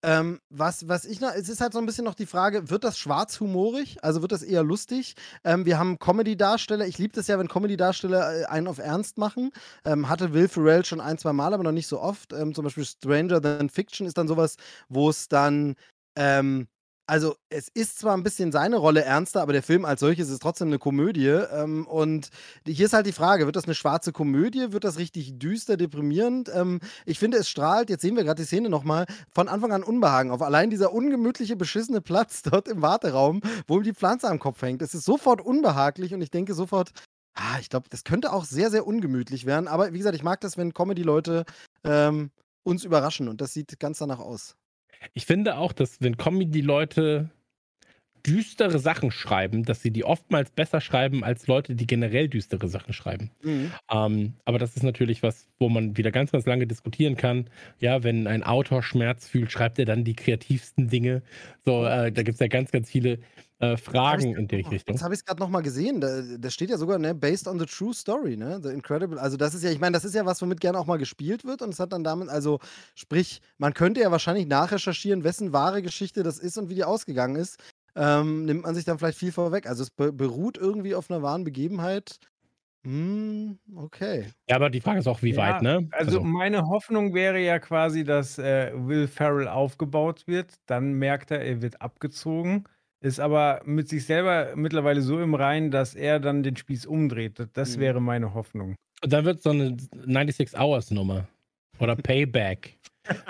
Ähm, 0.07 0.39
was, 0.51 0.87
was 0.89 1.05
ich 1.05 1.21
noch, 1.21 1.33
es 1.35 1.49
ist 1.49 1.61
halt 1.61 1.73
so 1.73 1.81
ein 1.81 1.87
bisschen 1.87 2.05
noch 2.05 2.15
die 2.15 2.27
Frage, 2.27 2.71
wird 2.71 2.85
das 2.85 2.97
schwarzhumorig? 2.97 4.05
Also 4.05 4.23
wird 4.23 4.31
das 4.31 4.45
eher 4.45 4.63
lustig? 4.63 5.17
Ähm, 5.43 5.65
wir 5.67 5.81
haben 5.81 5.99
Comedy-Darsteller, 5.99 6.87
ich 6.87 6.97
liebe 6.99 7.13
das 7.13 7.27
ja, 7.27 7.37
wenn 7.41 7.49
Comedy-Darsteller 7.49 8.43
äh, 8.43 8.45
einen 8.45 8.69
auf 8.69 8.79
Ernst 8.79 9.19
machen. 9.19 9.51
Ähm, 9.85 10.09
hatte 10.09 10.33
Will 10.33 10.47
Ferrell 10.47 10.85
schon 10.85 11.01
ein, 11.01 11.19
zwei 11.19 11.33
Mal, 11.33 11.53
aber 11.53 11.65
noch 11.65 11.73
nicht 11.73 11.89
so 11.89 12.01
oft. 12.01 12.33
Ähm, 12.33 12.55
zum 12.55 12.63
Beispiel 12.63 12.85
Stranger 12.85 13.43
Than 13.43 13.69
Fiction 13.69 14.07
ist 14.07 14.17
dann 14.17 14.29
sowas, 14.29 14.55
wo 14.89 15.11
es 15.11 15.27
dann, 15.27 15.75
ähm, 16.15 16.69
also 17.07 17.37
es 17.51 17.69
ist 17.69 17.99
zwar 17.99 18.17
ein 18.17 18.25
bisschen 18.25 18.51
seine 18.51 18.77
Rolle 18.77 19.03
ernster, 19.03 19.41
aber 19.41 19.53
der 19.53 19.63
Film 19.63 19.85
als 19.85 20.01
solches 20.01 20.29
ist 20.29 20.43
trotzdem 20.43 20.69
eine 20.69 20.79
Komödie. 20.79 21.29
Ähm, 21.29 21.87
und 21.87 22.31
hier 22.67 22.87
ist 22.87 22.93
halt 22.93 23.07
die 23.07 23.13
Frage, 23.13 23.47
wird 23.47 23.55
das 23.55 23.67
eine 23.67 23.75
schwarze 23.75 24.13
Komödie? 24.13 24.73
Wird 24.73 24.85
das 24.85 24.99
richtig 24.99 25.39
düster, 25.39 25.77
deprimierend? 25.77 26.51
Ähm, 26.53 26.81
ich 27.05 27.19
finde, 27.19 27.39
es 27.39 27.49
strahlt, 27.49 27.91
jetzt 27.91 28.03
sehen 28.03 28.17
wir 28.17 28.25
gerade 28.25 28.43
die 28.43 28.47
Szene 28.47 28.69
nochmal, 28.69 29.07
von 29.33 29.49
Anfang 29.49 29.73
an 29.73 29.85
Unbehagen 29.85 30.33
auf. 30.33 30.43
Allein 30.43 30.69
dieser 30.69 30.93
ungemütliche, 30.93 31.55
beschissene 31.55 32.01
Platz 32.01 32.43
dort 32.51 32.67
im 32.67 32.83
Warteraum, 32.83 33.41
wo 33.69 33.79
ihm 33.79 33.85
die 33.85 33.95
Pflanze 33.95 34.29
am 34.29 34.41
Kopf 34.41 34.61
hängt. 34.63 34.83
Es 34.83 34.95
ist 34.95 35.05
sofort 35.05 35.41
unbehaglich 35.41 36.13
und 36.13 36.23
ich 36.23 36.31
denke 36.31 36.55
sofort, 36.55 36.91
ah, 37.35 37.59
ich 37.61 37.69
glaube, 37.69 37.87
das 37.89 38.03
könnte 38.03 38.33
auch 38.33 38.45
sehr, 38.45 38.71
sehr 38.71 38.87
ungemütlich 38.87 39.47
werden. 39.47 39.69
Aber 39.69 39.93
wie 39.93 39.99
gesagt, 39.99 40.17
ich 40.17 40.25
mag 40.25 40.41
das, 40.41 40.57
wenn 40.57 40.75
Comedy-Leute 40.75 41.45
ähm, 41.85 42.31
uns 42.65 42.83
überraschen 42.85 43.29
und 43.29 43.41
das 43.41 43.53
sieht 43.53 43.79
ganz 43.79 43.99
danach 43.99 44.19
aus. 44.19 44.57
Ich 45.15 45.27
finde 45.27 45.57
auch, 45.59 45.73
dass 45.73 46.01
wenn 46.01 46.17
Comedy-Leute 46.17 47.31
düstere 48.27 48.79
Sachen 48.79 49.11
schreiben, 49.11 49.65
dass 49.65 49.83
sie 49.83 49.91
die 49.91 50.05
oftmals 50.05 50.51
besser 50.51 50.81
schreiben 50.81 51.23
als 51.23 51.47
Leute, 51.47 51.75
die 51.75 51.87
generell 51.87 52.29
düstere 52.29 52.69
Sachen 52.69 52.93
schreiben. 52.93 53.31
Mhm. 53.43 53.73
Ähm, 53.91 54.33
aber 54.45 54.59
das 54.59 54.77
ist 54.77 54.83
natürlich 54.83 55.23
was, 55.23 55.47
wo 55.59 55.69
man 55.69 55.97
wieder 55.97 56.11
ganz, 56.11 56.33
ganz 56.33 56.47
lange 56.47 56.67
diskutieren 56.67 57.17
kann. 57.17 57.49
Ja, 57.79 58.03
wenn 58.03 58.27
ein 58.27 58.43
Autor 58.43 58.83
Schmerz 58.83 59.29
fühlt, 59.29 59.53
schreibt 59.53 59.79
er 59.79 59.85
dann 59.85 60.05
die 60.05 60.15
kreativsten 60.15 60.89
Dinge. 60.89 61.23
So, 61.65 61.85
äh, 61.85 62.11
da 62.11 62.23
gibt 62.23 62.35
es 62.35 62.41
ja 62.41 62.49
ganz, 62.49 62.73
ganz 62.73 62.91
viele 62.91 63.19
äh, 63.59 63.77
Fragen 63.77 64.37
in 64.37 64.49
die 64.49 64.57
Richtung. 64.57 64.95
Jetzt 64.95 65.03
habe 65.03 65.15
ich 65.15 65.21
es 65.21 65.25
gerade 65.25 65.41
nochmal 65.41 65.63
gesehen. 65.63 66.01
Da, 66.01 66.21
da 66.39 66.51
steht 66.51 66.69
ja 66.69 66.77
sogar, 66.77 66.99
ne, 66.99 67.15
based 67.15 67.49
on 67.49 67.59
the 67.59 67.65
true 67.65 67.95
story, 67.95 68.37
ne? 68.37 68.61
The 68.63 68.69
Incredible. 68.69 69.19
Also, 69.19 69.37
das 69.37 69.55
ist 69.55 69.65
ja, 69.65 69.71
ich 69.71 69.81
meine, 69.81 69.95
das 69.95 70.05
ist 70.05 70.15
ja 70.15 70.27
was, 70.27 70.43
womit 70.43 70.61
gerne 70.61 70.79
auch 70.79 70.87
mal 70.87 70.99
gespielt 70.99 71.45
wird. 71.45 71.63
Und 71.63 71.71
es 71.71 71.81
hat 71.81 71.93
dann 71.93 72.05
damit, 72.05 72.29
also, 72.29 72.61
sprich, 72.95 73.41
man 73.57 73.73
könnte 73.73 74.01
ja 74.01 74.11
wahrscheinlich 74.11 74.47
nachrecherchieren, 74.47 75.25
wessen 75.25 75.53
wahre 75.55 75.81
Geschichte 75.81 76.23
das 76.23 76.39
ist 76.39 76.59
und 76.59 76.69
wie 76.69 76.75
die 76.75 76.85
ausgegangen 76.85 77.37
ist. 77.37 77.59
Ähm, 77.97 78.45
nimmt 78.45 78.63
man 78.65 78.75
sich 78.75 78.85
dann 78.85 78.99
vielleicht 78.99 79.19
viel 79.19 79.33
vorweg. 79.33 79.67
Also, 79.67 79.83
es 79.83 79.91
be 79.91 80.13
beruht 80.13 80.59
irgendwie 80.59 80.95
auf 80.95 81.11
einer 81.11 81.23
wahren 81.23 81.45
Begebenheit. 81.45 82.19
Hm, 82.85 83.59
okay. 83.75 84.27
Ja, 84.49 84.57
aber 84.57 84.71
die 84.71 84.81
Frage 84.81 85.01
ist 85.01 85.09
auch, 85.09 85.23
wie 85.23 85.31
Ja, 85.33 85.37
weit, 85.39 85.63
ne? 85.63 85.89
Also, 85.93 86.21
meine 86.21 86.69
Hoffnung 86.69 87.15
wäre 87.15 87.41
ja 87.41 87.59
quasi, 87.59 88.05
dass 88.05 88.39
äh, 88.39 88.71
Will 88.75 89.09
Ferrell 89.09 89.49
aufgebaut 89.49 90.27
wird. 90.27 90.55
Dann 90.67 90.93
merkt 90.93 91.31
er, 91.33 91.41
er 91.41 91.63
wird 91.63 91.81
abgezogen. 91.83 92.65
Ist 93.01 93.19
aber 93.21 93.61
mit 93.65 93.89
sich 93.89 94.07
selber 94.07 94.53
mittlerweile 94.57 95.03
so 95.03 95.21
im 95.21 95.35
Reinen, 95.35 95.71
dass 95.71 95.95
er 95.95 96.21
dann 96.21 96.43
den 96.43 96.57
Spieß 96.57 96.87
umdreht. 96.87 97.45
Das- 97.55 97.77
Mhm. 97.77 97.81
wäre 97.81 98.01
meine 98.01 98.35
Hoffnung. 98.35 98.77
Und 99.03 99.13
dann 99.13 99.25
wird 99.25 99.43
so 99.43 99.51
eine 99.51 99.77
96 99.93 100.55
Hours 100.59 100.91
Nummer. 100.91 101.29
Oder 101.79 101.97
Payback. 101.97 102.79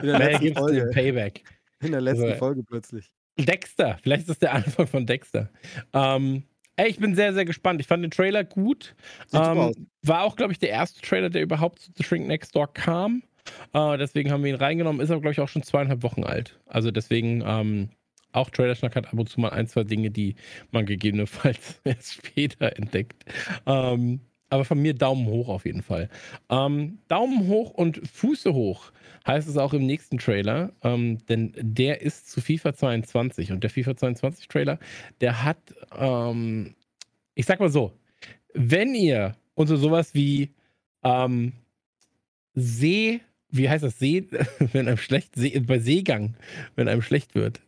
In 0.02 0.06
der 0.08 0.18
letzten 0.18 0.54
Folge. 0.54 0.90
Payback. 0.92 1.42
In 1.80 1.92
der 1.92 2.00
letzten 2.00 2.24
Also, 2.26 2.36
Folge 2.36 2.62
plötzlich. 2.62 3.10
Dexter, 3.38 3.98
vielleicht 4.02 4.22
ist 4.22 4.30
das 4.30 4.38
der 4.38 4.54
Anfang 4.54 4.86
von 4.86 5.06
Dexter. 5.06 5.50
Ähm, 5.92 6.44
ey, 6.76 6.88
ich 6.88 6.98
bin 6.98 7.14
sehr, 7.14 7.34
sehr 7.34 7.44
gespannt. 7.44 7.80
Ich 7.80 7.86
fand 7.86 8.02
den 8.02 8.10
Trailer 8.10 8.44
gut. 8.44 8.94
Ähm, 9.32 9.88
war 10.02 10.22
auch, 10.22 10.36
glaube 10.36 10.52
ich, 10.52 10.58
der 10.58 10.70
erste 10.70 11.00
Trailer, 11.02 11.30
der 11.30 11.42
überhaupt 11.42 11.80
zu 11.80 11.90
The 11.96 12.04
Shrink 12.04 12.26
Next 12.26 12.54
Door 12.54 12.72
kam. 12.72 13.22
Äh, 13.72 13.98
deswegen 13.98 14.30
haben 14.30 14.42
wir 14.42 14.50
ihn 14.50 14.56
reingenommen. 14.56 15.00
Ist 15.00 15.10
aber, 15.10 15.20
glaube 15.20 15.32
ich, 15.32 15.40
auch 15.40 15.48
schon 15.48 15.62
zweieinhalb 15.62 16.02
Wochen 16.02 16.24
alt. 16.24 16.58
Also 16.66 16.90
deswegen, 16.90 17.42
ähm, 17.46 17.90
auch 18.32 18.50
Trailerschnack 18.50 18.94
hat 18.94 19.06
ab 19.06 19.18
und 19.18 19.28
zu 19.28 19.40
mal 19.40 19.50
ein, 19.50 19.66
zwei 19.66 19.84
Dinge, 19.84 20.10
die 20.10 20.36
man 20.70 20.86
gegebenenfalls 20.86 21.80
erst 21.84 22.14
später 22.14 22.76
entdeckt. 22.76 23.24
Ähm, 23.66 24.20
aber 24.50 24.64
von 24.64 24.80
mir 24.80 24.94
Daumen 24.94 25.26
hoch 25.26 25.48
auf 25.48 25.64
jeden 25.64 25.82
Fall. 25.82 26.08
Ähm, 26.50 26.98
Daumen 27.08 27.48
hoch 27.48 27.70
und 27.70 28.00
Füße 28.06 28.52
hoch 28.54 28.92
heißt 29.26 29.48
es 29.48 29.56
auch 29.56 29.72
im 29.72 29.86
nächsten 29.86 30.18
Trailer, 30.18 30.72
ähm, 30.82 31.18
denn 31.26 31.52
der 31.56 32.02
ist 32.02 32.30
zu 32.30 32.40
FIFA 32.40 32.74
22 32.74 33.52
und 33.52 33.62
der 33.62 33.70
FIFA 33.70 33.96
22 33.96 34.48
Trailer, 34.48 34.78
der 35.20 35.42
hat, 35.42 35.58
ähm, 35.96 36.74
ich 37.34 37.46
sag 37.46 37.58
mal 37.58 37.70
so, 37.70 37.92
wenn 38.54 38.94
ihr 38.94 39.36
unter 39.54 39.76
sowas 39.76 40.14
wie 40.14 40.50
ähm, 41.02 41.52
See, 42.54 43.20
wie 43.50 43.68
heißt 43.68 43.84
das, 43.84 43.98
See, 43.98 44.26
wenn 44.72 44.88
einem 44.88 44.96
schlecht, 44.96 45.34
See, 45.34 45.58
bei 45.60 45.78
Seegang, 45.78 46.36
wenn 46.74 46.88
einem 46.88 47.02
schlecht 47.02 47.34
wird, 47.34 47.60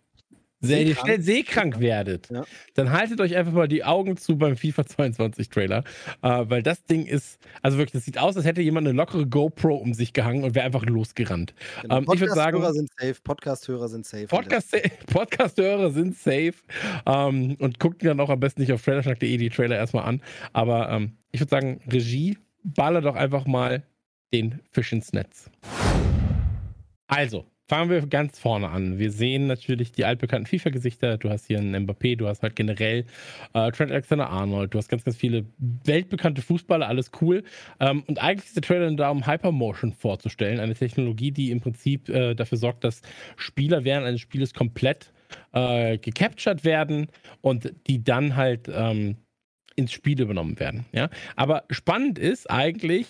sehr 0.60 0.78
Seekrank? 0.78 0.98
schnell 1.06 1.20
seekrank 1.22 1.80
werdet, 1.80 2.28
Ja. 2.30 2.44
dann 2.74 2.90
haltet 2.90 3.20
euch 3.20 3.36
einfach 3.36 3.52
mal 3.52 3.68
die 3.68 3.84
Augen 3.84 4.16
zu 4.16 4.36
beim 4.36 4.56
FIFA 4.56 4.86
22 4.86 5.48
Trailer, 5.50 5.84
äh, 6.22 6.44
weil 6.48 6.62
das 6.62 6.84
Ding 6.84 7.06
ist, 7.06 7.38
also 7.62 7.78
wirklich, 7.78 7.92
das 7.92 8.04
sieht 8.04 8.18
aus, 8.18 8.36
als 8.36 8.44
hätte 8.44 8.60
jemand 8.62 8.86
eine 8.88 8.96
lockere 8.96 9.26
GoPro 9.26 9.74
um 9.76 9.94
sich 9.94 10.12
gehangen 10.12 10.42
und 10.44 10.54
wäre 10.54 10.66
einfach 10.66 10.84
losgerannt. 10.84 11.54
Genau. 11.82 11.98
Ähm, 11.98 12.06
ich 12.12 12.20
würd 12.20 12.32
sagen- 12.32 12.58
Podcast-Hörer 12.60 12.72
sind 12.74 12.90
safe. 12.98 13.16
Podcast-Hörer 13.22 13.88
sind 13.88 14.06
safe. 14.06 14.26
Podcast 14.26 14.76
Podcast-Hörer 15.06 15.90
sind 15.90 16.16
safe 16.16 16.54
ähm, 17.06 17.56
und 17.60 17.78
guckt 17.78 18.04
dann 18.04 18.18
auch 18.20 18.30
am 18.30 18.40
besten 18.40 18.60
nicht 18.62 18.72
auf 18.72 18.82
trailerschnack.de 18.82 19.36
die 19.36 19.50
Trailer 19.50 19.76
erstmal 19.76 20.04
an. 20.04 20.20
Aber 20.52 20.90
ähm, 20.90 21.12
ich 21.30 21.40
würde 21.40 21.50
sagen, 21.50 21.80
Regie, 21.90 22.38
baller 22.64 23.00
doch 23.00 23.14
einfach 23.14 23.46
mal 23.46 23.84
den 24.32 24.60
Fisch 24.72 24.92
ins 24.92 25.12
Netz. 25.12 25.50
Also, 27.06 27.46
fangen 27.68 27.90
wir 27.90 28.06
ganz 28.06 28.38
vorne 28.38 28.70
an. 28.70 28.98
Wir 28.98 29.12
sehen 29.12 29.46
natürlich 29.46 29.92
die 29.92 30.06
altbekannten 30.06 30.46
FIFA-Gesichter. 30.46 31.18
Du 31.18 31.28
hast 31.28 31.46
hier 31.46 31.58
einen 31.58 31.86
Mbappé, 31.86 32.16
du 32.16 32.26
hast 32.26 32.42
halt 32.42 32.56
generell 32.56 33.04
äh, 33.52 33.70
Trent 33.70 33.92
Alexander-Arnold, 33.92 34.72
du 34.72 34.78
hast 34.78 34.88
ganz, 34.88 35.04
ganz 35.04 35.16
viele 35.18 35.44
weltbekannte 35.84 36.40
Fußballer, 36.40 36.88
alles 36.88 37.10
cool. 37.20 37.44
Ähm, 37.78 38.02
und 38.06 38.20
eigentlich 38.20 38.46
ist 38.46 38.56
der 38.56 38.62
Trailer 38.62 38.90
da, 38.92 39.10
um 39.10 39.26
Hypermotion 39.26 39.92
vorzustellen, 39.92 40.60
eine 40.60 40.74
Technologie, 40.74 41.30
die 41.30 41.50
im 41.50 41.60
Prinzip 41.60 42.08
äh, 42.08 42.34
dafür 42.34 42.56
sorgt, 42.56 42.84
dass 42.84 43.02
Spieler 43.36 43.84
während 43.84 44.06
eines 44.06 44.22
Spieles 44.22 44.54
komplett 44.54 45.12
äh, 45.52 45.98
gecaptured 45.98 46.64
werden 46.64 47.08
und 47.42 47.72
die 47.86 48.02
dann 48.02 48.34
halt 48.34 48.70
ähm, 48.72 49.16
ins 49.76 49.92
Spiel 49.92 50.20
übernommen 50.20 50.58
werden. 50.58 50.86
Ja? 50.92 51.10
Aber 51.36 51.64
spannend 51.70 52.18
ist 52.18 52.50
eigentlich, 52.50 53.06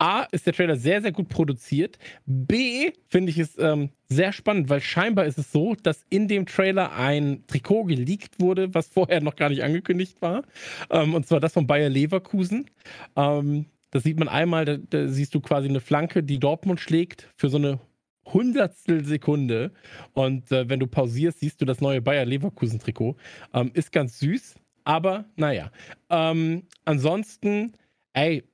A, 0.00 0.22
ist 0.32 0.46
der 0.46 0.54
Trailer 0.54 0.76
sehr, 0.76 1.02
sehr 1.02 1.12
gut 1.12 1.28
produziert. 1.28 1.98
B, 2.24 2.90
finde 3.08 3.30
ich 3.30 3.38
es 3.38 3.58
ähm, 3.58 3.90
sehr 4.08 4.32
spannend, 4.32 4.70
weil 4.70 4.80
scheinbar 4.80 5.26
ist 5.26 5.38
es 5.38 5.52
so, 5.52 5.74
dass 5.74 6.06
in 6.08 6.26
dem 6.26 6.46
Trailer 6.46 6.92
ein 6.92 7.44
Trikot 7.46 7.84
geleakt 7.84 8.40
wurde, 8.40 8.74
was 8.74 8.88
vorher 8.88 9.20
noch 9.20 9.36
gar 9.36 9.50
nicht 9.50 9.62
angekündigt 9.62 10.22
war. 10.22 10.42
Ähm, 10.88 11.14
und 11.14 11.26
zwar 11.26 11.38
das 11.38 11.52
von 11.52 11.66
Bayer 11.66 11.90
Leverkusen. 11.90 12.70
Ähm, 13.14 13.66
das 13.90 14.04
sieht 14.04 14.18
man 14.18 14.28
einmal, 14.28 14.64
da, 14.64 14.78
da 14.78 15.06
siehst 15.06 15.34
du 15.34 15.40
quasi 15.40 15.68
eine 15.68 15.80
Flanke, 15.80 16.22
die 16.22 16.38
Dortmund 16.38 16.80
schlägt 16.80 17.28
für 17.36 17.50
so 17.50 17.58
eine 17.58 17.78
Hundertstel 18.24 19.04
Sekunde. 19.04 19.72
Und 20.14 20.50
äh, 20.50 20.68
wenn 20.68 20.80
du 20.80 20.86
pausierst, 20.86 21.40
siehst 21.40 21.60
du 21.60 21.66
das 21.66 21.82
neue 21.82 22.00
Bayer 22.00 22.24
Leverkusen-Trikot. 22.24 23.16
Ähm, 23.52 23.70
ist 23.74 23.92
ganz 23.92 24.18
süß, 24.18 24.54
aber 24.84 25.26
naja. 25.36 25.70
Ähm, 26.08 26.62
ansonsten, 26.86 27.74
ey, 28.14 28.44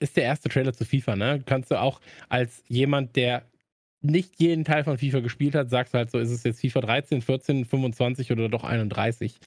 ist 0.00 0.16
der 0.16 0.24
erste 0.24 0.48
Trailer 0.48 0.72
zu 0.72 0.84
FIFA, 0.84 1.16
ne? 1.16 1.42
Kannst 1.44 1.70
du 1.70 1.80
auch 1.80 2.00
als 2.28 2.62
jemand, 2.68 3.16
der 3.16 3.44
nicht 4.02 4.40
jeden 4.40 4.64
Teil 4.64 4.84
von 4.84 4.98
FIFA 4.98 5.20
gespielt 5.20 5.54
hat, 5.54 5.70
sagst 5.70 5.94
du 5.94 5.98
halt 5.98 6.10
so, 6.10 6.18
ist 6.18 6.30
es 6.30 6.42
jetzt 6.44 6.60
FIFA 6.60 6.80
13, 6.80 7.22
14, 7.22 7.64
25 7.64 8.32
oder 8.32 8.48
doch 8.48 8.64
31. 8.64 9.38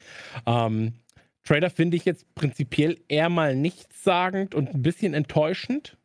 Ähm, 0.45 0.93
Trailer 1.43 1.69
finde 1.69 1.97
ich 1.97 2.05
jetzt 2.05 2.33
prinzipiell 2.35 2.99
eher 3.07 3.29
mal 3.29 3.55
nichtssagend 3.55 4.55
und 4.55 4.73
ein 4.73 4.81
bisschen 4.81 5.13
enttäuschend. 5.13 5.97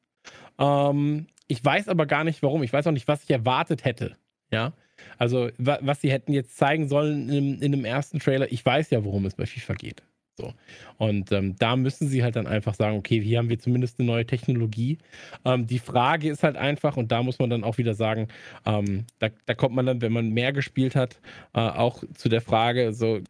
Ähm, 0.58 1.26
ich 1.46 1.64
weiß 1.64 1.88
aber 1.88 2.06
gar 2.06 2.24
nicht 2.24 2.42
warum. 2.42 2.62
Ich 2.62 2.72
weiß 2.72 2.86
auch 2.86 2.92
nicht, 2.92 3.08
was 3.08 3.22
ich 3.22 3.30
erwartet 3.30 3.84
hätte. 3.84 4.16
Ja. 4.50 4.72
Also, 5.16 5.50
wa 5.58 5.78
was 5.80 6.00
sie 6.00 6.10
hätten 6.10 6.32
jetzt 6.32 6.56
zeigen 6.56 6.88
sollen 6.88 7.28
in, 7.28 7.62
in 7.62 7.72
dem 7.72 7.84
ersten 7.84 8.18
Trailer. 8.18 8.50
Ich 8.50 8.64
weiß 8.64 8.90
ja, 8.90 9.04
worum 9.04 9.26
es 9.26 9.34
bei 9.34 9.46
FIFA 9.46 9.74
geht. 9.74 10.02
So. 10.39 10.55
Und 10.99 11.32
ähm, 11.32 11.57
da 11.59 11.74
müssen 11.74 12.09
sie 12.09 12.22
halt 12.22 12.36
dann 12.36 12.47
einfach 12.47 12.74
sagen, 12.74 12.97
okay, 12.97 13.20
hier 13.20 13.39
haben 13.39 13.49
wir 13.49 13.59
zumindest 13.59 13.99
eine 13.99 14.07
neue 14.07 14.24
Technologie. 14.24 14.99
Ähm, 15.45 15.66
die 15.66 15.80
Frage 15.80 16.30
ist 16.30 16.45
halt 16.45 16.57
einfach, 16.57 16.97
und 16.97 17.11
da 17.11 17.24
muss 17.24 17.41
man 17.41 17.51
dann 17.51 17.64
auch 17.64 17.76
wieder 17.76 17.95
sagen, 17.95 18.28
ähm, 18.64 19.05
da, 19.18 19.28
da 19.47 19.55
kommt 19.55 19.74
man 19.74 19.84
dann, 19.84 20.01
wenn 20.01 20.12
man 20.12 20.30
mehr 20.30 20.53
gespielt 20.53 20.95
hat, 20.95 21.20
äh, 21.55 21.59
auch 21.59 22.05
zu 22.14 22.28
der 22.28 22.41
Frage, 22.41 22.93
so, 22.93 23.20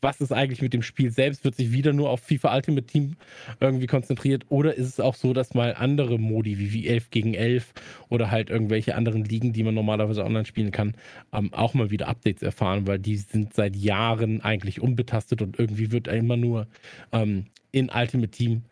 was 0.00 0.20
ist 0.20 0.32
eigentlich 0.32 0.62
mit 0.62 0.74
dem 0.74 0.82
Spiel 0.82 1.10
selbst? 1.10 1.44
Wird 1.44 1.54
sich 1.54 1.72
wieder 1.72 1.92
nur 1.92 2.10
auf 2.10 2.20
FIFA 2.20 2.56
Ultimate 2.56 2.86
Team 2.86 3.16
irgendwie 3.60 3.86
konzentriert? 3.86 4.44
Oder 4.48 4.74
ist 4.74 4.86
es 4.86 5.00
auch 5.00 5.14
so, 5.14 5.32
dass 5.32 5.54
mal 5.54 5.74
andere 5.74 6.18
Modi 6.18 6.58
wie, 6.58 6.72
wie 6.72 6.88
11 6.88 7.10
gegen 7.10 7.34
11 7.34 7.72
oder 8.08 8.30
halt 8.30 8.50
irgendwelche 8.50 8.96
anderen 8.96 9.24
Ligen, 9.24 9.52
die 9.52 9.62
man 9.62 9.74
normalerweise 9.74 10.24
online 10.24 10.44
spielen 10.44 10.72
kann, 10.72 10.94
ähm, 11.32 11.52
auch 11.52 11.74
mal 11.74 11.90
wieder 11.90 12.08
Updates 12.08 12.42
erfahren, 12.42 12.86
weil 12.86 12.98
die 12.98 13.16
sind 13.16 13.54
seit 13.54 13.76
Jahren 13.76 14.40
eigentlich 14.42 14.80
unbetastet 14.80 15.40
und 15.40 15.58
irgendwie 15.58 15.92
wird 15.92 16.08
immer 16.08 16.36
nur 16.36 16.66
ähm, 17.12 17.46
in 17.70 17.90
Ultimate 17.90 18.30
Team 18.30 18.62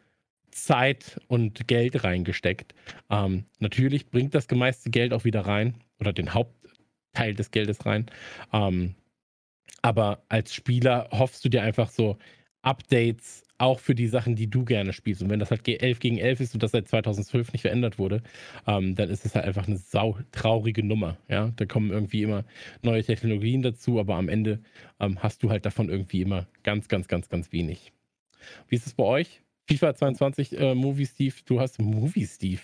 Zeit 0.50 1.20
und 1.28 1.68
Geld 1.68 2.02
reingesteckt. 2.02 2.74
Ähm, 3.10 3.44
natürlich 3.60 4.10
bringt 4.10 4.34
das 4.34 4.48
gemeiste 4.48 4.90
Geld 4.90 5.12
auch 5.12 5.24
wieder 5.24 5.42
rein 5.42 5.74
oder 6.00 6.12
den 6.12 6.34
Hauptteil 6.34 7.34
des 7.34 7.50
Geldes 7.50 7.84
rein. 7.86 8.06
Ähm, 8.52 8.94
aber 9.82 10.22
als 10.28 10.54
Spieler 10.54 11.08
hoffst 11.12 11.44
du 11.44 11.48
dir 11.48 11.62
einfach 11.62 11.90
so 11.90 12.18
Updates 12.62 13.44
auch 13.58 13.80
für 13.80 13.94
die 13.94 14.08
Sachen, 14.08 14.36
die 14.36 14.48
du 14.48 14.64
gerne 14.64 14.92
spielst. 14.92 15.22
Und 15.22 15.30
wenn 15.30 15.38
das 15.38 15.50
halt 15.50 15.66
11 15.66 15.98
gegen 15.98 16.18
11 16.18 16.40
ist 16.40 16.54
und 16.54 16.62
das 16.62 16.72
seit 16.72 16.88
2012 16.88 17.52
nicht 17.52 17.62
verändert 17.62 17.98
wurde, 17.98 18.22
ähm, 18.66 18.94
dann 18.94 19.08
ist 19.08 19.24
es 19.24 19.34
halt 19.34 19.46
einfach 19.46 19.66
eine 19.66 19.78
sau 19.78 20.18
traurige 20.32 20.82
Nummer. 20.82 21.16
Ja, 21.28 21.52
da 21.56 21.64
kommen 21.64 21.90
irgendwie 21.90 22.22
immer 22.22 22.44
neue 22.82 23.02
Technologien 23.02 23.62
dazu, 23.62 23.98
aber 23.98 24.16
am 24.16 24.28
Ende 24.28 24.60
ähm, 25.00 25.22
hast 25.22 25.42
du 25.42 25.50
halt 25.50 25.64
davon 25.64 25.88
irgendwie 25.88 26.22
immer 26.22 26.46
ganz, 26.64 26.88
ganz, 26.88 27.08
ganz, 27.08 27.28
ganz 27.28 27.52
wenig. 27.52 27.92
Wie 28.68 28.76
ist 28.76 28.86
es 28.86 28.94
bei 28.94 29.04
euch? 29.04 29.40
FIFA 29.68 29.94
22 29.94 30.58
äh, 30.58 30.74
Movie 30.74 31.06
Steve, 31.06 31.34
du 31.44 31.60
hast 31.60 31.80
Movie 31.80 32.26
Steve. 32.26 32.60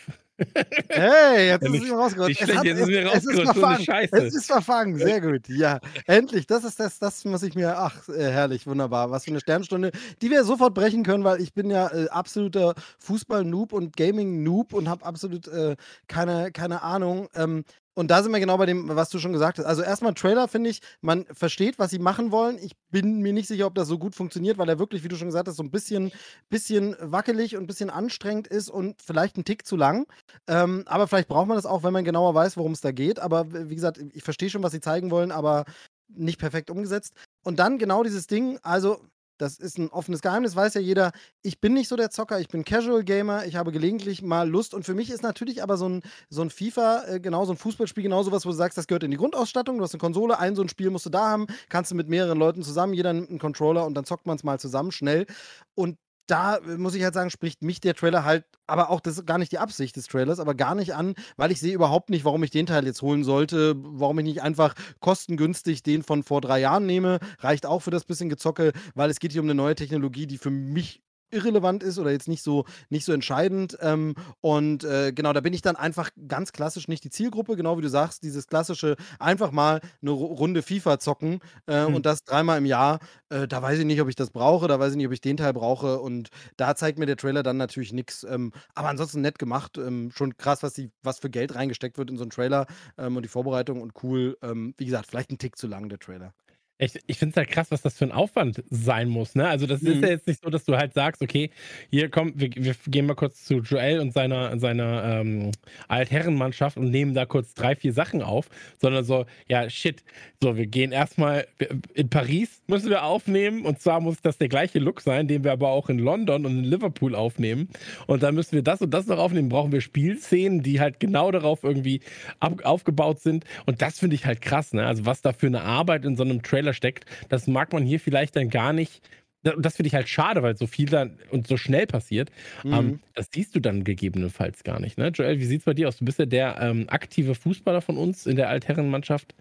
Hey, 0.89 1.49
jetzt 1.49 1.63
Ja, 1.65 1.69
ist 1.73 1.83
es 1.83 1.89
mir 1.91 1.95
rausgerutscht. 1.95 2.43
Es 2.43 2.57
hat- 2.57 2.65
jetzt 2.65 2.81
ist 2.81 2.87
mir 2.89 3.13
es 3.13 3.25
verfangen. 3.25 3.85
Scheiße. 3.85 4.17
Es 4.17 4.35
ist 4.35 4.47
verfangen, 4.47 4.97
sehr 4.97 5.21
gut. 5.21 5.49
Ja, 5.49 5.79
endlich. 6.07 6.47
Das 6.47 6.65
ist 6.65 6.79
das, 6.81 6.99
das 6.99 7.25
muss 7.25 7.43
ich 7.43 7.55
mir, 7.55 7.79
ach, 7.79 8.09
äh, 8.09 8.31
herrlich, 8.31 8.67
wunderbar. 8.67 9.11
Was 9.11 9.25
für 9.25 9.31
eine 9.31 9.41
Sternstunde, 9.41 9.91
die 10.21 10.31
wir 10.31 10.45
sofort 10.45 10.75
brechen 10.75 11.03
können, 11.05 11.25
weil 11.25 11.41
ich 11.41 11.55
bin 11.55 11.71
ja 11.71 11.89
äh, 11.93 12.09
absoluter 12.09 12.75
Fußball-Noob 12.99 13.73
und 13.73 13.97
Gaming-Noob 13.97 14.73
und 14.73 14.89
habe 14.89 15.05
absolut 15.05 15.49
äh, 15.49 15.77
keine, 16.09 16.53
keine 16.53 16.83
Ahnung. 16.83 17.29
Ähm, 17.35 17.65
und 17.95 18.11
da 18.11 18.23
sind 18.23 18.33
wir 18.33 18.41
genau 18.41 18.57
bei 18.57 18.67
dem, 18.67 18.89
was 18.89 19.11
du 19.11 19.19
schon 19.19 19.33
gesagt 19.33 19.59
hast. 19.59 19.67
Also 19.67 19.83
erstmal 19.83 20.15
Trailer 20.15 20.49
finde 20.49 20.71
ich, 20.71 20.81
man 21.03 21.27
versteht, 21.27 21.79
was 21.79 21.91
sie 21.91 21.99
machen 21.99 22.31
wollen. 22.31 22.59
Ich 22.59 22.73
bin 22.91 23.21
mir 23.21 23.33
nicht 23.33 23.49
sicher, 23.49 23.67
ob 23.67 23.75
das 23.75 23.89
so 23.89 23.99
gut 23.99 24.15
funktioniert, 24.15 24.57
weil 24.57 24.69
er 24.69 24.79
wirklich, 24.79 25.05
wie 25.05 25.09
du 25.09 25.17
schon 25.17 25.29
gesagt 25.29 25.49
hast, 25.49 25.57
so 25.57 25.63
ein 25.63 25.71
bisschen, 25.71 26.11
bisschen 26.49 26.97
wackelig 27.01 27.57
und 27.57 27.65
ein 27.65 27.67
bisschen 27.67 27.91
anstrengend 27.91 28.47
ist 28.47 28.71
und 28.71 29.03
vielleicht 29.03 29.37
ein 29.37 29.45
Tick 29.45 29.67
zu 29.67 29.77
lang. 29.77 30.07
Ähm, 30.47 30.85
aber 30.87 31.07
vielleicht 31.07 31.29
braucht 31.29 31.49
man 31.49 31.57
das 31.57 31.67
auch, 31.67 31.83
wenn 31.83 31.93
man 31.93 32.05
genauer 32.05 32.35
weiß, 32.35 32.57
worum 32.57 32.73
es 32.73 32.81
da 32.81 32.93
geht. 32.93 33.19
Aber 33.19 33.53
wie 33.69 33.75
gesagt, 33.75 33.99
ich 33.99 34.23
verstehe 34.23 34.49
schon, 34.49 34.63
was 34.63 34.73
sie 34.73 34.81
zeigen 34.81 35.11
wollen, 35.11 35.31
aber 35.31 35.65
nicht 36.09 36.39
perfekt 36.39 36.71
umgesetzt. 36.71 37.15
Und 37.45 37.59
dann 37.59 37.79
genau 37.79 38.03
dieses 38.03 38.27
Ding, 38.27 38.59
also 38.63 39.01
das 39.43 39.59
ist 39.59 39.77
ein 39.77 39.91
offenes 39.91 40.23
Geheimnis, 40.23 40.55
weiß 40.55 40.75
ja 40.75 40.81
jeder. 40.81 41.11
Ich 41.43 41.61
bin 41.61 41.75
nicht 41.75 41.89
so 41.89 41.97
der 41.97 42.11
Zocker, 42.11 42.39
ich 42.39 42.47
bin 42.47 42.65
Casual 42.65 43.03
Gamer, 43.03 43.45
ich 43.45 43.57
habe 43.57 43.73
gelegentlich 43.73 44.23
mal 44.23 44.49
Lust. 44.49 44.73
Und 44.73 44.85
für 44.85 44.95
mich 44.95 45.11
ist 45.11 45.25
natürlich 45.25 45.65
aber 45.65 45.77
so 45.77 45.89
ein, 45.89 46.03
so 46.31 46.43
ein 46.43 46.51
FIFA, 46.51 47.05
äh, 47.09 47.21
genau 47.21 47.45
so 47.45 47.53
ein 47.53 47.57
Fußballspiel, 47.57 48.05
genau 48.05 48.23
sowas, 48.23 48.47
wo 48.47 48.51
du 48.51 48.57
sagst, 48.57 48.79
das 48.79 48.87
gehört 48.87 49.03
in 49.03 49.11
die 49.11 49.17
Grundausstattung. 49.17 49.79
Du 49.79 49.85
hast 49.85 49.95
eine 49.95 50.01
Konsole, 50.01 50.39
ein 50.39 50.55
so 50.55 50.63
ein 50.63 50.69
Spiel 50.69 50.91
musst 50.91 51.07
du 51.07 51.11
da 51.11 51.29
haben, 51.29 51.49
kannst 51.69 51.91
du 51.91 51.97
mit 51.97 52.09
mehreren 52.09 52.39
Leuten 52.39 52.63
zusammen, 52.63 52.95
jeder 52.95 53.13
nimmt 53.13 53.31
einen 53.31 53.41
Controller 53.41 53.85
und 53.85 53.95
dann 53.95 54.05
zockt 54.05 54.27
man 54.27 54.37
es 54.37 54.45
mal 54.45 54.61
zusammen 54.61 54.93
schnell. 54.93 55.27
Und 55.75 55.99
da 56.27 56.57
äh, 56.57 56.77
muss 56.77 56.95
ich 56.95 57.03
halt 57.03 57.15
sagen, 57.15 57.31
spricht 57.31 57.63
mich 57.63 57.81
der 57.81 57.95
Trailer 57.95 58.25
halt, 58.25 58.45
aber 58.67 58.91
auch 58.91 59.01
das 59.01 59.19
ist 59.19 59.27
gar 59.27 59.39
nicht 59.39 59.53
die 59.53 59.59
Absicht 59.59 59.97
des 59.97 60.07
Trailers, 60.07 60.41
aber 60.41 60.55
gar 60.55 60.75
nicht 60.75 60.95
an, 60.95 61.15
weil 61.37 61.53
ich 61.53 61.61
sehe 61.61 61.75
überhaupt 61.75 62.11
nicht, 62.11 62.25
warum 62.25 62.43
ich 62.43 62.51
den 62.51 62.67
Teil 62.67 62.87
jetzt 62.87 63.03
holen 63.03 63.25
sollte, 63.25 63.75
warum 63.77 64.19
ich 64.21 64.25
nicht 64.25 64.43
einfach 64.43 64.75
kostengünstig 65.01 65.83
den 65.83 66.03
von 66.03 66.23
vor 66.23 66.41
drei 66.41 66.61
Jahren 66.61 66.87
nehme. 66.87 67.19
Reicht 67.41 67.67
auch 67.67 67.81
für 67.81 67.91
das 67.91 68.05
bisschen 68.05 68.29
Gezocke, 68.29 68.73
weil 68.95 69.11
es 69.11 69.19
geht 69.19 69.33
hier 69.33 69.41
um 69.41 69.47
eine 69.47 69.55
neue 69.55 69.75
Technologie, 69.75 70.27
die 70.27 70.39
für 70.39 70.51
mich 70.51 71.03
irrelevant 71.33 71.83
ist 71.83 71.99
oder 71.99 72.11
jetzt 72.11 72.29
nicht 72.29 72.43
so, 72.43 72.65
nicht 72.91 73.05
so 73.05 73.13
entscheidend. 73.13 73.77
Ähm, 73.81 74.15
und 74.41 74.85
äh, 74.85 75.13
genau, 75.13 75.33
da 75.33 75.41
bin 75.41 75.53
ich 75.53 75.63
dann 75.63 75.77
einfach 75.77 76.11
ganz 76.29 76.53
klassisch 76.53 76.89
nicht 76.89 77.05
die 77.05 77.11
Zielgruppe, 77.11 77.57
genau 77.57 77.79
wie 77.79 77.83
du 77.83 77.89
sagst, 77.89 78.23
dieses 78.23 78.47
klassische 78.47 78.97
einfach 79.19 79.51
mal 79.51 79.81
eine 80.01 80.11
Runde 80.11 80.63
FIFA 80.63 80.99
zocken 80.99 81.41
äh, 81.67 81.87
hm. 81.87 81.95
und 81.95 82.07
das 82.07 82.25
dreimal 82.25 82.59
im 82.59 82.67
Jahr. 82.67 83.01
Äh, 83.31 83.49
da 83.49 83.63
weiß 83.63 83.79
ich 83.79 83.85
nicht, 83.85 84.01
ob 84.01 84.09
ich 84.09 84.17
das 84.17 84.31
brauche, 84.31 84.69
da 84.69 84.79
weiß 84.79 84.93
ich 84.93 84.97
nicht, 84.97 85.07
ob 85.07 85.13
ich 85.13 85.21
den 85.21 85.37
Teil 85.37 85.53
brauche 85.53 86.01
und 86.01 86.29
da 86.57 86.75
zeigt 86.75 86.99
mir 86.99 87.07
der 87.07 87.17
Trailer 87.17 87.43
dann 87.43 87.57
natürlich 87.57 87.93
nichts. 87.93 88.25
Ähm, 88.25 88.53
aber 88.75 88.89
ansonsten 88.89 89.21
nett 89.21 89.39
gemacht, 89.39 89.79
ähm, 89.79 90.11
schon 90.15 90.37
krass, 90.37 90.63
was, 90.63 90.75
die, 90.75 90.91
was 91.03 91.19
für 91.19 91.31
Geld 91.31 91.55
reingesteckt 91.55 91.99
wird 91.99 92.11
in 92.11 92.17
so 92.17 92.25
einen 92.25 92.31
Trailer 92.31 92.67
ähm, 92.99 93.17
und 93.17 93.23
die 93.23 93.29
Vorbereitung 93.29 93.81
und 93.81 93.93
cool. 94.03 94.37
Ähm, 94.43 94.75
wie 94.77 94.85
gesagt, 94.85 95.07
vielleicht 95.07 95.31
ein 95.31 95.39
Tick 95.39 95.57
zu 95.57 95.67
lang, 95.67 95.89
der 95.89 95.99
Trailer. 95.99 96.35
Ich, 96.79 96.99
ich 97.07 97.19
finde 97.19 97.33
es 97.33 97.37
halt 97.37 97.49
krass, 97.49 97.71
was 97.71 97.83
das 97.83 97.97
für 97.97 98.05
ein 98.05 98.13
Aufwand 98.13 98.63
sein 98.71 99.09
muss. 99.09 99.35
Ne? 99.35 99.47
Also, 99.47 99.67
das 99.67 99.83
mhm. 99.83 99.93
ist 99.93 100.03
ja 100.03 100.09
jetzt 100.09 100.27
nicht 100.27 100.43
so, 100.43 100.51
dass 100.51 100.65
du 100.65 100.77
halt 100.77 100.95
sagst, 100.95 101.23
okay, 101.23 101.51
hier 101.91 102.11
komm, 102.11 102.33
wir, 102.35 102.51
wir 102.55 102.75
gehen 102.87 103.07
mal 103.07 103.15
kurz 103.15 103.45
zu 103.45 103.61
Joel 103.61 104.01
und 104.01 104.13
seiner, 104.13 104.59
seiner 104.59 105.21
ähm, 105.21 105.53
Altherrenmannschaft 105.89 106.77
und 106.77 106.91
nehmen 106.91 107.15
da 107.15 107.27
kurz 107.27 107.55
drei, 107.55 107.77
vier 107.77 107.93
Sachen 107.93 108.23
auf, 108.23 108.49
sondern 108.81 109.05
so, 109.05 109.27
ja, 109.49 109.69
shit. 109.71 110.03
So, 110.43 110.57
wir 110.57 110.67
gehen 110.67 110.93
erstmal 110.93 111.47
in 111.95 112.09
Paris 112.09 112.63
müssen 112.67 112.91
wir 112.91 113.05
aufnehmen 113.05 113.65
und 113.65 113.81
zwar 113.81 114.01
muss 114.01 114.21
das 114.23 114.39
der 114.39 114.49
gleiche 114.49 114.79
Look 114.79 115.01
sein, 115.01 115.29
den 115.29 115.45
wir 115.45 115.53
aber 115.53 115.69
auch 115.69 115.89
in 115.89 115.99
London 115.99 116.47
und 116.47 116.59
in 116.59 116.65
Liverpool 116.65 117.15
aufnehmen. 117.15 117.69
Und 118.07 118.23
dann 118.23 118.35
müssen 118.35 118.53
wir 118.53 118.63
das 118.63 118.81
und 118.81 118.93
das 118.93 119.07
noch 119.07 119.19
aufnehmen. 119.19 119.49
Brauchen 119.49 119.73
wir 119.73 119.81
Spielszenen, 119.81 120.63
die 120.63 120.81
halt 120.81 121.01
genau 121.01 121.31
darauf 121.31 121.65
irgendwie 121.65 122.01
ab, 122.41 122.65
aufgebaut 122.65 123.21
sind. 123.21 123.45
Und 123.67 123.83
das 123.83 123.99
finde 123.99 124.17
ich 124.17 124.27
halt 124.27 124.41
krass, 124.41 124.73
ne? 124.73 124.87
Also, 124.87 125.07
was 125.07 125.23
da 125.23 125.33
für 125.33 125.47
eine 125.47 125.63
Arbeit 125.63 126.05
in 126.05 126.17
so 126.17 126.23
einem 126.23 126.43
Trailer 126.43 126.62
dahinter 126.63 126.75
steckt. 126.75 127.07
Das 127.29 127.47
mag 127.47 127.73
man 127.73 127.85
hier 127.85 128.01
vielleicht 128.01 128.37
dann 128.37 128.49
gar 128.49 128.73
nicht. 128.73 129.03
Das 129.43 129.75
finde 129.75 129.89
ich 129.89 129.95
halt 129.97 130.09
schade, 130.09 130.45
weil 130.45 130.57
so 130.57 130.69
viel 130.69 130.89
dann 130.89 131.19
und 131.33 131.49
so 131.49 131.57
schnell 131.57 131.89
passiert. 131.89 132.31
Mhm. 132.63 132.73
Ähm, 132.73 133.01
das 133.15 133.27
siehst 133.35 133.57
du 133.57 133.61
dann 133.61 133.83
gegebenenfalls 133.83 134.63
gar 134.63 134.79
nicht. 134.79 134.99
Ne? 134.99 135.09
Joel, 135.09 135.41
wie 135.41 135.45
sieht 135.45 135.61
es 135.61 135.65
bei 135.65 135.75
dir 135.75 135.89
aus? 135.89 135.97
Du 135.97 136.05
bist 136.05 136.21
ja 136.21 136.27
der 136.27 136.61
ähm, 136.61 136.85
aktive 136.87 137.35
Fußballer 137.35 137.81
von 137.81 137.97
uns 137.97 138.27
in 138.27 138.37
der 138.37 138.49
Altherrenmannschaft. 138.51 139.35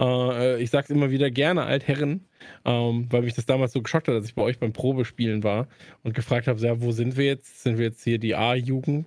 Äh, 0.00 0.60
ich 0.60 0.70
sage 0.70 0.86
es 0.86 0.90
immer 0.90 1.12
wieder 1.12 1.30
gerne 1.30 1.62
Altherren, 1.62 2.26
ähm, 2.64 3.06
weil 3.10 3.22
mich 3.22 3.34
das 3.34 3.46
damals 3.46 3.72
so 3.72 3.80
geschockt 3.80 4.08
hat, 4.08 4.16
als 4.16 4.26
ich 4.26 4.34
bei 4.34 4.42
euch 4.42 4.58
beim 4.58 4.72
Probespielen 4.72 5.44
war 5.44 5.68
und 6.02 6.14
gefragt 6.14 6.48
habe, 6.48 6.58
ja, 6.58 6.80
wo 6.80 6.90
sind 6.90 7.16
wir 7.16 7.26
jetzt? 7.26 7.62
Sind 7.62 7.78
wir 7.78 7.84
jetzt 7.84 8.02
hier 8.02 8.18
die 8.18 8.34
A-Jugend? 8.34 9.06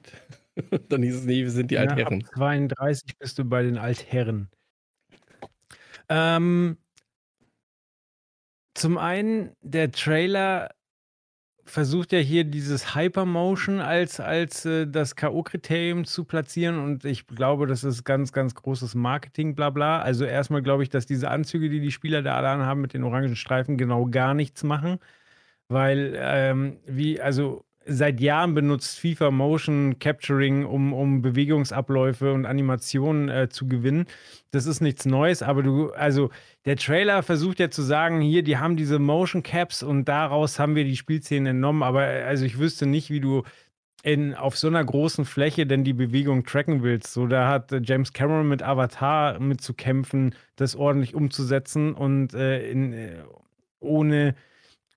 dann 0.90 1.04
hieß 1.04 1.16
es, 1.16 1.26
nee, 1.26 1.44
wir 1.44 1.52
sind 1.52 1.72
die 1.72 1.78
Altherren. 1.78 2.22
Ja, 2.22 2.28
ab 2.28 2.36
32 2.36 3.18
bist 3.20 3.38
du 3.38 3.44
bei 3.44 3.64
den 3.64 3.78
Altherren. 3.78 4.48
Ähm, 6.10 6.78
zum 8.78 8.98
einen, 8.98 9.52
der 9.62 9.92
Trailer 9.92 10.70
versucht 11.66 12.14
ja 12.14 12.20
hier 12.20 12.46
dieses 12.46 12.96
Hypermotion 12.96 13.80
als, 13.80 14.20
als 14.20 14.66
äh, 14.66 14.88
das 14.88 15.16
K.O.-Kriterium 15.16 16.06
zu 16.06 16.24
platzieren 16.24 16.80
und 16.80 17.04
ich 17.04 17.28
glaube, 17.28 17.68
das 17.68 17.84
ist 17.84 18.04
ganz, 18.06 18.32
ganz 18.32 18.56
großes 18.56 18.96
Marketing, 18.96 19.56
bla 19.56 19.70
bla. 19.70 20.00
Also 20.02 20.26
erstmal 20.26 20.62
glaube 20.62 20.84
ich, 20.84 20.90
dass 20.90 21.06
diese 21.06 21.30
Anzüge, 21.30 21.70
die 21.70 21.82
die 21.82 21.92
Spieler 21.92 22.22
da 22.22 22.38
alle 22.38 22.66
haben 22.66 22.82
mit 22.82 22.94
den 22.94 23.04
orangen 23.04 23.36
Streifen, 23.36 23.78
genau 23.78 24.06
gar 24.08 24.34
nichts 24.34 24.64
machen, 24.64 25.00
weil 25.70 26.14
ähm, 26.18 26.80
wie, 26.86 27.22
also 27.22 27.67
seit 27.88 28.20
Jahren 28.20 28.54
benutzt 28.54 29.00
FIFA 29.00 29.32
Motion 29.32 29.98
Capturing, 30.00 30.66
um, 30.66 30.94
um 30.94 31.22
Bewegungsabläufe 31.22 32.34
und 32.34 32.46
Animationen 32.46 33.30
äh, 33.30 33.50
zu 33.50 33.68
gewinnen. 33.68 34.06
Das 34.52 34.66
ist 34.66 34.82
nichts 34.82 35.06
Neues, 35.06 35.42
aber 35.42 35.64
du, 35.64 35.92
also 35.92 36.30
der 36.66 36.76
Trailer 36.76 37.24
versucht 37.24 37.60
ja 37.60 37.70
zu 37.70 37.82
sagen, 37.82 38.22
hier, 38.22 38.44
die 38.44 38.58
haben 38.58 38.76
diese 38.76 39.00
Motion 39.00 39.44
Caps 39.44 39.84
und 39.84 40.06
daraus 40.06 40.60
haben 40.60 40.76
wir 40.76 40.84
die 40.84 40.98
Spielszenen 40.98 41.48
entnommen, 41.48 41.84
aber 41.84 42.02
also 42.02 42.46
ich 42.46 42.60
wüsste 42.60 42.86
nicht, 42.86 43.10
wie 43.10 43.22
du 43.22 43.44
in, 44.04 44.36
auf 44.36 44.58
so 44.58 44.68
einer 44.68 44.84
großen 44.84 45.26
Fläche 45.26 45.66
denn 45.66 45.84
die 45.84 45.94
Bewegung 45.94 46.46
tracken 46.46 46.84
willst. 46.84 47.14
So, 47.14 47.28
da 47.28 47.50
hat 47.50 47.72
äh, 47.72 47.82
James 47.84 48.14
Cameron 48.14 48.48
mit 48.48 48.64
Avatar 48.64 49.40
mitzukämpfen, 49.40 50.36
das 50.56 50.76
ordentlich 50.76 51.16
umzusetzen 51.16 51.94
und 51.94 52.34
äh, 52.34 52.70
in, 52.70 52.94
äh, 52.94 53.16
ohne 53.80 54.36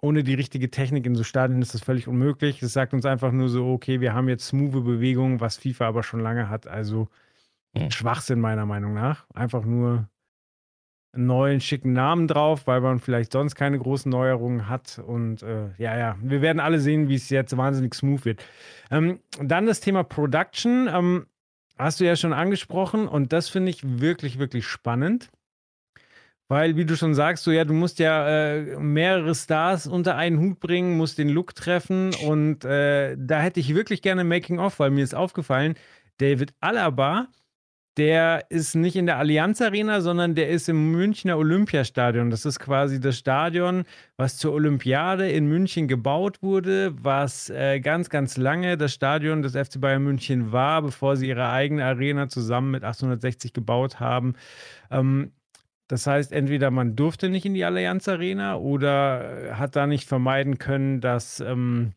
ohne 0.03 0.25
die 0.25 0.35
richtige 0.35 0.71
Technik 0.71 1.07
in 1.07 1.15
so 1.15 1.25
Stadien 1.25 1.61
ist 1.63 1.75
das 1.75 1.83
völlig 1.83 2.09
unmöglich. 2.09 2.63
Es 2.63 2.73
sagt 2.73 2.95
uns 2.95 3.05
einfach 3.05 3.33
nur 3.33 3.49
so, 3.49 3.71
okay, 3.71 4.01
wir 4.01 4.15
haben 4.15 4.29
jetzt 4.29 4.47
smooth 4.47 4.85
Bewegungen, 4.85 5.41
was 5.41 5.59
FIFA 5.59 5.89
aber 5.89 6.03
schon 6.03 6.21
lange 6.21 6.49
hat. 6.49 6.67
Also 6.67 7.09
hm. 7.77 7.91
Schwachsinn 7.91 8.41
meiner 8.41 8.67
Meinung 8.67 8.95
nach. 8.95 9.27
Einfach 9.35 9.65
nur 9.65 10.09
einen 11.13 11.27
neuen, 11.27 11.61
schicken 11.61 11.93
Namen 11.93 12.29
drauf, 12.29 12.67
weil 12.67 12.81
man 12.81 13.01
vielleicht 13.01 13.33
sonst 13.33 13.55
keine 13.55 13.79
großen 13.79 14.11
Neuerungen 14.11 14.69
hat. 14.69 15.01
Und 15.05 15.43
äh, 15.43 15.71
ja, 15.77 15.99
ja, 15.99 16.17
wir 16.23 16.41
werden 16.41 16.61
alle 16.61 16.81
sehen, 16.81 17.09
wie 17.09 17.17
es 17.17 17.31
jetzt 17.31 17.57
wahnsinnig 17.57 17.95
smooth 17.95 18.25
wird. 18.25 18.45
Ähm, 18.91 19.21
dann 19.41 19.67
das 19.67 19.81
Thema 19.81 20.05
Production. 20.05 20.89
Ähm, 20.93 21.27
hast 21.79 21.99
du 21.99 22.05
ja 22.05 22.15
schon 22.15 22.33
angesprochen 22.33 23.09
und 23.09 23.33
das 23.33 23.49
finde 23.49 23.71
ich 23.71 24.01
wirklich, 24.01 24.39
wirklich 24.39 24.67
spannend. 24.67 25.31
Weil, 26.51 26.75
wie 26.75 26.85
du 26.85 26.97
schon 26.97 27.15
sagst, 27.15 27.45
so 27.45 27.53
ja, 27.53 27.65
du 27.65 27.73
musst 27.73 28.01
ja 28.01 28.29
äh, 28.29 28.77
mehrere 28.81 29.37
Stars 29.37 29.87
unter 29.87 30.17
einen 30.17 30.41
Hut 30.41 30.59
bringen, 30.59 30.97
musst 30.97 31.17
den 31.19 31.29
Look 31.29 31.55
treffen 31.55 32.11
und 32.27 32.65
äh, 32.65 33.15
da 33.17 33.39
hätte 33.39 33.61
ich 33.61 33.73
wirklich 33.73 34.03
gerne 34.03 34.25
Making-of, 34.25 34.81
weil 34.81 34.91
mir 34.91 35.05
ist 35.05 35.15
aufgefallen, 35.15 35.75
David 36.19 36.53
Alaba, 36.59 37.29
der 37.97 38.47
ist 38.51 38.75
nicht 38.75 38.97
in 38.97 39.07
der 39.07 39.19
Allianz 39.19 39.63
Arena, 39.63 40.01
sondern 40.01 40.35
der 40.35 40.49
ist 40.49 40.69
im 40.69 40.91
Münchner 40.91 41.39
Olympiastadion. 41.39 42.31
Das 42.31 42.45
ist 42.45 42.59
quasi 42.59 42.99
das 42.99 43.17
Stadion, 43.17 43.85
was 44.17 44.37
zur 44.37 44.53
Olympiade 44.53 45.31
in 45.31 45.47
München 45.47 45.87
gebaut 45.87 46.43
wurde, 46.43 46.93
was 47.01 47.49
äh, 47.51 47.79
ganz, 47.79 48.11
ganz 48.11 48.37
lange 48.37 48.77
das 48.77 48.93
Stadion 48.93 49.43
des 49.43 49.53
FC 49.53 49.81
Bayern 49.81 50.03
München 50.03 50.51
war, 50.51 50.83
bevor 50.83 51.17
sie 51.17 51.29
ihre 51.29 51.49
eigene 51.49 51.85
Arena 51.85 52.29
zusammen 52.29 52.73
mit 52.73 52.83
860 52.83 53.53
gebaut 53.53 54.01
haben. 54.01 54.35
Ähm, 54.91 55.31
das 55.91 56.07
heißt, 56.07 56.31
entweder 56.31 56.71
man 56.71 56.95
durfte 56.95 57.29
nicht 57.29 57.45
in 57.45 57.53
die 57.53 57.65
Allianz 57.65 58.07
Arena 58.07 58.57
oder 58.57 59.49
äh, 59.49 59.53
hat 59.55 59.75
da 59.75 59.89
nicht 59.89 60.07
vermeiden 60.07 60.59
können, 60.59 61.01
dass, 61.01 61.41
ähm, 61.41 61.95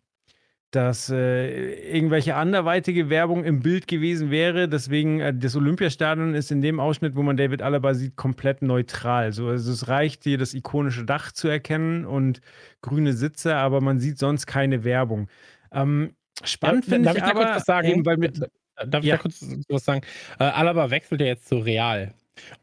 dass 0.71 1.11
äh, 1.11 1.91
irgendwelche 1.95 2.33
anderweitige 2.33 3.11
Werbung 3.11 3.43
im 3.43 3.59
Bild 3.59 3.87
gewesen 3.87 4.31
wäre. 4.31 4.67
Deswegen, 4.67 5.19
äh, 5.19 5.31
das 5.31 5.55
Olympiastadion 5.55 6.33
ist 6.33 6.49
in 6.49 6.63
dem 6.63 6.79
Ausschnitt, 6.79 7.15
wo 7.15 7.21
man 7.21 7.37
David 7.37 7.61
Alaba 7.61 7.93
sieht, 7.93 8.15
komplett 8.15 8.63
neutral. 8.63 9.31
So, 9.31 9.49
also 9.49 9.71
es 9.71 9.87
reicht 9.87 10.23
hier, 10.23 10.39
das 10.39 10.55
ikonische 10.55 11.05
Dach 11.05 11.31
zu 11.31 11.47
erkennen 11.47 12.03
und 12.07 12.41
grüne 12.81 13.13
Sitze, 13.13 13.55
aber 13.57 13.79
man 13.79 13.99
sieht 13.99 14.17
sonst 14.17 14.47
keine 14.47 14.83
Werbung. 14.83 15.29
Ähm, 15.71 16.15
spannend 16.43 16.87
ja, 16.87 16.95
finde 16.95 17.11
ich, 17.11 17.17
ich 17.17 17.23
aber, 17.23 17.33
kurz 17.41 17.55
was 17.57 17.65
sagen, 17.65 18.03
weil 18.07 18.17
mit, 18.17 18.39
Darf 18.87 19.03
ich 19.03 19.09
ja. 19.09 19.17
da 19.17 19.21
kurz 19.21 19.45
was 19.69 19.85
sagen? 19.85 20.01
Äh, 20.39 20.45
Alaba 20.45 20.89
wechselt 20.89 21.21
ja 21.21 21.27
jetzt 21.27 21.47
zu 21.47 21.59
Real. 21.59 22.11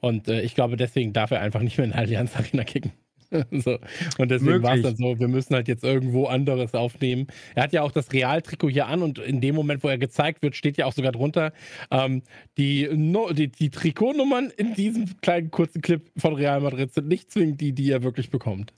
Und 0.00 0.28
äh, 0.28 0.42
ich 0.42 0.54
glaube, 0.54 0.76
deswegen 0.76 1.12
darf 1.12 1.30
er 1.30 1.40
einfach 1.40 1.62
nicht 1.62 1.78
mehr 1.78 1.84
in 1.84 1.92
der 1.92 2.00
Allianz 2.00 2.36
Arena 2.36 2.64
kicken. 2.64 2.92
so. 3.52 3.78
Und 4.18 4.30
deswegen 4.30 4.62
war 4.62 4.76
es 4.76 4.82
dann 4.82 4.96
so, 4.96 5.18
wir 5.18 5.28
müssen 5.28 5.54
halt 5.54 5.68
jetzt 5.68 5.84
irgendwo 5.84 6.26
anderes 6.26 6.74
aufnehmen. 6.74 7.28
Er 7.54 7.64
hat 7.64 7.72
ja 7.72 7.82
auch 7.82 7.92
das 7.92 8.12
Realtrikot 8.12 8.70
hier 8.70 8.86
an 8.86 9.02
und 9.02 9.18
in 9.18 9.40
dem 9.40 9.54
Moment, 9.54 9.84
wo 9.84 9.88
er 9.88 9.98
gezeigt 9.98 10.42
wird, 10.42 10.56
steht 10.56 10.76
ja 10.76 10.86
auch 10.86 10.92
sogar 10.92 11.12
drunter, 11.12 11.52
ähm, 11.90 12.22
die, 12.58 12.88
no, 12.92 13.32
die, 13.32 13.48
die 13.48 13.70
Trikotnummern 13.70 14.50
in 14.56 14.74
diesem 14.74 15.20
kleinen 15.20 15.50
kurzen 15.50 15.80
Clip 15.80 16.10
von 16.16 16.34
Real 16.34 16.60
Madrid 16.60 16.92
sind 16.92 17.08
nicht 17.08 17.30
zwingend 17.30 17.60
die, 17.60 17.72
die 17.72 17.90
er 17.90 18.02
wirklich 18.02 18.30
bekommt. 18.30 18.72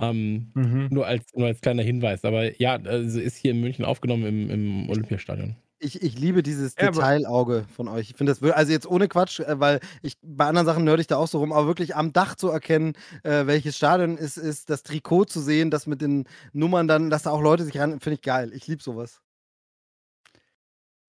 Ähm, 0.00 0.52
mhm. 0.54 0.88
nur, 0.90 1.06
als, 1.06 1.24
nur 1.34 1.48
als 1.48 1.60
kleiner 1.60 1.82
Hinweis. 1.82 2.24
Aber 2.24 2.60
ja, 2.60 2.76
also 2.76 3.20
ist 3.20 3.36
hier 3.36 3.52
in 3.52 3.60
München 3.60 3.84
aufgenommen 3.84 4.26
im, 4.26 4.50
im 4.50 4.90
Olympiastadion. 4.90 5.56
Ich, 5.78 6.02
ich 6.02 6.18
liebe 6.18 6.42
dieses 6.42 6.74
Ja, 6.78 6.90
Detailauge 6.90 7.66
von 7.74 7.88
euch. 7.88 8.10
Ich 8.10 8.16
finde 8.16 8.32
das, 8.32 8.42
also 8.52 8.72
jetzt 8.72 8.86
ohne 8.86 9.08
Quatsch, 9.08 9.40
äh, 9.40 9.60
weil 9.60 9.80
ich 10.02 10.16
bei 10.22 10.46
anderen 10.46 10.66
Sachen 10.66 10.84
nörde 10.84 11.02
ich 11.02 11.06
da 11.06 11.16
auch 11.16 11.28
so 11.28 11.38
rum, 11.38 11.52
aber 11.52 11.66
wirklich 11.66 11.94
am 11.94 12.12
Dach 12.12 12.34
zu 12.34 12.48
erkennen, 12.48 12.94
äh, 13.24 13.46
welches 13.46 13.76
Stadion 13.76 14.16
es 14.16 14.38
ist, 14.38 14.70
das 14.70 14.82
Trikot 14.82 15.26
zu 15.26 15.40
sehen, 15.40 15.70
das 15.70 15.86
mit 15.86 16.00
den 16.00 16.24
Nummern 16.52 16.88
dann, 16.88 17.10
dass 17.10 17.24
da 17.24 17.30
auch 17.30 17.42
Leute 17.42 17.64
sich 17.64 17.78
ran, 17.78 18.00
finde 18.00 18.14
ich 18.14 18.22
geil. 18.22 18.52
Ich 18.54 18.66
liebe 18.66 18.82
sowas. 18.82 19.20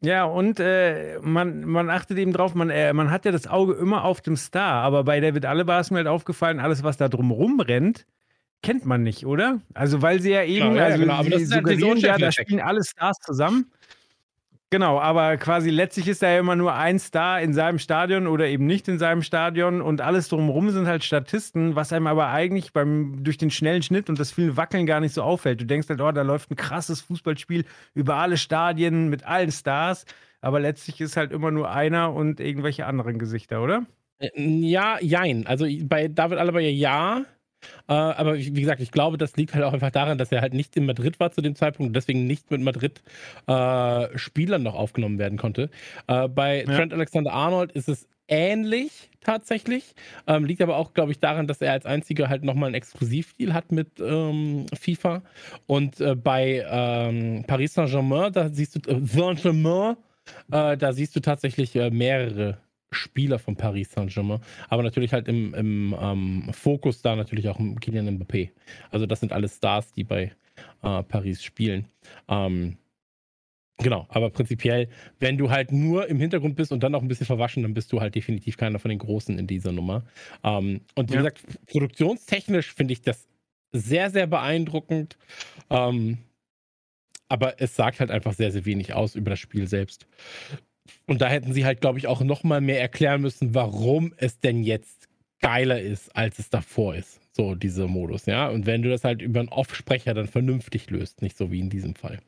Ja, 0.02 0.26
und 0.26 0.60
äh, 0.60 1.18
man, 1.22 1.66
man 1.66 1.90
achtet 1.90 2.18
eben 2.18 2.32
drauf, 2.32 2.54
man, 2.54 2.70
äh, 2.70 2.94
man 2.94 3.10
hat 3.10 3.26
ja 3.26 3.32
das 3.32 3.48
Auge 3.48 3.74
immer 3.74 4.04
auf 4.04 4.22
dem 4.22 4.36
Star, 4.36 4.84
aber 4.84 5.04
bei 5.04 5.20
David 5.20 5.46
Alaba 5.46 5.80
ist 5.80 5.90
mir 5.90 5.98
halt 5.98 6.08
aufgefallen, 6.08 6.60
alles, 6.60 6.84
was 6.84 6.98
da 6.98 7.10
drumrum 7.10 7.60
rennt, 7.60 8.06
kennt 8.62 8.86
man 8.86 9.02
nicht, 9.02 9.26
oder? 9.26 9.62
Also, 9.74 10.04
weil 10.04 10.22
sie 10.22 10.32
ja 10.32 10.44
eben, 10.44 10.74
Klar, 10.74 10.76
ja, 10.76 10.84
also 10.86 11.00
genau, 11.00 11.14
aber 11.14 11.30
das 11.32 11.42
ist 11.42 11.54
halt 11.54 11.68
ja, 12.02 12.18
da 12.18 12.32
spielen 12.32 12.60
alle 12.60 12.84
Stars 12.84 13.18
zusammen. 13.26 13.72
Genau, 14.70 15.00
aber 15.00 15.38
quasi 15.38 15.70
letztlich 15.70 16.10
ist 16.10 16.22
da 16.22 16.30
ja 16.30 16.40
immer 16.40 16.58
nur 16.58 16.74
ein 16.76 17.00
Star 17.00 17.40
in 17.42 17.54
seinem 17.54 17.80
Stadion 17.80 18.28
oder 18.28 18.48
eben 18.48 18.66
nicht 18.66 18.90
in 18.90 19.00
seinem 19.00 19.22
Stadion 19.22 19.82
und 19.82 20.02
alles 20.02 20.28
drumherum 20.28 20.72
sind 20.72 20.88
halt 20.88 21.06
Statisten, 21.06 21.76
was 21.78 21.94
einem 21.94 22.08
aber 22.08 22.28
eigentlich 22.28 22.74
beim, 22.74 23.24
durch 23.24 23.38
den 23.38 23.50
schnellen 23.50 23.82
Schnitt 23.82 24.10
und 24.10 24.20
das 24.20 24.34
vielen 24.34 24.58
Wackeln 24.58 24.86
gar 24.86 25.00
nicht 25.00 25.14
so 25.14 25.24
auffällt. 25.24 25.62
Du 25.62 25.66
denkst 25.66 25.88
halt, 25.88 26.02
oh, 26.02 26.12
da 26.12 26.22
läuft 26.22 26.52
ein 26.52 26.58
krasses 26.58 27.00
Fußballspiel 27.00 27.64
über 27.94 28.16
alle 28.16 28.36
Stadien 28.36 29.08
mit 29.08 29.26
allen 29.26 29.54
Stars, 29.54 30.06
aber 30.42 30.60
letztlich 30.60 31.00
ist 31.00 31.16
halt 31.16 31.32
immer 31.32 31.52
nur 31.52 31.72
einer 31.72 32.14
und 32.14 32.42
irgendwelche 32.42 32.88
anderen 32.88 33.20
Gesichter, 33.20 33.64
oder? 33.64 33.86
Äh, 34.20 34.30
ja, 34.38 35.00
jein. 35.00 35.48
Also 35.48 35.66
bei 35.84 36.10
David 36.10 36.40
Alaba 36.40 36.60
ja 36.60 36.70
ja, 36.70 37.26
Äh, 37.88 37.94
aber 37.94 38.38
wie 38.38 38.52
gesagt, 38.52 38.82
ich 38.82 38.92
glaube, 38.92 39.18
das 39.18 39.36
liegt 39.36 39.54
halt 39.54 39.64
auch 39.64 39.74
einfach 39.74 39.92
daran, 39.92 40.18
dass 40.18 40.32
er 40.32 40.42
halt 40.42 40.54
nicht 40.54 40.76
in 40.78 40.86
Madrid 40.86 41.20
war 41.20 41.32
zu 41.32 41.42
dem 41.42 41.56
Zeitpunkt 41.56 41.90
und 41.90 41.96
deswegen 41.96 42.28
nicht 42.28 42.52
mit 42.52 42.62
Madrid-Spielern 42.62 44.62
äh, 44.62 44.64
noch 44.64 44.76
aufgenommen 44.76 45.20
werden 45.20 45.38
konnte. 45.38 45.70
Äh, 46.08 46.28
bei 46.28 46.64
ja. 46.64 46.66
Trent 46.66 46.94
Alexander 46.94 47.34
Arnold 47.34 47.72
ist 47.72 47.90
es 47.90 48.08
ähnlich 48.28 49.10
tatsächlich. 49.22 49.96
Ähm, 50.28 50.46
liegt 50.46 50.62
aber 50.62 50.78
auch, 50.78 50.94
glaube 50.94 51.12
ich, 51.12 51.20
daran, 51.20 51.48
dass 51.48 51.62
er 51.62 51.72
als 51.72 51.86
einziger 51.86 52.30
halt 52.30 52.44
nochmal 52.44 52.68
einen 52.68 52.76
Exklusivdeal 52.76 53.54
hat 53.54 53.72
mit 53.72 54.00
ähm, 54.00 54.66
FIFA. 54.74 55.24
Und 55.66 56.00
äh, 56.00 56.16
bei 56.16 56.66
ähm, 56.70 57.44
Paris 57.48 57.74
Saint-Germain, 57.74 58.34
da 58.34 58.50
siehst 58.50 58.76
du, 58.76 58.90
äh, 58.90 59.00
Saint-Germain, 59.02 59.96
äh, 60.52 60.78
da 60.78 60.94
siehst 60.94 61.16
du 61.16 61.22
tatsächlich 61.22 61.76
mehrere 61.76 62.58
Spieler 62.92 63.40
von 63.40 63.56
Paris 63.56 63.92
Saint-Germain, 63.92 64.40
aber 64.70 64.84
natürlich 64.84 65.14
halt 65.14 65.28
im, 65.28 65.54
im 65.54 65.96
ähm, 66.00 66.50
Fokus 66.52 67.02
da 67.02 67.16
natürlich 67.16 67.50
auch 67.50 67.60
Kylian 67.82 68.18
Mbappé. 68.18 68.52
Also 68.92 69.06
das 69.06 69.20
sind 69.20 69.34
alles 69.34 69.58
Stars, 69.58 69.92
die 69.92 70.04
bei 70.04 70.32
äh, 70.82 71.04
Paris 71.04 71.44
spielen. 71.44 71.88
Ähm, 72.28 72.78
genau, 73.78 74.06
aber 74.10 74.30
prinzipiell, 74.30 74.90
wenn 75.20 75.38
du 75.38 75.50
halt 75.50 75.72
nur 75.72 76.08
im 76.08 76.20
Hintergrund 76.20 76.56
bist 76.56 76.72
und 76.72 76.82
dann 76.82 76.96
auch 76.96 77.02
ein 77.02 77.08
bisschen 77.08 77.28
verwaschen, 77.28 77.64
dann 77.64 77.74
bist 77.74 77.92
du 77.92 78.00
halt 78.00 78.16
definitiv 78.16 78.58
keiner 78.58 78.80
von 78.80 78.90
den 78.90 79.00
Großen 79.00 79.38
in 79.38 79.48
dieser 79.48 79.72
Nummer. 79.72 80.04
Ähm, 80.44 80.82
und 80.96 81.10
wie 81.10 81.16
ja. 81.16 81.22
gesagt, 81.22 81.42
produktionstechnisch 81.68 82.74
finde 82.74 82.94
ich 82.94 83.02
das 83.02 83.28
sehr, 83.72 84.10
sehr 84.10 84.28
beeindruckend. 84.28 85.18
Ähm, 85.70 86.20
aber 87.30 87.62
es 87.62 87.76
sagt 87.76 88.00
halt 88.00 88.10
einfach 88.10 88.34
sehr, 88.34 88.52
sehr 88.52 88.66
wenig 88.66 88.94
aus 88.94 89.16
über 89.16 89.32
das 89.32 89.40
Spiel 89.40 89.68
selbst. 89.68 90.08
Und 91.06 91.22
da 91.22 91.28
hätten 91.28 91.54
sie 91.54 91.66
halt, 91.66 91.82
glaube 91.82 92.00
ich, 92.00 92.08
auch 92.08 92.22
noch 92.22 92.44
mal 92.44 92.62
mehr 92.62 92.82
erklären 92.82 93.22
müssen, 93.22 93.54
warum 93.54 94.14
es 94.18 94.40
denn 94.40 94.64
jetzt 94.64 95.08
geiler 95.40 95.80
ist, 95.80 96.16
als 96.16 96.40
es 96.40 96.50
davor 96.50 96.96
ist. 96.96 97.20
So, 97.36 97.54
dieser 97.54 97.88
Modus, 97.88 98.26
ja. 98.26 98.48
Und 98.50 98.66
wenn 98.66 98.82
du 98.82 98.90
das 98.90 99.04
halt 99.04 99.22
über 99.22 99.40
einen 99.40 99.50
Off-Sprecher 99.50 100.14
dann 100.14 100.28
vernünftig 100.28 100.90
löst, 100.90 101.22
nicht 101.22 101.38
so 101.38 101.52
wie 101.52 101.60
in 101.60 101.70
diesem 101.70 101.94
Fall. 101.94 102.20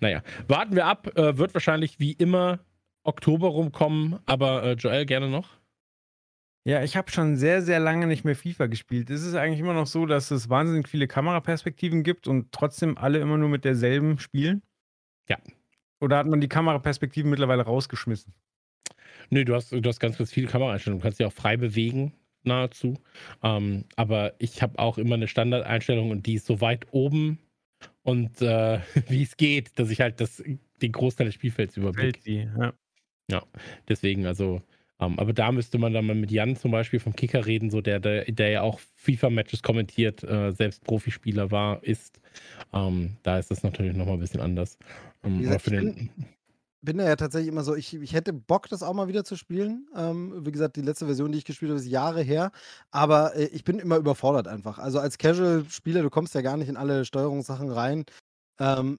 Naja, 0.00 0.22
warten 0.48 0.74
wir 0.74 0.86
ab. 0.86 1.16
Äh, 1.16 1.38
wird 1.38 1.54
wahrscheinlich 1.54 2.00
wie 2.00 2.12
immer 2.12 2.58
Oktober 3.04 3.48
rumkommen, 3.48 4.18
aber 4.26 4.64
äh, 4.64 4.72
Joel, 4.72 5.06
gerne 5.06 5.28
noch. 5.28 5.50
Ja, 6.66 6.82
ich 6.82 6.96
habe 6.96 7.12
schon 7.12 7.36
sehr, 7.36 7.62
sehr 7.62 7.78
lange 7.78 8.08
nicht 8.08 8.24
mehr 8.24 8.34
FIFA 8.34 8.66
gespielt. 8.66 9.08
Ist 9.08 9.22
es 9.22 9.36
eigentlich 9.36 9.60
immer 9.60 9.74
noch 9.74 9.86
so, 9.86 10.04
dass 10.04 10.32
es 10.32 10.48
wahnsinnig 10.48 10.88
viele 10.88 11.06
Kameraperspektiven 11.06 12.02
gibt 12.02 12.26
und 12.26 12.50
trotzdem 12.50 12.98
alle 12.98 13.20
immer 13.20 13.38
nur 13.38 13.48
mit 13.48 13.64
derselben 13.64 14.18
spielen? 14.18 14.62
Ja, 15.28 15.38
oder 16.00 16.18
hat 16.18 16.26
man 16.26 16.40
die 16.40 16.48
Kameraperspektiven 16.48 17.30
mittlerweile 17.30 17.62
rausgeschmissen? 17.62 18.34
Nö, 19.30 19.44
du 19.44 19.54
hast, 19.54 19.72
du 19.72 19.82
hast 19.82 20.00
ganz, 20.00 20.18
ganz 20.18 20.32
viele 20.32 20.46
Kameraeinstellungen. 20.46 21.00
Du 21.00 21.04
kannst 21.04 21.18
dich 21.18 21.26
auch 21.26 21.32
frei 21.32 21.56
bewegen, 21.56 22.12
nahezu. 22.44 22.94
Ähm, 23.42 23.84
aber 23.96 24.34
ich 24.38 24.62
habe 24.62 24.78
auch 24.78 24.98
immer 24.98 25.14
eine 25.14 25.28
Standardeinstellung 25.28 26.10
und 26.10 26.26
die 26.26 26.34
ist 26.34 26.46
so 26.46 26.60
weit 26.60 26.86
oben 26.92 27.38
und 28.02 28.40
äh, 28.40 28.80
wie 29.08 29.22
es 29.22 29.36
geht, 29.36 29.78
dass 29.78 29.90
ich 29.90 30.00
halt 30.00 30.20
das, 30.20 30.42
den 30.82 30.92
Großteil 30.92 31.26
des 31.26 31.34
Spielfelds 31.34 31.76
überblicke. 31.76 32.50
Ja. 32.58 32.72
ja, 33.30 33.42
deswegen, 33.88 34.26
also 34.26 34.62
um, 34.98 35.12
ähm, 35.12 35.18
aber 35.18 35.32
da 35.32 35.52
müsste 35.52 35.78
man 35.78 35.92
dann 35.92 36.06
mal 36.06 36.16
mit 36.16 36.30
Jan 36.30 36.56
zum 36.56 36.70
Beispiel 36.70 37.00
vom 37.00 37.14
Kicker 37.14 37.44
reden, 37.44 37.70
so 37.70 37.80
der, 37.80 38.00
der, 38.00 38.24
der 38.24 38.48
ja 38.48 38.62
auch 38.62 38.80
FIFA-Matches 38.94 39.62
kommentiert, 39.62 40.24
äh, 40.24 40.52
selbst 40.52 40.84
Profispieler 40.84 41.50
war, 41.50 41.82
ist. 41.84 42.20
Um, 42.70 42.80
ähm, 42.80 43.16
da 43.22 43.38
ist 43.38 43.50
das 43.50 43.62
natürlich 43.62 43.94
nochmal 43.94 44.14
ein 44.14 44.20
bisschen 44.20 44.40
anders. 44.40 44.78
Um, 45.22 45.34
ähm, 45.34 45.42
gesagt, 45.42 45.66
ich 45.66 45.72
bin, 45.72 46.10
bin, 46.80 46.98
da 46.98 47.04
ja 47.04 47.16
tatsächlich 47.16 47.48
immer 47.48 47.62
so, 47.62 47.74
ich, 47.74 47.94
ich 47.94 48.14
hätte 48.14 48.32
Bock, 48.32 48.68
das 48.68 48.82
auch 48.82 48.94
mal 48.94 49.08
wieder 49.08 49.24
zu 49.24 49.36
spielen. 49.36 49.86
wie 49.94 50.52
gesagt, 50.52 50.76
die 50.76 50.82
letzte 50.82 51.06
Version, 51.06 51.30
die 51.30 51.38
ich 51.38 51.44
gespielt 51.44 51.70
habe, 51.70 51.80
ist 51.80 51.86
Jahre 51.86 52.22
her. 52.22 52.50
Aber 52.90 53.36
äh, 53.36 53.46
ich 53.46 53.64
bin 53.64 53.78
immer 53.78 53.96
überfordert 53.96 54.48
einfach. 54.48 54.78
Also 54.78 54.98
als 54.98 55.18
Casual-Spieler, 55.18 56.02
du 56.02 56.10
kommst 56.10 56.34
ja 56.34 56.40
gar 56.40 56.56
nicht 56.56 56.68
in 56.68 56.76
alle 56.76 57.04
Steuerungssachen 57.04 57.70
rein. 57.70 58.04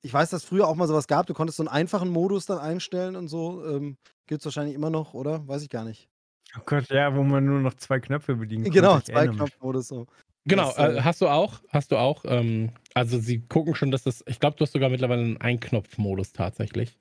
Ich 0.04 0.14
weiß, 0.14 0.30
dass 0.30 0.44
früher 0.44 0.68
auch 0.68 0.76
mal 0.76 0.88
sowas 0.88 1.08
gab. 1.08 1.26
Du 1.26 1.34
konntest 1.34 1.58
so 1.58 1.64
einen 1.64 1.68
einfachen 1.70 2.10
Modus 2.10 2.46
dann 2.46 2.60
einstellen 2.60 3.16
und 3.16 3.28
so. 3.28 3.98
Gibt 4.28 4.42
es 4.42 4.46
wahrscheinlich 4.46 4.76
immer 4.76 4.90
noch, 4.90 5.14
oder? 5.14 5.48
Weiß 5.48 5.64
ich 5.64 5.70
gar 5.70 5.86
nicht. 5.86 6.10
Oh 6.56 6.62
Gott, 6.66 6.90
ja, 6.90 7.16
wo 7.16 7.24
man 7.24 7.46
nur 7.46 7.60
noch 7.60 7.74
zwei 7.76 8.00
Knöpfe 8.00 8.36
bedienen 8.36 8.66
kann. 8.66 8.74
Genau, 8.74 9.00
zwei 9.00 9.28
Knopfmodus 9.28 9.88
so. 9.88 10.08
Genau, 10.46 10.72
das, 10.76 10.78
äh, 10.78 11.02
hast 11.02 11.22
du 11.22 11.28
auch, 11.28 11.62
hast 11.70 11.92
du 11.92 11.98
auch. 11.98 12.24
Ähm, 12.26 12.72
also 12.94 13.20
sie 13.20 13.42
gucken 13.42 13.76
schon, 13.76 13.92
dass 13.92 14.04
das, 14.04 14.24
ich 14.28 14.40
glaube, 14.40 14.56
du 14.56 14.64
hast 14.64 14.72
sogar 14.72 14.90
mittlerweile 14.90 15.22
einen 15.22 15.38
Einknopfmodus 15.38 16.32
tatsächlich. 16.32 16.98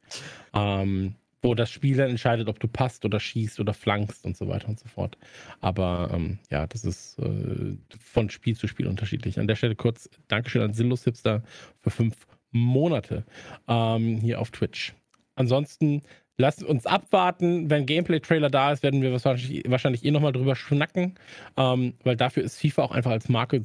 Ähm, 0.52 1.14
wo 1.42 1.54
das 1.54 1.70
Spiel 1.70 1.96
dann 1.96 2.10
entscheidet, 2.10 2.48
ob 2.48 2.58
du 2.58 2.66
passt 2.66 3.04
oder 3.04 3.20
schießt 3.20 3.60
oder 3.60 3.72
flankst 3.72 4.24
und 4.24 4.36
so 4.36 4.48
weiter 4.48 4.68
und 4.68 4.80
so 4.80 4.88
fort. 4.88 5.16
Aber 5.60 6.10
ähm, 6.12 6.40
ja, 6.50 6.66
das 6.66 6.84
ist 6.84 7.18
äh, 7.20 7.76
von 8.00 8.30
Spiel 8.30 8.56
zu 8.56 8.66
Spiel 8.66 8.88
unterschiedlich. 8.88 9.38
An 9.38 9.46
der 9.46 9.54
Stelle 9.54 9.76
kurz 9.76 10.10
Dankeschön 10.26 10.62
an 10.62 10.72
Sinnlos 10.72 11.04
Hipster 11.04 11.44
für 11.80 11.90
fünf 11.90 12.26
Monate 12.50 13.24
ähm, 13.68 14.16
hier 14.16 14.40
auf 14.40 14.50
Twitch. 14.50 14.94
Ansonsten 15.36 16.02
lasst 16.38 16.62
uns 16.62 16.86
abwarten. 16.86 17.70
Wenn 17.70 17.86
Gameplay-Trailer 17.86 18.50
da 18.50 18.72
ist, 18.72 18.82
werden 18.82 19.02
wir 19.02 19.12
wahrscheinlich, 19.12 19.62
wahrscheinlich 19.66 20.04
eh 20.04 20.10
nochmal 20.10 20.32
drüber 20.32 20.56
schnacken, 20.56 21.14
ähm, 21.56 21.94
weil 22.04 22.16
dafür 22.16 22.42
ist 22.42 22.60
FIFA 22.60 22.82
auch 22.82 22.92
einfach 22.92 23.10
als 23.10 23.28
Marke 23.28 23.62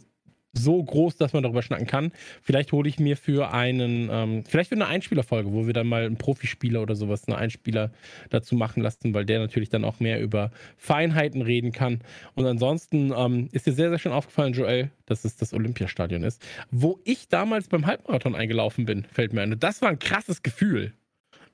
so 0.53 0.84
groß, 0.84 1.15
dass 1.15 1.34
man 1.34 1.43
darüber 1.43 1.61
schnacken 1.61 1.88
kann. 1.88 2.11
Vielleicht 2.41 2.72
hole 2.72 2.89
ich 2.89 2.99
mir 2.99 3.15
für 3.15 3.53
einen, 3.53 4.10
ähm, 4.11 4.43
vielleicht 4.45 4.69
für 4.69 4.76
eine 4.76 4.88
Einspielerfolge, 4.88 5.53
wo 5.53 5.65
wir 5.65 5.73
dann 5.73 5.88
mal 5.88 6.06
einen 6.06 6.18
Profispieler 6.18 6.81
oder 6.81 6.95
sowas, 6.95 7.27
einen 7.27 7.38
Einspieler 7.38 7.91
dazu 8.30 8.56
machen 8.56 8.84
lassen, 8.84 9.14
weil 9.14 9.26
der 9.26 9.39
natürlich 9.39 9.69
dann 9.69 9.85
auch 9.85 9.99
mehr 9.99 10.22
über 10.22 10.52
Feinheiten 10.77 11.41
reden 11.41 11.72
kann. 11.72 12.02
Und 12.35 12.45
ansonsten 12.45 13.14
ähm, 13.15 13.48
ist 13.52 13.65
dir 13.65 13.73
sehr, 13.73 13.89
sehr 13.89 13.99
schön 13.99 14.11
aufgefallen, 14.11 14.53
Joel, 14.53 14.91
dass 15.06 15.23
es 15.23 15.38
das 15.38 15.53
Olympiastadion 15.53 16.23
ist, 16.23 16.45
wo 16.69 16.99
ich 17.06 17.30
damals 17.30 17.69
beim 17.69 17.85
Halbmarathon 17.85 18.35
eingelaufen 18.35 18.85
bin, 18.85 19.06
fällt 19.06 19.34
mir 19.34 19.41
ein. 19.41 19.53
Und 19.53 19.64
das 19.64 19.81
war 19.81 19.89
ein 19.89 19.99
krasses 19.99 20.43
Gefühl, 20.43 20.93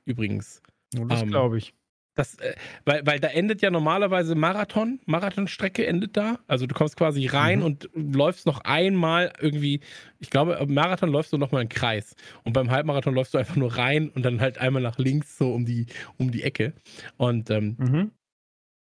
übrigens. 0.05 0.61
Das 0.91 1.21
ähm, 1.21 1.29
glaube 1.29 1.57
ich. 1.57 1.73
Das, 2.17 2.39
äh, 2.39 2.55
weil, 2.83 3.05
weil 3.05 3.19
da 3.19 3.27
endet 3.27 3.61
ja 3.61 3.69
normalerweise 3.69 4.33
Marathon, 4.33 4.99
Marathonstrecke 5.05 5.85
endet 5.85 6.17
da. 6.17 6.39
Also 6.47 6.65
du 6.65 6.73
kommst 6.73 6.97
quasi 6.97 7.27
rein 7.27 7.59
mhm. 7.59 7.65
und 7.65 7.89
läufst 7.93 8.47
noch 8.47 8.61
einmal 8.61 9.31
irgendwie, 9.39 9.81
ich 10.19 10.31
glaube, 10.31 10.65
Marathon 10.67 11.11
läufst 11.11 11.31
du 11.31 11.37
nochmal 11.37 11.61
einen 11.61 11.69
Kreis. 11.69 12.15
Und 12.43 12.53
beim 12.53 12.71
Halbmarathon 12.71 13.13
läufst 13.13 13.35
du 13.35 13.37
einfach 13.37 13.55
nur 13.55 13.77
rein 13.77 14.09
und 14.09 14.25
dann 14.25 14.41
halt 14.41 14.57
einmal 14.57 14.81
nach 14.81 14.97
links 14.97 15.37
so 15.37 15.53
um 15.53 15.65
die, 15.65 15.85
um 16.17 16.31
die 16.31 16.41
Ecke. 16.41 16.73
Und 17.17 17.51
ähm, 17.51 17.75
mhm. 17.77 18.11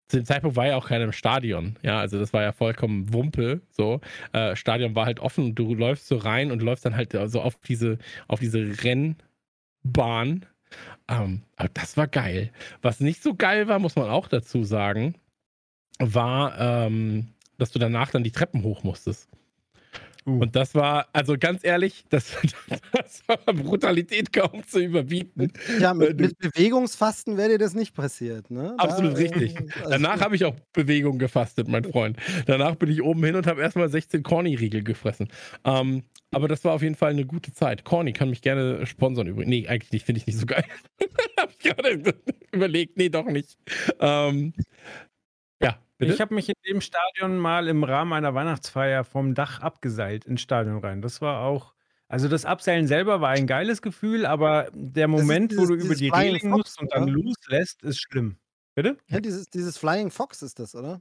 zu 0.09 0.16
dem 0.16 0.27
Zeitpunkt 0.27 0.56
war 0.56 0.66
ja 0.66 0.77
auch 0.77 0.89
keiner 0.89 1.05
im 1.05 1.12
Stadion. 1.12 1.78
Ja, 1.82 2.01
also 2.01 2.18
das 2.18 2.32
war 2.32 2.43
ja 2.43 2.51
vollkommen 2.51 3.14
Wumpe. 3.14 3.60
So. 3.70 4.01
Äh, 4.32 4.56
Stadion 4.56 4.97
war 4.97 5.06
halt 5.06 5.20
offen 5.20 5.44
und 5.44 5.55
du 5.55 5.72
läufst 5.72 6.09
so 6.09 6.16
rein 6.16 6.51
und 6.51 6.62
läufst 6.62 6.85
dann 6.85 6.97
halt 6.97 7.16
so 7.27 7.40
auf 7.40 7.60
diese, 7.60 7.98
auf 8.27 8.40
diese 8.40 8.82
Rennbahn 8.82 10.47
ähm, 11.11 11.43
aber 11.57 11.69
das 11.74 11.97
war 11.97 12.07
geil. 12.07 12.53
Was 12.81 13.01
nicht 13.01 13.23
so 13.23 13.35
geil 13.35 13.69
war, 13.69 13.78
muss 13.78 13.97
man 13.97 14.09
auch 14.09 14.28
dazu 14.28 14.65
sagen, 14.65 15.16
war, 15.99 16.59
ähm, 16.59 17.35
dass 17.59 17.73
du 17.73 17.78
danach 17.78 18.11
dann 18.11 18.24
die 18.24 18.31
Treppen 18.31 18.62
hoch 18.62 18.85
musstest. 18.85 19.28
Uh. 20.26 20.40
Und 20.40 20.55
das 20.56 20.74
war, 20.74 21.09
also 21.12 21.36
ganz 21.38 21.64
ehrlich, 21.64 22.05
das, 22.10 22.36
das 22.92 23.22
war 23.26 23.38
Brutalität 23.55 24.32
kaum 24.32 24.62
zu 24.66 24.80
überbieten. 24.80 25.52
Ja, 25.80 25.94
mit, 25.94 26.20
mit 26.20 26.38
Bewegungsfasten 26.38 27.36
wäre 27.36 27.51
dir 27.51 27.59
das 27.59 27.74
nicht 27.74 27.94
passiert, 27.94 28.51
ne? 28.51 28.74
Absolut 28.78 29.14
da, 29.14 29.18
richtig. 29.18 29.56
Also 29.78 29.90
Danach 29.90 30.20
habe 30.20 30.36
ich 30.36 30.44
auch 30.44 30.56
Bewegung 30.72 31.18
gefastet, 31.18 31.68
mein 31.68 31.84
Freund. 31.84 32.16
Danach 32.47 32.74
bin 32.76 32.90
ich 32.90 33.02
oben 33.02 33.24
hin 33.24 33.36
und 33.36 33.47
habe 33.47 33.62
erstmal 33.62 33.88
16 33.88 34.22
Corny-Riegel 34.22 34.82
gefressen. 34.82 35.28
Ähm, 35.64 36.05
aber 36.32 36.47
das 36.47 36.64
war 36.64 36.74
auf 36.74 36.82
jeden 36.82 36.94
Fall 36.94 37.10
eine 37.10 37.26
gute 37.26 37.52
Zeit. 37.52 37.84
Corny 37.84 38.12
kann 38.12 38.30
mich 38.30 38.42
gerne 38.42 38.86
sponsern 38.86 39.26
übrigens. 39.26 39.51
Nee, 39.51 39.66
eigentlich 39.66 39.90
nicht, 39.90 40.06
finde 40.06 40.20
ich 40.20 40.26
nicht 40.26 40.38
so 40.38 40.47
geil. 40.47 40.64
habe 41.38 41.52
ich 41.52 41.59
gerade 41.59 42.14
überlegt. 42.52 42.97
Nee, 42.97 43.09
doch 43.09 43.26
nicht. 43.26 43.59
Ähm, 43.98 44.52
bitte? 46.01 46.12
Ich 46.12 46.20
habe 46.20 46.35
mich 46.35 46.48
in 46.48 46.55
dem 46.68 46.81
Stadion 46.81 47.39
mal 47.39 47.68
im 47.68 47.85
Rahmen 47.85 48.12
einer 48.12 48.35
Weihnachtsfeier 48.35 49.05
vom 49.05 49.35
Dach 49.35 49.60
abgeseilt 49.60 50.24
ins 50.24 50.40
Stadion 50.43 50.78
rein. 50.78 51.02
Das 51.02 51.20
war 51.20 51.43
auch. 51.43 51.74
Also 52.09 52.27
das 52.27 52.44
Abseilen 52.44 52.89
selber 52.89 53.20
war 53.20 53.31
ein 53.31 53.47
geiles 53.47 53.82
Gefühl, 53.82 54.27
aber 54.27 54.68
der 54.74 55.06
Moment, 55.06 55.52
dieses, 55.52 55.62
wo 55.62 55.68
du 55.68 55.74
über 55.77 55.94
die 55.94 56.09
Reling 56.09 56.51
musst 56.51 56.81
und 56.81 56.93
dann 56.93 57.06
loslässt, 57.06 57.85
ist 57.85 58.01
schlimm. 58.01 58.36
Bitte? 58.74 58.97
Ja, 59.06 59.20
dieses, 59.20 59.48
dieses 59.48 59.78
Flying 59.78 60.10
Fox 60.10 60.43
ist 60.43 60.59
das, 60.59 60.74
oder? 60.74 61.01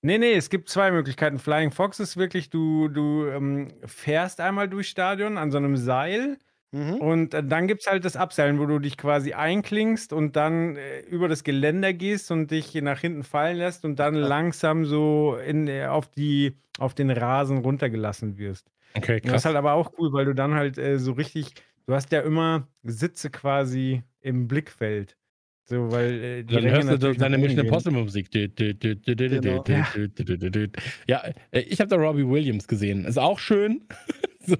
Nee, 0.00 0.18
nee, 0.18 0.34
es 0.34 0.48
gibt 0.48 0.68
zwei 0.68 0.92
Möglichkeiten. 0.92 1.40
Flying 1.40 1.72
Fox 1.72 1.98
ist 1.98 2.16
wirklich, 2.16 2.50
du, 2.50 2.86
du 2.88 3.26
ähm, 3.26 3.72
fährst 3.84 4.40
einmal 4.40 4.68
durchs 4.68 4.90
Stadion 4.90 5.38
an 5.38 5.50
so 5.50 5.58
einem 5.58 5.76
Seil 5.76 6.38
mhm. 6.72 6.94
und 6.94 7.34
äh, 7.34 7.42
dann 7.44 7.66
gibt 7.66 7.82
es 7.82 7.86
halt 7.86 8.04
das 8.04 8.16
Abseilen, 8.16 8.58
wo 8.58 8.66
du 8.66 8.78
dich 8.78 8.96
quasi 8.96 9.32
einklingst 9.32 10.12
und 10.12 10.36
dann 10.36 10.76
äh, 10.76 11.00
über 11.08 11.28
das 11.28 11.44
Geländer 11.44 11.92
gehst 11.92 12.30
und 12.30 12.50
dich 12.50 12.74
nach 12.74 13.00
hinten 13.00 13.22
fallen 13.22 13.56
lässt 13.56 13.84
und 13.84 13.98
dann 13.98 14.14
ja. 14.14 14.26
langsam 14.26 14.84
so 14.84 15.36
in, 15.36 15.68
äh, 15.68 15.86
auf, 15.86 16.08
die, 16.08 16.56
auf 16.78 16.94
den 16.94 17.10
Rasen 17.10 17.58
runtergelassen 17.58 18.38
wirst. 18.38 18.70
Okay, 18.94 19.20
krass. 19.20 19.32
Das 19.32 19.42
ist 19.42 19.44
halt 19.46 19.56
aber 19.56 19.74
auch 19.74 19.92
cool, 19.98 20.12
weil 20.12 20.24
du 20.24 20.34
dann 20.34 20.54
halt 20.54 20.78
äh, 20.78 20.98
so 20.98 21.12
richtig, 21.12 21.54
du 21.86 21.94
hast 21.94 22.10
ja 22.12 22.20
immer 22.20 22.68
Sitze 22.82 23.30
quasi 23.30 24.02
im 24.20 24.48
Blickfeld. 24.48 25.16
So, 25.68 25.92
weil 25.92 26.24
äh, 26.24 26.42
die 26.44 26.54
Dann 26.54 26.64
hörst 26.64 27.02
du 27.02 27.12
nach 27.12 27.28
Mission. 27.28 27.66
Impossible 27.66 28.02
Musik. 28.02 28.30
Genau. 28.30 29.64
Ja, 31.06 31.22
äh, 31.50 31.60
ich 31.60 31.78
habe 31.78 31.90
da 31.90 31.96
Robbie 31.96 32.26
Williams 32.26 32.66
gesehen. 32.66 33.04
Ist 33.04 33.18
auch 33.18 33.38
schön. 33.38 33.82
so, 34.48 34.56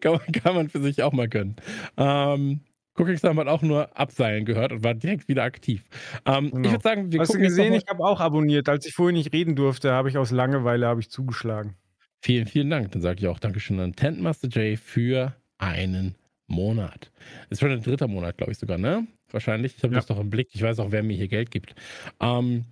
kann, 0.00 0.12
man, 0.12 0.32
kann 0.32 0.54
man 0.54 0.68
für 0.68 0.80
sich 0.80 1.02
auch 1.02 1.12
mal 1.12 1.28
gönnen. 1.28 1.56
Ähm, 1.96 2.60
Cooking 2.94 3.16
Star 3.16 3.34
hat 3.36 3.48
auch 3.48 3.62
nur 3.62 3.96
Abseilen 3.98 4.44
gehört 4.44 4.72
und 4.72 4.84
war 4.84 4.94
direkt 4.94 5.26
wieder 5.28 5.44
aktiv. 5.44 5.84
Ähm, 6.26 6.50
Genau. 6.50 6.66
Ich 6.66 6.72
würde 6.72 6.82
sagen, 6.82 7.12
wir 7.12 7.20
Hast 7.20 7.28
du 7.30 7.32
gucken 7.34 7.42
noch 7.44 7.48
gesehen? 7.48 7.72
Ich 7.74 7.84
habe 7.88 8.04
auch 8.04 8.20
abonniert. 8.20 8.68
Als 8.68 8.86
ich 8.86 8.94
vorhin 8.94 9.14
nicht 9.16 9.32
reden 9.32 9.56
durfte, 9.56 9.92
habe 9.92 10.08
ich 10.10 10.18
aus 10.18 10.30
Langeweile 10.30 10.86
habe 10.86 11.00
ich 11.00 11.10
zugeschlagen. 11.10 11.76
Vielen, 12.20 12.46
vielen 12.46 12.70
Dank. 12.70 12.92
Dann 12.92 13.00
sage 13.02 13.18
ich 13.20 13.26
auch 13.28 13.38
Dankeschön 13.40 13.80
an 13.80 13.94
Tentmaster 13.96 14.48
J 14.48 14.78
für 14.78 15.34
einen 15.58 16.16
Monat. 16.46 17.10
Ist 17.50 17.60
schon 17.60 17.70
ein 17.70 17.82
dritter 17.82 18.08
Monat, 18.08 18.36
glaube 18.36 18.52
ich 18.52 18.58
sogar, 18.58 18.76
ne? 18.78 19.06
Wahrscheinlich. 19.30 19.76
Ich 19.78 19.82
habe 19.82 19.94
Ja. 19.94 19.98
das 20.00 20.06
doch 20.06 20.20
im 20.20 20.28
Blick. 20.28 20.48
Ich 20.52 20.62
weiß 20.62 20.78
auch, 20.78 20.92
wer 20.92 21.02
mir 21.02 21.16
hier 21.16 21.28
Geld 21.28 21.50
gibt. 21.50 21.74
Ähm, 22.20 22.66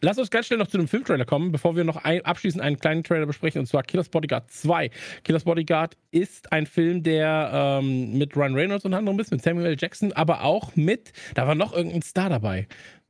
lass 0.00 0.18
uns 0.18 0.30
ganz 0.30 0.46
schnell 0.46 0.58
noch 0.58 0.68
zu 0.68 0.78
einem 0.78 0.88
Filmtrailer 0.88 1.24
kommen, 1.24 1.52
bevor 1.52 1.76
wir 1.76 1.84
noch 1.84 1.96
ein, 2.04 2.24
abschließend 2.24 2.62
einen 2.62 2.78
kleinen 2.78 3.04
Trailer 3.04 3.26
besprechen, 3.26 3.60
und 3.60 3.66
zwar 3.66 3.82
Killer's 3.82 4.08
Bodyguard 4.08 4.50
2. 4.50 4.90
Killer's 5.24 5.44
Bodyguard 5.44 5.96
ist 6.10 6.52
ein 6.52 6.66
Film, 6.66 7.02
der 7.02 7.50
ähm, 7.52 8.16
mit 8.16 8.36
Ryan 8.36 8.54
Reynolds 8.54 8.84
unter 8.84 8.98
anderem 8.98 9.18
ist, 9.20 9.30
mit 9.30 9.42
Samuel 9.42 9.66
L. 9.66 9.76
Jackson, 9.78 10.12
aber 10.12 10.42
auch 10.44 10.74
mit, 10.76 11.12
da 11.34 11.46
war 11.46 11.54
noch 11.54 11.72
irgendein 11.72 12.02
Star 12.02 12.28
dabei. 12.28 12.66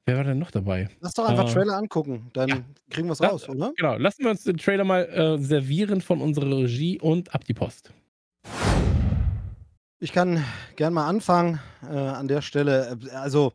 Wer 0.07 0.17
war 0.17 0.25
denn 0.25 0.39
noch 0.39 0.51
dabei? 0.51 0.89
Lass 1.01 1.13
doch 1.13 1.29
einfach 1.29 1.51
Äh, 1.51 1.53
Trailer 1.53 1.77
angucken, 1.77 2.31
dann 2.33 2.49
ja. 2.49 2.57
kriegen 2.89 3.09
wir 3.09 3.13
es 3.13 3.23
raus, 3.23 3.47
oder? 3.47 3.73
Genau, 3.77 3.97
lassen 3.99 4.25
wir 4.25 4.31
uns 4.31 4.43
den 4.43 4.57
Trailer 4.57 4.85
mal 4.85 5.05
äh, 5.05 5.39
servieren 5.39 6.01
von 6.01 6.23
unserer 6.23 6.47
Regie 6.57 6.99
und 6.99 7.35
ab 7.35 7.45
die 7.45 7.53
Post. 7.53 7.93
Ich 10.01 10.13
kann 10.13 10.45
gern 10.77 10.95
mal 10.95 11.07
anfangen 11.07 11.61
äh, 11.83 11.95
an 11.95 12.29
der 12.29 12.41
Stelle. 12.41 12.97
Äh, 13.05 13.11
Also, 13.17 13.53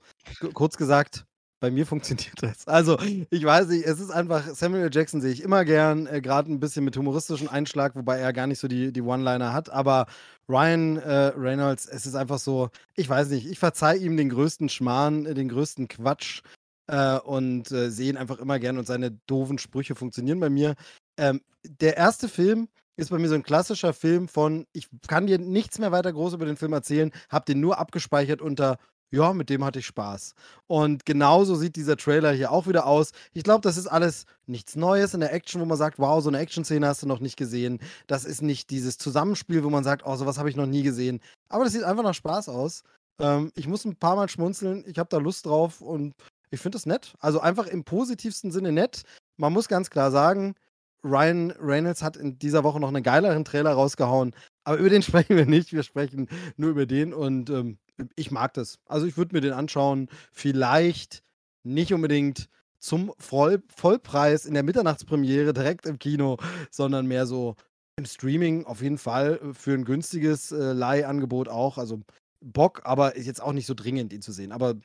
kurz 0.53 0.77
gesagt, 0.77 1.25
bei 1.63 1.71
mir 1.71 1.85
funktioniert 1.85 2.43
das. 2.43 2.67
Also, 2.67 2.99
ich 3.29 3.45
weiß 3.45 3.69
nicht, 3.69 3.85
es 3.85 4.01
ist 4.01 4.09
einfach, 4.09 4.53
Samuel. 4.53 4.89
Jackson 4.91 5.21
sehe 5.21 5.31
ich 5.31 5.41
immer 5.41 5.63
gern, 5.63 6.07
äh, 6.07 6.19
gerade 6.19 6.51
ein 6.51 6.59
bisschen 6.59 6.83
mit 6.83 6.97
humoristischem 6.97 7.47
Einschlag, 7.47 7.95
wobei 7.95 8.17
er 8.19 8.33
gar 8.33 8.47
nicht 8.47 8.59
so 8.59 8.67
die, 8.67 8.91
die 8.91 9.01
One-Liner 9.01 9.53
hat. 9.53 9.69
Aber 9.69 10.07
Ryan 10.49 10.97
äh, 10.97 11.31
Reynolds, 11.37 11.85
es 11.85 12.05
ist 12.05 12.15
einfach 12.15 12.39
so, 12.39 12.69
ich 12.97 13.07
weiß 13.07 13.29
nicht, 13.29 13.49
ich 13.49 13.59
verzeihe 13.59 13.97
ihm 13.97 14.17
den 14.17 14.27
größten 14.27 14.67
Schmarrn, 14.67 15.25
äh, 15.25 15.33
den 15.35 15.47
größten 15.47 15.87
Quatsch 15.87 16.41
äh, 16.87 17.17
und 17.19 17.71
äh, 17.71 17.89
sehe 17.91 18.09
ihn 18.09 18.17
einfach 18.17 18.39
immer 18.39 18.59
gern 18.59 18.77
und 18.77 18.85
seine 18.85 19.11
doofen 19.25 19.57
Sprüche 19.57 19.95
funktionieren 19.95 20.41
bei 20.41 20.49
mir. 20.49 20.75
Ähm, 21.15 21.39
der 21.63 21.95
erste 21.95 22.27
Film 22.27 22.67
ist 22.97 23.09
bei 23.09 23.19
mir 23.19 23.29
so 23.29 23.35
ein 23.35 23.43
klassischer 23.43 23.93
Film 23.93 24.27
von, 24.27 24.67
ich 24.73 24.89
kann 25.07 25.27
dir 25.27 25.39
nichts 25.39 25.79
mehr 25.79 25.93
weiter 25.93 26.11
groß 26.11 26.33
über 26.33 26.45
den 26.45 26.57
Film 26.57 26.73
erzählen, 26.73 27.11
hab 27.29 27.45
den 27.45 27.61
nur 27.61 27.79
abgespeichert 27.79 28.41
unter, 28.41 28.77
ja, 29.13 29.31
mit 29.31 29.49
dem 29.51 29.63
hatte 29.63 29.77
ich 29.77 29.85
Spaß. 29.85 30.33
Und 30.65 31.05
genauso 31.05 31.53
sieht 31.53 31.75
dieser 31.75 31.97
Trailer 31.97 32.31
hier 32.31 32.51
auch 32.51 32.65
wieder 32.65 32.87
aus. 32.87 33.11
Ich 33.33 33.43
glaube, 33.43 33.61
das 33.61 33.77
ist 33.77 33.85
alles 33.85 34.25
nichts 34.47 34.75
Neues 34.75 35.13
in 35.13 35.19
der 35.19 35.31
Action, 35.31 35.61
wo 35.61 35.65
man 35.65 35.77
sagt, 35.77 35.99
wow, 35.99 36.21
so 36.21 36.29
eine 36.29 36.39
Action-Szene 36.39 36.87
hast 36.87 37.03
du 37.03 37.07
noch 37.07 37.19
nicht 37.19 37.37
gesehen. 37.37 37.79
Das 38.07 38.25
ist 38.25 38.41
nicht 38.41 38.71
dieses 38.71 38.97
Zusammenspiel, 38.97 39.63
wo 39.63 39.69
man 39.69 39.83
sagt, 39.83 40.01
oh, 40.03 40.15
sowas 40.15 40.39
habe 40.39 40.49
ich 40.49 40.55
noch 40.55 40.65
nie 40.65 40.81
gesehen. 40.81 41.19
Aber 41.47 41.63
das 41.63 41.73
sieht 41.73 41.83
einfach 41.83 42.01
nach 42.01 42.15
Spaß 42.15 42.49
aus. 42.49 42.81
Ähm, 43.19 43.51
ich 43.53 43.67
muss 43.67 43.85
ein 43.85 43.95
paar 43.95 44.15
Mal 44.15 44.29
schmunzeln, 44.29 44.83
ich 44.87 44.97
habe 44.97 45.09
da 45.09 45.17
Lust 45.17 45.45
drauf 45.45 45.79
und 45.79 46.15
ich 46.49 46.59
finde 46.59 46.77
das 46.77 46.87
nett. 46.87 47.13
Also 47.19 47.39
einfach 47.39 47.67
im 47.67 47.83
positivsten 47.83 48.51
Sinne 48.51 48.71
nett. 48.71 49.03
Man 49.37 49.53
muss 49.53 49.67
ganz 49.67 49.91
klar 49.91 50.09
sagen, 50.09 50.55
Ryan 51.03 51.51
Reynolds 51.59 52.01
hat 52.01 52.17
in 52.17 52.39
dieser 52.39 52.63
Woche 52.63 52.79
noch 52.79 52.87
einen 52.87 53.03
geileren 53.03 53.45
Trailer 53.45 53.73
rausgehauen, 53.73 54.33
aber 54.63 54.77
über 54.77 54.89
den 54.89 55.01
sprechen 55.03 55.37
wir 55.37 55.45
nicht. 55.45 55.71
Wir 55.71 55.83
sprechen 55.83 56.29
nur 56.57 56.71
über 56.71 56.87
den 56.87 57.13
und 57.13 57.51
ähm, 57.51 57.77
ich 58.15 58.31
mag 58.31 58.53
das. 58.53 58.79
Also 58.85 59.05
ich 59.05 59.17
würde 59.17 59.35
mir 59.35 59.41
den 59.41 59.53
anschauen. 59.53 60.09
Vielleicht 60.31 61.23
nicht 61.63 61.93
unbedingt 61.93 62.49
zum 62.79 63.13
Voll 63.17 63.63
Vollpreis 63.73 64.45
in 64.45 64.53
der 64.53 64.63
Mitternachtspremiere 64.63 65.53
direkt 65.53 65.85
im 65.85 65.99
Kino, 65.99 66.37
sondern 66.69 67.07
mehr 67.07 67.25
so 67.25 67.55
im 67.95 68.05
Streaming 68.05 68.65
auf 68.65 68.81
jeden 68.81 68.97
Fall 68.97 69.39
äh, 69.41 69.53
für 69.53 69.73
ein 69.73 69.85
günstiges 69.85 70.51
äh, 70.51 70.73
Leihangebot 70.73 71.47
auch. 71.47 71.77
Also 71.77 72.01
Bock, 72.41 72.81
aber 72.83 73.15
ist 73.15 73.25
jetzt 73.25 73.41
auch 73.41 73.53
nicht 73.53 73.67
so 73.67 73.73
dringend, 73.73 74.11
ihn 74.11 74.21
zu 74.21 74.31
sehen. 74.31 74.51
Aber 74.51 74.75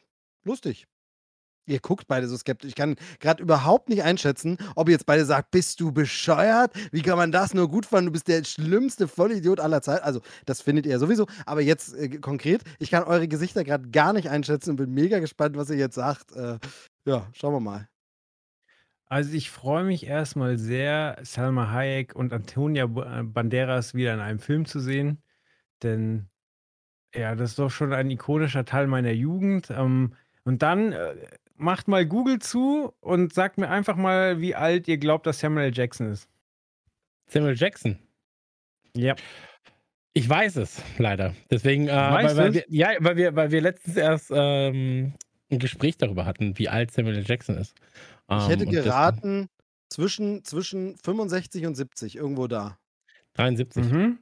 lustig. 0.44 0.86
Ihr 1.68 1.80
guckt 1.80 2.06
beide 2.08 2.26
so 2.28 2.36
skeptisch. 2.36 2.70
Ich 2.70 2.74
kann 2.74 2.96
gerade 3.20 3.42
überhaupt 3.42 3.88
nicht 3.88 4.02
einschätzen, 4.02 4.56
ob 4.74 4.88
ihr 4.88 4.92
jetzt 4.92 5.06
beide 5.06 5.24
sagt, 5.24 5.50
bist 5.50 5.80
du 5.80 5.92
bescheuert? 5.92 6.72
Wie 6.92 7.02
kann 7.02 7.16
man 7.18 7.32
das 7.32 7.54
nur 7.54 7.68
gut 7.68 7.86
fanden? 7.86 8.06
Du 8.06 8.12
bist 8.12 8.28
der 8.28 8.44
schlimmste 8.44 9.08
Vollidiot 9.08 9.60
aller 9.60 9.82
Zeit. 9.82 10.02
Also, 10.02 10.20
das 10.46 10.62
findet 10.62 10.86
ihr 10.86 10.98
sowieso. 10.98 11.26
Aber 11.46 11.60
jetzt 11.60 11.94
äh, 11.94 12.08
konkret, 12.18 12.62
ich 12.78 12.90
kann 12.90 13.04
eure 13.04 13.28
Gesichter 13.28 13.64
gerade 13.64 13.88
gar 13.90 14.12
nicht 14.12 14.28
einschätzen 14.30 14.70
und 14.70 14.76
bin 14.76 14.92
mega 14.92 15.18
gespannt, 15.18 15.56
was 15.56 15.70
ihr 15.70 15.76
jetzt 15.76 15.94
sagt. 15.94 16.32
Äh, 16.32 16.58
ja, 17.04 17.26
schauen 17.32 17.54
wir 17.54 17.60
mal. 17.60 17.88
Also 19.10 19.32
ich 19.32 19.50
freue 19.50 19.84
mich 19.84 20.06
erstmal 20.06 20.58
sehr, 20.58 21.16
Salma 21.22 21.70
Hayek 21.70 22.14
und 22.14 22.30
Antonia 22.32 22.86
B- 22.86 23.22
Banderas 23.22 23.94
wieder 23.94 24.12
in 24.12 24.20
einem 24.20 24.38
Film 24.38 24.66
zu 24.66 24.80
sehen. 24.80 25.22
Denn 25.82 26.28
ja, 27.14 27.34
das 27.34 27.50
ist 27.50 27.58
doch 27.58 27.70
schon 27.70 27.94
ein 27.94 28.10
ikonischer 28.10 28.66
Teil 28.66 28.86
meiner 28.86 29.12
Jugend. 29.12 29.70
Ähm, 29.70 30.14
und 30.44 30.60
dann 30.60 30.92
äh, 30.92 31.16
macht 31.58 31.88
mal 31.88 32.06
Google 32.06 32.38
zu 32.38 32.92
und 33.00 33.32
sagt 33.34 33.58
mir 33.58 33.68
einfach 33.68 33.96
mal, 33.96 34.40
wie 34.40 34.54
alt 34.54 34.88
ihr 34.88 34.98
glaubt, 34.98 35.26
dass 35.26 35.40
Samuel 35.40 35.66
L. 35.66 35.72
Jackson 35.76 36.10
ist. 36.10 36.28
Samuel 37.26 37.56
Jackson. 37.56 37.98
Ja. 38.96 39.14
Ich 40.14 40.28
weiß 40.28 40.56
es 40.56 40.82
leider. 40.98 41.34
Deswegen, 41.50 41.88
äh, 41.88 41.92
weil, 41.92 42.36
weil 42.36 42.54
wir, 42.54 42.64
ja, 42.68 42.90
weil 43.00 43.16
wir, 43.16 43.36
weil 43.36 43.50
wir 43.50 43.60
letztens 43.60 43.96
erst 43.96 44.32
ähm, 44.34 45.12
ein 45.50 45.58
Gespräch 45.58 45.96
darüber 45.98 46.24
hatten, 46.24 46.58
wie 46.58 46.68
alt 46.68 46.90
Samuel 46.90 47.16
L. 47.18 47.24
Jackson 47.26 47.56
ist. 47.56 47.74
Ich 48.30 48.34
Ähm, 48.34 48.40
hätte 48.48 48.52
und 48.64 48.72
deswegen- 48.72 48.84
geraten 48.84 49.48
zwischen, 49.90 50.44
zwischen 50.44 50.96
65 50.98 51.66
und 51.66 51.74
70, 51.74 52.16
irgendwo 52.16 52.46
da. 52.46 52.78
73. 53.34 53.84
Mhm. 53.84 54.18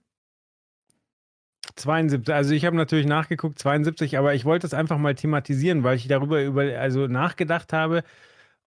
72, 1.76 2.34
also 2.34 2.54
ich 2.54 2.64
habe 2.64 2.76
natürlich 2.76 3.06
nachgeguckt, 3.06 3.58
72, 3.58 4.18
aber 4.18 4.34
ich 4.34 4.44
wollte 4.44 4.66
es 4.66 4.74
einfach 4.74 4.98
mal 4.98 5.14
thematisieren, 5.14 5.84
weil 5.84 5.96
ich 5.96 6.08
darüber 6.08 6.42
über, 6.42 6.62
also 6.78 7.06
nachgedacht 7.06 7.72
habe, 7.72 8.02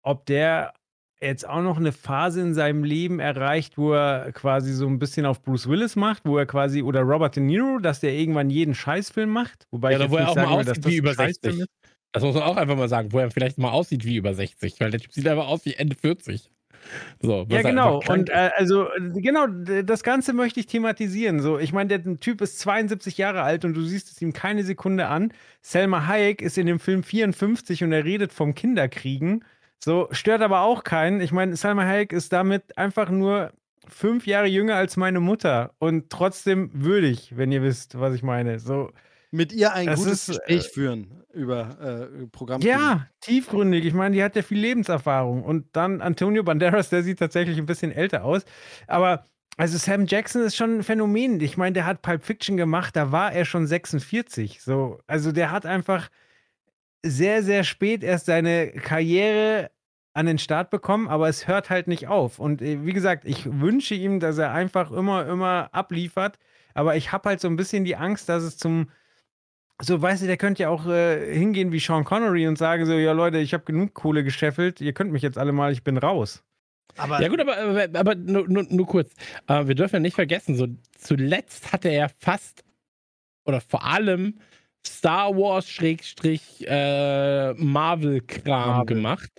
ob 0.03 0.27
der 0.27 0.75
jetzt 1.21 1.49
auch 1.49 1.63
noch 1.63 1.79
eine 1.79 1.93
Phase 1.93 2.41
in 2.41 2.55
seinem 2.55 2.85
Leben 2.85 3.19
erreicht, 3.19 3.77
wo 3.77 3.93
er 3.93 4.31
quasi 4.33 4.73
so 4.73 4.87
ein 4.87 4.99
bisschen 4.99 5.27
auf 5.27 5.43
Bruce 5.43 5.69
Willis 5.69 5.97
macht, 5.97 6.23
wo 6.25 6.39
er 6.39 6.47
quasi, 6.47 6.83
oder 6.83 7.01
Robert 7.01 7.37
De 7.37 7.43
Niro, 7.43 7.79
dass 7.79 8.01
der 8.01 8.13
irgendwann 8.13 8.51
jeden 8.51 8.75
Scheißfilm 8.75 9.31
macht. 9.31 9.67
Wobei 9.71 9.93
Ja, 9.93 9.97
ich 9.97 10.03
jetzt 10.05 10.13
wo 10.13 10.17
er 10.17 10.23
nicht 10.23 10.31
auch 10.31 10.37
mal 10.37 10.65
sagen 10.65 10.67
dass 10.67 10.79
aussieht 10.79 10.87
wie 10.87 10.97
über 10.97 11.15
Scheißfilm 11.15 11.57
60. 11.57 11.61
ist. 11.61 11.69
Das 12.13 12.23
muss 12.23 12.35
man 12.35 12.45
auch 12.45 12.57
einfach 12.57 12.77
mal 12.77 12.89
sagen, 12.89 13.13
wo 13.13 13.19
er 13.19 13.31
vielleicht 13.31 13.59
mal 13.59 13.71
aussieht 13.71 14.05
wie 14.05 14.17
über 14.17 14.33
60, 14.33 14.81
weil 14.81 14.91
der 14.91 15.01
Typ 15.01 15.13
sieht 15.13 15.27
einfach 15.27 15.49
aus 15.49 15.65
wie 15.65 15.75
Ende 15.75 15.97
40. 15.97 16.51
So, 17.21 17.47
Ja, 17.49 17.63
genau. 17.63 18.01
Und 18.09 18.31
äh, 18.31 18.51
also, 18.57 18.89
äh, 18.89 19.21
genau, 19.21 19.47
das 19.47 20.03
Ganze 20.03 20.33
möchte 20.33 20.61
ich 20.61 20.67
thematisieren. 20.67 21.41
So, 21.41 21.59
ich 21.59 21.73
meine, 21.73 21.99
der 21.99 22.21
Typ 22.21 22.41
ist 22.41 22.59
72 22.61 23.19
Jahre 23.19 23.43
alt 23.43 23.65
und 23.65 23.75
du 23.75 23.83
siehst 23.83 24.11
es 24.11 24.23
ihm 24.23 24.33
keine 24.33 24.65
Sekunde 24.65 25.09
an. 25.09 25.33
Selma 25.63 26.07
Hayek 26.07 26.43
ist 26.43 26.59
in 26.59 26.67
dem 26.67 26.81
Film 26.81 27.03
54 27.03 27.85
und 27.85 27.93
er 27.93 28.05
redet 28.05 28.33
vom 28.33 28.55
Kinderkriegen. 28.55 29.45
So, 29.79 30.09
stört 30.11 30.43
aber 30.43 30.63
auch 30.63 30.85
keinen. 30.85 31.21
Ich 31.21 31.33
meine, 31.33 31.57
Selma 31.57 31.85
Hayek 31.85 32.13
ist 32.13 32.33
damit 32.33 32.77
einfach 32.77 33.11
nur 33.11 33.53
fünf 33.89 34.27
Jahre 34.27 34.47
jünger 34.47 34.77
als 34.77 34.97
meine 34.97 35.21
Mutter 35.21 35.73
und 35.79 36.11
trotzdem 36.11 36.71
würdig, 36.73 37.33
wenn 37.37 37.53
ihr 37.53 37.63
wisst, 37.63 37.99
was 37.99 38.15
ich 38.15 38.23
meine. 38.23 38.59
So, 38.59 38.91
Mit 39.31 39.53
ihr 39.53 39.73
ein 39.73 39.87
Das 39.87 40.01
gutes 40.01 40.29
ist, 40.29 40.39
Gespräch 40.39 40.67
äh, 40.67 40.69
führen 40.69 41.25
über 41.39 42.11
äh, 42.21 42.27
Programm. 42.27 42.61
Ja, 42.61 43.07
tiefgründig. 43.21 43.85
Ich 43.85 43.95
meine, 43.95 44.15
die 44.15 44.23
hat 44.23 44.37
ja 44.37 44.43
viel 44.43 44.59
Lebenserfahrung. 44.59 45.43
Und 45.43 45.67
dann 45.75 46.01
Antonio 46.01 46.43
Banderas, 46.43 46.91
der 46.91 47.03
sieht 47.03 47.19
tatsächlich 47.19 47.59
ein 47.59 47.67
bisschen 47.67 47.93
älter 47.93 48.25
aus. 48.25 48.45
Aber 48.87 49.25
also 49.57 49.79
Sam 49.79 50.07
Jackson 50.07 50.43
ist 50.43 50.57
schon 50.57 50.79
ein 50.79 50.83
Phänomen. 50.83 51.41
Ich 51.41 51.57
meine, 51.57 51.73
der 51.73 51.87
hat 51.87 52.03
Pulp 52.03 52.25
Fiction 52.25 52.57
gemacht, 52.57 52.95
da 52.95 53.11
war 53.11 53.33
er 53.33 53.45
schon 53.45 53.67
46. 53.67 54.63
So, 54.63 55.01
also 55.07 55.33
der 55.33 55.51
hat 55.51 55.67
einfach 55.67 56.11
sehr, 57.05 57.43
sehr 57.43 57.65
spät 57.65 58.05
erst 58.05 58.27
seine 58.27 58.71
Karriere 58.73 59.71
an 60.15 60.27
den 60.27 60.39
Start 60.39 60.71
bekommen, 60.71 61.09
aber 61.09 61.29
es 61.29 61.47
hört 61.47 61.71
halt 61.71 61.87
nicht 61.87 62.09
auf. 62.09 62.39
Und 62.39 62.63
äh, 62.63 62.85
wie 62.85 62.93
gesagt, 62.93 63.25
ich 63.25 63.47
wünsche 63.47 63.95
ihm, 63.95 64.21
dass 64.21 64.39
er 64.39 64.53
einfach 64.53 64.91
immer, 64.91 65.27
immer 65.27 65.69
abliefert. 65.73 66.39
Aber 66.75 66.97
ich 66.97 67.13
habe 67.13 67.29
halt 67.29 67.41
so 67.41 67.49
ein 67.49 67.57
bisschen 67.57 67.85
die 67.85 67.97
Angst, 67.97 68.29
dass 68.29 68.43
es 68.43 68.59
zum 68.59 68.91
so, 69.81 70.01
weißt 70.03 70.23
du, 70.23 70.27
der 70.27 70.37
könnte 70.37 70.65
ja 70.65 70.69
auch 70.71 70.87
äh, 70.87 71.33
hingehen 71.33 71.73
wie 71.73 71.79
Sean 71.79 72.05
Connery 72.05 72.47
und 72.49 72.59
sagen 72.59 72.85
so, 72.87 72.95
ja 72.95 73.13
Leute, 73.13 73.39
ich 73.39 73.55
habe 73.55 73.65
genug 73.65 73.95
Kohle 73.95 74.25
gescheffelt, 74.25 74.81
ihr 74.81 74.93
könnt 74.93 75.13
mich 75.13 75.23
jetzt 75.23 75.39
alle 75.39 75.53
mal, 75.53 75.73
ich 75.73 75.85
bin 75.85 75.97
raus. 75.97 76.43
Aber 76.97 77.21
Ja 77.21 77.29
gut, 77.29 77.41
aber, 77.41 77.57
aber, 77.57 77.89
aber 77.99 78.15
nur, 78.17 78.49
nur, 78.49 78.65
nur 78.69 78.87
kurz. 78.87 79.13
Äh, 79.47 79.69
wir 79.69 79.75
dürfen 79.75 79.97
ja 79.97 80.01
nicht 80.01 80.15
vergessen, 80.15 80.57
so 80.57 80.67
zuletzt 80.97 81.73
hatte 81.73 81.89
er 81.89 82.09
fast 82.09 82.65
oder 83.45 83.61
vor 83.61 83.85
allem 83.85 84.41
Star 84.87 85.37
Wars 85.37 85.69
Schrägstrich 85.69 86.67
äh, 86.67 87.53
Marvel 87.55 88.21
Kram 88.23 88.69
Marvel. 88.69 88.97
gemacht. 88.97 89.31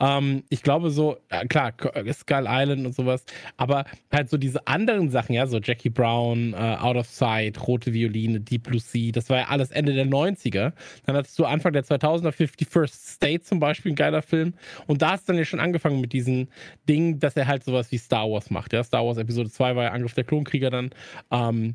Ähm, 0.00 0.44
ich 0.48 0.62
glaube 0.62 0.90
so, 0.90 1.18
ja, 1.30 1.44
klar, 1.44 1.72
äh, 1.94 2.12
Skull 2.12 2.46
Island 2.48 2.86
und 2.86 2.94
sowas, 2.94 3.24
aber 3.56 3.84
halt 4.12 4.30
so 4.30 4.36
diese 4.36 4.66
anderen 4.66 5.10
Sachen, 5.10 5.34
ja, 5.34 5.46
so 5.46 5.58
Jackie 5.58 5.90
Brown, 5.90 6.54
äh, 6.54 6.76
Out 6.80 6.96
of 6.96 7.06
Sight, 7.06 7.66
Rote 7.66 7.92
Violine, 7.92 8.40
Deep 8.40 8.64
Blue 8.64 8.80
Sea, 8.80 9.12
das 9.12 9.30
war 9.30 9.38
ja 9.38 9.46
alles 9.48 9.70
Ende 9.70 9.94
der 9.94 10.06
90er. 10.06 10.72
Dann 11.06 11.16
hattest 11.16 11.38
du 11.38 11.44
Anfang 11.44 11.72
der 11.72 11.84
2000er 11.84 12.32
51st 12.32 13.14
State 13.14 13.42
zum 13.42 13.60
Beispiel, 13.60 13.92
ein 13.92 13.96
geiler 13.96 14.22
Film. 14.22 14.54
Und 14.86 15.02
da 15.02 15.12
hat 15.12 15.20
es 15.20 15.26
dann 15.26 15.36
ja 15.36 15.44
schon 15.44 15.60
angefangen 15.60 16.00
mit 16.00 16.12
diesen 16.12 16.48
Dingen, 16.88 17.18
dass 17.18 17.36
er 17.36 17.46
halt 17.46 17.64
sowas 17.64 17.92
wie 17.92 17.98
Star 17.98 18.28
Wars 18.30 18.50
macht. 18.50 18.72
Ja, 18.72 18.82
Star 18.82 19.04
Wars 19.04 19.18
Episode 19.18 19.50
2 19.50 19.76
war 19.76 19.84
ja 19.84 19.90
Angriff 19.92 20.14
der 20.14 20.24
Klonkrieger 20.24 20.70
dann. 20.70 20.90
Ähm, 21.30 21.74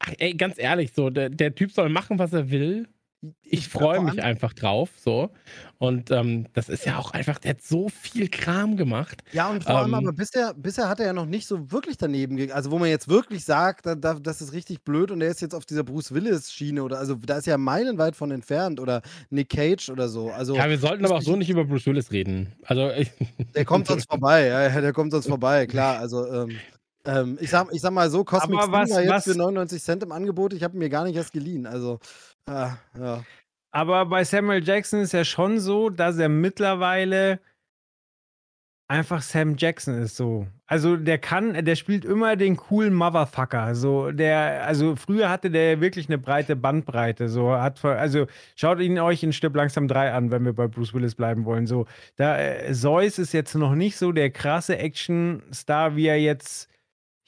ach, 0.00 0.12
ey, 0.18 0.34
ganz 0.34 0.58
ehrlich, 0.58 0.92
so, 0.94 1.10
der, 1.10 1.30
der 1.30 1.54
Typ 1.54 1.72
soll 1.72 1.88
machen, 1.88 2.18
was 2.18 2.32
er 2.32 2.50
will. 2.50 2.88
Ich 3.42 3.68
freue 3.68 4.00
mich 4.00 4.22
einfach 4.22 4.54
drauf, 4.54 4.88
so. 4.96 5.28
Und 5.76 6.10
ähm, 6.10 6.46
das 6.54 6.70
ist 6.70 6.86
ja 6.86 6.96
auch 6.96 7.10
einfach, 7.10 7.38
der 7.38 7.50
hat 7.50 7.60
so 7.60 7.90
viel 7.90 8.28
Kram 8.28 8.78
gemacht. 8.78 9.22
Ja, 9.32 9.50
und 9.50 9.62
vor 9.62 9.76
allem 9.76 9.88
Ähm, 9.88 9.94
aber 9.94 10.12
bisher, 10.14 10.54
bisher 10.54 10.88
hat 10.88 11.00
er 11.00 11.06
ja 11.06 11.12
noch 11.12 11.26
nicht 11.26 11.46
so 11.46 11.70
wirklich 11.70 11.98
daneben 11.98 12.36
gegangen. 12.36 12.56
Also, 12.56 12.70
wo 12.70 12.78
man 12.78 12.88
jetzt 12.88 13.08
wirklich 13.08 13.44
sagt, 13.44 13.84
da, 13.84 13.94
da, 13.94 14.14
das 14.14 14.40
ist 14.40 14.54
richtig 14.54 14.84
blöd 14.84 15.10
und 15.10 15.20
er 15.20 15.28
ist 15.28 15.42
jetzt 15.42 15.54
auf 15.54 15.66
dieser 15.66 15.84
Bruce 15.84 16.14
Willis-Schiene 16.14 16.82
oder 16.82 16.98
also 16.98 17.14
da 17.14 17.36
ist 17.36 17.46
er 17.46 17.52
ja 17.52 17.58
meilenweit 17.58 18.16
von 18.16 18.30
entfernt 18.30 18.80
oder 18.80 19.02
Nick 19.28 19.50
Cage 19.50 19.90
oder 19.90 20.08
so. 20.08 20.30
Also, 20.30 20.56
Ja, 20.56 20.70
wir 20.70 20.78
sollten 20.78 21.04
aber 21.04 21.16
auch 21.16 21.22
so 21.22 21.36
nicht 21.36 21.50
über 21.50 21.66
Bruce 21.66 21.84
Willis 21.84 22.12
reden. 22.12 22.54
Also, 22.62 22.90
der 23.54 23.64
kommt 23.66 23.86
sonst 23.86 24.08
vorbei, 24.08 24.46
ja, 24.46 24.62
ja, 24.66 24.80
der 24.80 24.94
kommt 24.94 25.12
sonst 25.12 25.26
vorbei, 25.26 25.66
klar. 25.66 25.98
Also, 25.98 26.26
ähm, 26.26 26.62
ähm, 27.10 27.38
ich, 27.40 27.50
sag, 27.50 27.72
ich 27.72 27.80
sag 27.80 27.92
mal 27.92 28.08
so, 28.10 28.24
Cosmic 28.24 28.60
Steam 28.60 28.72
was- 28.72 28.90
war 28.90 29.00
jetzt 29.02 29.10
was- 29.10 29.24
für 29.24 29.36
99 29.38 29.82
Cent 29.82 30.02
im 30.02 30.12
Angebot. 30.12 30.52
Ich 30.52 30.62
habe 30.62 30.76
mir 30.78 30.88
gar 30.88 31.04
nicht 31.04 31.16
erst 31.16 31.32
geliehen. 31.32 31.66
Also, 31.66 31.98
äh, 32.46 32.68
ja. 32.98 33.24
Aber 33.72 34.06
bei 34.06 34.24
Samuel 34.24 34.64
Jackson 34.64 35.00
ist 35.00 35.12
ja 35.12 35.24
schon 35.24 35.60
so, 35.60 35.90
dass 35.90 36.18
er 36.18 36.28
mittlerweile 36.28 37.38
einfach 38.88 39.22
Sam 39.22 39.54
Jackson 39.56 40.02
ist 40.02 40.16
so. 40.16 40.48
Also 40.66 40.96
der 40.96 41.18
kann, 41.18 41.64
der 41.64 41.76
spielt 41.76 42.04
immer 42.04 42.34
den 42.34 42.56
coolen 42.56 42.92
Motherfucker. 42.92 43.76
So 43.76 44.10
der, 44.10 44.64
also 44.66 44.96
früher 44.96 45.30
hatte 45.30 45.48
der 45.50 45.80
wirklich 45.80 46.08
eine 46.08 46.18
breite 46.18 46.56
Bandbreite. 46.56 47.28
So 47.28 47.52
hat, 47.52 47.84
also 47.84 48.26
schaut 48.56 48.80
ihn 48.80 48.98
euch 48.98 49.22
in 49.22 49.32
Stipp 49.32 49.54
langsam 49.54 49.86
3 49.86 50.12
an, 50.12 50.32
wenn 50.32 50.44
wir 50.44 50.52
bei 50.52 50.66
Bruce 50.66 50.92
Willis 50.92 51.14
bleiben 51.14 51.44
wollen. 51.44 51.68
So 51.68 51.86
da 52.16 52.36
äh, 52.40 52.72
Zeus 52.72 53.18
ist 53.20 53.32
jetzt 53.32 53.54
noch 53.54 53.76
nicht 53.76 53.96
so 53.96 54.10
der 54.10 54.30
krasse 54.30 54.76
Actionstar, 54.78 55.94
wie 55.94 56.06
er 56.06 56.20
jetzt 56.20 56.68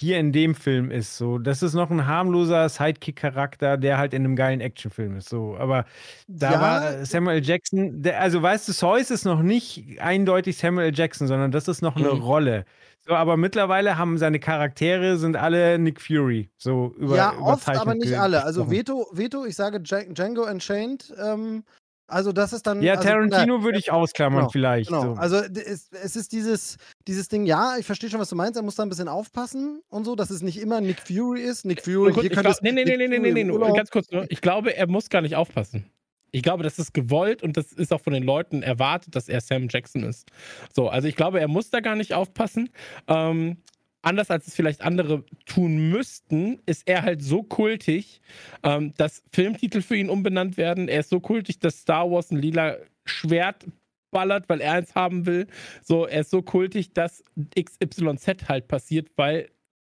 hier 0.02 0.18
in 0.18 0.32
dem 0.32 0.54
Film 0.54 0.90
ist. 0.90 1.16
So, 1.16 1.38
das 1.38 1.62
ist 1.62 1.72
noch 1.72 1.90
ein 1.90 2.06
harmloser 2.06 2.68
Sidekick-Charakter, 2.68 3.78
der 3.78 3.96
halt 3.96 4.12
in 4.12 4.24
einem 4.24 4.36
geilen 4.36 4.60
Actionfilm 4.60 5.16
ist. 5.16 5.30
So, 5.30 5.56
aber 5.56 5.86
da 6.28 6.52
Ja. 6.52 6.60
war 6.60 6.90
äh, 6.94 7.06
Samuel 7.06 7.42
Jackson, 7.42 8.02
der, 8.02 8.20
also 8.20 8.42
weißt 8.42 8.68
du, 8.68 8.72
Zeus 8.74 9.10
ist 9.10 9.24
noch 9.24 9.40
nicht 9.42 9.98
eindeutig 10.00 10.58
Samuel 10.58 10.92
Jackson, 10.94 11.26
sondern 11.26 11.50
das 11.50 11.66
ist 11.68 11.80
noch 11.80 11.96
eine 11.96 12.12
Mhm. 12.12 12.20
Rolle. 12.20 12.64
So, 13.04 13.14
aber 13.14 13.36
mittlerweile 13.36 13.98
haben 13.98 14.16
seine 14.18 14.38
Charaktere 14.38 15.16
sind 15.16 15.36
alle 15.36 15.76
Nick 15.78 16.00
Fury. 16.00 16.50
So 16.56 16.94
über, 16.98 17.16
ja, 17.16 17.32
oft, 17.40 17.68
aber 17.68 17.94
nicht 17.94 18.14
alle. 18.16 18.44
Also. 18.44 18.70
Veto, 18.70 19.08
Veto 19.12 19.44
ich 19.44 19.56
sage 19.56 19.78
Dja- 19.78 20.12
Django 20.12 20.42
Unchained. 20.48 21.12
Ähm, 21.20 21.64
also, 22.06 22.32
das 22.32 22.52
ist 22.52 22.66
dann. 22.66 22.82
Ja, 22.82 22.94
also, 22.94 23.08
Tarantino 23.08 23.62
würde 23.62 23.78
ich 23.78 23.90
ausklammern 23.90 24.40
Genau, 24.40 24.50
vielleicht. 24.50 24.88
Genau, 24.90 25.14
So. 25.14 25.20
also 25.20 25.36
es, 25.36 25.88
es 25.92 26.16
ist 26.16 26.32
dieses, 26.32 26.76
dieses 27.06 27.28
Ding, 27.28 27.46
ja, 27.46 27.76
ich 27.78 27.86
verstehe 27.86 28.10
schon, 28.10 28.20
was 28.20 28.28
du 28.28 28.36
meinst, 28.36 28.56
er 28.56 28.62
muss 28.62 28.74
da 28.74 28.82
ein 28.82 28.88
bisschen 28.88 29.08
aufpassen 29.08 29.80
und 29.88 30.04
so, 30.04 30.14
dass 30.14 30.30
es 30.30 30.42
nicht 30.42 30.60
immer 30.60 30.80
Nick 30.80 31.00
Fury 31.00 31.40
ist. 31.42 31.64
Nick 31.64 31.82
Fury, 31.84 32.12
Kurz, 32.12 32.22
hier 32.26 32.30
könnte 32.30 32.54
nee, 32.62 32.72
nee, 32.72 32.84
nee, 32.84 32.96
Nick 32.96 32.98
nee, 32.98 33.06
nee, 33.08 33.16
Fury 33.18 33.32
nee, 33.32 33.44
nee, 33.44 33.50
Urlaub- 33.50 33.76
ganz 33.76 33.90
kurz 33.90 34.10
nur. 34.10 34.26
Ich 34.30 34.40
glaube, 34.40 34.76
er 34.76 34.86
muss 34.86 35.08
gar 35.08 35.22
nicht 35.22 35.36
aufpassen. 35.36 35.86
Ich 36.34 36.42
glaube, 36.42 36.62
das 36.62 36.78
ist 36.78 36.94
gewollt 36.94 37.42
und 37.42 37.56
das 37.58 37.72
ist 37.72 37.92
auch 37.92 38.00
von 38.00 38.14
den 38.14 38.22
Leuten 38.22 38.62
erwartet, 38.62 39.14
dass 39.14 39.28
er 39.28 39.40
Sam 39.42 39.68
Jackson 39.70 40.02
ist. 40.02 40.28
So, 40.72 40.88
also 40.88 41.06
ich 41.06 41.14
glaube, 41.14 41.40
er 41.40 41.48
muss 41.48 41.68
da 41.70 41.80
gar 41.80 41.94
nicht 41.94 42.14
aufpassen. 42.14 42.70
Ähm, 43.06 43.58
anders 44.02 44.30
als 44.30 44.46
es 44.46 44.54
vielleicht 44.54 44.82
andere 44.82 45.24
tun 45.46 45.90
müssten, 45.90 46.60
ist 46.66 46.86
er 46.86 47.02
halt 47.02 47.22
so 47.22 47.42
kultig, 47.42 48.20
ähm, 48.62 48.92
dass 48.96 49.22
Filmtitel 49.32 49.80
für 49.80 49.96
ihn 49.96 50.10
umbenannt 50.10 50.56
werden. 50.56 50.88
Er 50.88 51.00
ist 51.00 51.10
so 51.10 51.20
kultig, 51.20 51.60
dass 51.60 51.80
Star 51.80 52.10
Wars 52.10 52.30
ein 52.30 52.38
lila 52.38 52.76
Schwert 53.04 53.64
ballert, 54.10 54.48
weil 54.48 54.60
er 54.60 54.72
eins 54.72 54.94
haben 54.94 55.26
will. 55.26 55.46
So, 55.82 56.06
er 56.06 56.20
ist 56.20 56.30
so 56.30 56.42
kultig, 56.42 56.92
dass 56.92 57.24
XYZ 57.58 58.48
halt 58.48 58.68
passiert, 58.68 59.08
weil 59.16 59.48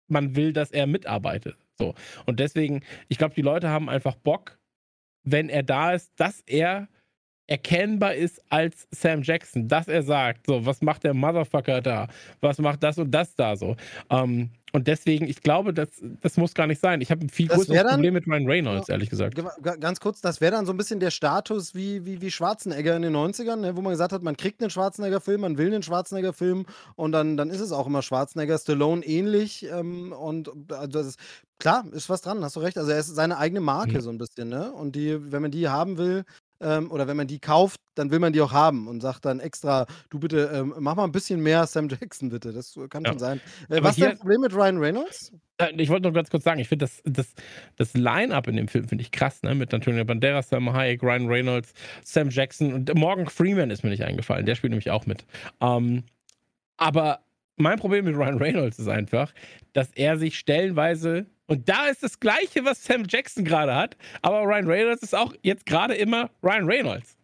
man 0.08 0.36
will, 0.36 0.52
dass 0.52 0.70
er 0.70 0.86
mitarbeitet. 0.86 1.56
So. 1.78 1.94
Und 2.26 2.38
deswegen, 2.38 2.82
ich 3.08 3.18
glaube, 3.18 3.34
die 3.34 3.42
Leute 3.42 3.68
haben 3.68 3.88
einfach 3.88 4.14
Bock, 4.14 4.58
wenn 5.24 5.48
er 5.48 5.62
da 5.62 5.92
ist, 5.92 6.12
dass 6.16 6.40
er 6.46 6.88
erkennbar 7.52 8.14
ist 8.14 8.40
als 8.48 8.86
Sam 8.90 9.22
Jackson, 9.22 9.68
dass 9.68 9.86
er 9.86 10.02
sagt, 10.02 10.46
so, 10.46 10.64
was 10.64 10.80
macht 10.80 11.04
der 11.04 11.12
Motherfucker 11.14 11.82
da? 11.82 12.08
Was 12.40 12.58
macht 12.58 12.82
das 12.82 12.96
und 12.98 13.10
das 13.10 13.34
da 13.34 13.56
so? 13.56 13.76
Ähm, 14.10 14.50
und 14.74 14.88
deswegen, 14.88 15.28
ich 15.28 15.42
glaube, 15.42 15.74
das, 15.74 15.88
das 16.22 16.38
muss 16.38 16.54
gar 16.54 16.66
nicht 16.66 16.80
sein. 16.80 17.02
Ich 17.02 17.10
habe 17.10 17.20
ein 17.20 17.28
viel 17.28 17.46
Das 17.46 17.58
größeres 17.58 17.82
dann- 17.82 17.88
Problem 17.92 18.14
mit 18.14 18.26
Ryan 18.26 18.46
Reynolds, 18.48 18.88
ehrlich 18.88 19.10
gesagt. 19.10 19.34
Ge- 19.34 19.44
ga- 19.60 19.76
Ganz 19.76 20.00
kurz, 20.00 20.22
das 20.22 20.40
wäre 20.40 20.52
dann 20.52 20.64
so 20.64 20.72
ein 20.72 20.78
bisschen 20.78 20.98
der 20.98 21.10
Status 21.10 21.74
wie, 21.74 22.06
wie, 22.06 22.22
wie 22.22 22.30
Schwarzenegger 22.30 22.96
in 22.96 23.02
den 23.02 23.14
90ern, 23.14 23.56
ne, 23.56 23.76
wo 23.76 23.82
man 23.82 23.92
gesagt 23.92 24.12
hat, 24.14 24.22
man 24.22 24.34
kriegt 24.38 24.62
einen 24.62 24.70
Schwarzenegger-Film, 24.70 25.42
man 25.42 25.58
will 25.58 25.66
einen 25.66 25.82
Schwarzenegger-Film 25.82 26.64
und 26.96 27.12
dann, 27.12 27.36
dann 27.36 27.50
ist 27.50 27.60
es 27.60 27.70
auch 27.70 27.86
immer 27.86 28.00
Schwarzenegger, 28.00 28.56
Stallone 28.58 29.04
ähnlich 29.04 29.66
ähm, 29.70 30.12
und 30.12 30.48
also 30.72 30.86
das 30.88 31.06
ist, 31.08 31.18
klar, 31.58 31.84
ist 31.92 32.08
was 32.08 32.22
dran, 32.22 32.42
hast 32.42 32.56
du 32.56 32.60
recht. 32.60 32.78
Also 32.78 32.92
er 32.92 32.98
ist 32.98 33.08
seine 33.08 33.36
eigene 33.36 33.60
Marke 33.60 33.98
Mhm. 33.98 34.00
so 34.00 34.08
ein 34.08 34.16
bisschen, 34.18 34.48
ne? 34.48 34.72
Und 34.72 34.96
die, 34.96 35.30
wenn 35.32 35.42
man 35.42 35.50
die 35.50 35.68
haben 35.68 35.98
will, 35.98 36.24
ähm, 36.62 36.90
oder 36.90 37.06
wenn 37.08 37.16
man 37.16 37.26
die 37.26 37.38
kauft, 37.40 37.80
dann 37.94 38.10
will 38.10 38.18
man 38.18 38.32
die 38.32 38.40
auch 38.40 38.52
haben 38.52 38.88
und 38.88 39.00
sagt 39.00 39.24
dann 39.24 39.40
extra, 39.40 39.86
du 40.10 40.18
bitte, 40.18 40.50
ähm, 40.54 40.74
mach 40.78 40.94
mal 40.94 41.04
ein 41.04 41.12
bisschen 41.12 41.40
mehr 41.40 41.66
Sam 41.66 41.88
Jackson, 41.88 42.30
bitte. 42.30 42.52
Das 42.52 42.74
kann 42.88 43.04
Ja. 43.04 43.10
schon 43.10 43.18
sein. 43.18 43.40
Äh, 43.68 43.82
was 43.82 43.98
ist 43.98 44.02
dein 44.02 44.18
Problem 44.18 44.40
mit 44.40 44.54
Ryan 44.54 44.78
Reynolds? 44.78 45.32
Äh, 45.58 45.72
Ich 45.76 45.88
wollte 45.90 46.08
noch 46.08 46.14
ganz 46.14 46.30
kurz 46.30 46.44
sagen, 46.44 46.60
ich 46.60 46.68
finde 46.68 46.84
das, 46.86 47.02
das, 47.04 47.34
das 47.76 47.94
Line-Up 47.94 48.48
in 48.48 48.56
dem 48.56 48.68
Film 48.68 48.88
finde 48.88 49.02
ich 49.02 49.10
krass, 49.10 49.42
ne? 49.42 49.54
Mit 49.54 49.74
Antonio 49.74 50.04
Banderas, 50.04 50.48
Sam 50.48 50.72
Hayek, 50.72 51.02
Ryan 51.02 51.26
Reynolds, 51.28 51.72
Sam 52.04 52.30
Jackson 52.30 52.72
und 52.72 52.94
Morgan 52.94 53.26
Freeman 53.26 53.70
ist 53.70 53.82
mir 53.84 53.90
nicht 53.90 54.04
eingefallen. 54.04 54.46
Der 54.46 54.54
spielt 54.54 54.70
nämlich 54.70 54.90
auch 54.90 55.04
mit. 55.06 55.24
Ähm, 55.60 56.04
aber 56.78 57.20
mein 57.56 57.78
Problem 57.78 58.04
mit 58.04 58.16
Ryan 58.16 58.38
Reynolds 58.38 58.78
ist 58.78 58.88
einfach, 58.88 59.32
dass 59.72 59.90
er 59.92 60.16
sich 60.18 60.38
stellenweise 60.38 61.26
und 61.46 61.68
da 61.68 61.86
ist 61.86 62.02
das 62.02 62.18
Gleiche, 62.20 62.64
was 62.64 62.84
Sam 62.84 63.04
Jackson 63.08 63.44
gerade 63.44 63.74
hat, 63.74 63.96
aber 64.22 64.42
Ryan 64.42 64.66
Reynolds 64.66 65.02
ist 65.02 65.14
auch 65.14 65.34
jetzt 65.42 65.66
gerade 65.66 65.94
immer 65.94 66.30
Ryan 66.42 66.64
Reynolds. 66.64 67.16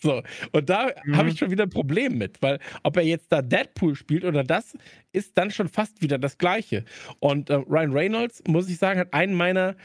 So, 0.00 0.22
und 0.52 0.68
da 0.68 0.90
Mhm. 1.04 1.16
habe 1.16 1.28
ich 1.28 1.38
schon 1.38 1.50
wieder 1.52 1.62
ein 1.64 1.70
Problem 1.70 2.18
mit, 2.18 2.42
weil 2.42 2.58
ob 2.82 2.96
er 2.96 3.04
jetzt 3.04 3.30
da 3.30 3.40
Deadpool 3.40 3.94
spielt 3.94 4.24
oder 4.24 4.42
das, 4.42 4.76
ist 5.12 5.38
dann 5.38 5.50
schon 5.52 5.68
fast 5.68 6.02
wieder 6.02 6.18
das 6.18 6.38
Gleiche. 6.38 6.84
Und 7.20 7.50
äh, 7.50 7.54
Ryan 7.54 7.92
Reynolds, 7.92 8.42
muss 8.48 8.68
ich 8.68 8.78
sagen, 8.78 8.98
hat 8.98 9.14
einen 9.14 9.34
meiner 9.34 9.76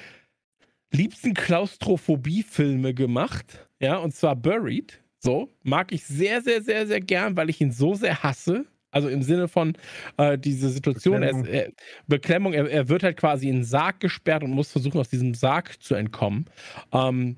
liebsten 0.91 1.33
Klaustrophobie-Filme 1.33 2.93
gemacht. 2.93 3.67
Ja, 3.79 3.97
und 3.97 4.13
zwar 4.15 4.35
Buried. 4.35 4.99
So, 5.19 5.53
mag 5.63 5.91
ich 5.91 6.03
sehr, 6.05 6.41
sehr, 6.41 6.61
sehr, 6.61 6.87
sehr 6.87 6.99
gern, 7.01 7.35
weil 7.37 7.49
ich 7.49 7.61
ihn 7.61 7.71
so 7.71 7.93
sehr 7.95 8.23
hasse. 8.23 8.65
Also 8.97 9.09
im 9.09 9.21
Sinne 9.21 9.47
von 9.47 9.77
äh, 10.17 10.39
diese 10.39 10.69
Situation, 10.69 11.21
er 11.21 11.29
ist, 11.29 11.35
Beklemmung. 11.43 11.53
er, 11.53 11.71
Beklemmung, 12.07 12.53
er, 12.53 12.69
er 12.71 12.89
wird 12.89 13.03
halt 13.03 13.15
quasi 13.15 13.47
in 13.47 13.57
einen 13.57 13.63
Sarg 13.63 13.99
gesperrt 13.99 14.43
und 14.43 14.49
muss 14.49 14.71
versuchen, 14.71 14.99
aus 14.99 15.09
diesem 15.09 15.35
Sarg 15.35 15.81
zu 15.83 15.93
entkommen. 15.93 16.45
Ähm, 16.91 17.37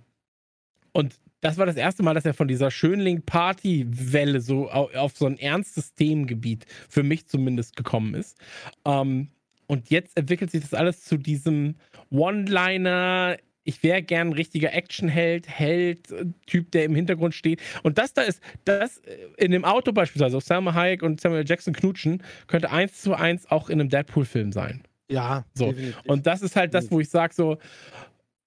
und 0.93 1.15
das 1.41 1.57
war 1.57 1.65
das 1.65 1.75
erste 1.75 2.01
Mal, 2.01 2.13
dass 2.13 2.25
er 2.25 2.33
von 2.33 2.47
dieser 2.47 2.71
Schönling-Party-Welle 2.71 4.39
so 4.39 4.69
au- 4.71 4.89
auf 4.95 5.17
so 5.17 5.25
ein 5.25 5.37
ernstes 5.37 5.93
Themengebiet 5.95 6.65
für 6.87 7.03
mich 7.03 7.27
zumindest 7.27 7.75
gekommen 7.75 8.13
ist. 8.13 8.37
Ähm, 8.85 9.27
und 9.67 9.89
jetzt 9.89 10.17
entwickelt 10.17 10.51
sich 10.51 10.61
das 10.61 10.73
alles 10.73 11.03
zu 11.03 11.17
diesem 11.17 11.75
One-Liner. 12.09 13.37
Ich 13.63 13.83
wäre 13.83 14.01
gern 14.01 14.29
ein 14.29 14.33
richtiger 14.33 14.73
Actionheld, 14.73 15.47
Held, 15.47 16.11
äh, 16.11 16.25
Typ, 16.45 16.71
der 16.71 16.85
im 16.85 16.95
Hintergrund 16.95 17.35
steht. 17.35 17.61
Und 17.83 17.97
das 17.97 18.13
da 18.13 18.21
ist, 18.21 18.41
das 18.65 18.99
äh, 18.99 19.27
in 19.37 19.51
dem 19.51 19.65
Auto 19.65 19.91
beispielsweise, 19.91 20.37
auf 20.37 20.43
Salma 20.43 20.73
Hayek 20.73 21.03
und 21.03 21.21
Samuel 21.21 21.45
Jackson 21.47 21.73
knutschen, 21.73 22.23
könnte 22.47 22.71
eins 22.71 23.01
zu 23.01 23.13
eins 23.13 23.49
auch 23.49 23.69
in 23.69 23.79
einem 23.79 23.89
Deadpool-Film 23.89 24.51
sein. 24.51 24.83
Ja, 25.09 25.45
So, 25.53 25.71
definitiv. 25.71 25.99
Und 26.05 26.27
das 26.27 26.41
ist 26.41 26.55
halt 26.55 26.73
das, 26.73 26.91
wo 26.91 26.99
ich 26.99 27.09
sage 27.09 27.33
so, 27.33 27.57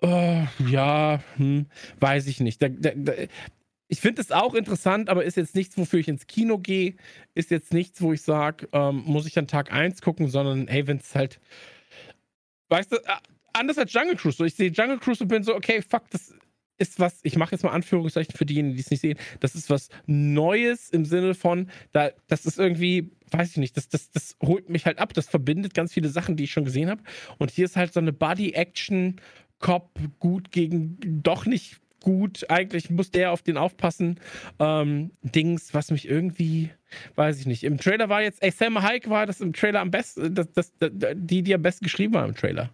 oh, 0.01 0.43
ja, 0.69 1.21
hm, 1.37 1.67
weiß 2.01 2.27
ich 2.27 2.41
nicht. 2.41 2.63
Da, 2.63 2.69
da, 2.69 2.91
da, 2.95 3.13
ich 3.89 4.01
finde 4.01 4.23
es 4.23 4.33
auch 4.33 4.55
interessant, 4.55 5.11
aber 5.11 5.25
ist 5.25 5.37
jetzt 5.37 5.55
nichts, 5.55 5.77
wofür 5.77 6.01
ich 6.01 6.09
ins 6.09 6.27
Kino 6.27 6.59
gehe. 6.59 6.95
Ist 7.35 7.51
jetzt 7.51 7.75
nichts, 7.75 8.01
wo 8.01 8.13
ich 8.13 8.23
sage, 8.23 8.69
ähm, 8.73 9.03
muss 9.05 9.27
ich 9.27 9.39
an 9.39 9.47
Tag 9.47 9.73
1 9.73 10.01
gucken, 10.01 10.29
sondern 10.29 10.67
hey, 10.67 10.87
wenn 10.87 10.97
es 10.97 11.15
halt, 11.15 11.41
weißt 12.71 12.93
du, 12.93 12.97
äh, 12.97 13.01
anders 13.53 13.79
als 13.79 13.93
Jungle 13.93 14.16
Cruise. 14.16 14.37
So, 14.37 14.45
ich 14.45 14.55
sehe 14.55 14.70
Jungle 14.70 14.99
Cruise 14.99 15.23
und 15.23 15.29
bin 15.29 15.43
so, 15.43 15.55
okay, 15.55 15.83
fuck, 15.83 16.09
das 16.11 16.35
ist 16.79 16.99
was, 16.99 17.20
ich 17.23 17.37
mache 17.37 17.53
jetzt 17.53 17.62
mal 17.62 17.70
Anführungszeichen 17.70 18.35
für 18.35 18.47
diejenigen, 18.47 18.74
die 18.74 18.83
es 18.83 18.91
nicht 18.91 19.01
sehen, 19.01 19.19
das 19.41 19.55
ist 19.55 19.70
was 19.70 19.89
Neues 20.07 20.91
im 20.91 21.05
Sinne 21.05 21.35
von, 21.35 21.70
da, 21.93 22.11
das 22.27 22.45
ist 22.45 22.59
irgendwie, 22.59 23.12
weiß 23.31 23.51
ich 23.51 23.57
nicht, 23.59 23.77
das, 23.77 23.89
das, 23.89 24.11
das 24.11 24.37
holt 24.43 24.69
mich 24.69 24.87
halt 24.87 24.99
ab, 24.99 25.12
das 25.15 25.29
verbindet 25.29 25.74
ganz 25.74 25.93
viele 25.93 26.09
Sachen, 26.09 26.37
die 26.37 26.45
ich 26.45 26.51
schon 26.51 26.65
gesehen 26.65 26.91
habe. 26.91 27.03
Und 27.39 27.51
hier 27.51 27.66
ist 27.66 27.77
halt 27.77 27.93
so 27.93 28.01
eine 28.01 28.12
Body-Action- 28.12 29.20
Cop, 29.62 29.99
gut 30.19 30.53
gegen 30.53 30.99
doch 31.23 31.47
nicht 31.47 31.81
gut. 32.01 32.51
Eigentlich 32.51 32.91
muss 32.91 33.11
der 33.11 33.31
auf 33.31 33.43
den 33.43 33.57
aufpassen. 33.57 34.20
Ähm, 34.59 35.12
Dings, 35.23 35.73
was 35.73 35.91
mich 35.91 36.07
irgendwie, 36.07 36.70
weiß 37.15 37.39
ich 37.39 37.47
nicht. 37.47 37.65
Im 37.65 37.79
Trailer 37.79 38.11
war 38.11 38.23
jetzt, 38.23 38.43
ey, 38.43 38.51
Selma 38.51 38.83
Hayek 38.83 39.09
war 39.09 39.24
das 39.24 39.41
im 39.41 39.55
Trailer 39.55 39.81
am 39.81 39.91
besten, 39.91 40.35
das, 40.35 40.53
das, 40.53 40.77
das, 40.79 40.91
die, 41.15 41.43
die 41.43 41.55
am 41.55 41.62
besten 41.62 41.85
geschrieben 41.85 42.12
war 42.12 42.27
im 42.27 42.35
Trailer. 42.35 42.70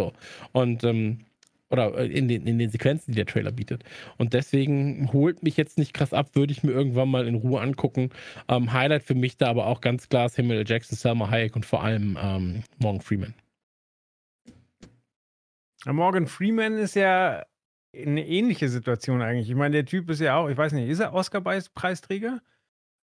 So. 0.00 0.12
Und, 0.52 0.82
ähm, 0.84 1.26
oder 1.68 1.96
äh, 1.98 2.06
in 2.06 2.26
den, 2.28 2.46
in 2.46 2.58
den 2.58 2.70
Sequenzen, 2.70 3.12
die 3.12 3.16
der 3.16 3.26
Trailer 3.26 3.52
bietet. 3.52 3.84
Und 4.16 4.32
deswegen 4.32 5.12
holt 5.12 5.42
mich 5.42 5.56
jetzt 5.58 5.76
nicht 5.76 5.92
krass 5.92 6.14
ab, 6.14 6.30
würde 6.34 6.52
ich 6.52 6.62
mir 6.62 6.72
irgendwann 6.72 7.10
mal 7.10 7.26
in 7.26 7.34
Ruhe 7.34 7.60
angucken. 7.60 8.10
Ähm, 8.48 8.72
Highlight 8.72 9.04
für 9.04 9.14
mich 9.14 9.36
da 9.36 9.48
aber 9.48 9.66
auch 9.66 9.82
ganz 9.82 10.08
klar 10.08 10.30
Samuel 10.30 10.64
Jackson, 10.66 10.96
Selma 10.96 11.30
Hayek 11.30 11.54
und 11.54 11.66
vor 11.66 11.84
allem 11.84 12.18
ähm, 12.20 12.62
Morgan 12.78 13.02
Freeman. 13.02 13.34
Morgan 15.86 16.26
Freeman 16.26 16.78
ist 16.78 16.94
ja 16.94 17.44
eine 17.94 18.26
ähnliche 18.26 18.68
Situation 18.68 19.20
eigentlich. 19.20 19.50
Ich 19.50 19.56
meine, 19.56 19.74
der 19.74 19.84
Typ 19.84 20.08
ist 20.10 20.20
ja 20.20 20.36
auch, 20.36 20.48
ich 20.48 20.56
weiß 20.56 20.72
nicht, 20.72 20.88
ist 20.88 21.00
er 21.00 21.12
Oscar-Preisträger? 21.12 22.40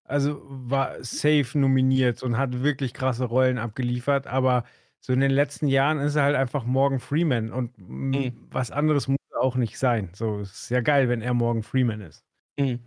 Also 0.03 0.41
war 0.47 1.03
safe 1.03 1.57
nominiert 1.59 2.23
und 2.23 2.37
hat 2.37 2.63
wirklich 2.63 2.93
krasse 2.93 3.25
Rollen 3.25 3.57
abgeliefert, 3.57 4.25
aber 4.25 4.63
so 4.99 5.13
in 5.13 5.19
den 5.19 5.31
letzten 5.31 5.67
Jahren 5.67 5.99
ist 5.99 6.15
er 6.15 6.23
halt 6.23 6.35
einfach 6.35 6.65
Morgan 6.65 6.99
Freeman 6.99 7.51
und 7.51 7.77
mhm. 7.77 8.33
was 8.51 8.71
anderes 8.71 9.07
muss 9.07 9.17
er 9.31 9.41
auch 9.41 9.55
nicht 9.55 9.77
sein. 9.77 10.09
So 10.13 10.39
ist 10.39 10.69
ja 10.69 10.81
geil, 10.81 11.09
wenn 11.09 11.21
er 11.21 11.33
Morgan 11.33 11.63
Freeman 11.63 12.01
ist. 12.01 12.23
Mhm. 12.59 12.79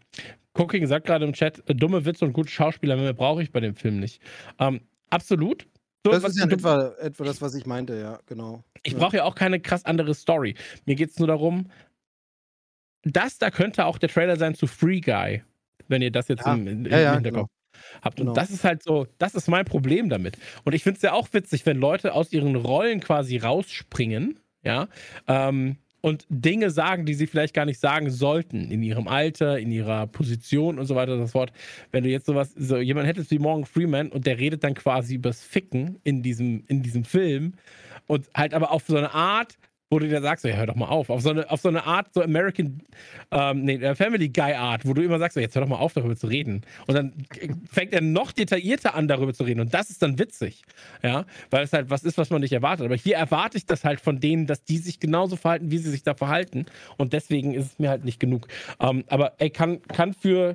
Cooking 0.54 0.86
sagt 0.86 1.06
gerade 1.06 1.24
im 1.24 1.32
Chat, 1.32 1.62
äh, 1.68 1.74
dumme 1.74 2.04
Witze 2.04 2.24
und 2.24 2.32
gute 2.32 2.50
Schauspieler 2.50 2.96
mehr 2.96 3.12
brauche 3.12 3.42
ich 3.42 3.52
bei 3.52 3.60
dem 3.60 3.74
Film 3.74 4.00
nicht. 4.00 4.20
Ähm, 4.58 4.80
absolut. 5.08 5.66
So, 6.04 6.12
das 6.12 6.24
ist 6.24 6.38
ja 6.38 6.46
etwa, 6.46 6.94
etwa 6.98 7.24
das, 7.24 7.42
was 7.42 7.54
ich 7.54 7.66
meinte, 7.66 7.98
ja, 7.98 8.18
genau. 8.26 8.64
Ich 8.82 8.94
ja. 8.94 8.98
brauche 8.98 9.16
ja 9.18 9.24
auch 9.24 9.34
keine 9.34 9.60
krass 9.60 9.84
andere 9.84 10.14
Story. 10.14 10.54
Mir 10.86 10.96
geht 10.96 11.10
es 11.10 11.18
nur 11.18 11.28
darum, 11.28 11.70
das 13.02 13.38
da 13.38 13.50
könnte 13.50 13.84
auch 13.84 13.98
der 13.98 14.08
Trailer 14.08 14.36
sein 14.36 14.54
zu 14.54 14.66
Free 14.66 15.00
Guy, 15.00 15.42
wenn 15.88 16.02
ihr 16.02 16.10
das 16.10 16.28
jetzt 16.28 16.46
ja. 16.46 16.54
im, 16.54 16.66
im, 16.66 16.86
ja, 16.86 17.00
ja, 17.00 17.20
Hinterkopf 17.80 17.92
genau. 18.00 18.02
habt. 18.02 18.20
Und 18.20 18.36
das 18.36 18.50
ist 18.50 18.64
halt 18.64 18.82
so, 18.82 19.06
das 19.18 19.34
ist 19.34 19.48
mein 19.48 19.64
Problem 19.64 20.08
damit. 20.08 20.36
Und 20.64 20.74
ich 20.74 20.82
finde 20.82 20.96
es 20.96 21.02
ja 21.02 21.12
auch 21.12 21.28
witzig, 21.32 21.66
wenn 21.66 21.78
Leute 21.78 22.14
aus 22.14 22.32
ihren 22.32 22.56
Rollen 22.56 23.00
quasi 23.00 23.36
rausspringen, 23.38 24.38
ja, 24.62 24.88
ähm, 25.26 25.76
und 26.02 26.24
Dinge 26.30 26.70
sagen, 26.70 27.04
die 27.04 27.12
sie 27.12 27.26
vielleicht 27.26 27.52
gar 27.52 27.66
nicht 27.66 27.78
sagen 27.78 28.10
sollten, 28.10 28.70
in 28.70 28.82
ihrem 28.82 29.06
Alter, 29.06 29.58
in 29.58 29.70
ihrer 29.70 30.06
Position 30.06 30.78
und 30.78 30.86
so 30.86 30.94
weiter 30.94 31.12
und 31.12 31.20
so 31.20 31.26
fort. 31.26 31.52
Wenn 31.92 32.04
du 32.04 32.08
jetzt 32.08 32.24
sowas, 32.24 32.54
so 32.56 32.78
jemand 32.78 33.06
hättest 33.06 33.30
wie 33.30 33.38
Morgan 33.38 33.66
Freeman 33.66 34.10
und 34.10 34.24
der 34.24 34.38
redet 34.38 34.64
dann 34.64 34.72
quasi 34.72 35.16
übers 35.16 35.42
Ficken 35.42 36.00
in 36.02 36.22
diesem, 36.22 36.64
in 36.68 36.82
diesem 36.82 37.04
Film 37.04 37.52
und 38.06 38.30
halt 38.34 38.54
aber 38.54 38.70
auf 38.70 38.84
so 38.86 38.96
eine 38.96 39.12
Art, 39.12 39.58
wo 39.90 39.98
du 39.98 40.08
dir 40.08 40.20
sagst, 40.22 40.44
ja, 40.44 40.54
hör 40.54 40.66
doch 40.66 40.76
mal 40.76 40.86
auf. 40.86 41.10
Auf 41.10 41.20
so 41.20 41.30
eine, 41.30 41.50
auf 41.50 41.60
so 41.60 41.68
eine 41.68 41.84
Art, 41.84 42.14
so 42.14 42.22
American, 42.22 42.80
ähm, 43.32 43.64
nee, 43.64 43.74
äh, 43.74 43.96
Family 43.96 44.28
Guy 44.28 44.54
Art, 44.54 44.86
wo 44.86 44.94
du 44.94 45.02
immer 45.02 45.18
sagst, 45.18 45.36
jetzt 45.36 45.56
hör 45.56 45.62
doch 45.62 45.68
mal 45.68 45.78
auf, 45.78 45.92
darüber 45.92 46.14
zu 46.16 46.28
reden. 46.28 46.62
Und 46.86 46.94
dann 46.94 47.12
fängt 47.70 47.92
er 47.92 48.00
noch 48.00 48.30
detaillierter 48.30 48.94
an, 48.94 49.08
darüber 49.08 49.34
zu 49.34 49.42
reden. 49.42 49.60
Und 49.60 49.74
das 49.74 49.90
ist 49.90 50.00
dann 50.02 50.18
witzig. 50.18 50.62
Ja, 51.02 51.26
weil 51.50 51.64
es 51.64 51.72
halt 51.72 51.90
was 51.90 52.04
ist, 52.04 52.18
was 52.18 52.30
man 52.30 52.40
nicht 52.40 52.52
erwartet. 52.52 52.86
Aber 52.86 52.94
hier 52.94 53.16
erwarte 53.16 53.58
ich 53.58 53.66
das 53.66 53.84
halt 53.84 54.00
von 54.00 54.20
denen, 54.20 54.46
dass 54.46 54.64
die 54.64 54.78
sich 54.78 55.00
genauso 55.00 55.34
verhalten, 55.34 55.72
wie 55.72 55.78
sie 55.78 55.90
sich 55.90 56.04
da 56.04 56.14
verhalten. 56.14 56.66
Und 56.96 57.12
deswegen 57.12 57.52
ist 57.52 57.66
es 57.66 57.78
mir 57.80 57.90
halt 57.90 58.04
nicht 58.04 58.20
genug. 58.20 58.46
Ähm, 58.78 59.02
aber 59.08 59.34
ey, 59.38 59.50
kann, 59.50 59.82
kann 59.82 60.14
für, 60.14 60.54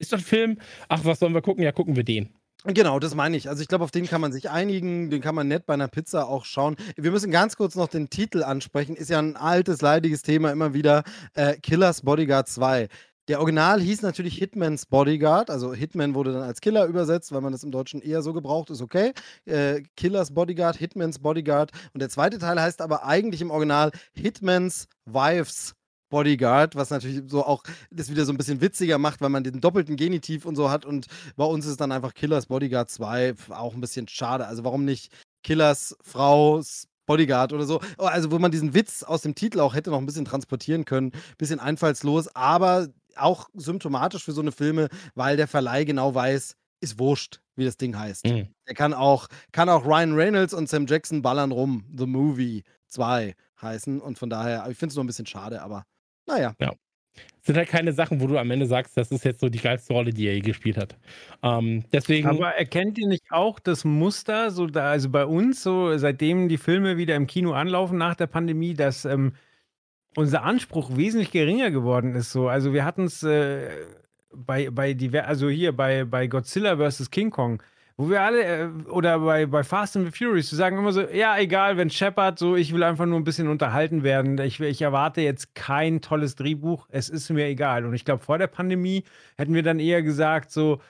ist 0.00 0.12
doch 0.12 0.18
ein 0.18 0.24
Film, 0.24 0.58
ach, 0.88 1.04
was 1.04 1.20
sollen 1.20 1.34
wir 1.34 1.42
gucken? 1.42 1.62
Ja, 1.62 1.70
gucken 1.70 1.94
wir 1.94 2.04
den. 2.04 2.30
Genau, 2.64 3.00
das 3.00 3.16
meine 3.16 3.36
ich. 3.36 3.48
Also 3.48 3.60
ich 3.60 3.66
glaube, 3.66 3.82
auf 3.82 3.90
den 3.90 4.06
kann 4.06 4.20
man 4.20 4.32
sich 4.32 4.48
einigen, 4.48 5.10
den 5.10 5.20
kann 5.20 5.34
man 5.34 5.48
nett 5.48 5.66
bei 5.66 5.74
einer 5.74 5.88
Pizza 5.88 6.28
auch 6.28 6.44
schauen. 6.44 6.76
Wir 6.96 7.10
müssen 7.10 7.32
ganz 7.32 7.56
kurz 7.56 7.74
noch 7.74 7.88
den 7.88 8.08
Titel 8.08 8.44
ansprechen. 8.44 8.94
Ist 8.94 9.10
ja 9.10 9.18
ein 9.18 9.36
altes, 9.36 9.80
leidiges 9.80 10.22
Thema 10.22 10.52
immer 10.52 10.72
wieder. 10.72 11.02
Äh, 11.34 11.56
Killers 11.56 12.02
Bodyguard 12.02 12.48
2. 12.48 12.88
Der 13.28 13.40
Original 13.40 13.80
hieß 13.80 14.02
natürlich 14.02 14.36
Hitman's 14.36 14.84
Bodyguard, 14.84 15.48
also 15.48 15.72
Hitman 15.72 16.14
wurde 16.16 16.32
dann 16.32 16.42
als 16.42 16.60
Killer 16.60 16.86
übersetzt, 16.86 17.30
weil 17.30 17.40
man 17.40 17.52
das 17.52 17.62
im 17.62 17.70
Deutschen 17.70 18.02
eher 18.02 18.20
so 18.20 18.32
gebraucht, 18.32 18.70
ist 18.70 18.82
okay. 18.82 19.12
Äh, 19.44 19.82
Killers 19.96 20.34
Bodyguard, 20.34 20.76
Hitman's 20.76 21.20
Bodyguard. 21.20 21.70
Und 21.94 22.02
der 22.02 22.08
zweite 22.08 22.38
Teil 22.38 22.60
heißt 22.60 22.80
aber 22.80 23.04
eigentlich 23.04 23.40
im 23.40 23.52
Original 23.52 23.92
Hitman's 24.12 24.88
Wives 25.06 25.74
Bodyguard, 26.12 26.76
was 26.76 26.90
natürlich 26.90 27.22
so 27.26 27.42
auch 27.42 27.64
das 27.90 28.10
wieder 28.10 28.26
so 28.26 28.32
ein 28.32 28.36
bisschen 28.36 28.60
witziger 28.60 28.98
macht, 28.98 29.22
weil 29.22 29.30
man 29.30 29.44
den 29.44 29.62
doppelten 29.62 29.96
Genitiv 29.96 30.44
und 30.44 30.56
so 30.56 30.70
hat. 30.70 30.84
Und 30.84 31.06
bei 31.36 31.44
uns 31.44 31.64
ist 31.64 31.80
dann 31.80 31.90
einfach 31.90 32.12
Killers 32.12 32.46
Bodyguard 32.46 32.90
2, 32.90 33.34
auch 33.48 33.74
ein 33.74 33.80
bisschen 33.80 34.06
schade. 34.08 34.46
Also 34.46 34.62
warum 34.62 34.84
nicht 34.84 35.10
Killers 35.42 35.96
Frau 36.02 36.62
Bodyguard 37.06 37.54
oder 37.54 37.64
so. 37.64 37.80
Oh, 37.96 38.04
also 38.04 38.30
wo 38.30 38.38
man 38.38 38.52
diesen 38.52 38.74
Witz 38.74 39.02
aus 39.02 39.22
dem 39.22 39.34
Titel 39.34 39.58
auch 39.60 39.74
hätte 39.74 39.88
noch 39.88 39.98
ein 39.98 40.06
bisschen 40.06 40.26
transportieren 40.26 40.84
können. 40.84 41.12
Bisschen 41.38 41.60
einfallslos, 41.60 42.28
aber 42.36 42.88
auch 43.16 43.48
symptomatisch 43.54 44.22
für 44.22 44.32
so 44.32 44.42
eine 44.42 44.52
Filme, 44.52 44.88
weil 45.14 45.38
der 45.38 45.48
Verleih 45.48 45.84
genau 45.84 46.14
weiß, 46.14 46.56
ist 46.80 46.98
wurscht, 46.98 47.40
wie 47.56 47.64
das 47.64 47.78
Ding 47.78 47.98
heißt. 47.98 48.26
Mhm. 48.26 48.48
Er 48.66 48.74
kann 48.74 48.92
auch, 48.92 49.28
kann 49.52 49.70
auch 49.70 49.86
Ryan 49.86 50.12
Reynolds 50.12 50.52
und 50.52 50.68
Sam 50.68 50.86
Jackson 50.86 51.22
ballern 51.22 51.52
rum, 51.52 51.86
The 51.96 52.06
Movie 52.06 52.64
2 52.88 53.34
heißen. 53.62 53.98
Und 53.98 54.18
von 54.18 54.28
daher, 54.28 54.66
ich 54.68 54.76
finde 54.76 54.92
es 54.92 54.96
nur 54.96 55.04
ein 55.04 55.06
bisschen 55.06 55.26
schade, 55.26 55.62
aber 55.62 55.84
naja. 56.26 56.54
Ja. 56.60 56.72
Es 57.14 57.46
sind 57.46 57.56
halt 57.56 57.68
keine 57.68 57.92
Sachen, 57.92 58.20
wo 58.20 58.28
du 58.28 58.38
am 58.38 58.50
Ende 58.52 58.66
sagst, 58.66 58.96
das 58.96 59.10
ist 59.10 59.24
jetzt 59.24 59.40
so 59.40 59.48
die 59.48 59.58
geilste 59.58 59.92
Rolle, 59.92 60.12
die 60.12 60.28
er 60.28 60.34
je 60.34 60.40
gespielt 60.40 60.76
hat. 60.76 60.96
Ähm, 61.42 61.84
deswegen. 61.92 62.28
Aber 62.28 62.50
erkennt 62.54 62.98
ihr 62.98 63.08
nicht 63.08 63.24
auch 63.30 63.58
das 63.58 63.84
Muster, 63.84 64.52
so 64.52 64.66
da, 64.66 64.90
also 64.92 65.10
bei 65.10 65.26
uns, 65.26 65.62
so 65.62 65.96
seitdem 65.98 66.48
die 66.48 66.56
Filme 66.56 66.96
wieder 66.98 67.16
im 67.16 67.26
Kino 67.26 67.52
anlaufen 67.52 67.98
nach 67.98 68.14
der 68.14 68.28
Pandemie, 68.28 68.74
dass 68.74 69.04
ähm, 69.04 69.32
unser 70.14 70.44
Anspruch 70.44 70.96
wesentlich 70.96 71.32
geringer 71.32 71.70
geworden 71.70 72.14
ist. 72.14 72.30
So. 72.30 72.48
Also 72.48 72.72
wir 72.72 72.84
hatten 72.84 73.04
es 73.04 73.24
äh, 73.24 73.70
bei, 74.32 74.70
bei 74.70 74.94
diver 74.94 75.26
also 75.26 75.48
hier 75.48 75.72
bei, 75.76 76.04
bei 76.04 76.28
Godzilla 76.28 76.76
vs. 76.76 77.10
King 77.10 77.30
Kong 77.30 77.62
wo 78.02 78.10
wir 78.10 78.20
alle, 78.20 78.42
äh, 78.42 78.68
oder 78.90 79.20
bei, 79.20 79.46
bei 79.46 79.62
Fast 79.62 79.96
and 79.96 80.06
the 80.06 80.12
Furious, 80.12 80.50
wir 80.50 80.56
sagen 80.56 80.76
immer 80.76 80.92
so, 80.92 81.02
ja, 81.02 81.38
egal, 81.38 81.76
wenn 81.76 81.88
Shepard 81.88 82.36
so, 82.36 82.56
ich 82.56 82.74
will 82.74 82.82
einfach 82.82 83.06
nur 83.06 83.20
ein 83.20 83.22
bisschen 83.22 83.46
unterhalten 83.46 84.02
werden. 84.02 84.36
Ich, 84.38 84.58
ich 84.58 84.82
erwarte 84.82 85.20
jetzt 85.20 85.54
kein 85.54 86.00
tolles 86.00 86.34
Drehbuch, 86.34 86.88
es 86.90 87.08
ist 87.08 87.30
mir 87.30 87.46
egal. 87.46 87.86
Und 87.86 87.94
ich 87.94 88.04
glaube, 88.04 88.24
vor 88.24 88.38
der 88.38 88.48
Pandemie 88.48 89.04
hätten 89.36 89.54
wir 89.54 89.62
dann 89.62 89.78
eher 89.78 90.02
gesagt, 90.02 90.50
so, 90.50 90.80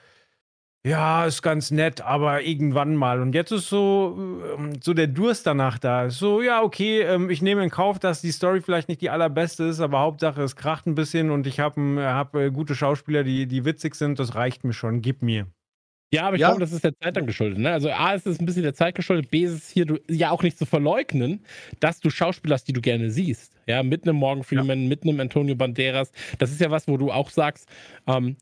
ja, 0.86 1.26
ist 1.26 1.42
ganz 1.42 1.70
nett, 1.70 2.00
aber 2.00 2.42
irgendwann 2.42 2.96
mal. 2.96 3.20
Und 3.20 3.34
jetzt 3.34 3.52
ist 3.52 3.68
so, 3.68 4.16
ähm, 4.56 4.80
so 4.82 4.94
der 4.94 5.06
Durst 5.06 5.46
danach 5.46 5.78
da. 5.78 6.08
So, 6.08 6.40
ja, 6.40 6.62
okay, 6.62 7.02
ähm, 7.02 7.28
ich 7.28 7.42
nehme 7.42 7.62
in 7.62 7.70
Kauf, 7.70 7.98
dass 7.98 8.22
die 8.22 8.32
Story 8.32 8.62
vielleicht 8.62 8.88
nicht 8.88 9.02
die 9.02 9.10
allerbeste 9.10 9.64
ist, 9.64 9.80
aber 9.80 10.00
Hauptsache 10.00 10.42
es 10.42 10.56
kracht 10.56 10.86
ein 10.86 10.94
bisschen 10.94 11.30
und 11.30 11.46
ich 11.46 11.60
habe 11.60 11.80
hab 12.00 12.34
äh, 12.34 12.50
gute 12.50 12.74
Schauspieler, 12.74 13.22
die, 13.22 13.46
die 13.46 13.66
witzig 13.66 13.96
sind. 13.96 14.18
Das 14.18 14.34
reicht 14.34 14.64
mir 14.64 14.72
schon. 14.72 15.02
Gib 15.02 15.20
mir. 15.22 15.46
Ja, 16.12 16.24
aber 16.24 16.36
ich 16.36 16.42
ja. 16.42 16.48
glaube, 16.48 16.60
das 16.60 16.72
ist 16.72 16.84
der 16.84 16.94
Zeit 16.98 17.16
dann 17.16 17.26
geschuldet. 17.26 17.58
Ne? 17.58 17.72
Also 17.72 17.90
A 17.90 18.12
ist 18.12 18.26
es 18.26 18.38
ein 18.38 18.44
bisschen 18.44 18.62
der 18.62 18.74
Zeit 18.74 18.94
geschuldet, 18.94 19.30
B 19.30 19.44
ist 19.44 19.52
es 19.52 19.70
hier 19.70 19.86
du, 19.86 19.98
ja 20.10 20.30
auch 20.30 20.42
nicht 20.42 20.58
zu 20.58 20.66
verleugnen, 20.66 21.40
dass 21.80 22.00
du 22.00 22.10
Schauspieler 22.10 22.54
hast, 22.54 22.68
die 22.68 22.74
du 22.74 22.82
gerne 22.82 23.10
siehst. 23.10 23.54
Ja, 23.66 23.82
mit 23.82 24.06
einem 24.06 24.16
Morgan 24.16 24.44
Freeman, 24.44 24.82
ja. 24.82 24.88
mit 24.88 25.04
einem 25.04 25.18
Antonio 25.20 25.54
Banderas. 25.54 26.12
Das 26.38 26.50
ist 26.50 26.60
ja 26.60 26.70
was, 26.70 26.86
wo 26.86 26.98
du 26.98 27.10
auch 27.10 27.30
sagst, 27.30 27.66
ähm, 28.06 28.36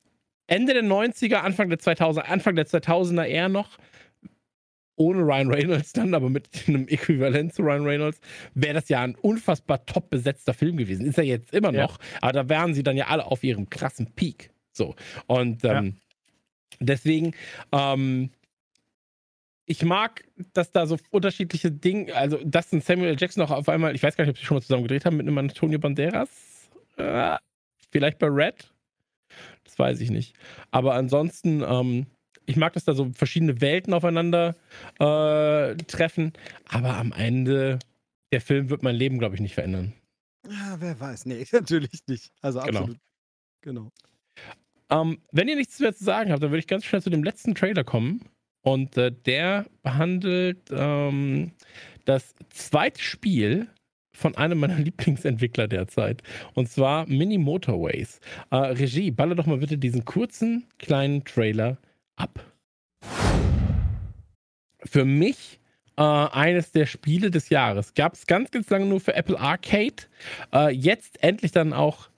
Ende 0.49 0.75
der 0.75 0.83
90er, 0.83 1.37
Anfang 1.37 1.69
der 1.69 1.79
2000er, 1.79 2.23
Anfang 2.23 2.57
der 2.57 2.67
2000er 2.67 3.25
eher 3.25 3.49
noch, 3.49 3.79
ohne 4.97 5.21
Ryan 5.23 5.53
Reynolds 5.53 5.93
dann, 5.93 6.13
aber 6.13 6.29
mit 6.29 6.49
einem 6.67 6.89
Äquivalent 6.89 7.55
zu 7.55 7.63
Ryan 7.63 7.85
Reynolds, 7.85 8.21
wäre 8.55 8.75
das 8.75 8.89
ja 8.89 9.01
ein 9.01 9.15
unfassbar 9.15 9.87
top 9.87 10.11
besetzter 10.11 10.55
Film 10.55 10.77
gewesen. 10.77 11.07
Ist 11.07 11.19
er 11.19 11.25
jetzt 11.25 11.55
immer 11.55 11.71
noch, 11.71 11.99
ja. 11.99 12.19
aber 12.21 12.33
da 12.33 12.49
wären 12.49 12.75
sie 12.75 12.83
dann 12.83 12.97
ja 12.97 13.07
alle 13.07 13.27
auf 13.27 13.45
ihrem 13.45 13.71
krassen 13.71 14.13
Peak. 14.17 14.51
So. 14.73 14.97
Und 15.29 15.65
ähm, 15.65 15.99
Deswegen, 16.81 17.35
ähm, 17.73 18.31
ich 19.67 19.85
mag, 19.85 20.25
dass 20.53 20.73
da 20.73 20.87
so 20.87 20.99
unterschiedliche 21.11 21.71
Dinge, 21.71 22.15
also 22.15 22.39
dass 22.45 22.73
ein 22.73 22.81
Samuel 22.81 23.17
Jackson 23.19 23.45
auch 23.45 23.51
auf 23.51 23.69
einmal, 23.69 23.95
ich 23.95 24.03
weiß 24.03 24.17
gar 24.17 24.25
nicht, 24.25 24.31
ob 24.31 24.39
sie 24.39 24.45
schon 24.45 24.57
mal 24.57 24.63
zusammen 24.63 24.83
gedreht 24.83 25.05
haben 25.05 25.17
mit 25.17 25.27
einem 25.27 25.39
Antonio 25.39 25.79
Banderas. 25.79 26.29
Äh, 26.97 27.37
vielleicht 27.91 28.19
bei 28.19 28.27
Red. 28.27 28.73
Das 29.65 29.79
weiß 29.79 30.01
ich 30.01 30.11
nicht. 30.11 30.35
Aber 30.71 30.95
ansonsten, 30.95 31.63
ähm, 31.63 32.07
ich 32.47 32.57
mag, 32.57 32.73
dass 32.73 32.85
da 32.85 32.95
so 32.95 33.13
verschiedene 33.15 33.61
Welten 33.61 33.95
aufeinander 33.95 34.57
äh, 34.99 35.77
treffen. 35.85 36.33
Aber 36.69 36.97
am 36.97 37.13
Ende, 37.13 37.79
der 38.33 38.41
Film 38.41 38.71
wird 38.71 38.83
mein 38.83 38.97
Leben, 38.97 39.19
glaube 39.19 39.37
ich, 39.37 39.41
nicht 39.41 39.55
verändern. 39.55 39.93
Ja, 40.49 40.77
wer 40.81 40.99
weiß. 40.99 41.27
Nee, 41.27 41.47
natürlich 41.53 42.07
nicht. 42.09 42.33
Also 42.41 42.61
genau. 42.61 42.81
absolut. 42.81 42.99
Genau. 43.61 43.81
genau. 43.83 43.93
Ähm, 44.91 45.19
wenn 45.33 45.49
ihr 45.49 45.57
nichts 45.57 45.79
mehr 45.79 45.95
zu 45.95 46.05
sagen 46.05 46.33
habt, 46.33 46.43
dann 46.43 46.51
würde 46.51 46.61
ich 46.61 46.67
ganz 46.67 46.85
schnell 46.85 47.03
zu 47.03 47.11
dem 47.11 47.23
letzten 47.23 47.55
Trailer 47.55 47.85
kommen. 47.85 48.25
Und 48.63 48.97
äh, 48.97 49.11
der 49.11 49.67
behandelt 49.83 50.71
ähm, 50.71 51.53
das 52.05 52.35
zweite 52.51 53.01
Spiel 53.01 53.69
von 54.13 54.37
einem 54.37 54.59
meiner 54.59 54.79
Lieblingsentwickler 54.79 55.69
derzeit. 55.69 56.23
Und 56.55 56.69
zwar 56.69 57.07
Mini 57.07 57.39
Motorways. 57.39 58.21
Äh, 58.51 58.57
Regie, 58.57 59.11
baller 59.11 59.35
doch 59.35 59.47
mal 59.47 59.59
bitte 59.59 59.79
diesen 59.79 60.05
kurzen 60.05 60.67
kleinen 60.79 61.25
Trailer 61.25 61.79
ab. 62.17 62.45
Für 64.85 65.05
mich 65.05 65.61
äh, 65.97 66.03
eines 66.03 66.73
der 66.73 66.87
Spiele 66.87 67.31
des 67.31 67.49
Jahres. 67.49 67.95
Gab 67.95 68.15
es 68.15 68.27
ganz, 68.27 68.51
ganz 68.51 68.69
lange 68.71 68.87
nur 68.87 69.01
für 69.01 69.15
Apple 69.15 69.39
Arcade. 69.39 70.05
Äh, 70.53 70.71
jetzt 70.71 71.23
endlich 71.23 71.53
dann 71.53 71.73
auch 71.73 72.09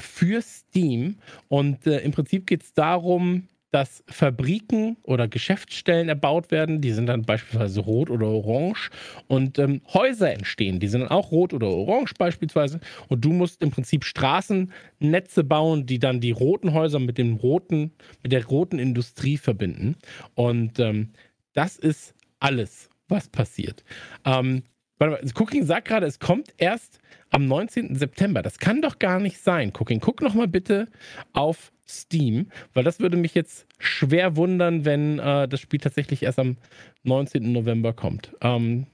für 0.00 0.42
Steam. 0.42 1.16
Und 1.48 1.86
äh, 1.86 1.98
im 2.00 2.12
Prinzip 2.12 2.46
geht 2.46 2.62
es 2.62 2.74
darum, 2.74 3.48
dass 3.70 4.02
Fabriken 4.06 4.96
oder 5.02 5.28
Geschäftsstellen 5.28 6.08
erbaut 6.08 6.50
werden, 6.50 6.80
die 6.80 6.92
sind 6.92 7.06
dann 7.06 7.22
beispielsweise 7.22 7.80
rot 7.80 8.08
oder 8.08 8.26
orange. 8.26 8.90
Und 9.26 9.58
ähm, 9.58 9.82
Häuser 9.92 10.32
entstehen, 10.32 10.80
die 10.80 10.88
sind 10.88 11.02
dann 11.02 11.10
auch 11.10 11.30
rot 11.30 11.52
oder 11.52 11.68
orange 11.68 12.14
beispielsweise. 12.14 12.80
Und 13.08 13.24
du 13.24 13.32
musst 13.32 13.62
im 13.62 13.70
Prinzip 13.70 14.04
Straßennetze 14.04 15.44
bauen, 15.44 15.84
die 15.84 15.98
dann 15.98 16.20
die 16.20 16.30
roten 16.30 16.72
Häuser 16.72 16.98
mit 16.98 17.18
dem 17.18 17.36
roten, 17.36 17.92
mit 18.22 18.32
der 18.32 18.46
roten 18.46 18.78
Industrie 18.78 19.36
verbinden. 19.36 19.96
Und 20.34 20.78
ähm, 20.78 21.10
das 21.52 21.76
ist 21.76 22.14
alles, 22.40 22.88
was 23.08 23.28
passiert. 23.28 23.84
Ähm, 24.24 24.62
warte 24.98 25.22
mal, 25.22 25.32
Cooking 25.34 25.64
sagt 25.64 25.88
gerade, 25.88 26.06
es 26.06 26.18
kommt 26.18 26.54
erst 26.58 27.00
am 27.30 27.46
19. 27.46 27.94
September. 27.96 28.42
Das 28.42 28.58
kann 28.58 28.82
doch 28.82 28.98
gar 28.98 29.20
nicht 29.20 29.40
sein. 29.40 29.72
Cooking, 29.78 30.00
guck 30.00 30.22
noch 30.22 30.34
mal 30.34 30.48
bitte 30.48 30.88
auf 31.32 31.72
Steam, 31.86 32.50
weil 32.74 32.84
das 32.84 33.00
würde 33.00 33.16
mich 33.16 33.34
jetzt 33.34 33.66
schwer 33.78 34.36
wundern, 34.36 34.84
wenn 34.84 35.18
äh, 35.18 35.48
das 35.48 35.60
Spiel 35.60 35.80
tatsächlich 35.80 36.22
erst 36.22 36.38
am 36.38 36.56
19. 37.04 37.52
November 37.52 37.92
kommt. 37.92 38.34
Ähm, 38.40 38.86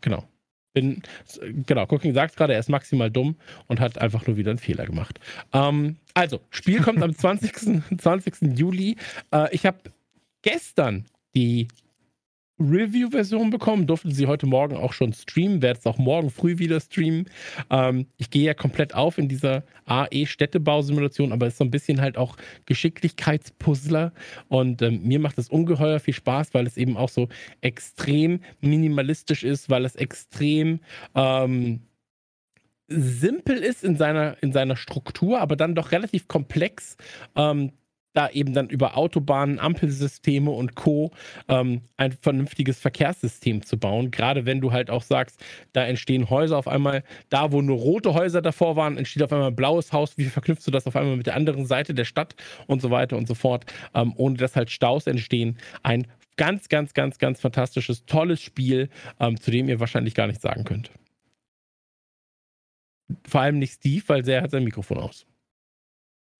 genau. 0.00 0.24
Bin, 0.74 1.02
genau, 1.66 1.84
Cooking 1.84 2.14
sagt 2.14 2.36
gerade, 2.36 2.52
er 2.52 2.58
ist 2.58 2.68
maximal 2.68 3.08
dumm 3.08 3.36
und 3.68 3.78
hat 3.78 3.98
einfach 3.98 4.26
nur 4.26 4.36
wieder 4.36 4.50
einen 4.50 4.58
Fehler 4.58 4.86
gemacht. 4.86 5.20
Ähm, 5.52 5.96
also, 6.14 6.40
Spiel 6.50 6.80
kommt 6.82 7.02
am 7.02 7.14
20. 7.16 8.00
20. 8.00 8.58
Juli. 8.58 8.96
Äh, 9.32 9.54
ich 9.54 9.66
habe 9.66 9.78
gestern 10.42 11.06
die 11.36 11.68
Review-Version 12.60 13.50
bekommen, 13.50 13.86
durften 13.86 14.12
sie 14.12 14.26
heute 14.26 14.46
Morgen 14.46 14.76
auch 14.76 14.92
schon 14.92 15.12
streamen, 15.12 15.60
werde 15.60 15.80
es 15.80 15.86
auch 15.86 15.98
morgen 15.98 16.30
früh 16.30 16.58
wieder 16.58 16.80
streamen. 16.80 17.28
Ähm, 17.70 18.06
ich 18.16 18.30
gehe 18.30 18.44
ja 18.44 18.54
komplett 18.54 18.94
auf 18.94 19.18
in 19.18 19.28
dieser 19.28 19.64
AE-Städtebausimulation, 19.86 21.32
aber 21.32 21.46
es 21.46 21.54
ist 21.54 21.58
so 21.58 21.64
ein 21.64 21.70
bisschen 21.70 22.00
halt 22.00 22.16
auch 22.16 22.36
Geschicklichkeitspuzzler 22.66 24.12
und 24.48 24.82
ähm, 24.82 25.02
mir 25.02 25.18
macht 25.18 25.38
es 25.38 25.48
ungeheuer 25.48 25.98
viel 25.98 26.14
Spaß, 26.14 26.54
weil 26.54 26.66
es 26.66 26.76
eben 26.76 26.96
auch 26.96 27.08
so 27.08 27.28
extrem 27.60 28.40
minimalistisch 28.60 29.42
ist, 29.42 29.68
weil 29.68 29.84
es 29.84 29.96
extrem 29.96 30.80
ähm, 31.16 31.80
simpel 32.86 33.56
ist 33.56 33.82
in 33.82 33.96
seiner, 33.96 34.40
in 34.42 34.52
seiner 34.52 34.76
Struktur, 34.76 35.40
aber 35.40 35.56
dann 35.56 35.74
doch 35.74 35.90
relativ 35.90 36.28
komplex. 36.28 36.96
Da 38.14 38.30
eben 38.30 38.54
dann 38.54 38.68
über 38.68 38.96
Autobahnen, 38.96 39.58
Ampelsysteme 39.58 40.50
und 40.50 40.74
Co. 40.76 41.10
Ähm, 41.48 41.82
ein 41.96 42.12
vernünftiges 42.12 42.80
Verkehrssystem 42.80 43.62
zu 43.62 43.76
bauen. 43.76 44.10
Gerade 44.10 44.46
wenn 44.46 44.60
du 44.60 44.72
halt 44.72 44.88
auch 44.88 45.02
sagst, 45.02 45.44
da 45.72 45.84
entstehen 45.84 46.30
Häuser 46.30 46.56
auf 46.56 46.68
einmal, 46.68 47.02
da 47.28 47.52
wo 47.52 47.60
nur 47.60 47.76
rote 47.76 48.14
Häuser 48.14 48.40
davor 48.40 48.76
waren, 48.76 48.96
entsteht 48.96 49.22
auf 49.22 49.32
einmal 49.32 49.48
ein 49.48 49.56
blaues 49.56 49.92
Haus. 49.92 50.16
Wie 50.16 50.24
verknüpfst 50.24 50.66
du 50.66 50.70
das 50.70 50.86
auf 50.86 50.96
einmal 50.96 51.16
mit 51.16 51.26
der 51.26 51.34
anderen 51.34 51.66
Seite 51.66 51.92
der 51.92 52.04
Stadt 52.04 52.34
und 52.66 52.80
so 52.80 52.90
weiter 52.90 53.16
und 53.16 53.28
so 53.28 53.34
fort, 53.34 53.66
ähm, 53.94 54.14
ohne 54.16 54.36
dass 54.36 54.56
halt 54.56 54.70
Staus 54.70 55.06
entstehen. 55.06 55.58
Ein 55.82 56.06
ganz, 56.36 56.68
ganz, 56.68 56.94
ganz, 56.94 57.18
ganz 57.18 57.40
fantastisches, 57.40 58.06
tolles 58.06 58.40
Spiel, 58.40 58.88
ähm, 59.20 59.40
zu 59.40 59.50
dem 59.50 59.68
ihr 59.68 59.80
wahrscheinlich 59.80 60.14
gar 60.14 60.26
nichts 60.26 60.42
sagen 60.42 60.64
könnt. 60.64 60.90
Vor 63.26 63.40
allem 63.40 63.58
nicht 63.58 63.74
Steve, 63.74 64.02
weil 64.06 64.22
der 64.22 64.42
hat 64.42 64.50
sein 64.50 64.64
Mikrofon 64.64 64.98
aus. 64.98 65.26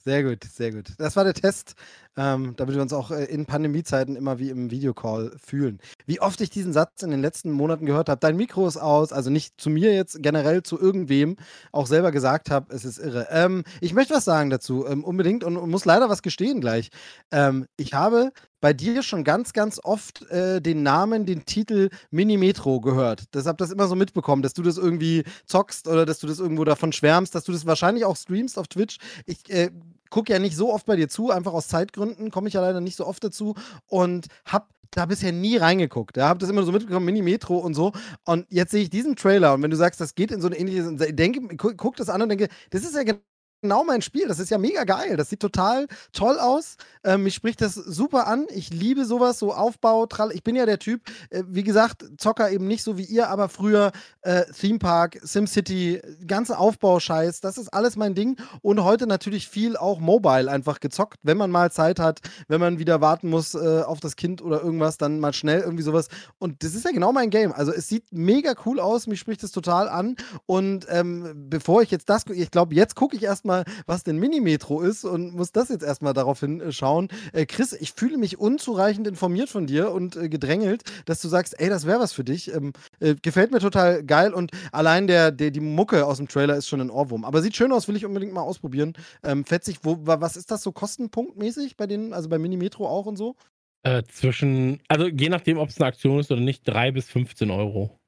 Sehr 0.07 0.23
gut, 0.23 0.45
sehr 0.45 0.71
gut. 0.71 0.93
Das 0.99 1.17
war 1.17 1.25
der 1.25 1.33
Test, 1.33 1.77
ähm, 2.19 2.53
damit 2.57 2.75
wir 2.75 2.83
uns 2.83 2.93
auch 2.93 3.11
äh, 3.11 3.25
in 3.25 3.47
Pandemiezeiten 3.47 4.17
immer 4.17 4.39
wie 4.39 4.51
im 4.51 4.71
Videocall 4.71 5.33
fühlen. 5.43 5.81
Wie 6.05 6.21
oft 6.21 6.43
ich 6.43 6.51
diesen 6.51 6.75
Satz 6.75 7.03
in 7.03 7.11
den 7.11 7.23
letzten 7.23 7.51
Monaten 7.51 7.87
gehört 7.87 8.11
habe, 8.11 8.21
dein 8.21 8.37
Mikro 8.37 8.69
ist 8.69 8.77
aus, 8.77 9.15
also 9.15 9.31
nicht 9.31 9.59
zu 9.59 9.71
mir 9.71 9.95
jetzt, 9.95 10.23
generell 10.23 10.63
zu 10.63 10.79
irgendwem, 10.79 11.37
auch 11.73 11.87
selber 11.87 12.13
gesagt 12.13 12.51
habe, 12.51 12.75
es 12.75 12.85
ist 12.85 12.99
irre. 12.99 13.29
Ähm, 13.31 13.65
ich 13.81 13.95
möchte 13.95 14.13
was 14.13 14.27
sagen 14.27 14.51
dazu, 14.51 14.87
ähm, 14.87 15.05
unbedingt 15.05 15.43
und, 15.43 15.57
und, 15.57 15.71
muss 15.71 15.87
leider 15.87 16.11
was 16.11 16.21
gestehen 16.21 16.61
gleich. 16.61 16.91
Ähm, 17.33 17.67
ich 17.79 17.95
habe 17.95 18.31
bei 18.61 18.75
dir 18.75 19.03
schon 19.03 19.25
ganz, 19.25 19.55
ganz 19.55 19.81
oft 19.83 20.31
äh, 20.31 20.61
den 20.61 20.83
Namen, 20.83 21.25
den 21.25 21.47
Titel 21.47 21.89
Mini-Metro 22.11 22.83
gehört. 22.83 23.35
Deshalb 23.35 23.57
das 23.57 23.71
immer 23.71 23.89
so 23.89 23.95
mitbekommen, 23.95 24.43
dass 24.43 24.53
du 24.53 24.63
das 24.63 24.77
irgendwie 24.77 25.25
zockst 25.47 25.89
oder 25.89 26.05
dass 26.05 26.19
du 26.19 26.27
das 26.27 26.41
irgendwo 26.41 26.65
davon 26.65 26.93
schwärmst, 26.93 27.35
dass 27.35 27.45
du 27.45 27.53
das 27.53 27.65
wahrscheinlich 27.65 28.05
auch 28.05 28.17
streamst 28.17 28.59
auf 28.59 28.69
Twitch. 28.69 28.99
Ich 29.27 29.51
äh, 29.51 29.71
gucke 30.15 30.33
ja 30.33 30.39
nicht 30.39 30.57
so 30.57 30.73
oft 30.73 30.87
bei 30.87 30.95
dir 30.95 31.09
zu, 31.09 31.33
einfach 31.33 31.53
aus 31.53 31.67
Zeitgründen 31.67 32.31
komme 32.31 32.47
ich 32.47 32.55
ja 32.55 32.61
leider 32.61 32.81
nicht 32.81 32.95
so 32.95 33.05
oft 33.05 33.25
dazu 33.25 33.57
und 33.89 34.29
habe 34.45 34.67
da 34.93 35.07
bisher 35.07 35.33
nie 35.33 35.57
reingeguckt. 35.57 36.17
Ja, 36.17 36.29
habe 36.29 36.39
das 36.39 36.51
immer 36.51 36.63
so 36.63 36.71
mitbekommen, 36.71 37.05
Mini-Metro 37.05 37.57
und 37.59 37.75
so. 37.75 37.91
Und 38.25 38.47
jetzt 38.49 38.71
sehe 38.71 38.83
ich 38.83 38.91
diesen 38.91 39.17
Trailer 39.17 39.55
und 39.55 39.63
wenn 39.63 39.73
du 39.73 39.77
sagst, 39.77 40.01
das 40.01 40.15
geht 40.15 40.31
in 40.31 40.41
so 40.41 40.47
eine 40.47 40.57
ähnliche, 40.57 41.13
denke, 41.13 41.57
guck 41.57 41.97
das 41.97 42.09
an 42.09 42.23
und 42.23 42.29
denke, 42.29 42.47
das 42.71 42.85
ist 42.85 42.95
ja 42.95 43.03
genau 43.03 43.19
genau 43.65 43.83
mein 43.83 44.03
Spiel. 44.03 44.29
Das 44.29 44.39
ist 44.39 44.51
ja 44.51 44.59
mega 44.59 44.85
geil. 44.85 45.17
Das 45.17 45.31
sieht 45.31 45.41
total 45.41 45.87
toll 46.13 46.39
aus. 46.39 46.77
Ähm, 47.03 47.23
mich 47.23 47.35
spricht 47.35 47.63
das 47.63 47.75
super 47.75 48.27
an. 48.27 48.47
Ich 48.51 48.71
liebe 48.71 49.07
sowas, 49.07 49.39
so 49.39 49.55
Aufbau. 49.55 50.05
Trall. 50.05 50.33
Ich 50.33 50.45
bin 50.45 50.55
ja 50.55 50.67
der 50.67 50.79
Typ, 50.79 51.01
äh, 51.31 51.43
wie 51.49 51.63
gesagt, 51.63 52.05
Zocker 52.19 52.51
eben 52.51 52.67
nicht 52.67 52.83
so 52.83 52.99
wie 52.99 53.05
ihr, 53.05 53.31
aber 53.31 53.49
früher 53.49 53.93
äh, 54.21 54.45
Theme 54.53 54.79
Park, 54.79 55.19
SimCity, 55.23 56.03
ganze 56.27 56.59
Aufbauscheiß. 56.59 57.41
Das 57.41 57.57
ist 57.57 57.73
alles 57.73 57.97
mein 57.97 58.15
Ding. 58.15 58.37
Und 58.61 58.85
heute 58.85 59.07
natürlich 59.07 59.49
viel 59.49 59.79
auch 59.79 59.99
mobile 59.99 60.51
einfach 60.51 60.81
gezockt. 60.81 61.19
Wenn 61.23 61.39
man 61.39 61.51
mal 61.51 61.73
Zeit 61.73 61.99
hat, 61.99 62.21
wenn 62.49 62.61
man 62.61 62.79
wieder 62.79 63.01
warten 63.01 63.31
muss 63.31 63.55
äh, 63.55 63.81
auf 63.81 64.01
das 64.01 64.17
Kind 64.17 64.43
oder 64.43 64.63
irgendwas, 64.63 64.99
dann 64.99 65.21
mal 65.21 65.33
schnell 65.33 65.61
irgendwie 65.61 65.85
sowas. 65.85 66.09
Und 66.39 66.63
das 66.63 66.75
ist 66.75 66.85
ja 66.85 66.91
genau 66.91 67.13
mein 67.13 67.31
Game. 67.31 67.51
Also 67.53 67.73
es 67.73 67.89
sieht 67.89 68.13
mega 68.13 68.55
cool 68.67 68.79
aus. 68.79 69.07
Mich 69.07 69.21
spricht 69.21 69.43
das 69.43 69.53
total 69.53 69.89
an. 69.89 70.17
Und 70.45 70.87
ähm, 70.91 71.47
bevor 71.49 71.81
ich 71.81 71.91
jetzt 71.91 72.11
das, 72.11 72.27
ich 72.27 72.51
glaube, 72.51 72.75
jetzt 72.75 72.95
gucke 72.95 73.17
ich 73.17 73.23
erstmal 73.23 73.54
mal, 73.55 73.65
was 73.87 74.03
denn 74.05 74.19
Minimetro 74.19 74.81
ist 74.81 75.05
und 75.05 75.35
muss 75.35 75.53
das 75.53 75.69
jetzt 75.69 75.85
erstmal 75.85 76.15
daraufhin 76.15 76.61
äh, 76.61 76.73
schauen. 76.73 77.09
Äh, 77.33 77.47
Chris, 77.47 77.73
ich 77.73 77.93
fühle 77.93 78.19
mich 78.19 78.39
unzureichend 78.39 79.07
informiert 79.07 79.49
von 79.49 79.67
dir 79.67 79.93
und 79.93 80.17
äh, 80.17 80.29
gedrängelt, 80.29 80.83
dass 81.07 81.21
du 81.21 81.29
sagst, 81.29 81.59
ey, 81.59 81.69
das 81.69 81.87
wäre 81.87 82.01
was 82.01 82.13
für 82.13 82.25
dich. 82.25 82.53
Ähm, 82.53 82.73
äh, 83.01 83.15
gefällt 83.21 83.53
mir 83.53 83.61
total 83.61 84.03
geil 84.03 84.33
und 84.35 84.51
allein 84.73 85.07
der, 85.07 85.31
der, 85.31 85.51
die 85.51 85.61
Mucke 85.61 86.07
aus 86.07 86.19
dem 86.19 86.29
Trailer 86.29 86.57
ist 86.57 86.69
schon 86.69 86.81
ein 86.81 86.91
Ohrwurm. 86.91 87.25
Aber 87.25 87.43
sieht 87.43 87.57
schön 87.57 87.73
aus, 87.73 87.89
will 87.89 87.97
ich 87.97 88.07
unbedingt 88.07 88.33
mal 88.33 88.43
ausprobieren. 88.43 88.95
Ähm, 89.23 89.45
fetzig, 89.45 89.79
wo, 89.83 89.99
was 90.03 90.37
ist 90.37 90.51
das 90.51 90.63
so 90.63 90.73
kostenpunktmäßig 90.73 91.77
bei 91.77 91.87
denen, 91.87 92.13
also 92.13 92.29
bei 92.29 92.39
Minimetro 92.39 92.89
auch 92.89 93.07
und 93.07 93.17
so? 93.17 93.37
Äh, 93.83 94.03
zwischen, 94.05 94.81
also 94.89 95.07
je 95.07 95.29
nachdem, 95.29 95.59
ob 95.59 95.69
es 95.69 95.79
eine 95.79 95.89
Aktion 95.89 96.19
ist 96.19 96.31
oder 96.33 96.41
nicht, 96.41 96.67
3 96.67 96.93
bis 96.93 97.07
15 97.09 97.51
Euro. 97.51 97.99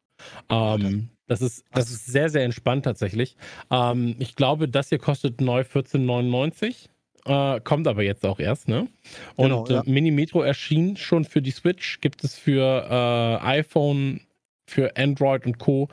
Ähm, 0.48 1.10
das 1.26 1.42
ist, 1.42 1.64
das 1.72 1.90
ist 1.90 2.06
sehr, 2.06 2.28
sehr 2.28 2.44
entspannt 2.44 2.84
tatsächlich. 2.84 3.36
Ähm, 3.70 4.16
ich 4.18 4.36
glaube, 4.36 4.68
das 4.68 4.88
hier 4.88 4.98
kostet 4.98 5.40
neu 5.40 5.62
14,99. 5.62 6.88
Äh, 7.26 7.60
kommt 7.60 7.88
aber 7.88 8.02
jetzt 8.04 8.24
auch 8.24 8.38
erst, 8.38 8.68
ne? 8.68 8.86
Und 9.34 9.48
genau, 9.48 9.66
ja. 9.66 9.80
äh, 9.80 9.90
Mini 9.90 10.12
Metro 10.12 10.42
erschien 10.42 10.96
schon 10.96 11.24
für 11.24 11.42
die 11.42 11.50
Switch, 11.50 12.00
gibt 12.00 12.22
es 12.22 12.38
für 12.38 12.86
äh, 12.88 13.44
iPhone, 13.44 14.20
für 14.64 14.96
Android 14.96 15.44
und 15.44 15.58
Co. 15.58 15.88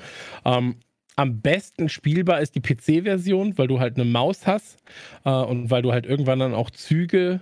Ähm, 0.45 0.75
am 1.15 1.41
besten 1.41 1.89
spielbar 1.89 2.41
ist 2.41 2.55
die 2.55 2.61
PC-Version, 2.61 3.57
weil 3.57 3.67
du 3.67 3.79
halt 3.79 3.95
eine 3.95 4.05
Maus 4.05 4.45
hast 4.45 4.83
äh, 5.25 5.29
und 5.29 5.71
weil 5.71 5.81
du 5.81 5.91
halt 5.91 6.05
irgendwann 6.05 6.39
dann 6.39 6.53
auch 6.53 6.69
Züge 6.69 7.39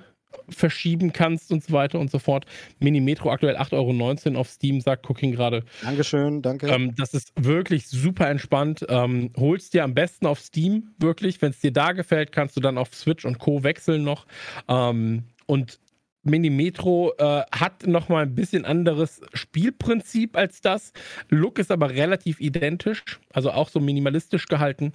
verschieben 0.50 1.14
kannst 1.14 1.52
und 1.52 1.64
so 1.64 1.74
weiter 1.74 2.00
und 2.00 2.12
so 2.12 2.20
fort. 2.20 2.46
Mini 2.80 3.00
Metro 3.00 3.32
aktuell 3.32 3.58
8,19 3.58 4.28
Euro 4.28 4.40
auf 4.40 4.50
Steam, 4.50 4.82
sagt 4.82 5.10
Cooking 5.10 5.32
gerade. 5.32 5.64
Dankeschön, 5.84 6.42
danke. 6.42 6.68
Ähm, 6.68 6.94
das 6.96 7.14
ist 7.14 7.32
wirklich 7.36 7.88
super 7.88 8.30
entspannt. 8.30 8.86
Ähm, 8.90 9.32
holst 9.38 9.74
dir 9.74 9.84
am 9.84 9.94
besten 9.94 10.26
auf 10.26 10.40
Steam, 10.40 10.92
wirklich. 10.98 11.42
Wenn 11.42 11.52
es 11.52 11.60
dir 11.60 11.72
da 11.72 11.92
gefällt, 11.92 12.32
kannst 12.32 12.56
du 12.56 12.62
dann 12.62 12.78
auf 12.78 12.94
Switch 12.94 13.26
und 13.26 13.40
Co. 13.40 13.64
wechseln 13.64 14.04
noch. 14.04 14.26
Ähm, 14.68 15.24
und 15.46 15.80
Mini 16.24 16.52
Metro 16.52 17.14
äh, 17.18 17.42
hat 17.52 17.88
nochmal 17.88 18.24
ein 18.24 18.36
bisschen 18.36 18.64
anderes 18.66 19.22
Spielprinzip 19.34 20.38
als 20.38 20.62
das. 20.62 20.94
Look 21.30 21.58
ist 21.58 21.72
aber 21.72 21.90
relativ 21.90 22.40
identisch, 22.40 23.04
also 23.34 23.52
auch 23.52 23.70
so 23.70 23.80
minimalistisch 23.80 24.46
gehalten. 24.46 24.94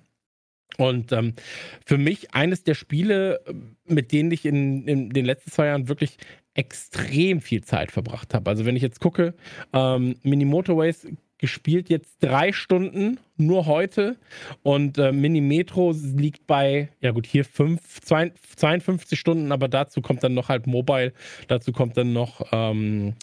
Und 0.78 1.12
ähm, 1.12 1.34
für 1.84 1.98
mich 1.98 2.34
eines 2.34 2.64
der 2.64 2.74
Spiele, 2.74 3.40
mit 3.86 4.12
denen 4.12 4.30
ich 4.30 4.44
in, 4.44 4.86
in, 4.86 5.10
den 5.10 5.24
letzten 5.24 5.51
zwei 5.51 5.66
Jahren 5.66 5.88
wirklich 5.88 6.18
extrem 6.55 7.40
viel 7.40 7.62
Zeit 7.64 7.90
verbracht 7.90 8.34
habe. 8.34 8.51
Also 8.51 8.64
wenn 8.64 8.76
ich 8.76 8.82
jetzt 8.82 9.01
gucke, 9.01 9.34
ähm, 9.72 10.16
Mini 10.22 10.44
Motorways 10.44 11.06
gespielt 11.38 11.90
jetzt 11.90 12.16
drei 12.20 12.52
Stunden, 12.52 13.20
nur 13.36 13.66
heute. 13.66 14.16
Und 14.62 14.98
äh, 14.98 15.12
Mini 15.12 15.40
Metro 15.40 15.93
liegt 15.93 16.47
bei, 16.47 16.88
ja 17.01 17.10
gut, 17.10 17.26
hier 17.26 17.44
fünf, 17.44 18.01
zwei, 18.01 18.32
52 18.56 19.18
Stunden, 19.18 19.52
aber 19.52 19.68
dazu 19.68 20.01
kommt 20.01 20.24
dann 20.24 20.34
noch 20.34 20.48
halt 20.48 20.66
Mobile, 20.66 21.12
dazu 21.48 21.72
kommt 21.72 21.97
dann 21.97 22.12
noch 22.12 22.47
ähm, 22.52 23.14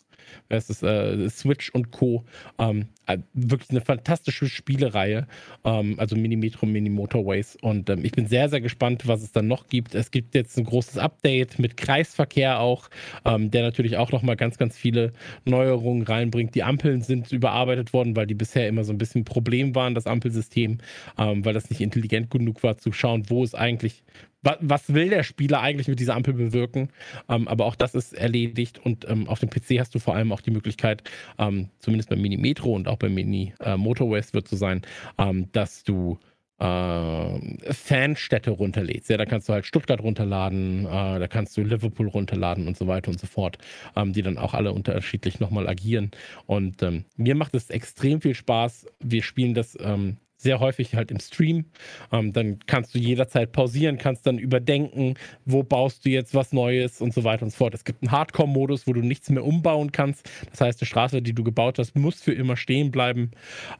es 0.50 0.70
ist, 0.70 0.84
äh, 0.84 1.30
Switch 1.30 1.70
und 1.72 1.92
Co. 1.92 2.24
Ähm, 2.60 2.88
äh, 3.06 3.18
wirklich 3.34 3.70
eine 3.70 3.82
fantastische 3.82 4.48
Spielereihe. 4.48 5.28
Ähm, 5.64 5.96
also 5.98 6.16
Mini 6.16 6.36
Metro, 6.36 6.66
Mini 6.66 6.90
Motorways. 6.90 7.58
Und 7.62 7.90
ähm, 7.90 8.06
ich 8.06 8.12
bin 8.14 8.28
sehr, 8.28 8.50
sehr 8.50 8.62
gespannt, 8.62 9.08
was 9.08 9.24
es 9.24 9.32
dann 9.32 9.48
noch 9.48 9.68
gibt. 9.68 9.96
Es 9.96 10.12
gibt 10.12 10.36
jetzt 10.36 10.58
ein 10.58 10.64
großes 10.64 10.98
Update 10.98 11.60
mit 11.60 11.78
Kreisverkehr 11.78 12.60
auch, 12.60 12.90
ähm, 13.26 13.52
der 13.52 13.64
natürlich 13.64 13.98
auch 13.98 14.12
nochmal 14.12 14.36
ganz, 14.36 14.58
ganz 14.58 14.78
viele 14.78 15.14
Neuerungen 15.46 16.04
reinbringt. 16.04 16.56
Die 16.56 16.64
Ampeln 16.64 17.02
sind 17.02 17.32
überarbeitet 17.32 17.94
worden, 17.94 18.16
weil 18.16 18.28
die 18.28 18.36
bisher 18.36 18.68
immer 18.68 18.84
so 18.84 18.94
ein 18.94 18.98
bisschen 18.98 19.22
ein 19.22 19.26
Problem 19.26 19.76
waren, 19.76 19.96
das 19.96 20.08
Ampelsystem, 20.08 20.78
ähm, 21.18 21.46
weil 21.46 21.54
das 21.54 21.70
nicht 21.70 21.82
intelligent 21.82 22.30
genug 22.32 22.64
war, 22.64 22.78
zu 22.78 22.92
schauen, 22.92 23.30
wo 23.30 23.44
es 23.44 23.56
eigentlich 23.56 24.04
was, 24.44 24.94
will 24.94 25.10
der 25.10 25.24
Spieler 25.24 25.62
eigentlich 25.62 25.88
mit 25.88 26.00
dieser 26.00 26.16
Ampel 26.16 26.34
bewirken? 26.34 26.90
Ähm, 27.30 27.48
aber 27.48 27.66
auch 27.66 27.76
das 27.76 27.96
ist 27.96 28.14
erledigt 28.14 28.80
und 28.84 29.08
ähm, 29.10 29.28
auf 29.28 29.40
dem 29.40 29.50
PC 29.50 29.80
hast 29.80 29.96
du 29.96 30.00
vor 30.00 30.16
allem 30.16 30.32
auch 30.32 30.42
die 30.42 30.52
Möglichkeit, 30.52 31.04
ähm, 31.38 31.70
zumindest 31.80 32.10
beim 32.10 32.22
Mini 32.22 32.38
Metro 32.38 32.74
und 32.74 32.88
auch 32.88 32.98
beim 32.98 33.14
Mini 33.14 33.54
äh, 33.60 33.78
Motorways 33.78 34.34
wird 34.34 34.48
so 34.48 34.56
sein, 34.56 34.82
ähm, 35.18 35.50
dass 35.52 35.84
du 35.84 36.20
äh, 36.60 37.74
Fanstädte 37.74 38.52
runterlädst. 38.52 39.10
Ja, 39.10 39.18
da 39.18 39.26
kannst 39.26 39.50
du 39.50 39.54
halt 39.54 39.66
Stuttgart 39.66 40.02
runterladen, 40.02 40.86
äh, 40.86 41.20
da 41.20 41.28
kannst 41.28 41.58
du 41.58 41.62
Liverpool 41.62 42.08
runterladen 42.08 42.68
und 42.68 42.78
so 42.78 42.88
weiter 42.88 43.12
und 43.12 43.20
so 43.20 43.28
fort, 43.28 43.58
ähm, 43.96 44.14
die 44.14 44.22
dann 44.22 44.38
auch 44.38 44.54
alle 44.54 44.72
unterschiedlich 44.72 45.40
nochmal 45.40 45.68
agieren. 45.68 46.12
Und 46.46 46.82
ähm, 46.84 47.06
mir 47.18 47.36
macht 47.36 47.56
es 47.56 47.70
extrem 47.70 48.22
viel 48.22 48.36
Spaß. 48.36 48.86
Wir 49.00 49.24
spielen 49.24 49.54
das 49.54 49.78
ähm, 49.82 50.18
sehr 50.44 50.60
häufig 50.60 50.96
halt 50.96 51.10
im 51.10 51.20
Stream. 51.20 51.66
Ähm, 52.12 52.34
dann 52.34 52.60
kannst 52.66 52.94
du 52.94 53.00
jederzeit 53.00 53.52
pausieren, 53.52 53.98
kannst 53.98 54.28
dann 54.28 54.38
überdenken, 54.38 55.16
wo 55.46 55.64
baust 55.64 56.06
du 56.06 56.10
jetzt 56.10 56.36
was 56.36 56.54
Neues 56.54 57.02
und 57.02 57.14
so 57.14 57.24
weiter 57.24 57.44
und 57.44 57.52
so 57.52 57.58
fort. 57.58 57.74
Es 57.74 57.84
gibt 57.84 58.04
einen 58.04 58.12
Hardcore-Modus, 58.12 58.86
wo 58.86 58.94
du 58.94 59.02
nichts 59.02 59.30
mehr 59.30 59.44
umbauen 59.44 59.92
kannst. 59.92 60.30
Das 60.52 60.62
heißt, 60.62 60.82
die 60.82 60.86
Straße, 60.86 61.22
die 61.22 61.34
du 61.34 61.44
gebaut 61.44 61.80
hast, 61.80 61.96
muss 61.96 62.22
für 62.22 62.34
immer 62.34 62.58
stehen 62.58 62.92
bleiben. 62.92 63.32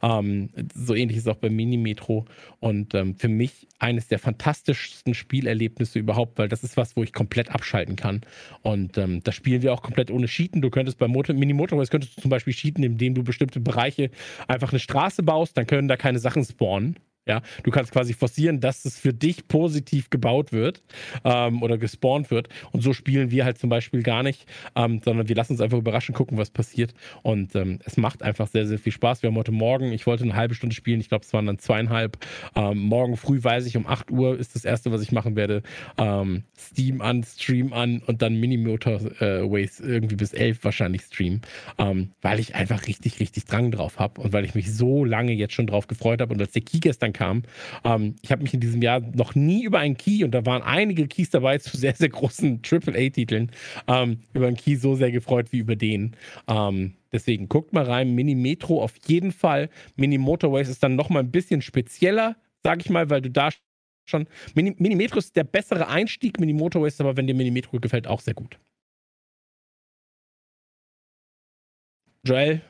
Ähm, 0.02 0.50
so 0.74 0.94
ähnlich 0.94 1.18
ist 1.18 1.24
es 1.24 1.28
auch 1.28 1.36
beim 1.36 1.54
Mini-Metro. 1.54 2.24
Und 2.60 2.94
ähm, 2.94 3.14
für 3.14 3.28
mich 3.28 3.68
eines 3.78 4.08
der 4.08 4.18
fantastischsten 4.18 5.12
Spielerlebnisse 5.12 5.98
überhaupt, 5.98 6.38
weil 6.38 6.48
das 6.48 6.64
ist 6.64 6.76
was, 6.76 6.96
wo 6.96 7.02
ich 7.02 7.12
komplett 7.12 7.50
abschalten 7.50 7.96
kann. 7.96 8.22
Und 8.62 8.96
ähm, 8.96 9.22
das 9.22 9.34
spielen 9.34 9.62
wir 9.62 9.72
auch 9.74 9.82
komplett 9.82 10.10
ohne 10.10 10.26
Cheaten. 10.26 10.62
Du 10.62 10.70
könntest 10.70 10.98
bei 10.98 11.06
Motor, 11.06 11.34
Mini-Motorways 11.34 11.90
könntest 11.90 12.16
du 12.16 12.22
zum 12.22 12.30
Beispiel 12.30 12.54
cheaten, 12.54 12.82
indem 12.82 13.14
du 13.14 13.22
bestimmte 13.22 13.60
Bereiche 13.60 14.10
einfach 14.48 14.72
eine 14.72 14.78
Straße 14.78 15.22
baust, 15.22 15.56
dann 15.58 15.66
können 15.66 15.88
da 15.88 15.96
keine 15.96 16.18
Sachen 16.18 16.44
spawn. 16.54 16.96
Ja, 17.26 17.40
du 17.62 17.70
kannst 17.70 17.90
quasi 17.90 18.12
forcieren, 18.12 18.60
dass 18.60 18.84
es 18.84 18.98
für 18.98 19.14
dich 19.14 19.48
positiv 19.48 20.10
gebaut 20.10 20.52
wird 20.52 20.82
ähm, 21.24 21.62
oder 21.62 21.78
gespawnt 21.78 22.30
wird. 22.30 22.48
Und 22.70 22.82
so 22.82 22.92
spielen 22.92 23.30
wir 23.30 23.46
halt 23.46 23.56
zum 23.56 23.70
Beispiel 23.70 24.02
gar 24.02 24.22
nicht, 24.22 24.46
ähm, 24.76 25.00
sondern 25.02 25.26
wir 25.26 25.34
lassen 25.34 25.52
uns 25.52 25.62
einfach 25.62 25.78
überraschen, 25.78 26.14
gucken, 26.14 26.36
was 26.36 26.50
passiert. 26.50 26.92
Und 27.22 27.54
ähm, 27.54 27.78
es 27.86 27.96
macht 27.96 28.22
einfach 28.22 28.46
sehr, 28.48 28.66
sehr 28.66 28.78
viel 28.78 28.92
Spaß. 28.92 29.22
Wir 29.22 29.28
haben 29.28 29.36
heute 29.36 29.52
Morgen, 29.52 29.90
ich 29.92 30.06
wollte 30.06 30.24
eine 30.24 30.36
halbe 30.36 30.54
Stunde 30.54 30.76
spielen, 30.76 31.00
ich 31.00 31.08
glaube, 31.08 31.24
es 31.24 31.32
waren 31.32 31.46
dann 31.46 31.58
zweieinhalb. 31.58 32.18
Ähm, 32.54 32.78
morgen 32.78 33.16
früh 33.16 33.42
weiß 33.42 33.64
ich, 33.64 33.78
um 33.78 33.86
8 33.86 34.10
Uhr 34.10 34.38
ist 34.38 34.54
das 34.54 34.66
erste, 34.66 34.92
was 34.92 35.00
ich 35.00 35.10
machen 35.10 35.34
werde. 35.34 35.62
Ähm, 35.96 36.44
Steam 36.58 37.00
an, 37.00 37.24
Stream 37.24 37.72
an 37.72 38.02
und 38.06 38.20
dann 38.20 38.38
Mini-Motorways 38.38 39.80
äh, 39.80 39.86
irgendwie 39.86 40.16
bis 40.16 40.34
11 40.34 40.62
wahrscheinlich 40.62 41.02
streamen, 41.02 41.40
ähm, 41.78 42.10
weil 42.20 42.38
ich 42.38 42.54
einfach 42.54 42.86
richtig, 42.86 43.18
richtig 43.18 43.46
Drang 43.46 43.70
drauf 43.70 43.98
habe 43.98 44.20
und 44.20 44.34
weil 44.34 44.44
ich 44.44 44.54
mich 44.54 44.74
so 44.74 45.06
lange 45.06 45.32
jetzt 45.32 45.54
schon 45.54 45.66
drauf 45.66 45.86
gefreut 45.86 46.20
habe. 46.20 46.34
Und 46.34 46.40
als 46.42 46.52
der 46.52 46.60
Key 46.60 46.80
gestern 46.80 47.13
kam. 47.14 47.42
Ähm, 47.84 48.16
ich 48.20 48.30
habe 48.30 48.42
mich 48.42 48.52
in 48.52 48.60
diesem 48.60 48.82
Jahr 48.82 49.00
noch 49.00 49.34
nie 49.34 49.64
über 49.64 49.78
einen 49.78 49.96
Key, 49.96 50.22
und 50.24 50.32
da 50.32 50.44
waren 50.44 50.62
einige 50.62 51.08
Keys 51.08 51.30
dabei 51.30 51.56
zu 51.58 51.76
sehr, 51.76 51.94
sehr 51.94 52.10
großen 52.10 52.60
AAA-Titeln, 52.70 53.50
ähm, 53.88 54.20
über 54.34 54.46
einen 54.46 54.56
Key 54.56 54.76
so 54.76 54.94
sehr 54.94 55.10
gefreut 55.10 55.52
wie 55.52 55.58
über 55.58 55.76
den. 55.76 56.16
Ähm, 56.46 56.94
deswegen 57.12 57.48
guckt 57.48 57.72
mal 57.72 57.84
rein. 57.84 58.14
Mini 58.14 58.34
Metro 58.34 58.82
auf 58.82 58.94
jeden 59.06 59.32
Fall. 59.32 59.70
Mini 59.96 60.18
Motorways 60.18 60.68
ist 60.68 60.82
dann 60.82 60.96
nochmal 60.96 61.22
ein 61.22 61.30
bisschen 61.30 61.62
spezieller, 61.62 62.36
sag 62.62 62.80
ich 62.80 62.90
mal, 62.90 63.08
weil 63.08 63.22
du 63.22 63.30
da 63.30 63.48
schon. 64.04 64.26
Mini, 64.54 64.74
Mini 64.78 64.96
Metro 64.96 65.18
ist 65.18 65.34
der 65.36 65.44
bessere 65.44 65.88
Einstieg. 65.88 66.38
Mini 66.38 66.52
Motorways, 66.52 67.00
aber 67.00 67.16
wenn 67.16 67.26
dir 67.26 67.34
Mini 67.34 67.50
Metro 67.50 67.80
gefällt, 67.80 68.06
auch 68.06 68.20
sehr 68.20 68.34
gut. 68.34 68.58
Joel 72.26 72.62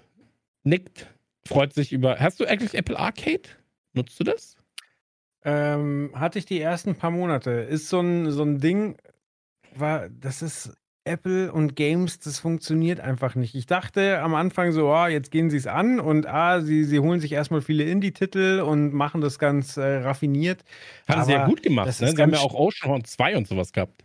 nickt, 0.64 1.06
freut 1.46 1.72
sich 1.72 1.92
über. 1.92 2.18
Hast 2.18 2.40
du 2.40 2.44
eigentlich 2.44 2.74
Apple 2.74 2.98
Arcade? 2.98 3.48
Nutzt 3.94 4.18
du 4.20 4.24
das? 4.24 4.56
Ähm, 5.44 6.10
hatte 6.14 6.38
ich 6.38 6.46
die 6.46 6.60
ersten 6.60 6.96
paar 6.96 7.10
Monate. 7.10 7.50
Ist 7.50 7.88
so 7.88 8.00
ein, 8.00 8.30
so 8.30 8.42
ein 8.42 8.58
Ding, 8.60 8.96
war, 9.74 10.08
das 10.08 10.42
ist 10.42 10.72
Apple 11.04 11.52
und 11.52 11.76
Games, 11.76 12.18
das 12.18 12.38
funktioniert 12.38 12.98
einfach 12.98 13.34
nicht. 13.34 13.54
Ich 13.54 13.66
dachte 13.66 14.20
am 14.20 14.34
Anfang 14.34 14.72
so, 14.72 14.90
oh, 14.90 15.06
jetzt 15.06 15.30
gehen 15.30 15.50
sie 15.50 15.58
es 15.58 15.66
an 15.66 16.00
und 16.00 16.26
ah, 16.26 16.62
sie, 16.62 16.84
sie 16.84 16.98
holen 16.98 17.20
sich 17.20 17.32
erstmal 17.32 17.60
viele 17.60 17.84
Indie-Titel 17.84 18.64
und 18.66 18.94
machen 18.94 19.20
das 19.20 19.38
ganz 19.38 19.76
äh, 19.76 19.96
raffiniert. 19.98 20.64
Haben 21.06 21.24
sie 21.24 21.32
ja 21.32 21.46
gut 21.46 21.62
gemacht, 21.62 21.86
ne? 22.00 22.10
Sie 22.10 22.22
haben 22.22 22.32
ja 22.32 22.38
auch 22.38 22.54
Ocean 22.54 23.04
2 23.04 23.36
und 23.36 23.46
sowas 23.46 23.72
gehabt. 23.72 24.02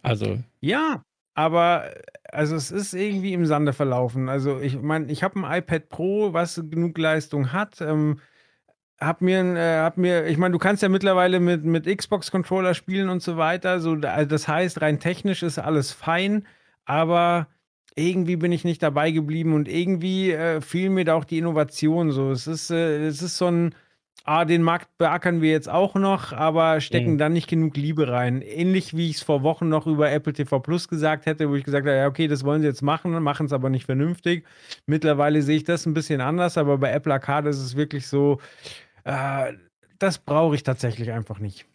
Also. 0.00 0.38
Ja, 0.60 1.02
aber 1.34 1.92
also 2.24 2.56
es 2.56 2.70
ist 2.70 2.94
irgendwie 2.94 3.34
im 3.34 3.44
Sande 3.44 3.74
verlaufen. 3.74 4.30
Also 4.30 4.60
ich 4.60 4.80
meine, 4.80 5.12
ich 5.12 5.22
habe 5.22 5.38
ein 5.38 5.58
iPad 5.58 5.90
Pro, 5.90 6.32
was 6.32 6.62
genug 6.70 6.96
Leistung 6.96 7.52
hat. 7.52 7.82
Ähm, 7.82 8.20
hab 9.00 9.20
mir, 9.22 9.40
äh, 9.56 9.78
hab 9.78 9.96
mir, 9.96 10.26
ich 10.26 10.38
meine, 10.38 10.52
du 10.52 10.58
kannst 10.58 10.82
ja 10.82 10.88
mittlerweile 10.88 11.40
mit, 11.40 11.64
mit 11.64 11.86
Xbox-Controller 11.86 12.74
spielen 12.74 13.08
und 13.08 13.22
so 13.22 13.36
weiter. 13.36 13.80
So, 13.80 13.92
also 13.94 14.28
das 14.28 14.48
heißt, 14.48 14.80
rein 14.80 14.98
technisch 14.98 15.42
ist 15.42 15.58
alles 15.58 15.92
fein, 15.92 16.46
aber 16.84 17.46
irgendwie 17.94 18.36
bin 18.36 18.52
ich 18.52 18.64
nicht 18.64 18.82
dabei 18.82 19.10
geblieben 19.10 19.54
und 19.54 19.68
irgendwie 19.68 20.32
äh, 20.32 20.60
fiel 20.60 20.90
mir 20.90 21.04
da 21.04 21.14
auch 21.14 21.24
die 21.24 21.38
Innovation. 21.38 22.10
So, 22.10 22.30
es 22.30 22.46
ist, 22.46 22.70
äh, 22.70 23.06
es 23.06 23.22
ist 23.22 23.38
so 23.38 23.46
ein, 23.46 23.74
ah, 24.24 24.44
den 24.44 24.62
Markt 24.62 24.98
beackern 24.98 25.42
wir 25.42 25.50
jetzt 25.50 25.68
auch 25.68 25.94
noch, 25.94 26.32
aber 26.32 26.80
stecken 26.80 27.14
mhm. 27.14 27.18
dann 27.18 27.32
nicht 27.32 27.48
genug 27.48 27.76
Liebe 27.76 28.08
rein. 28.08 28.42
Ähnlich 28.42 28.96
wie 28.96 29.10
ich 29.10 29.16
es 29.16 29.22
vor 29.22 29.42
Wochen 29.42 29.68
noch 29.68 29.86
über 29.86 30.10
Apple 30.10 30.32
TV 30.32 30.60
Plus 30.60 30.88
gesagt 30.88 31.26
hätte, 31.26 31.48
wo 31.48 31.54
ich 31.54 31.64
gesagt 31.64 31.86
habe, 31.86 31.96
ja, 31.96 32.06
okay, 32.06 32.28
das 32.28 32.44
wollen 32.44 32.62
sie 32.62 32.68
jetzt 32.68 32.82
machen, 32.82 33.10
machen 33.22 33.46
es 33.46 33.52
aber 33.52 33.70
nicht 33.70 33.86
vernünftig. 33.86 34.44
Mittlerweile 34.86 35.42
sehe 35.42 35.56
ich 35.56 35.64
das 35.64 35.86
ein 35.86 35.94
bisschen 35.94 36.20
anders, 36.20 36.58
aber 36.58 36.78
bei 36.78 36.92
Apple 36.92 37.12
Arcade 37.12 37.48
ist 37.48 37.58
es 37.58 37.76
wirklich 37.76 38.06
so, 38.06 38.38
äh, 39.08 39.54
das 39.98 40.18
brauche 40.18 40.54
ich 40.54 40.62
tatsächlich 40.62 41.10
einfach 41.10 41.38
nicht. 41.38 41.66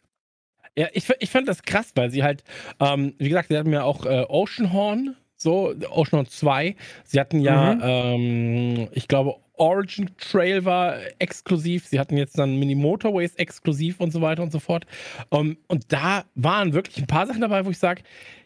Ja, 0.77 0.87
ich, 0.93 1.07
ich 1.19 1.29
fand 1.29 1.47
das 1.47 1.63
krass, 1.63 1.91
weil 1.95 2.09
sie 2.09 2.23
halt, 2.23 2.43
ähm, 2.79 3.13
wie 3.17 3.29
gesagt, 3.29 3.49
sie 3.49 3.57
hatten 3.57 3.73
ja 3.73 3.83
auch 3.83 4.05
äh, 4.05 4.25
Oceanhorn, 4.27 5.15
so, 5.35 5.73
Oceanhorn 5.89 6.27
2. 6.27 6.75
Sie 7.03 7.19
hatten 7.19 7.39
ja, 7.39 7.75
mhm. 7.75 7.81
ähm, 7.83 8.87
ich 8.93 9.07
glaube, 9.07 9.35
Origin 9.55 10.09
Trail 10.17 10.65
war 10.65 10.97
exklusiv. 11.19 11.85
Sie 11.85 11.99
hatten 11.99 12.17
jetzt 12.17 12.39
dann 12.39 12.57
Mini 12.57 12.75
Motorways 12.75 13.35
exklusiv 13.35 13.99
und 13.99 14.11
so 14.11 14.21
weiter 14.21 14.41
und 14.41 14.51
so 14.51 14.59
fort. 14.59 14.85
Um, 15.29 15.39
ähm, 15.39 15.57
und 15.67 15.91
da 15.91 16.25
waren 16.33 16.73
wirklich 16.73 16.97
ein 16.97 17.07
paar 17.07 17.27
Sachen 17.27 17.41
dabei, 17.41 17.65
wo 17.65 17.69
ich 17.69 17.77
sage, 17.77 18.01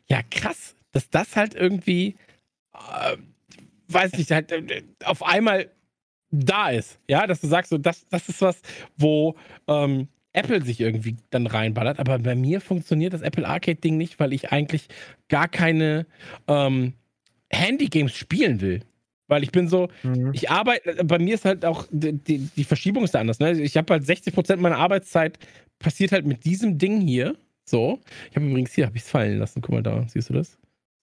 ja 0.07 0.21
krass, 0.29 0.75
dass 0.91 1.09
das 1.09 1.35
halt 1.35 1.55
irgendwie, 1.55 2.15
äh, 2.73 3.17
weiß 3.87 4.13
nicht, 4.13 4.31
halt 4.31 4.51
äh, 4.51 4.83
auf 5.05 5.23
einmal 5.23 5.69
da 6.31 6.69
ist. 6.69 6.99
Ja, 7.07 7.27
dass 7.27 7.41
du 7.41 7.47
sagst, 7.47 7.69
so, 7.69 7.77
das, 7.77 8.05
das 8.09 8.29
ist 8.29 8.41
was, 8.41 8.61
wo 8.97 9.35
ähm, 9.67 10.07
Apple 10.33 10.63
sich 10.63 10.79
irgendwie 10.79 11.17
dann 11.29 11.47
reinballert. 11.47 11.99
Aber 11.99 12.19
bei 12.19 12.35
mir 12.35 12.61
funktioniert 12.61 13.13
das 13.13 13.21
Apple 13.21 13.47
Arcade-Ding 13.47 13.97
nicht, 13.97 14.19
weil 14.19 14.33
ich 14.33 14.51
eigentlich 14.51 14.87
gar 15.29 15.47
keine 15.47 16.05
ähm, 16.47 16.93
Handy-Games 17.49 18.13
spielen 18.13 18.61
will. 18.61 18.81
Weil 19.27 19.43
ich 19.43 19.51
bin 19.51 19.67
so, 19.67 19.89
mhm. 20.03 20.31
ich 20.33 20.49
arbeite, 20.49 21.03
bei 21.03 21.19
mir 21.19 21.35
ist 21.35 21.43
halt 21.43 21.65
auch, 21.65 21.85
die, 21.91 22.13
die, 22.13 22.37
die 22.55 22.63
Verschiebung 22.63 23.03
ist 23.03 23.13
da 23.13 23.19
anders. 23.19 23.39
Ne? 23.39 23.59
Ich 23.61 23.75
habe 23.75 23.93
halt 23.93 24.03
60% 24.03 24.57
meiner 24.57 24.77
Arbeitszeit 24.77 25.37
passiert 25.79 26.11
halt 26.11 26.25
mit 26.25 26.45
diesem 26.45 26.77
Ding 26.77 27.01
hier. 27.01 27.35
So. 27.65 27.99
Ich 28.29 28.35
habe 28.37 28.45
übrigens 28.45 28.73
hier, 28.73 28.85
habe 28.85 28.95
ich 28.95 29.03
es 29.03 29.09
fallen 29.09 29.39
lassen. 29.39 29.61
Guck 29.61 29.73
mal 29.73 29.83
da, 29.83 30.05
siehst 30.07 30.29
du 30.29 30.33
das? 30.33 30.57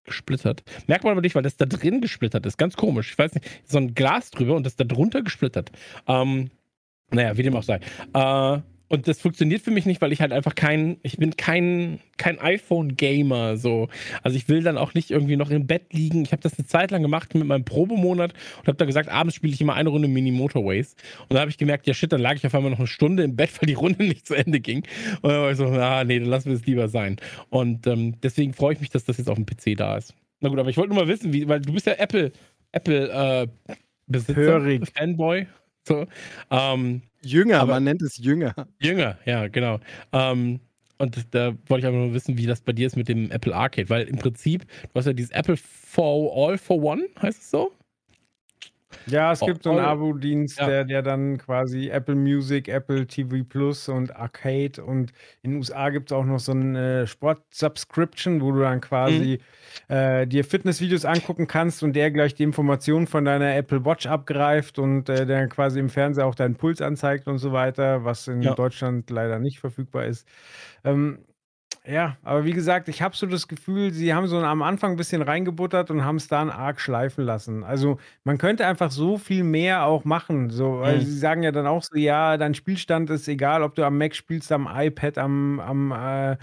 Gesplittert. 0.04 0.62
Merkt 0.86 1.04
man 1.04 1.12
aber 1.12 1.20
nicht, 1.20 1.34
weil 1.34 1.42
das 1.42 1.56
da 1.56 1.66
drin 1.66 2.00
gesplittert 2.00 2.46
ist. 2.46 2.58
Ganz 2.58 2.76
komisch. 2.76 3.12
Ich 3.12 3.18
weiß 3.18 3.34
nicht, 3.34 3.46
so 3.64 3.78
ein 3.78 3.94
Glas 3.94 4.30
drüber 4.30 4.54
und 4.54 4.64
das 4.64 4.76
da 4.76 4.84
drunter 4.84 5.22
gesplittert. 5.22 5.70
Ähm, 6.06 6.50
naja, 7.10 7.36
wie 7.36 7.42
dem 7.42 7.56
auch 7.56 7.62
sei. 7.62 7.80
Äh, 8.12 8.60
und 8.94 9.08
das 9.08 9.20
funktioniert 9.20 9.60
für 9.60 9.72
mich 9.72 9.86
nicht, 9.86 10.00
weil 10.00 10.12
ich 10.12 10.20
halt 10.20 10.30
einfach 10.30 10.54
kein, 10.54 10.98
ich 11.02 11.16
bin 11.16 11.36
kein, 11.36 11.98
kein 12.16 12.38
iPhone-Gamer. 12.38 13.56
So. 13.56 13.88
Also 14.22 14.36
ich 14.36 14.48
will 14.48 14.62
dann 14.62 14.78
auch 14.78 14.94
nicht 14.94 15.10
irgendwie 15.10 15.34
noch 15.34 15.50
im 15.50 15.66
Bett 15.66 15.92
liegen. 15.92 16.22
Ich 16.22 16.30
habe 16.30 16.42
das 16.42 16.56
eine 16.56 16.68
Zeit 16.68 16.92
lang 16.92 17.02
gemacht 17.02 17.34
mit 17.34 17.44
meinem 17.44 17.64
Probemonat 17.64 18.34
und 18.60 18.68
habe 18.68 18.76
da 18.76 18.84
gesagt, 18.84 19.08
abends 19.08 19.34
spiele 19.34 19.52
ich 19.52 19.60
immer 19.60 19.74
eine 19.74 19.88
Runde 19.88 20.06
Mini 20.06 20.30
Motorways. 20.30 20.94
Und 21.22 21.34
da 21.34 21.40
habe 21.40 21.50
ich 21.50 21.58
gemerkt, 21.58 21.88
ja 21.88 21.94
shit, 21.94 22.12
dann 22.12 22.20
lag 22.20 22.36
ich 22.36 22.46
auf 22.46 22.54
einmal 22.54 22.70
noch 22.70 22.78
eine 22.78 22.86
Stunde 22.86 23.24
im 23.24 23.34
Bett, 23.34 23.50
weil 23.60 23.66
die 23.66 23.74
Runde 23.74 24.04
nicht 24.04 24.28
zu 24.28 24.34
Ende 24.34 24.60
ging. 24.60 24.84
Und 25.22 25.32
dann 25.32 25.40
war 25.40 25.50
ich 25.50 25.56
so, 25.56 25.66
ah 25.66 26.04
nee, 26.04 26.20
dann 26.20 26.28
lassen 26.28 26.50
wir 26.50 26.56
es 26.56 26.64
lieber 26.64 26.88
sein. 26.88 27.16
Und 27.50 27.88
ähm, 27.88 28.20
deswegen 28.22 28.54
freue 28.54 28.74
ich 28.74 28.80
mich, 28.80 28.90
dass 28.90 29.04
das 29.04 29.18
jetzt 29.18 29.28
auf 29.28 29.36
dem 29.36 29.44
PC 29.44 29.76
da 29.76 29.96
ist. 29.96 30.14
Na 30.38 30.50
gut, 30.50 30.60
aber 30.60 30.70
ich 30.70 30.76
wollte 30.76 30.94
nur 30.94 31.02
mal 31.02 31.08
wissen, 31.08 31.32
wie, 31.32 31.48
weil 31.48 31.60
du 31.60 31.72
bist 31.72 31.88
ja 31.88 31.94
Apple, 31.94 32.30
Apple 32.70 33.08
äh, 33.10 33.46
Besitzer, 34.06 34.62
Fanboy. 34.94 35.48
So. 35.82 36.06
Ähm, 36.52 37.02
Jünger, 37.24 37.60
aber, 37.60 37.72
man 37.74 37.84
nennt 37.84 38.02
es 38.02 38.18
Jünger. 38.18 38.54
Jünger, 38.80 39.18
ja, 39.24 39.48
genau. 39.48 39.80
Ähm, 40.12 40.60
Und 40.98 41.34
da 41.34 41.54
wollte 41.66 41.86
ich 41.86 41.88
aber 41.88 41.96
nur 41.98 42.14
wissen, 42.14 42.38
wie 42.38 42.46
das 42.46 42.60
bei 42.60 42.72
dir 42.72 42.86
ist 42.86 42.96
mit 42.96 43.08
dem 43.08 43.30
Apple 43.30 43.54
Arcade, 43.54 43.88
weil 43.90 44.06
im 44.06 44.16
Prinzip, 44.18 44.64
du 44.66 44.90
hast 44.94 45.06
ja 45.06 45.12
dieses 45.12 45.32
Apple 45.32 45.56
for 45.56 46.32
All 46.36 46.56
for 46.58 46.82
One, 46.82 47.04
heißt 47.20 47.40
es 47.42 47.50
so? 47.50 47.72
Ja, 49.06 49.32
es 49.32 49.42
Oh, 49.42 49.46
gibt 49.46 49.62
so 49.62 49.70
einen 49.70 49.80
Abo-Dienst, 49.80 50.58
ja. 50.58 50.66
der, 50.66 50.84
der 50.84 51.02
dann 51.02 51.36
quasi 51.38 51.88
Apple 51.90 52.14
Music, 52.14 52.68
Apple 52.68 53.06
TV 53.06 53.44
Plus 53.46 53.88
und 53.88 54.16
Arcade 54.16 54.82
und 54.82 55.12
in 55.42 55.50
den 55.52 55.58
USA 55.58 55.90
gibt 55.90 56.10
es 56.10 56.16
auch 56.16 56.24
noch 56.24 56.38
so 56.38 56.52
eine 56.52 57.06
Sport-Subscription, 57.06 58.40
wo 58.40 58.52
du 58.52 58.60
dann 58.60 58.80
quasi 58.80 59.40
äh, 59.88 60.26
dir 60.26 60.44
Fitnessvideos 60.44 61.04
angucken 61.04 61.46
kannst 61.46 61.82
und 61.82 61.92
der 61.94 62.10
gleich 62.10 62.34
die 62.34 62.44
Informationen 62.44 63.06
von 63.06 63.24
deiner 63.24 63.54
Apple 63.56 63.84
Watch 63.84 64.06
abgreift 64.06 64.78
und 64.78 65.08
äh, 65.08 65.26
der 65.26 65.48
quasi 65.48 65.80
im 65.80 65.90
Fernseher 65.90 66.26
auch 66.26 66.34
deinen 66.34 66.56
Puls 66.56 66.80
anzeigt 66.80 67.26
und 67.28 67.38
so 67.38 67.52
weiter, 67.52 68.04
was 68.04 68.26
in 68.28 68.40
Ja. 68.40 68.54
Deutschland 68.54 69.10
leider 69.10 69.38
nicht 69.38 69.58
verfügbar 69.60 70.06
ist. 70.06 70.26
Ähm, 70.84 71.18
ja, 71.86 72.16
aber 72.22 72.46
wie 72.46 72.52
gesagt, 72.52 72.88
ich 72.88 73.02
habe 73.02 73.14
so 73.14 73.26
das 73.26 73.46
Gefühl, 73.46 73.92
sie 73.92 74.14
haben 74.14 74.26
so 74.26 74.38
am 74.38 74.62
Anfang 74.62 74.92
ein 74.92 74.96
bisschen 74.96 75.20
reingebuttert 75.20 75.90
und 75.90 76.02
haben 76.02 76.16
es 76.16 76.28
dann 76.28 76.48
arg 76.48 76.80
schleifen 76.80 77.24
lassen. 77.24 77.62
Also 77.62 77.98
man 78.24 78.38
könnte 78.38 78.66
einfach 78.66 78.90
so 78.90 79.18
viel 79.18 79.44
mehr 79.44 79.84
auch 79.84 80.04
machen. 80.06 80.48
So, 80.48 80.78
weil 80.80 81.00
Mhm. 81.00 81.04
sie 81.04 81.18
sagen 81.18 81.42
ja 81.42 81.52
dann 81.52 81.66
auch 81.66 81.82
so, 81.82 81.96
ja, 81.96 82.38
dein 82.38 82.54
Spielstand 82.54 83.10
ist 83.10 83.28
egal, 83.28 83.62
ob 83.62 83.74
du 83.74 83.84
am 83.84 83.98
Mac 83.98 84.14
spielst, 84.14 84.50
am 84.50 84.66
iPad, 84.70 85.18
am, 85.18 85.60
am, 85.60 85.92
äh, 85.92 86.38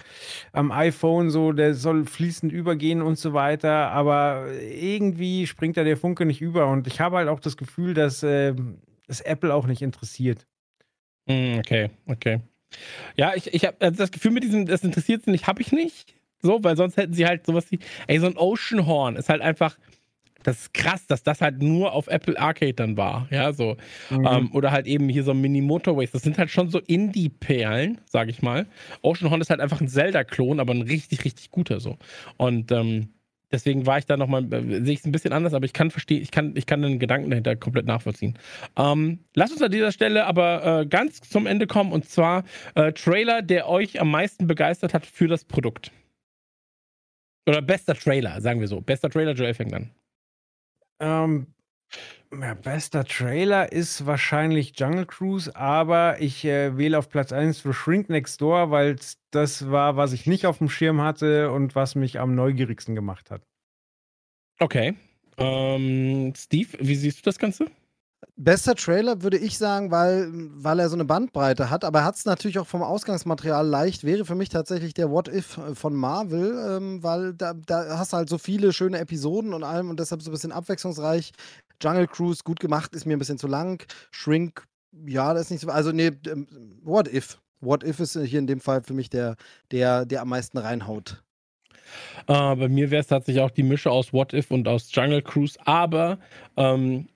am 0.52 0.70
iPhone, 0.70 1.30
so, 1.30 1.52
der 1.52 1.74
soll 1.74 2.04
fließend 2.06 2.52
übergehen 2.52 3.02
und 3.02 3.18
so 3.18 3.32
weiter. 3.32 3.90
Aber 3.90 4.46
irgendwie 4.60 5.46
springt 5.48 5.76
da 5.76 5.82
der 5.84 5.96
Funke 5.96 6.24
nicht 6.24 6.40
über. 6.40 6.68
Und 6.68 6.86
ich 6.86 7.00
habe 7.00 7.16
halt 7.16 7.28
auch 7.28 7.40
das 7.40 7.56
Gefühl, 7.56 7.94
dass 7.94 8.22
äh, 8.22 8.54
es 9.08 9.20
Apple 9.20 9.52
auch 9.54 9.66
nicht 9.66 9.82
interessiert. 9.82 10.46
Hm, 11.28 11.58
Okay, 11.60 11.90
okay. 12.08 12.40
Ja, 13.16 13.32
ich, 13.34 13.52
ich 13.52 13.64
habe 13.64 13.76
also 13.80 13.98
das 13.98 14.10
Gefühl 14.10 14.32
mit 14.32 14.44
diesem, 14.44 14.66
das 14.66 14.82
interessiert 14.84 15.24
sie 15.24 15.30
nicht, 15.30 15.46
habe 15.46 15.62
ich 15.62 15.72
nicht. 15.72 16.14
So, 16.42 16.62
weil 16.64 16.76
sonst 16.76 16.96
hätten 16.96 17.14
sie 17.14 17.26
halt 17.26 17.46
sowas 17.46 17.70
wie, 17.70 17.78
ey, 18.08 18.18
so 18.18 18.26
ein 18.26 18.36
Ocean 18.36 18.86
Horn 18.86 19.16
ist 19.16 19.28
halt 19.28 19.40
einfach, 19.40 19.76
das 20.42 20.62
ist 20.62 20.74
krass, 20.74 21.06
dass 21.06 21.22
das 21.22 21.40
halt 21.40 21.62
nur 21.62 21.92
auf 21.92 22.08
Apple 22.08 22.38
Arcade 22.38 22.74
dann 22.74 22.96
war. 22.96 23.28
Ja, 23.30 23.52
so. 23.52 23.76
Mhm. 24.10 24.26
Ähm, 24.26 24.50
oder 24.52 24.72
halt 24.72 24.86
eben 24.86 25.08
hier 25.08 25.22
so 25.22 25.34
Mini 25.34 25.60
Motorways. 25.60 26.10
Das 26.10 26.22
sind 26.22 26.38
halt 26.38 26.50
schon 26.50 26.68
so 26.68 26.80
Indie-Perlen, 26.80 28.00
sag 28.06 28.28
ich 28.28 28.42
mal. 28.42 28.66
Ocean 29.02 29.30
Horn 29.30 29.40
ist 29.40 29.50
halt 29.50 29.60
einfach 29.60 29.80
ein 29.80 29.88
Zelda-Klon, 29.88 30.58
aber 30.58 30.74
ein 30.74 30.82
richtig, 30.82 31.24
richtig 31.24 31.50
guter 31.50 31.78
so. 31.78 31.96
Und 32.36 32.72
ähm, 32.72 33.10
deswegen 33.52 33.86
war 33.86 33.98
ich 33.98 34.06
da 34.06 34.16
nochmal, 34.16 34.44
äh, 34.52 34.84
sehe 34.84 34.94
ich 34.94 35.00
es 35.00 35.06
ein 35.06 35.12
bisschen 35.12 35.32
anders, 35.32 35.54
aber 35.54 35.64
ich 35.64 35.72
kann 35.72 35.90
verstehen, 35.90 36.22
ich 36.22 36.30
kann, 36.30 36.54
ich 36.56 36.66
kann 36.66 36.82
den 36.82 36.98
Gedanken 36.98 37.30
dahinter 37.30 37.54
komplett 37.56 37.86
nachvollziehen. 37.86 38.38
Ähm, 38.76 39.20
lass 39.34 39.52
uns 39.52 39.62
an 39.62 39.70
dieser 39.70 39.92
Stelle 39.92 40.26
aber 40.26 40.80
äh, 40.80 40.86
ganz 40.86 41.20
zum 41.20 41.46
Ende 41.46 41.66
kommen 41.66 41.92
und 41.92 42.08
zwar 42.08 42.44
äh, 42.74 42.92
Trailer, 42.92 43.42
der 43.42 43.68
euch 43.68 44.00
am 44.00 44.10
meisten 44.10 44.46
begeistert 44.46 44.94
hat 44.94 45.06
für 45.06 45.28
das 45.28 45.44
Produkt. 45.44 45.92
Oder 47.46 47.60
bester 47.60 47.94
Trailer, 47.94 48.40
sagen 48.40 48.60
wir 48.60 48.68
so. 48.68 48.80
Bester 48.80 49.10
Trailer, 49.10 49.32
Joel 49.32 49.54
fängt 49.54 49.74
an. 49.74 49.90
Ähm, 51.00 51.46
ja, 52.40 52.54
bester 52.54 53.04
Trailer 53.04 53.72
ist 53.72 54.06
wahrscheinlich 54.06 54.78
Jungle 54.78 55.06
Cruise, 55.06 55.54
aber 55.54 56.20
ich 56.20 56.44
äh, 56.44 56.76
wähle 56.76 56.98
auf 56.98 57.08
Platz 57.08 57.32
1 57.32 57.60
für 57.60 57.74
Shrink 57.74 58.08
Next 58.08 58.40
Door, 58.40 58.70
weil 58.70 58.96
das 59.30 59.70
war, 59.70 59.96
was 59.96 60.12
ich 60.12 60.26
nicht 60.26 60.46
auf 60.46 60.58
dem 60.58 60.68
Schirm 60.68 61.02
hatte 61.02 61.50
und 61.50 61.74
was 61.74 61.94
mich 61.94 62.20
am 62.20 62.34
neugierigsten 62.34 62.94
gemacht 62.94 63.30
hat. 63.30 63.42
Okay. 64.58 64.94
Ähm, 65.36 66.32
Steve, 66.36 66.78
wie 66.80 66.94
siehst 66.94 67.18
du 67.18 67.22
das 67.24 67.38
Ganze? 67.38 67.66
Bester 68.36 68.74
Trailer 68.74 69.22
würde 69.22 69.36
ich 69.36 69.58
sagen, 69.58 69.90
weil, 69.90 70.28
weil 70.32 70.78
er 70.78 70.88
so 70.88 70.96
eine 70.96 71.04
Bandbreite 71.04 71.70
hat, 71.70 71.84
aber 71.84 72.00
er 72.00 72.04
hat 72.06 72.16
es 72.16 72.24
natürlich 72.24 72.58
auch 72.58 72.66
vom 72.66 72.82
Ausgangsmaterial 72.82 73.66
leicht. 73.66 74.04
Wäre 74.04 74.24
für 74.24 74.34
mich 74.34 74.48
tatsächlich 74.48 74.94
der 74.94 75.10
What 75.10 75.28
If 75.28 75.58
von 75.74 75.94
Marvel, 75.94 76.76
ähm, 76.76 77.02
weil 77.02 77.34
da, 77.34 77.52
da 77.54 77.98
hast 77.98 78.12
du 78.12 78.16
halt 78.16 78.28
so 78.28 78.38
viele 78.38 78.72
schöne 78.72 78.98
Episoden 78.98 79.52
und 79.52 79.64
allem 79.64 79.90
und 79.90 80.00
deshalb 80.00 80.22
so 80.22 80.30
ein 80.30 80.32
bisschen 80.32 80.52
abwechslungsreich. 80.52 81.32
Jungle 81.82 82.06
Cruise, 82.06 82.42
gut 82.44 82.60
gemacht, 82.60 82.94
ist 82.94 83.06
mir 83.06 83.16
ein 83.16 83.18
bisschen 83.18 83.38
zu 83.38 83.46
lang. 83.46 83.84
Shrink, 84.10 84.66
ja, 85.06 85.34
das 85.34 85.42
ist 85.44 85.50
nicht 85.50 85.60
so. 85.60 85.68
Also, 85.68 85.92
nee, 85.92 86.10
ähm, 86.26 86.46
What 86.82 87.12
If. 87.12 87.38
What 87.60 87.84
If 87.84 88.00
ist 88.00 88.18
hier 88.24 88.38
in 88.38 88.46
dem 88.46 88.60
Fall 88.60 88.82
für 88.82 88.94
mich 88.94 89.10
der, 89.10 89.36
der, 89.70 90.04
der 90.04 90.22
am 90.22 90.28
meisten 90.28 90.58
reinhaut. 90.58 91.22
Äh, 92.26 92.56
bei 92.56 92.68
mir 92.68 92.90
wäre 92.90 93.00
es 93.00 93.06
tatsächlich 93.06 93.42
auch 93.42 93.50
die 93.50 93.62
Mische 93.62 93.90
aus 93.90 94.12
What 94.12 94.32
If 94.32 94.50
und 94.50 94.66
aus 94.68 94.88
Jungle 94.92 95.22
Cruise, 95.22 95.58
aber 95.64 96.18
ähm, 96.56 97.08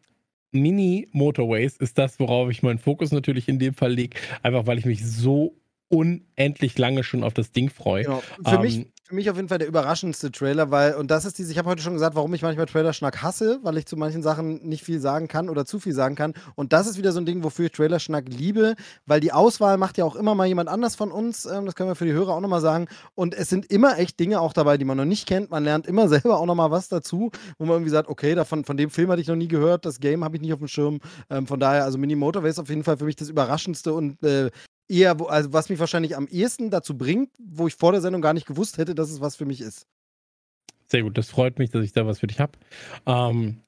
Mini 0.53 1.09
Motorways 1.13 1.77
ist 1.77 1.99
das, 1.99 2.19
worauf 2.21 2.51
ich 2.51 2.63
meinen 2.63 2.79
Fokus 2.79 3.13
natürlich 3.13 3.49
in 3.49 3.59
dem 3.59 3.75
Fall 3.75 3.93
lege, 3.93 4.19
einfach 4.43 4.67
weil 4.67 4.79
ich 4.79 4.85
mich 4.87 5.05
so 5.05 5.55
unendlich 5.89 6.79
lange 6.79 7.05
schon 7.05 7.23
auf 7.23 7.35
das 7.35 7.53
Ding 7.53 7.71
freue. 7.71 8.05
Genau. 8.05 8.21
Für, 8.21 8.57
Ähm, 8.57 8.61
mich, 8.61 8.87
für 9.07 9.15
mich 9.15 9.31
auf 9.31 9.37
jeden 9.37 9.49
Fall 9.49 9.59
der 9.59 9.69
überraschendste 9.69 10.33
Trailer, 10.33 10.73
weil, 10.73 10.95
und 10.95 11.13
das 11.13 11.25
ist 11.25 11.39
diese, 11.39 11.53
ich 11.53 11.59
habe 11.59 11.71
heute 11.71 11.81
schon 11.81 11.93
gesagt, 11.93 12.17
warum 12.17 12.35
ich 12.35 12.43
manchmal 12.43 12.67
Trailerschnack 12.67 13.23
hasse, 13.23 13.61
weil 13.63 13.77
ich 13.79 13.87
zu 13.87 13.97
manchen 13.97 14.21
Sachen 14.21 14.67
nicht 14.67 14.83
viel 14.83 14.99
sagen 14.99 15.29
kann 15.29 15.49
oder 15.49 15.65
zu 15.65 15.79
viel 15.79 15.93
sagen 15.93 16.17
kann. 16.17 16.35
Und 16.57 16.73
das 16.73 16.89
ist 16.89 16.99
wieder 16.99 17.13
so 17.13 17.21
ein 17.21 17.27
Ding, 17.27 17.45
wofür 17.45 17.67
ich 17.67 17.73
Trailerschnack 17.73 18.25
liebe, 18.29 18.75
weil 19.07 19.21
die 19.21 19.31
Auswahl 19.31 19.79
macht 19.79 19.97
ja 19.97 20.05
auch 20.05 20.17
immer 20.17 20.35
mal 20.35 20.47
jemand 20.47 20.69
anders 20.69 20.97
von 20.97 21.13
uns. 21.13 21.47
Ähm, 21.47 21.67
das 21.67 21.77
können 21.77 21.89
wir 21.89 21.95
für 21.95 22.05
die 22.05 22.13
Hörer 22.13 22.35
auch 22.35 22.41
nochmal 22.41 22.61
sagen. 22.61 22.89
Und 23.15 23.33
es 23.33 23.49
sind 23.49 23.71
immer 23.71 23.97
echt 23.97 24.19
Dinge 24.19 24.41
auch 24.41 24.53
dabei, 24.53 24.77
die 24.77 24.85
man 24.85 24.97
noch 24.97 25.05
nicht 25.05 25.29
kennt. 25.29 25.51
Man 25.51 25.63
lernt 25.63 25.87
immer 25.87 26.09
selber 26.09 26.41
auch 26.41 26.47
nochmal 26.47 26.73
was 26.73 26.89
dazu, 26.89 27.31
wo 27.59 27.65
man 27.65 27.77
irgendwie 27.77 27.93
sagt, 27.93 28.09
okay, 28.09 28.35
davon, 28.35 28.65
von 28.65 28.77
dem 28.77 28.91
Film 28.91 29.11
hatte 29.13 29.21
ich 29.21 29.29
noch 29.29 29.37
nie 29.37 29.49
gehört, 29.49 29.87
das 29.87 30.01
Game 30.01 30.25
habe 30.25 30.35
ich 30.35 30.43
nicht 30.43 30.53
auf 30.53 30.59
dem 30.59 30.69
Schirm. 30.69 30.99
Ähm, 31.31 31.47
von 31.47 31.61
daher, 31.61 31.85
also 31.85 31.97
Mini 31.97 32.17
Motorway 32.17 32.51
ist 32.51 32.59
auf 32.59 32.71
jeden 32.71 32.83
Fall 32.83 32.97
für 32.97 33.05
mich 33.05 33.15
das 33.15 33.29
Überraschendste 33.29 33.95
und 33.95 34.21
äh, 34.25 34.51
eher, 34.89 35.17
also 35.29 35.53
was 35.53 35.69
mich 35.69 35.79
wahrscheinlich 35.79 36.17
am 36.17 36.27
ehesten 36.29 36.71
dazu 36.71 36.97
bringt, 36.97 37.31
wo 37.39 37.67
ich 37.67 37.75
vor 37.75 37.93
der 37.93 38.01
Sendung 38.01 38.23
gar 38.23 38.35
nicht 38.35 38.47
gewusst 38.47 38.79
hätte, 38.79 38.95
dass 38.95 39.11
es 39.11 39.21
was 39.21 39.37
für 39.37 39.45
mich 39.45 39.61
ist. 39.61 39.87
Sehr 40.87 41.03
gut, 41.03 41.19
das 41.19 41.29
freut 41.29 41.59
mich, 41.59 41.71
dass 41.71 41.85
ich 41.85 41.93
da 41.93 42.07
was 42.07 42.21
für 42.21 42.29
dich 42.29 42.39
habe. 42.39 42.53
Ähm, 43.07 43.63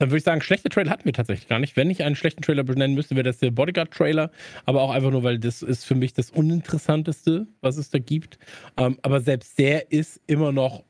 dann 0.00 0.08
würde 0.08 0.18
ich 0.18 0.24
sagen, 0.24 0.40
schlechte 0.40 0.70
Trailer 0.70 0.90
hatten 0.90 1.04
wir 1.04 1.12
tatsächlich 1.12 1.46
gar 1.46 1.58
nicht. 1.58 1.76
Wenn 1.76 1.90
ich 1.90 2.02
einen 2.02 2.16
schlechten 2.16 2.40
Trailer 2.40 2.64
benennen 2.64 2.96
müsste, 2.96 3.16
wäre 3.16 3.24
das 3.24 3.36
der 3.36 3.50
Bodyguard-Trailer. 3.50 4.30
Aber 4.64 4.80
auch 4.80 4.90
einfach 4.90 5.10
nur, 5.10 5.22
weil 5.22 5.38
das 5.38 5.60
ist 5.60 5.84
für 5.84 5.94
mich 5.94 6.14
das 6.14 6.30
Uninteressanteste, 6.30 7.46
was 7.60 7.76
es 7.76 7.90
da 7.90 7.98
gibt. 7.98 8.38
Ähm, 8.78 8.98
aber 9.02 9.20
selbst 9.20 9.58
der 9.58 9.92
ist 9.92 10.18
immer 10.26 10.52
noch 10.52 10.84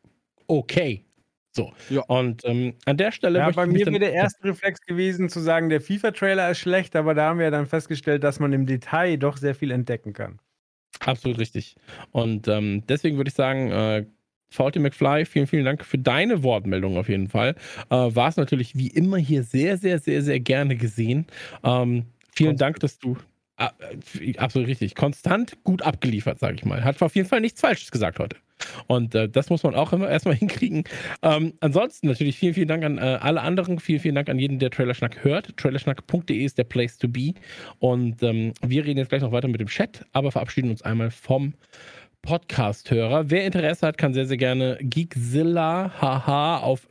okay. 0.46 1.04
So. 1.52 1.72
Ja. 1.88 2.02
Und 2.02 2.44
ähm, 2.44 2.74
an 2.84 2.96
der 2.96 3.10
Stelle. 3.12 3.40
Ja, 3.40 3.50
bei 3.50 3.66
mir 3.66 3.86
wäre 3.86 3.98
der 3.98 4.12
erste 4.12 4.44
Reflex 4.44 4.80
gewesen, 4.82 5.28
zu 5.28 5.40
sagen, 5.40 5.68
der 5.68 5.80
FIFA-Trailer 5.80 6.50
ist 6.50 6.58
schlecht, 6.58 6.94
aber 6.94 7.14
da 7.14 7.30
haben 7.30 7.38
wir 7.38 7.46
ja 7.46 7.50
dann 7.50 7.66
festgestellt, 7.66 8.22
dass 8.22 8.38
man 8.38 8.52
im 8.52 8.66
Detail 8.66 9.16
doch 9.16 9.36
sehr 9.36 9.54
viel 9.54 9.70
entdecken 9.70 10.12
kann. 10.12 10.38
Absolut 11.00 11.38
richtig. 11.38 11.76
Und 12.12 12.46
ähm, 12.48 12.82
deswegen 12.88 13.16
würde 13.16 13.28
ich 13.28 13.34
sagen, 13.34 13.70
äh, 13.70 14.04
VT 14.50 14.76
McFly, 14.76 15.24
vielen, 15.24 15.46
vielen 15.46 15.64
Dank 15.64 15.84
für 15.84 15.98
deine 15.98 16.42
Wortmeldung 16.42 16.96
auf 16.98 17.08
jeden 17.08 17.28
Fall. 17.28 17.54
Äh, 17.88 17.94
War 17.94 18.28
es 18.28 18.36
natürlich 18.36 18.76
wie 18.76 18.88
immer 18.88 19.16
hier 19.16 19.42
sehr, 19.42 19.76
sehr, 19.76 19.98
sehr, 19.98 20.22
sehr 20.22 20.40
gerne 20.40 20.76
gesehen. 20.76 21.26
Ähm, 21.64 22.04
vielen. 22.32 22.56
Dank, 22.56 22.80
dass 22.80 22.98
du. 22.98 23.16
Ah, 23.56 23.70
äh, 24.20 24.36
absolut 24.38 24.68
richtig. 24.68 24.94
Konstant 24.94 25.56
gut 25.64 25.82
abgeliefert, 25.82 26.38
sage 26.38 26.56
ich 26.56 26.64
mal. 26.64 26.82
Hat 26.84 27.00
auf 27.02 27.14
jeden 27.14 27.28
Fall 27.28 27.40
nichts 27.40 27.60
Falsches 27.60 27.90
gesagt 27.90 28.18
heute. 28.18 28.36
Und 28.86 29.14
äh, 29.14 29.28
das 29.28 29.50
muss 29.50 29.62
man 29.62 29.74
auch 29.74 29.92
immer 29.92 30.08
erstmal 30.08 30.34
hinkriegen. 30.36 30.84
Ähm, 31.22 31.54
ansonsten 31.60 32.08
natürlich 32.08 32.38
vielen, 32.38 32.54
vielen 32.54 32.68
Dank 32.68 32.84
an 32.84 32.98
äh, 32.98 33.18
alle 33.20 33.40
anderen. 33.42 33.78
Vielen, 33.78 34.00
vielen 34.00 34.14
Dank 34.14 34.28
an 34.28 34.38
jeden, 34.38 34.58
der 34.58 34.70
Trailerschnack 34.70 35.24
hört. 35.24 35.56
Trailerschnack.de 35.56 36.36
ist 36.36 36.58
der 36.58 36.64
Place 36.64 36.98
to 36.98 37.08
be. 37.08 37.34
Und 37.78 38.22
ähm, 38.22 38.52
wir 38.64 38.84
reden 38.84 38.98
jetzt 38.98 39.08
gleich 39.08 39.22
noch 39.22 39.32
weiter 39.32 39.48
mit 39.48 39.60
dem 39.60 39.68
Chat, 39.68 40.04
aber 40.12 40.32
verabschieden 40.32 40.70
uns 40.70 40.82
einmal 40.82 41.10
vom 41.10 41.54
Podcast-Hörer. 42.22 43.30
Wer 43.30 43.46
Interesse 43.46 43.86
hat, 43.86 43.98
kann 43.98 44.12
sehr, 44.12 44.26
sehr 44.26 44.36
gerne 44.36 44.78
Geekzilla 44.80 45.92
haha 46.00 46.58
auf 46.58 46.86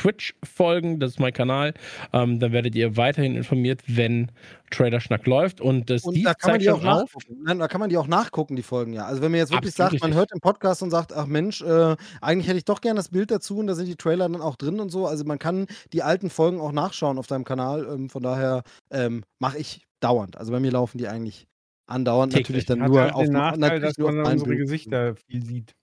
Twitch 0.00 0.34
folgen. 0.42 0.98
Das 0.98 1.12
ist 1.12 1.20
mein 1.20 1.32
Kanal. 1.32 1.74
Ähm, 2.12 2.40
dann 2.40 2.52
werdet 2.52 2.74
ihr 2.74 2.96
weiterhin 2.96 3.34
informiert, 3.36 3.82
wenn 3.86 4.30
Trailerschnack 4.70 5.26
läuft. 5.26 5.60
Und 5.60 5.90
das 5.90 6.04
Und 6.04 6.22
da 6.24 6.32
kann 6.32 6.52
man 6.52 6.60
die 6.60 6.70
auch 6.70 6.82
nachgucken. 6.82 7.36
Nein, 7.44 7.58
da 7.58 7.68
kann 7.68 7.80
man 7.80 7.90
die 7.90 7.98
auch 7.98 8.06
nachgucken, 8.06 8.56
die 8.56 8.62
Folgen 8.62 8.94
ja. 8.94 9.04
Also 9.04 9.20
wenn 9.20 9.30
man 9.30 9.38
jetzt 9.40 9.52
wirklich 9.52 9.72
Absolut 9.78 9.92
sagt, 9.92 10.02
man 10.02 10.10
richtig. 10.12 10.18
hört 10.18 10.32
im 10.32 10.40
Podcast 10.40 10.82
und 10.82 10.90
sagt, 10.90 11.12
ach 11.12 11.26
Mensch, 11.26 11.60
äh, 11.60 11.96
eigentlich 12.22 12.48
hätte 12.48 12.56
ich 12.56 12.64
doch 12.64 12.80
gerne 12.80 12.96
das 12.96 13.10
Bild 13.10 13.30
dazu 13.30 13.58
und 13.58 13.66
da 13.66 13.74
sind 13.74 13.86
die 13.86 13.96
Trailer 13.96 14.28
dann 14.28 14.40
auch 14.40 14.56
drin 14.56 14.80
und 14.80 14.88
so. 14.88 15.06
Also 15.06 15.24
man 15.24 15.38
kann 15.38 15.66
die 15.92 16.02
alten 16.02 16.30
Folgen 16.30 16.60
auch 16.60 16.72
nachschauen 16.72 17.18
auf 17.18 17.26
deinem 17.26 17.44
Kanal. 17.44 17.86
Ähm, 17.86 18.08
von 18.08 18.22
daher 18.22 18.62
ähm, 18.90 19.22
mache 19.38 19.58
ich 19.58 19.82
dauernd. 20.00 20.38
Also 20.38 20.50
bei 20.52 20.60
mir 20.60 20.70
laufen 20.70 20.96
die 20.96 21.08
eigentlich 21.08 21.46
andauernd. 21.86 22.32
Täglich. 22.32 22.48
Natürlich 22.48 22.66
dann 22.66 22.82
Hat 22.82 22.88
nur 22.88 23.00
halt 23.02 23.14
auf 23.14 23.24
den 23.24 23.32
Nachteil, 23.34 23.58
natürlich 23.58 23.96
dass 23.96 23.98
man 23.98 24.18
unsere 24.20 24.48
Bild. 24.48 24.60
Gesichter 24.60 25.14
viel 25.16 25.44
sieht. 25.44 25.74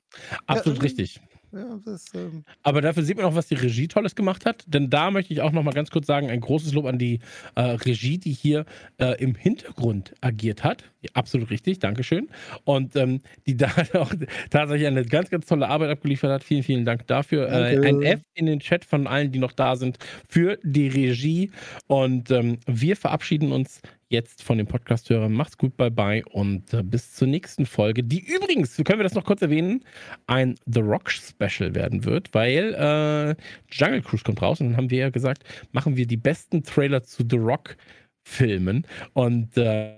Absolut 0.47 0.79
Ja, 0.79 0.83
richtig. 0.83 1.21
Ja, 1.53 1.79
das, 1.85 2.05
ähm, 2.13 2.43
Aber 2.63 2.81
dafür 2.81 3.03
sieht 3.03 3.17
man 3.17 3.25
auch, 3.25 3.35
was 3.35 3.47
die 3.47 3.55
Regie 3.55 3.87
Tolles 3.87 4.15
gemacht 4.15 4.45
hat. 4.45 4.63
Denn 4.67 4.89
da 4.89 5.11
möchte 5.11 5.33
ich 5.33 5.41
auch 5.41 5.51
noch 5.51 5.63
mal 5.63 5.73
ganz 5.73 5.89
kurz 5.89 6.05
sagen, 6.05 6.29
ein 6.29 6.41
großes 6.41 6.73
Lob 6.73 6.85
an 6.85 6.99
die 6.99 7.19
äh, 7.55 7.61
Regie, 7.61 8.17
die 8.17 8.33
hier 8.33 8.65
äh, 8.97 9.21
im 9.21 9.33
Hintergrund 9.35 10.13
agiert 10.21 10.63
hat. 10.63 10.83
Ja, 11.01 11.11
absolut 11.13 11.49
richtig, 11.49 11.79
Dankeschön. 11.79 12.27
Und 12.65 12.95
ähm, 12.95 13.19
die 13.45 13.55
da 13.55 13.67
auch 13.93 14.13
tatsächlich 14.49 14.87
eine 14.87 15.05
ganz, 15.05 15.29
ganz 15.29 15.45
tolle 15.45 15.69
Arbeit 15.69 15.89
abgeliefert 15.89 16.31
hat. 16.31 16.43
Vielen, 16.43 16.63
vielen 16.63 16.85
Dank 16.85 17.07
dafür. 17.07 17.49
Äh, 17.49 17.87
ein 17.87 18.01
F 18.01 18.21
in 18.33 18.45
den 18.45 18.59
Chat 18.59 18.83
von 18.83 19.07
allen, 19.07 19.31
die 19.31 19.39
noch 19.39 19.53
da 19.53 19.75
sind, 19.77 19.97
für 20.27 20.59
die 20.63 20.89
Regie. 20.89 21.51
Und 21.87 22.29
ähm, 22.31 22.59
wir 22.67 22.97
verabschieden 22.97 23.53
uns 23.53 23.81
jetzt 24.09 24.43
von 24.43 24.57
den 24.57 24.67
Podcast-Hörern. 24.67 25.33
Macht's 25.33 25.57
gut, 25.57 25.75
bye 25.77 25.91
bye 25.91 26.23
und 26.31 26.73
äh, 26.73 26.83
bis 26.83 27.13
zur 27.13 27.27
nächsten 27.27 27.65
Folge, 27.65 28.03
die 28.03 28.19
übrigens, 28.19 28.75
können 28.77 28.99
wir 28.99 29.03
das 29.03 29.15
noch 29.15 29.25
kurz 29.25 29.41
erwähnen, 29.41 29.83
ein 30.27 30.55
The 30.65 30.79
Rock 30.79 31.11
Special 31.11 31.75
werden 31.75 32.05
wird, 32.05 32.33
weil 32.33 32.73
äh, 32.73 33.35
Jungle 33.71 34.01
Cruise 34.01 34.23
kommt 34.23 34.41
raus 34.41 34.61
und 34.61 34.69
dann 34.69 34.77
haben 34.77 34.89
wir 34.89 34.99
ja 34.99 35.09
gesagt, 35.09 35.43
machen 35.71 35.97
wir 35.97 36.07
die 36.07 36.17
besten 36.17 36.63
Trailer 36.63 37.03
zu 37.03 37.23
The 37.29 37.37
Rock 37.37 37.75
Filmen 38.23 38.85
und 39.13 39.57
äh, 39.57 39.93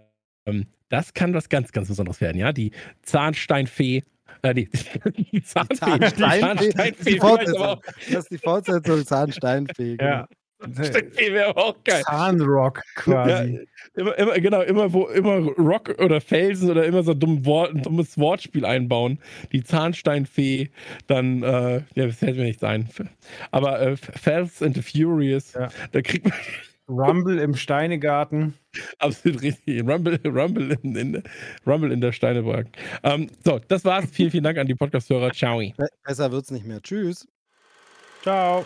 das 0.89 1.13
kann 1.13 1.33
was 1.33 1.49
ganz, 1.49 1.71
ganz 1.71 1.87
Besonderes 1.87 2.21
werden, 2.21 2.37
ja. 2.37 2.51
Die 2.51 2.71
Zahnsteinfee 3.03 4.03
äh, 4.41 4.53
die, 4.53 4.69
die 5.31 5.43
Zahnfee. 5.43 5.99
Die 5.99 6.15
Zahnsteinfee. 6.15 7.11
Die 7.11 7.19
Fortsetzung. 7.19 7.81
Das 8.11 8.23
ist 8.23 8.31
die 8.31 8.37
Fortsetzung 8.37 9.05
Zahnsteinfee. 9.05 9.97
Ja. 9.99 10.27
Zahnsteinfee 10.73 11.33
wäre 11.33 11.55
auch 11.55 11.75
geil. 11.83 12.01
Zahnrock 12.03 12.81
quasi. 12.95 13.53
Ja, 13.55 14.01
immer, 14.01 14.17
immer, 14.17 14.33
genau, 14.39 14.61
immer 14.61 14.91
wo 14.91 15.07
immer 15.07 15.37
Rock 15.57 15.95
oder 15.99 16.19
Felsen 16.21 16.69
oder 16.69 16.85
immer 16.85 17.01
so 17.03 17.13
dumm 17.13 17.45
Wort, 17.45 17.73
ein 17.73 17.81
dummes 17.83 18.17
Wortspiel 18.17 18.65
einbauen. 18.65 19.19
Die 19.51 19.63
Zahnsteinfee, 19.63 20.69
dann, 21.07 21.43
äh, 21.43 21.77
ja, 21.95 22.05
das 22.07 22.21
hätte 22.21 22.35
mir 22.39 22.43
nicht 22.43 22.59
sein. 22.59 22.89
Aber 23.51 23.79
äh, 23.81 23.95
Fast 23.97 24.61
and 24.61 24.75
the 24.75 24.81
Furious, 24.81 25.53
Ja. 25.53 25.69
da 25.91 26.01
kriegt 26.01 26.25
man 26.25 26.33
Rumble 26.89 27.37
im 27.39 27.55
Steinegarten. 27.55 28.55
absolut 28.97 29.41
richtig. 29.43 29.81
Rumble, 29.87 30.19
Rumble, 30.25 30.75
in, 30.81 30.95
in, 30.95 31.23
Rumble 31.67 31.91
in 31.91 32.01
der 32.01 32.11
Steineberg. 32.11 32.67
Ähm, 33.03 33.27
so, 33.45 33.59
das 33.67 33.85
war's. 33.85 34.05
Vielen, 34.11 34.31
vielen 34.31 34.43
Dank 34.43 34.57
an 34.57 34.65
die 34.67 34.73
Podcast-Hörer. 34.75 35.31
Ciao. 35.31 35.59
Be- 35.59 35.87
Besser 36.03 36.31
wird's 36.31 36.49
nicht 36.51 36.65
mehr. 36.65 36.81
Tschüss. 36.81 37.27
Ciao. 38.23 38.65